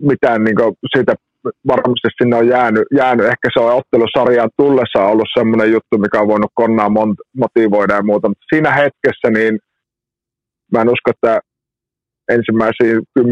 mitään 0.00 0.44
niin 0.44 0.56
siitä 0.96 1.14
varmasti 1.66 2.08
sinne 2.22 2.36
on 2.36 2.48
jäänyt, 2.48 2.84
jäänyt. 2.96 3.26
Ehkä 3.26 3.48
se 3.52 3.60
on 3.60 3.72
ottelusarjaan 3.72 4.50
tullessa 4.56 5.04
ollut 5.04 5.28
semmoinen 5.38 5.72
juttu, 5.72 5.98
mikä 5.98 6.20
on 6.20 6.28
voinut 6.28 6.50
konnaa 6.54 6.90
motivoida 7.36 7.94
ja 7.94 8.02
muuta, 8.02 8.28
mutta 8.28 8.46
siinä 8.54 8.70
hetkessä 8.70 9.30
niin 9.30 9.58
mä 10.72 10.80
en 10.80 10.88
usko, 10.88 11.10
että 11.10 11.40
ensimmäisiin 12.28 12.98
10-15 13.18 13.22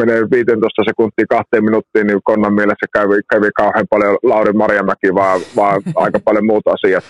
sekuntia 0.88 1.26
kahteen 1.28 1.64
minuuttiin, 1.64 2.06
niin 2.06 2.20
Konnan 2.24 2.54
mielessä 2.54 2.86
kävi, 2.92 3.18
kävi 3.30 3.50
kauhean 3.56 3.86
paljon 3.90 4.16
Lauri 4.22 4.52
Marjamäki, 4.52 5.14
vaan, 5.14 5.40
vaan 5.56 5.82
aika 6.04 6.18
paljon 6.24 6.46
muuta 6.46 6.70
asiat. 6.70 7.04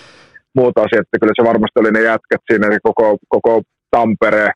Muuta 0.55 0.81
asiat, 0.81 1.01
että 1.01 1.19
kyllä 1.19 1.33
se 1.35 1.49
varmasti 1.49 1.79
oli 1.79 1.91
ne 1.91 2.01
jätkät 2.01 2.41
siinä, 2.51 2.67
niin 2.69 2.83
koko, 2.83 3.17
koko 3.29 3.61
Tampere, 3.91 4.51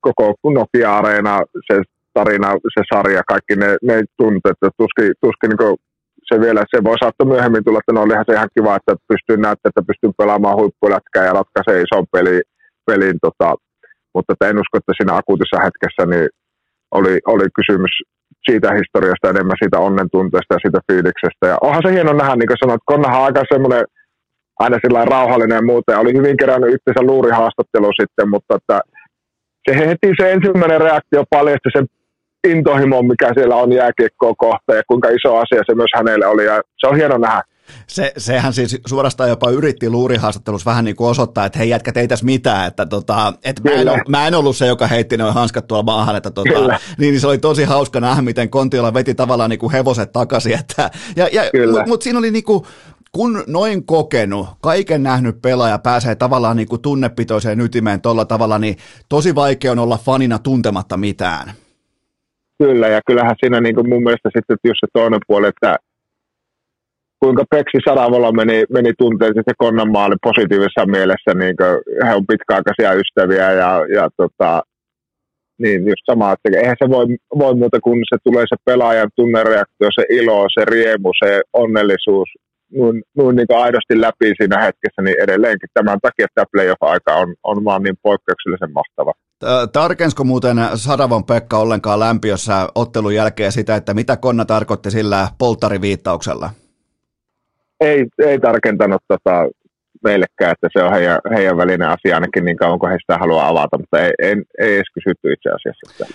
koko 0.00 0.34
Nokia-areena, 0.44 1.40
se 1.66 1.82
tarina, 2.14 2.50
se 2.74 2.82
sarja, 2.94 3.22
kaikki 3.28 3.56
ne, 3.56 3.76
ne 3.82 4.02
tunteet, 4.16 4.52
että 4.52 4.68
tuskin, 4.78 5.12
tuskin 5.20 5.50
niin 5.50 5.76
se 6.28 6.40
vielä, 6.40 6.64
se 6.76 6.84
voi 6.84 6.98
saattaa 6.98 7.26
myöhemmin 7.26 7.64
tulla, 7.64 7.78
että 7.78 7.92
no 7.92 8.02
olihan 8.02 8.24
se 8.28 8.32
ihan 8.32 8.54
kiva, 8.56 8.76
että 8.76 8.92
pystyy 9.08 9.36
näyttämään, 9.36 9.70
että 9.70 9.88
pystyy 9.90 10.10
pelaamaan 10.18 10.56
huippulätkää 10.56 11.24
ja 11.24 11.32
ratkaisee 11.32 11.82
ison 11.82 12.06
peli, 12.12 12.42
pelin 12.86 13.18
tota, 13.26 13.54
mutta 14.14 14.48
en 14.48 14.60
usko, 14.62 14.78
että 14.78 14.92
siinä 14.96 15.16
akuutissa 15.16 15.64
hetkessä 15.66 16.02
niin 16.12 16.28
oli, 16.98 17.14
oli 17.34 17.46
kysymys 17.58 17.92
siitä 18.46 18.78
historiasta 18.80 19.30
enemmän, 19.30 19.60
siitä 19.62 19.78
onnen 19.88 20.08
tunteesta 20.14 20.54
ja 20.54 20.62
siitä 20.62 20.80
fiiliksestä. 20.88 21.44
Ja 21.52 21.56
onhan 21.66 21.82
se 21.84 21.92
hieno 21.92 22.12
nähdä, 22.12 22.34
niin 22.36 22.50
kuin 22.50 22.62
sanoit, 22.62 22.88
Konnahan 22.90 23.20
on 23.20 23.26
aika 23.28 23.42
semmoinen 23.52 23.84
aina 24.58 24.78
sillä 24.82 25.04
rauhallinen 25.04 25.60
ja 25.60 25.68
muuta, 25.70 25.92
ja 25.92 25.98
oli 25.98 26.12
hyvin 26.18 26.36
kerännyt 26.36 26.74
itsensä 26.74 27.02
luurihaastattelu 27.10 27.90
sitten, 28.00 28.30
mutta 28.34 28.56
että 28.58 28.80
se 29.66 29.72
heti 29.86 30.08
se 30.20 30.32
ensimmäinen 30.32 30.80
reaktio 30.80 31.24
paljasti 31.30 31.68
sen 31.76 31.86
intohimon, 32.48 33.06
mikä 33.06 33.30
siellä 33.34 33.56
on 33.56 33.72
jääkiekkoa 33.72 34.34
kohta 34.38 34.74
ja 34.74 34.82
kuinka 34.88 35.08
iso 35.08 35.36
asia 35.36 35.62
se 35.66 35.74
myös 35.74 35.92
hänelle 35.96 36.26
oli. 36.26 36.44
Ja 36.44 36.60
se 36.78 36.86
on 36.86 36.96
hieno 36.96 37.18
nähdä. 37.18 37.42
Se, 37.86 38.12
sehän 38.16 38.52
siis 38.52 38.80
suorastaan 38.86 39.28
jopa 39.28 39.50
yritti 39.50 39.90
luurihaastattelussa 39.90 40.70
vähän 40.70 40.84
niin 40.84 40.96
kuin 40.96 41.10
osoittaa, 41.10 41.46
että 41.46 41.58
hei 41.58 41.68
jätkät 41.68 41.96
ei 41.96 42.08
tässä 42.08 42.24
mitään, 42.24 42.66
että 42.66 42.86
tota, 42.86 43.32
et 43.44 43.60
mä, 43.64 43.70
en, 43.70 43.88
mä 44.08 44.26
en 44.26 44.34
ollut 44.34 44.56
se, 44.56 44.66
joka 44.66 44.86
heitti 44.86 45.16
noin 45.16 45.34
hanskat 45.34 45.66
tuolla 45.66 45.82
maahan, 45.82 46.16
että 46.16 46.30
tota, 46.30 46.50
niin, 46.50 46.78
niin, 46.98 47.20
se 47.20 47.26
oli 47.26 47.38
tosi 47.38 47.64
hauska 47.64 48.00
nähdä, 48.00 48.22
miten 48.22 48.50
Kontiola 48.50 48.94
veti 48.94 49.14
tavallaan 49.14 49.50
niin 49.50 49.58
kuin 49.58 49.72
hevoset 49.72 50.12
takaisin, 50.12 50.54
että, 50.60 50.90
ja, 51.16 51.28
ja, 51.32 51.42
mutta 51.70 51.86
mut 51.86 52.02
siinä 52.02 52.18
oli 52.18 52.30
niin 52.30 52.44
kuin, 52.44 52.64
kun 53.12 53.44
noin 53.46 53.86
kokenut, 53.86 54.48
kaiken 54.62 55.02
nähnyt 55.02 55.42
pelaaja 55.42 55.78
pääsee 55.78 56.14
tavallaan 56.14 56.56
niin 56.56 56.68
kuin 56.68 56.82
tunnepitoiseen 56.82 57.60
ytimeen 57.60 58.00
tuolla 58.00 58.24
tavalla, 58.24 58.58
niin 58.58 58.76
tosi 59.08 59.34
vaikea 59.34 59.72
on 59.72 59.78
olla 59.78 59.98
fanina 59.98 60.38
tuntematta 60.38 60.96
mitään. 60.96 61.52
Kyllä, 62.58 62.88
ja 62.88 63.00
kyllähän 63.06 63.36
siinä 63.40 63.60
niin 63.60 63.74
kuin 63.74 63.88
mun 63.88 64.02
mielestä 64.02 64.30
sitten 64.36 64.56
just 64.64 64.78
se 64.80 64.86
toinen 64.92 65.20
puoli, 65.26 65.48
että 65.48 65.76
kuinka 67.22 67.44
Peksi 67.50 67.78
Saravolla 67.88 68.32
meni, 68.32 68.64
meni 68.76 68.92
tunteeseen 68.98 69.48
se 69.48 69.54
Konnan 69.58 69.90
maali 69.92 70.16
positiivisessa 70.28 70.86
mielessä, 70.86 71.30
niin 71.34 71.54
he 72.06 72.14
on 72.14 72.26
pitkäaikaisia 72.26 72.92
ystäviä 73.02 73.52
ja, 73.62 73.70
ja 73.96 74.08
tota, 74.16 74.62
niin 75.62 75.80
just 75.90 76.04
sama, 76.10 76.32
että 76.32 76.58
eihän 76.60 76.76
se 76.82 76.90
voi, 76.90 77.06
voi 77.38 77.54
muuta 77.54 77.80
kun 77.80 77.98
se 78.10 78.16
tulee 78.24 78.44
se 78.48 78.56
pelaajan 78.64 79.10
tunnereaktio, 79.16 79.88
se 79.94 80.04
ilo, 80.10 80.46
se 80.54 80.64
riemu, 80.64 81.10
se 81.24 81.40
onnellisuus, 81.52 82.28
noin, 82.78 83.02
noin 83.16 83.36
niin 83.36 83.62
aidosti 83.64 84.00
läpi 84.00 84.26
siinä 84.38 84.58
hetkessä, 84.64 85.02
niin 85.02 85.16
edelleenkin 85.22 85.68
tämän 85.74 85.98
takia 86.02 86.26
tämä 86.34 86.52
playoff-aika 86.52 87.12
on, 87.14 87.34
on 87.42 87.64
vaan 87.64 87.82
niin 87.82 87.96
poikkeuksellisen 88.02 88.72
mahtava. 88.72 89.12
Tarkensko 89.72 90.24
muuten 90.24 90.56
Sadavon 90.74 91.24
Pekka 91.24 91.58
ollenkaan 91.58 92.00
lämpiössä 92.00 92.68
ottelun 92.74 93.14
jälkeen 93.14 93.52
sitä, 93.52 93.76
että 93.76 93.94
mitä 93.94 94.16
Konna 94.16 94.44
tarkoitti 94.44 94.90
sillä 94.90 95.28
polttariviittauksella? 95.38 96.50
Ei, 97.82 98.06
ei 98.18 98.38
tarkentanut 98.38 99.02
tota, 99.08 99.48
meillekään, 100.04 100.52
että 100.52 100.68
se 100.72 100.84
on 100.84 100.92
heidän, 100.92 101.18
heidän 101.34 101.56
välinen 101.56 101.88
asia 101.88 102.14
ainakin 102.14 102.44
niin 102.44 102.56
kauan 102.56 102.78
kuin 102.78 102.92
he 102.92 102.98
sitä 103.00 103.18
haluaa 103.18 103.48
avata, 103.48 103.78
mutta 103.78 104.00
ei, 104.00 104.12
ei, 104.18 104.36
ei 104.58 104.74
edes 104.74 104.90
kysytty 104.94 105.32
itse 105.32 105.48
asiassa. 105.48 106.06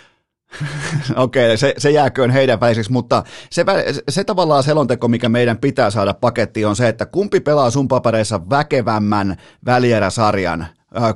Okei, 1.24 1.46
okay, 1.46 1.58
se, 1.58 1.74
se 1.78 1.92
jääköön 1.92 2.30
heidän 2.30 2.60
väliseksi, 2.60 2.92
mutta 2.92 3.24
se, 3.52 3.66
se 4.10 4.24
tavallaan 4.24 4.64
selonteko, 4.64 5.08
mikä 5.08 5.30
meidän 5.30 5.58
pitää 5.58 5.90
saada 5.90 6.14
pakettiin, 6.14 6.68
on 6.68 6.76
se, 6.76 6.88
että 6.88 7.06
kumpi 7.06 7.40
pelaa 7.40 7.70
sun 7.70 7.88
papereissa 7.88 8.50
väkevämmän 8.50 9.36
välieräsarjan, 9.66 10.68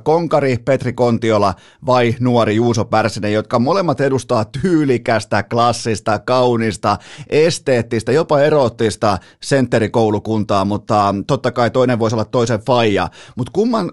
Konkari, 0.02 0.56
Petri 0.64 0.92
Kontiola 0.92 1.54
vai 1.86 2.14
nuori 2.20 2.56
Juuso 2.56 2.84
Pärssinen, 2.84 3.32
jotka 3.32 3.58
molemmat 3.58 4.00
edustaa 4.00 4.44
tyylikästä, 4.62 5.42
klassista, 5.42 6.18
kaunista, 6.18 6.96
esteettistä, 7.30 8.12
jopa 8.12 8.40
eroottista 8.40 9.18
sentterikoulukuntaa, 9.42 10.64
mutta 10.64 11.14
totta 11.26 11.52
kai 11.52 11.70
toinen 11.70 11.98
voisi 11.98 12.16
olla 12.16 12.24
toisen 12.24 12.60
faija. 12.60 13.08
Mutta 13.36 13.50
kumman, 13.54 13.90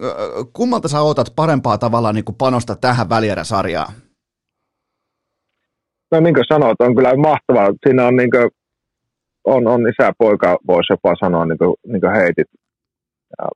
kummalta 0.53 0.87
sä 0.87 1.01
otat 1.01 1.33
parempaa 1.35 1.77
tavalla 1.77 2.13
niin 2.13 2.25
panosta 2.37 2.75
tähän 2.75 3.09
välieräsarjaan? 3.09 3.93
No 6.11 6.19
niin 6.19 6.33
kuin 6.33 6.45
sanoit, 6.47 6.81
on 6.81 6.95
kyllä 6.95 7.15
mahtavaa. 7.15 7.69
Siinä 7.87 8.07
on, 8.07 8.15
niin 8.15 8.31
kuin, 8.31 8.49
on, 9.43 9.67
on 9.67 9.81
isä 9.89 10.11
poika, 10.17 10.57
voisi 10.67 10.93
jopa 10.93 11.15
sanoa, 11.19 11.45
niin 11.45 11.57
kuin, 11.57 11.75
niin 11.87 12.01
kuin 12.01 12.15
heitit. 12.15 12.47
Ja 13.37 13.47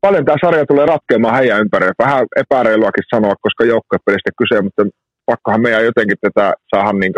paljon 0.00 0.24
tämä 0.24 0.36
sarja 0.44 0.66
tulee 0.66 0.86
ratkeamaan 0.86 1.34
heidän 1.34 1.60
ympärille. 1.60 1.92
Vähän 1.98 2.26
epäreiluakin 2.36 3.04
sanoa, 3.14 3.34
koska 3.40 3.64
joukkuepelistä 3.64 4.30
kyse, 4.38 4.62
mutta 4.62 4.82
pakkohan 5.26 5.60
meidän 5.60 5.84
jotenkin 5.84 6.16
tätä 6.20 6.52
saada 6.74 6.92
niin 6.92 7.12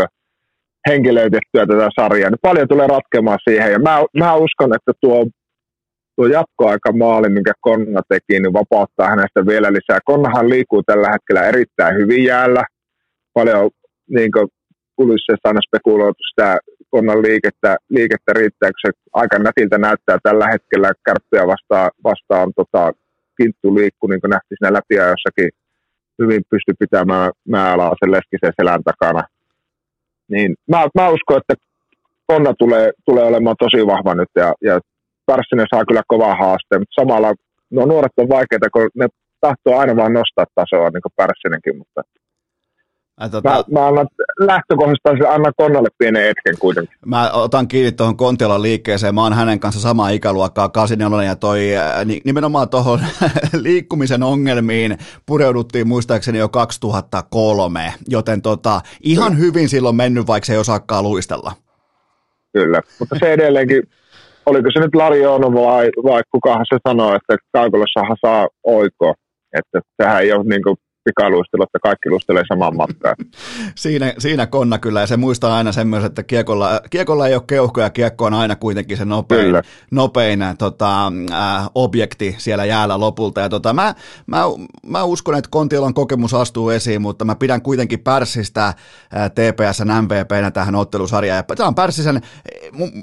henkilöitettyä 0.89 1.67
tätä 1.67 1.89
sarjaa. 2.01 2.31
Niin 2.31 2.39
paljon 2.43 2.69
tulee 2.69 2.87
ratkeamaan 2.87 3.39
siihen. 3.49 3.73
Ja 3.73 3.79
mä, 3.79 4.05
mä 4.19 4.35
uskon, 4.35 4.75
että 4.75 4.93
tuo, 5.01 5.27
tuo 6.17 6.27
jatkoaika 6.27 6.93
maali, 6.93 7.29
minkä 7.29 7.53
Konna 7.61 8.01
teki, 8.09 8.41
niin 8.41 8.53
vapauttaa 8.53 9.09
hänestä 9.09 9.47
vielä 9.47 9.73
lisää. 9.73 9.99
Konnahan 10.05 10.49
liikkuu 10.49 10.83
tällä 10.83 11.09
hetkellä 11.13 11.49
erittäin 11.49 11.97
hyvin 11.97 12.25
jäällä. 12.25 12.65
Paljon 13.35 13.71
niin 14.11 14.31
kulisseissa 14.99 15.49
aina 15.49 15.69
spekuloitu 15.69 16.23
sitä 16.31 16.49
konnan 16.91 17.23
liikettä, 17.23 17.77
liikettä 17.97 18.31
riittää, 18.39 18.71
kun 18.71 18.85
se 18.85 18.91
aika 19.23 19.37
nätiltä 19.39 19.79
näyttää 19.79 20.19
tällä 20.23 20.47
hetkellä 20.55 20.89
kärppiä 21.07 21.45
vastaan, 21.53 21.91
vastaan 22.05 22.49
tota, 22.59 22.83
kinttu 23.39 23.75
liikku, 23.75 24.07
niin 24.07 24.21
kuin 24.21 24.31
nähtiin 24.31 24.59
siinä 24.59 24.77
läpi 24.77 24.95
jossakin 24.95 25.51
hyvin 26.23 26.43
pysty 26.51 26.73
pitämään 26.79 27.31
määlaa 27.49 27.99
sen 28.01 28.13
leskisen 28.17 28.53
selän 28.61 28.83
takana. 28.85 29.23
Niin 30.33 30.51
mä, 30.71 30.89
mä 30.95 31.09
uskon, 31.09 31.41
että 31.41 31.55
Konna 32.27 32.53
tulee, 32.59 32.91
tulee 33.07 33.25
olemaan 33.25 33.57
tosi 33.59 33.87
vahva 33.87 34.15
nyt 34.15 34.33
ja, 34.37 34.53
ja 34.69 34.81
Pärssinen 35.27 35.67
saa 35.71 35.85
kyllä 35.89 36.03
kovaa 36.09 36.35
haasteen, 36.35 36.81
mutta 36.83 37.01
samalla 37.01 37.31
no 37.71 37.87
nuoret 37.87 38.13
on 38.17 38.29
vaikeita, 38.29 38.71
kun 38.71 38.91
ne 38.95 39.07
tahtoo 39.41 39.79
aina 39.79 39.97
vaan 39.97 40.13
nostaa 40.13 40.45
tasoa, 40.55 40.91
niin 40.91 41.05
kuin 41.05 41.17
Pärssinenkin, 41.17 41.79
mutta 41.79 42.01
Ai, 43.19 43.31
tota... 43.31 43.51
mä, 43.51 43.65
mä 43.81 43.87
annan 43.87 44.07
lähtökohdasta 44.41 45.11
annan 45.29 45.53
Konnalle 45.57 45.89
pienen 45.99 46.29
etken 46.29 46.55
kuitenkin. 46.59 46.99
Mä 47.07 47.31
otan 47.31 47.69
kiinni 47.69 47.93
tuohon 47.93 48.17
Kontiolan 48.17 48.63
liikkeeseen. 48.63 49.15
Mä 49.15 49.23
oon 49.23 49.33
hänen 49.33 49.61
kanssa 49.61 49.81
sama 49.81 50.11
ikäluokkaa, 50.11 50.69
84, 50.69 51.31
ja 51.31 51.37
toi 51.37 51.61
nimenomaan 52.25 52.69
tuohon 52.69 53.01
liikkumisen 53.63 54.23
ongelmiin 54.23 54.99
pureuduttiin 55.27 55.89
muistaakseni 55.89 56.39
jo 56.39 56.49
2003, 56.49 57.95
joten 58.09 58.43
tota, 58.43 58.81
ihan 59.03 59.33
Kyllä. 59.33 59.45
hyvin 59.45 59.69
silloin 59.69 59.97
mennyt, 59.97 60.27
vaikka 60.27 60.47
se 60.47 60.53
ei 60.53 60.59
osaakaan 60.59 61.05
luistella. 61.05 61.53
Kyllä, 62.53 62.81
mutta 62.99 63.17
se 63.19 63.33
edelleenkin, 63.33 63.83
oliko 64.47 64.69
se 64.73 64.81
nyt 64.81 64.95
Lariono 64.95 65.53
vai, 65.55 65.91
vai 66.05 66.23
kukahan 66.31 66.67
se 66.69 66.79
sanoi, 66.89 67.17
että 67.17 67.37
Kaukolossahan 67.53 68.17
saa 68.27 68.49
oikoa, 68.65 69.15
että 69.59 69.81
sehän 70.03 70.23
ei 70.23 70.33
ole 70.33 70.45
niin 70.45 70.63
kuin 70.63 70.77
pikaluistelu, 71.09 71.63
että 71.63 71.79
kaikki 71.83 72.11
luistelee 72.11 72.43
saman 72.49 72.77
matkaan. 72.77 73.17
siinä, 73.75 74.15
siinä 74.19 74.47
konna 74.47 74.79
kyllä, 74.79 75.01
ja 75.01 75.07
se 75.07 75.17
muistaa 75.17 75.57
aina 75.57 75.73
semmoisen, 75.73 76.07
että 76.07 76.23
kiekolla, 76.23 76.81
kiekolla 76.91 77.27
ei 77.27 77.35
ole 77.35 77.43
keuhkoja, 77.47 77.91
kiekko 77.91 78.25
on 78.25 78.35
aina 78.35 78.57
kuitenkin 78.57 78.97
se 78.97 79.05
nopein, 79.05 79.55
nopein 79.91 80.41
tota, 80.59 81.13
äh, 81.33 81.71
objekti 81.75 82.35
siellä 82.39 82.65
jäällä 82.65 83.01
lopulta. 83.01 83.41
Ja 83.41 83.49
tota, 83.49 83.73
mä, 83.73 83.95
mä, 84.27 84.43
mä, 84.87 85.05
uskon, 85.05 85.35
että 85.35 85.51
Kontiolan 85.51 85.95
kokemus 85.95 86.35
astuu 86.35 86.71
esiin, 86.71 87.03
mutta 87.03 87.25
mä 87.25 87.35
pidän 87.35 87.63
kuitenkin 87.63 88.01
Pärssistä 88.01 88.67
äh, 88.67 88.75
TPSn 89.31 89.89
MVPnä 90.03 90.51
tähän 90.51 90.75
ottelusarjaan. 90.75 91.45
Ja 91.49 91.57
tämä 91.57 91.69
on 91.69 91.75
Pärssisen, 91.75 92.21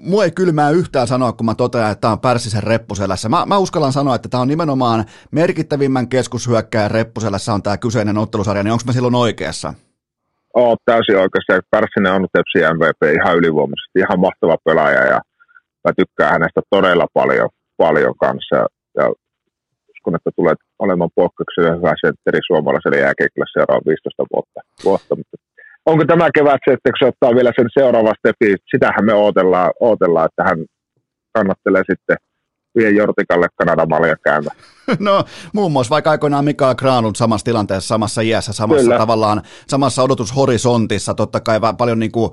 mua 0.03 0.23
ei 0.23 0.31
kylmää 0.31 0.69
yhtään 0.69 1.07
sanoa, 1.07 1.33
kun 1.33 1.45
mä 1.45 1.55
totean, 1.55 1.91
että 1.91 2.01
tämä 2.01 2.11
on 2.11 2.19
Pärssisen 2.19 2.63
reppuselässä. 2.63 3.29
Mä, 3.29 3.45
mä 3.45 3.57
uskallan 3.57 3.93
sanoa, 3.93 4.15
että 4.15 4.29
tämä 4.29 4.41
on 4.41 4.47
nimenomaan 4.47 5.05
merkittävimmän 5.31 6.07
keskushyökkäjän 6.07 6.91
reppuselässä 6.91 7.53
on 7.53 7.63
tämä 7.63 7.77
kyseinen 7.95 8.23
ottelusarja, 8.23 8.63
niin 8.63 8.75
onko 8.75 8.85
mä 8.85 8.93
silloin 8.97 9.21
oikeassa? 9.25 9.73
Oot 10.53 10.79
täysin 10.85 11.17
oikeassa. 11.23 11.67
Pärssinen 11.71 12.15
on 12.15 12.27
Tepsi 12.33 12.59
MVP 12.75 13.01
ihan 13.19 13.37
ylivoimaisesti, 13.39 13.99
ihan 14.03 14.19
mahtava 14.25 14.57
pelaaja 14.65 15.03
ja 15.13 15.19
mä 15.83 15.91
tykkään 15.99 16.33
hänestä 16.35 16.61
todella 16.69 17.07
paljon, 17.19 17.49
paljon 17.77 18.15
kanssa. 18.23 18.55
Ja 18.99 19.05
uskon, 19.91 20.15
että 20.15 20.31
tulee 20.35 20.55
olemaan 20.79 21.15
poikkeuksellisen 21.19 21.77
hyvä 21.79 21.93
sentteri 22.05 22.39
suomalaiselle 22.49 22.99
jääkeikille 23.05 23.47
seuraavan 23.53 23.87
15 23.87 24.23
vuotta. 24.33 24.59
vuotta. 24.85 25.11
Mutta 25.19 25.37
onko 25.89 26.03
tämä 26.05 26.27
kevät 26.37 26.61
se, 26.65 26.71
että 26.73 26.99
se 26.99 27.05
ottaa 27.11 27.35
vielä 27.37 27.51
sen 27.55 27.69
seuraavan 27.77 28.19
stepin, 28.19 28.55
sitähän 28.73 29.05
me 29.09 29.13
odotellaan, 29.13 29.71
odotellaan 29.87 30.29
että 30.29 30.43
hän 30.49 30.59
kannattelee 31.35 31.83
sitten– 31.91 32.17
vie 32.75 32.89
Jortikalle 32.89 33.47
Kanadan 33.55 33.89
malja 33.89 34.15
käymään. 34.15 34.57
No 34.99 35.23
muun 35.53 35.71
muassa 35.71 35.89
vaikka 35.89 36.11
aikoinaan 36.11 36.45
Mika 36.45 36.75
Granlund 36.75 37.15
samassa 37.15 37.45
tilanteessa, 37.45 37.87
samassa 37.87 38.21
iässä, 38.21 38.53
samassa 38.53 38.83
Kyllä. 38.83 38.97
tavallaan, 38.97 39.41
samassa 39.67 40.03
odotushorisontissa, 40.03 41.13
totta 41.13 41.39
kai 41.39 41.59
paljon 41.77 41.99
niin 41.99 42.11
kuin, 42.11 42.31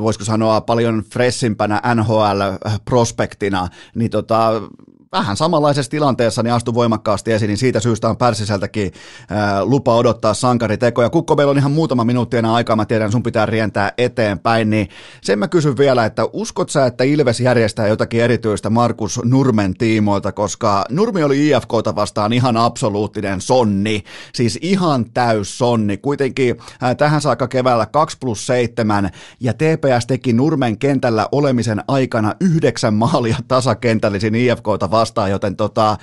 voisiko 0.00 0.24
sanoa 0.24 0.60
paljon 0.60 1.02
fressimpänä 1.12 1.80
NHL-prospektina, 1.94 3.68
niin 3.94 4.10
tota, 4.10 4.62
vähän 5.12 5.36
samanlaisessa 5.36 5.90
tilanteessa 5.90 6.42
niin 6.42 6.52
astui 6.52 6.74
voimakkaasti 6.74 7.32
esiin, 7.32 7.48
niin 7.48 7.58
siitä 7.58 7.80
syystä 7.80 8.08
on 8.08 8.16
Pärsiseltäkin 8.16 8.92
lupa 9.62 9.96
odottaa 9.96 10.34
sankaritekoja. 10.34 11.10
Kukko, 11.10 11.36
meillä 11.36 11.50
on 11.50 11.58
ihan 11.58 11.72
muutama 11.72 12.04
minuutti 12.04 12.36
enää 12.36 12.54
aikaa, 12.54 12.76
mä 12.76 12.84
tiedän, 12.84 13.12
sun 13.12 13.22
pitää 13.22 13.46
rientää 13.46 13.92
eteenpäin, 13.98 14.70
niin 14.70 14.88
sen 15.22 15.38
mä 15.38 15.48
kysyn 15.48 15.78
vielä, 15.78 16.04
että 16.04 16.22
uskot 16.32 16.70
sä, 16.70 16.86
että 16.86 17.04
Ilves 17.04 17.40
järjestää 17.40 17.88
jotakin 17.88 18.20
erityistä 18.22 18.70
Markus 18.70 19.20
Nurmen 19.24 19.74
tiimoilta, 19.74 20.32
koska 20.32 20.84
Nurmi 20.90 21.22
oli 21.22 21.48
IFKta 21.48 21.94
vastaan 21.94 22.32
ihan 22.32 22.56
absoluuttinen 22.56 23.40
sonni, 23.40 24.04
siis 24.34 24.58
ihan 24.62 25.10
täys 25.14 25.58
sonni. 25.58 25.96
Kuitenkin 25.96 26.56
tähän 26.98 27.20
saakka 27.20 27.48
keväällä 27.48 27.86
2 27.86 28.16
plus 28.20 28.46
7 28.46 29.10
ja 29.40 29.54
TPS 29.54 30.06
teki 30.06 30.32
Nurmen 30.32 30.78
kentällä 30.78 31.28
olemisen 31.32 31.84
aikana 31.88 32.34
yhdeksän 32.40 32.94
maalia 32.94 33.36
tasakentällisin 33.48 34.34
IFKta 34.34 34.90
vastaan 34.90 34.99
vastaan, 35.00 35.30
joten 35.30 35.56
tota, 35.56 35.96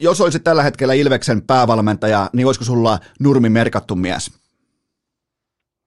jos 0.00 0.20
olisit 0.20 0.44
tällä 0.44 0.62
hetkellä 0.62 0.94
Ilveksen 0.94 1.42
päävalmentaja, 1.46 2.30
niin 2.32 2.46
olisiko 2.46 2.64
sulla 2.64 2.98
Nurmi 3.20 3.48
merkattu 3.48 3.94
mies? 3.96 4.30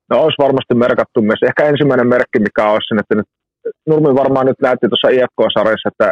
No 0.10 0.18
olisi 0.23 0.44
varmasti 0.45 0.73
merkattu 0.73 1.22
mies. 1.22 1.44
Ehkä 1.48 1.65
ensimmäinen 1.65 2.07
merkki, 2.07 2.39
mikä 2.39 2.69
olisi 2.72 2.99
että 2.99 3.15
nyt, 3.15 3.27
Nurmi 3.88 4.15
varmaan 4.15 4.45
nyt 4.45 4.61
näytti 4.61 4.88
tuossa 4.89 5.10
IFK-sarjassa, 5.10 5.89
että 5.91 6.11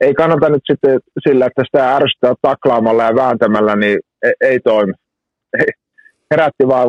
ei 0.00 0.14
kannata 0.14 0.48
nyt 0.48 0.62
sitten 0.70 1.00
sillä, 1.28 1.46
että 1.46 1.62
sitä 1.64 1.96
ärsyttää 1.96 2.34
taklaamalla 2.42 3.04
ja 3.04 3.14
vääntämällä, 3.14 3.76
niin 3.76 3.98
ei, 4.22 4.32
ei 4.40 4.60
toimi. 4.60 4.92
Herätti 6.30 6.68
vaan 6.68 6.88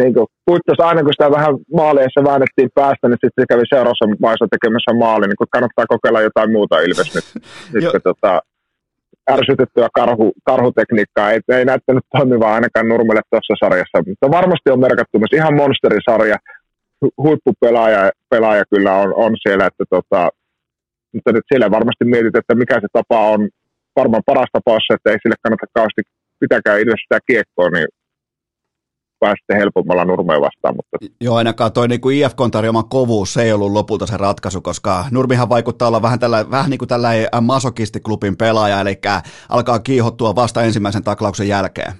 niin 0.00 0.14
kuin, 0.14 0.26
puitteissa 0.46 0.88
aina 0.88 1.02
kun 1.02 1.12
sitä 1.12 1.36
vähän 1.38 1.54
maaleissa 1.78 2.28
väännettiin 2.28 2.70
päästä, 2.74 3.04
niin 3.08 3.20
sitten 3.22 3.42
se 3.42 3.50
kävi 3.52 3.64
seuraavassa 3.68 4.06
maissa 4.26 4.46
tekemässä 4.54 4.92
maali, 5.04 5.26
niin 5.26 5.40
kun 5.40 5.54
kannattaa 5.56 5.92
kokeilla 5.92 6.20
jotain 6.28 6.52
muuta 6.52 6.80
Ilves 6.80 7.14
nyt. 7.14 7.26
nyt 7.74 8.02
tota, 8.08 8.32
ärsytettyä 9.30 9.88
karhu, 9.94 10.32
karhutekniikkaa 10.44 11.30
ei, 11.30 11.40
ei 11.48 11.64
näyttänyt 11.64 12.04
toimivaa 12.16 12.54
ainakaan 12.54 12.88
Nurmelle 12.88 13.22
tuossa 13.30 13.54
sarjassa, 13.64 13.98
mutta 14.08 14.30
varmasti 14.38 14.70
on 14.70 14.80
merkattu 14.80 15.18
myös 15.18 15.34
ihan 15.34 15.54
monsterisarja, 15.62 16.36
huippupelaaja 17.24 18.10
pelaaja 18.30 18.64
kyllä 18.72 18.92
on, 18.94 19.14
on 19.16 19.32
siellä, 19.42 19.66
että 19.66 19.84
tota, 19.90 20.28
mutta 21.14 21.32
nyt 21.32 21.44
siellä 21.48 21.70
varmasti 21.70 22.04
mietit, 22.04 22.36
että 22.36 22.54
mikä 22.54 22.74
se 22.74 22.88
tapa 22.92 23.20
on, 23.34 23.48
varmaan 23.96 24.22
paras 24.26 24.50
tapa 24.52 24.72
on 24.72 24.80
se, 24.86 24.94
että 24.94 25.10
ei 25.10 25.22
sille 25.22 25.36
kannata 25.42 25.66
kauheasti 25.74 26.02
pitäkää 26.40 26.78
Ilves 26.78 27.02
sitä 27.02 27.18
kiekkoa, 27.26 27.68
niin 27.70 27.88
pääsitte 29.22 29.54
helpommalla 29.54 30.04
nurmeen 30.04 30.40
vastaan. 30.40 30.74
Mutta... 30.76 30.96
Joo, 31.20 31.36
ainakaan 31.36 31.72
toi 31.72 31.88
niin 31.88 32.00
kuin 32.00 32.16
IFK 32.16 32.38
tarjoama 32.52 32.82
kovuus, 32.82 33.34
se 33.34 33.42
ei 33.42 33.52
ollut 33.52 33.72
lopulta 33.72 34.06
se 34.06 34.16
ratkaisu, 34.16 34.60
koska 34.60 35.04
Nurmihan 35.10 35.48
vaikuttaa 35.48 35.88
olla 35.88 36.02
vähän, 36.02 36.18
tällä, 36.18 36.50
vähän 36.50 36.70
niin 36.70 36.78
kuin 36.78 36.88
tällä 36.88 37.08
masokistiklubin 37.40 38.36
pelaaja, 38.36 38.80
eli 38.80 39.00
alkaa 39.48 39.78
kiihottua 39.78 40.34
vasta 40.34 40.62
ensimmäisen 40.62 41.04
taklauksen 41.04 41.48
jälkeen. 41.48 41.92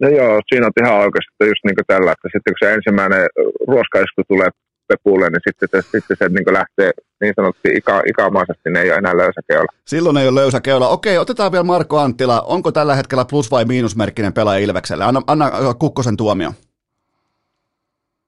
No 0.00 0.08
joo, 0.08 0.40
siinä 0.48 0.66
on 0.66 0.84
ihan 0.84 0.98
oikeasti 1.04 1.42
just 1.52 1.64
niin 1.64 1.76
kuin 1.76 1.90
tällä, 1.92 2.12
että 2.12 2.28
sitten 2.32 2.52
kun 2.54 2.62
se 2.62 2.74
ensimmäinen 2.74 3.26
ruoskaisku 3.68 4.22
tulee 4.28 4.50
pepulle, 4.88 5.26
niin 5.30 5.44
sitten, 5.46 5.82
sitten 5.82 6.16
se 6.18 6.28
niin 6.28 6.58
lähtee 6.60 6.90
niin 7.22 7.34
sanotusti 7.36 7.68
ika, 7.74 8.02
ikamaisesti, 8.06 8.70
ne 8.70 8.80
ei 8.80 8.90
ole 8.90 8.98
enää 8.98 9.16
löysäkeula. 9.16 9.72
Silloin 9.84 10.16
ei 10.16 10.28
ole 10.28 10.40
löysäkeula. 10.40 10.88
Okei, 10.88 11.18
otetaan 11.18 11.52
vielä 11.52 11.64
Marko 11.64 11.98
Anttila. 11.98 12.40
Onko 12.40 12.72
tällä 12.72 12.94
hetkellä 12.94 13.24
plus- 13.30 13.50
vai 13.50 13.64
miinusmerkkinen 13.64 14.32
pelaaja 14.32 14.64
Ilvekselle? 14.64 15.04
Anna, 15.04 15.22
anna 15.26 15.50
Kukkosen 15.78 16.16
tuomio. 16.16 16.50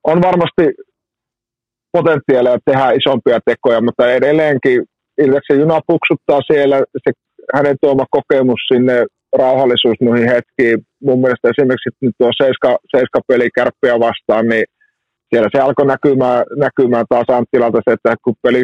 On 0.05 0.23
varmasti 0.23 0.65
potentiaalia 1.93 2.59
tehdä 2.65 2.91
isompia 2.91 3.39
tekoja, 3.45 3.81
mutta 3.81 4.13
edelleenkin 4.13 4.85
Ilveksen 5.19 5.61
juna 5.61 5.81
puksuttaa 5.87 6.41
siellä. 6.47 6.77
Se, 7.05 7.13
hänen 7.55 7.77
tuoma 7.81 8.05
kokemus 8.11 8.61
sinne, 8.73 9.07
rauhallisuus 9.39 9.99
noihin 10.01 10.29
hetkiin. 10.29 10.87
Mun 11.03 11.21
mielestä 11.21 11.49
esimerkiksi 11.51 11.91
nyt 12.01 12.15
tuo 12.19 12.31
seiska, 12.43 12.79
seiska 12.97 13.21
peli 13.29 13.49
kärppiä 13.55 14.01
vastaan, 14.01 14.49
niin 14.49 14.65
siellä 15.35 15.55
se 15.55 15.61
alkoi 15.63 15.87
näkymään, 15.87 16.45
näkymään 16.57 17.07
taas 17.09 17.29
Anttilalta 17.31 17.81
se, 17.85 17.93
että 17.93 18.15
kun 18.25 18.35
peli, 18.43 18.63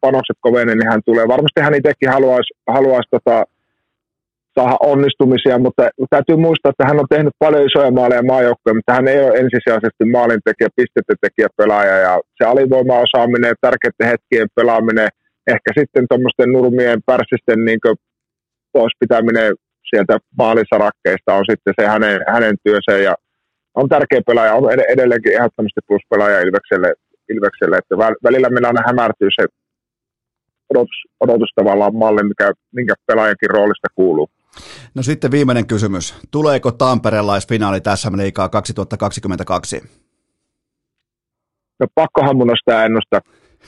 panokset 0.00 0.38
kovenee, 0.40 0.74
niin 0.74 0.90
hän 0.92 1.06
tulee. 1.08 1.28
Varmasti 1.34 1.60
hän 1.60 1.78
itsekin 1.80 2.10
haluaisi, 2.16 2.50
haluaisi 2.76 3.08
tota, 3.10 3.44
saada 4.54 4.76
onnistumisia, 4.92 5.58
mutta 5.58 5.82
täytyy 6.10 6.36
muistaa, 6.36 6.70
että 6.70 6.88
hän 6.88 7.00
on 7.02 7.12
tehnyt 7.14 7.34
paljon 7.38 7.66
isoja 7.66 7.90
maaleja 7.90 8.30
maajoukkoja, 8.32 8.74
mutta 8.78 8.96
hän 8.96 9.08
ei 9.08 9.20
ole 9.24 9.38
ensisijaisesti 9.42 10.04
maalintekijä, 10.16 10.76
pistetetekijä 10.76 11.48
pelaaja 11.56 11.96
ja 12.06 12.20
se 12.36 12.44
alivoimaosaaminen, 12.52 13.54
tärkeiden 13.60 14.10
hetkien 14.12 14.48
pelaaminen, 14.56 15.08
ehkä 15.54 15.70
sitten 15.78 16.04
tuommoisten 16.08 16.52
nurmien 16.52 17.00
pärsisten 17.06 17.60
niin 17.64 17.80
pois 18.72 18.92
pitäminen 19.00 19.50
sieltä 19.90 20.14
maalisarakkeista 20.38 21.34
on 21.38 21.44
sitten 21.50 21.74
se 21.80 21.86
hänen, 21.86 22.20
hänen 22.34 22.56
työnsä 22.64 22.92
ja 23.08 23.14
on 23.76 23.88
tärkeä 23.88 24.20
pelaaja, 24.26 24.54
on 24.54 24.72
edelleenkin 24.88 25.32
ehdottomasti 25.32 25.80
pluspelaaja 25.86 26.40
Ilvekselle, 26.40 26.94
Ilvekselle 27.28 27.76
että 27.76 27.98
välillä 27.98 28.48
meillä 28.48 28.68
aina 28.68 28.82
hämärtyy 28.86 29.28
se 29.40 29.46
odotus, 30.70 30.98
odotus 31.20 31.50
tavallaan 31.54 31.96
malli, 31.96 32.22
mikä, 32.22 32.52
minkä 32.74 32.94
pelaajankin 33.06 33.50
roolista 33.50 33.88
kuuluu. 33.94 34.28
No 34.94 35.02
sitten 35.02 35.30
viimeinen 35.30 35.66
kysymys. 35.66 36.14
Tuleeko 36.30 36.72
tamperelaisfinaali 36.72 37.80
tässä 37.80 38.10
liikaa 38.16 38.48
2022? 38.48 39.82
No 41.80 41.86
pakkohan 41.94 42.36
mun 42.36 42.50
on 42.50 42.56
sitä 42.56 42.84
ennustaa, 42.84 43.20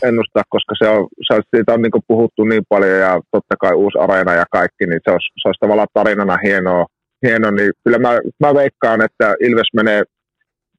ennustaa 0.03 0.43
koska 0.49 0.75
se 0.79 0.89
on, 0.89 1.09
se, 1.27 1.41
siitä 1.57 1.75
on 1.75 1.83
niin 1.83 2.07
puhuttu 2.09 2.45
niin 2.45 2.63
paljon 2.69 2.99
ja 2.99 3.21
totta 3.31 3.57
kai 3.57 3.73
uusi 3.73 3.99
areena 3.99 4.35
ja 4.35 4.45
kaikki, 4.51 4.87
niin 4.87 5.01
se 5.05 5.11
olisi, 5.11 5.33
se 5.43 5.49
olisi 5.49 5.61
tavallaan 5.61 5.89
tarinana 5.95 6.37
hienoa, 6.45 6.87
hieno, 7.27 7.51
niin 7.51 7.73
kyllä 7.85 7.99
mä, 7.99 8.09
mä 8.41 8.55
veikkaan, 8.55 9.03
että 9.03 9.35
Ilves 9.41 9.69
menee, 9.75 10.03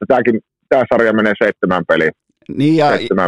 tämäkin, 0.07 0.39
tämä 0.69 0.83
sarja 0.93 1.13
menee 1.13 1.33
seitsemän 1.43 1.83
peliä. 1.87 2.11
Niin 2.57 2.77
ja, 2.77 2.85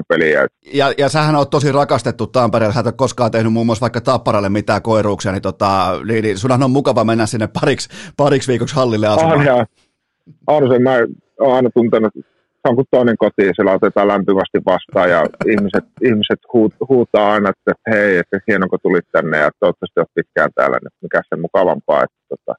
peliä. 0.08 0.48
Ja, 0.74 0.94
ja 0.98 1.10
sähän 1.10 1.36
on 1.36 1.50
tosi 1.50 1.72
rakastettu 1.72 2.28
Tampereella, 2.28 2.74
sä 2.74 2.80
et 2.80 2.86
ole 2.86 2.94
koskaan 2.98 3.32
tehnyt 3.32 3.54
muun 3.54 3.66
muassa 3.66 3.82
vaikka 3.82 4.02
Tapparalle 4.02 4.50
mitään 4.50 4.82
koiruuksia, 4.82 5.32
niin, 5.32 5.42
tota, 5.42 6.00
niin, 6.08 6.24
niin 6.24 6.38
sunhan 6.38 6.64
on 6.64 6.72
mukava 6.72 7.04
mennä 7.04 7.26
sinne 7.26 7.48
pariksi, 7.62 7.90
pariksi 8.18 8.52
viikoksi 8.52 8.76
hallille 8.76 9.08
asumaan. 9.08 9.40
On, 9.40 9.46
ja, 9.46 9.66
on 10.48 10.70
se, 10.70 10.80
mä 10.80 10.92
oon 11.40 11.56
aina 11.56 11.70
tuntenut, 11.74 12.12
se 12.62 12.70
on 12.70 12.76
kuin 12.76 12.88
toinen 12.92 13.18
koti, 13.18 13.52
siellä 13.56 13.72
otetaan 13.72 14.08
lämpimästi 14.08 14.60
vastaan 14.66 15.10
ja 15.10 15.26
ihmiset, 15.46 15.86
ihmiset 16.02 16.40
huut, 16.54 16.74
huutaa 16.90 17.32
aina, 17.32 17.50
että 17.50 17.72
hei, 17.92 18.18
että 18.18 18.40
hieno 18.48 18.68
kun 18.68 18.80
tulit 18.84 19.06
tänne 19.12 19.38
ja 19.38 19.50
toivottavasti 19.60 20.00
olet 20.00 20.16
pitkään 20.16 20.50
täällä, 20.56 20.78
niin 20.82 20.98
mikä 21.02 21.22
se 21.30 21.42
mukavampaa. 21.42 22.04
Että, 22.04 22.18
tota. 22.30 22.56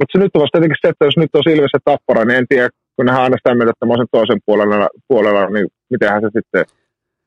Mutta 0.00 0.12
se 0.12 0.18
nyt 0.18 0.36
on 0.36 0.42
vasta 0.42 0.58
tietenkin 0.58 0.82
se, 0.82 0.88
että 0.88 1.04
jos 1.04 1.16
nyt 1.16 1.34
on 1.34 1.52
Ilves 1.52 1.74
ja 1.74 1.80
Tappara, 1.84 2.24
niin 2.24 2.38
en 2.38 2.46
tiedä, 2.48 2.68
kun 2.96 3.06
nehän 3.06 3.22
aina 3.22 3.36
sitä 3.36 3.54
mieltä, 3.54 3.72
että 3.74 3.86
mä 3.86 3.96
sen 3.96 4.06
toisen 4.12 4.40
puolella, 4.46 4.88
puolella 5.08 5.50
niin 5.50 5.66
mitenhän 5.90 6.20
se 6.20 6.28
sitten, 6.38 6.64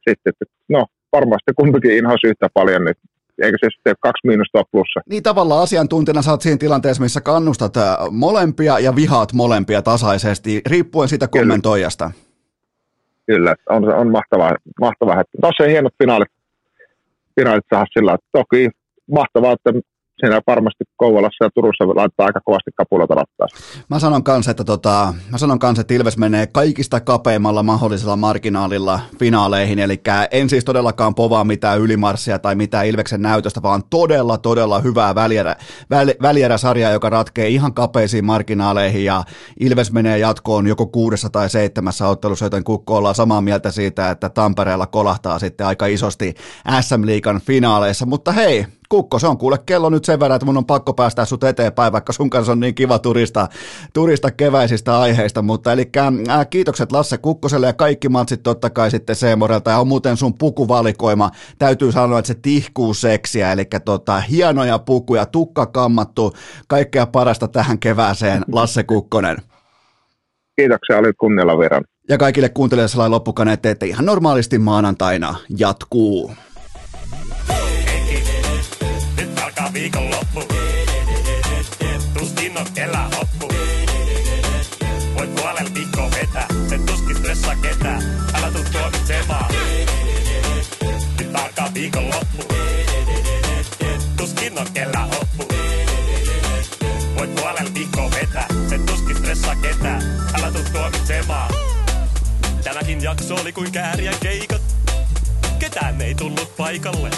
sitten 0.10 0.32
että 0.32 0.46
no 0.70 0.86
varmasti 1.12 1.52
kumpikin 1.56 1.98
inhoisi 1.98 2.28
yhtä 2.28 2.48
paljon, 2.54 2.86
niin 2.86 2.96
eikö 3.42 3.58
se 3.60 3.68
sitten 3.76 3.96
kaksi 4.00 4.28
miinusta 4.28 4.64
plussa? 4.72 5.00
Niin 5.10 5.24
tavallaan 5.24 5.64
asiantuntijana 5.64 6.22
saat 6.22 6.42
siinä 6.42 6.58
tilanteessa, 6.58 7.04
missä 7.04 7.22
kannustat 7.22 7.78
äh, 7.78 7.98
molempia 8.12 8.80
ja 8.80 8.96
vihaat 8.96 9.34
molempia 9.34 9.82
tasaisesti, 9.82 10.62
riippuen 10.70 11.10
siitä 11.10 11.28
kommentoijasta. 11.28 12.12
Kyllä, 13.28 13.56
on, 13.70 13.94
on 13.94 14.12
mahtavaa, 14.12 14.52
mahtavaa. 14.82 15.24
Tuossa 15.42 15.64
hienot 15.64 15.94
finaalit, 16.04 16.32
finaalit 17.36 17.66
saada 17.74 17.86
sillä, 17.94 18.14
että 18.14 18.28
toki 18.32 18.70
mahtavaa, 19.12 19.54
että 19.54 19.74
siinä 20.20 20.42
varmasti 20.48 20.84
Kouvolassa 20.98 21.46
ja 21.46 21.50
Turussa 21.56 21.88
laittaa 21.88 22.26
aika 22.26 22.40
kovasti 22.46 22.72
kapulota 22.76 23.16
rattaassa. 23.16 23.84
Mä 23.90 24.00
sanon 24.00 24.24
kanssa, 24.24 24.52
että, 24.52 24.64
tota, 24.64 25.14
mä 25.32 25.38
sanon 25.38 25.60
kanssa, 25.60 25.82
että 25.82 25.94
Ilves 25.94 26.18
menee 26.18 26.48
kaikista 26.48 27.00
kapeimmalla 27.00 27.64
mahdollisella 27.64 28.16
marginaalilla 28.16 29.00
finaaleihin, 29.20 29.80
eli 29.80 30.02
en 30.32 30.50
siis 30.50 30.66
todellakaan 30.66 31.16
povaa 31.16 31.44
mitään 31.44 31.80
ylimarssia 31.80 32.40
tai 32.40 32.56
mitään 32.56 32.88
Ilveksen 32.88 33.22
näytöstä, 33.22 33.62
vaan 33.62 33.84
todella, 33.90 34.38
todella 34.38 34.80
hyvää 34.80 35.16
välierä, 35.16 35.56
väl, 35.90 36.14
välieräsarjaa, 36.22 36.92
joka 36.92 37.10
ratkee 37.10 37.48
ihan 37.48 37.74
kapeisiin 37.74 38.26
marginaaleihin, 38.26 39.06
ja 39.06 39.24
Ilves 39.60 39.92
menee 39.92 40.18
jatkoon 40.18 40.68
joko 40.68 40.88
kuudessa 40.88 41.30
tai 41.30 41.50
seitsemässä 41.50 42.08
ottelussa, 42.08 42.46
joten 42.46 42.64
Kukko 42.64 42.98
ollaan 42.98 43.16
samaa 43.16 43.42
mieltä 43.42 43.72
siitä, 43.72 44.10
että 44.10 44.30
Tampereella 44.30 44.88
kolahtaa 44.88 45.40
sitten 45.40 45.68
aika 45.68 45.86
isosti 45.86 46.34
SM-liikan 46.82 47.42
finaaleissa, 47.42 48.06
mutta 48.06 48.32
hei, 48.32 48.66
Kukko, 48.90 49.20
se 49.20 49.28
on 49.28 49.38
kuule 49.38 49.58
kello 49.66 49.90
nyt 49.90 50.06
sen 50.06 50.20
verran, 50.20 50.36
että 50.36 50.46
mun 50.46 50.58
on 50.58 50.66
pakko 50.66 50.94
päästä 50.94 51.26
sut 51.26 51.44
eteenpäin, 51.44 51.94
vaikka 51.94 52.14
sun 52.14 52.30
kanssa 52.30 52.52
on 52.52 52.60
niin 52.60 52.76
kiva 52.76 53.00
turista, 53.00 53.48
turista 53.94 54.32
keväisistä 54.32 55.00
aiheista, 55.00 55.42
mutta 55.42 55.74
eli 55.74 55.90
äh, 55.98 56.50
kiitokset 56.50 56.92
Lasse 56.92 57.18
Kukkoselle 57.18 57.68
ja 57.68 57.74
kaikki 57.74 58.10
matsit 58.10 58.44
totta 58.44 58.70
kai 58.70 58.92
sitten 58.92 59.16
Seemorelta 59.16 59.72
ja 59.72 59.80
on 59.80 59.88
muuten 59.88 60.18
sun 60.18 60.38
pukuvalikoima, 60.38 61.32
täytyy 61.60 61.92
sanoa, 61.92 62.20
että 62.20 62.28
se 62.28 62.36
tihkuu 62.42 62.94
seksiä, 62.94 63.52
eli 63.52 63.66
tota, 63.86 64.20
hienoja 64.20 64.80
pukuja, 64.80 65.26
tukka 65.26 65.66
kammattu, 65.66 66.34
kaikkea 66.68 67.06
parasta 67.06 67.48
tähän 67.48 67.80
kevääseen, 67.80 68.44
Lasse 68.52 68.84
Kukkonen. 68.84 69.38
Kiitoksia, 70.56 70.98
oli 70.98 71.14
kunnialla 71.14 71.58
verran. 71.58 71.84
Ja 72.10 72.18
kaikille 72.18 72.50
kuuntelijoille 72.50 72.88
sellainen 72.88 73.12
loppukaneet, 73.12 73.66
että 73.66 73.86
ihan 73.86 74.06
normaalisti 74.06 74.58
maanantaina 74.58 75.36
jatkuu. 75.58 76.32
Viikonloppu. 79.74 80.44
Tuskin 82.20 82.58
on 82.58 82.66
kellä 82.74 83.10
hoppu. 83.18 83.48
Voit 85.18 85.36
puolella 85.36 85.74
viikkoa 85.76 86.12
vetää, 86.12 86.48
se 86.70 86.78
tuskin 86.78 87.18
stressaa 87.18 87.56
ketään. 87.56 88.04
Älä 88.34 88.52
tuu 88.52 88.64
tuomitsemaan. 88.72 89.54
Nyt 91.20 91.36
alkaa 91.36 91.74
viikonloppu. 91.74 92.44
Tuskin 94.18 94.60
on 94.60 94.68
kellä 94.74 95.00
hoppu. 95.00 95.48
Voit 97.18 97.36
puolella 97.36 97.74
viikkoa 97.74 98.12
vetää, 98.12 98.48
se 98.70 98.78
tuskin 98.78 99.18
stressaa 99.18 99.56
ketään. 99.56 100.02
Älä 100.40 100.52
tuu 100.52 100.64
tuomitsemaan. 100.74 101.54
Tämäkin 102.64 103.04
jakso 103.04 103.36
oli 103.36 103.52
kuin 103.52 103.72
kääriä 103.72 104.14
keikat. 104.22 104.62
Ketään 105.60 106.02
ei 106.02 106.16
tullut 106.16 106.58
paikalle 106.58 107.10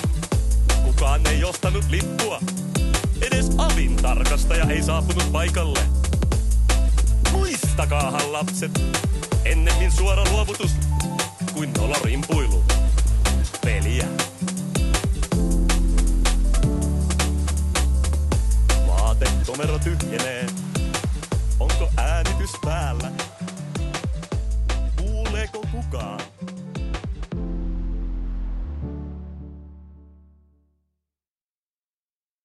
kukaan 0.96 1.28
ei 1.28 1.44
ostanut 1.44 1.86
lippua. 1.90 2.40
Edes 3.22 3.50
avin 3.58 3.96
tarkastaja 3.96 4.66
ei 4.70 4.84
saapunut 4.84 5.32
paikalle. 5.32 5.80
Muistakaahan 7.32 8.34
lapset, 8.34 8.82
ennemmin 9.46 9.92
suora 9.92 10.24
luovutus 10.32 10.72
kuin 11.54 11.74
nolorimpuilu. 11.74 12.64
Peliä. 13.64 14.08
Vaatekomero 18.88 19.80
tyhjenee. 19.80 20.46
Onko 21.60 21.90
äänitys 21.98 22.52
päällä? 22.66 23.12
Kuuleeko 24.96 25.66
kukaan? 25.72 26.35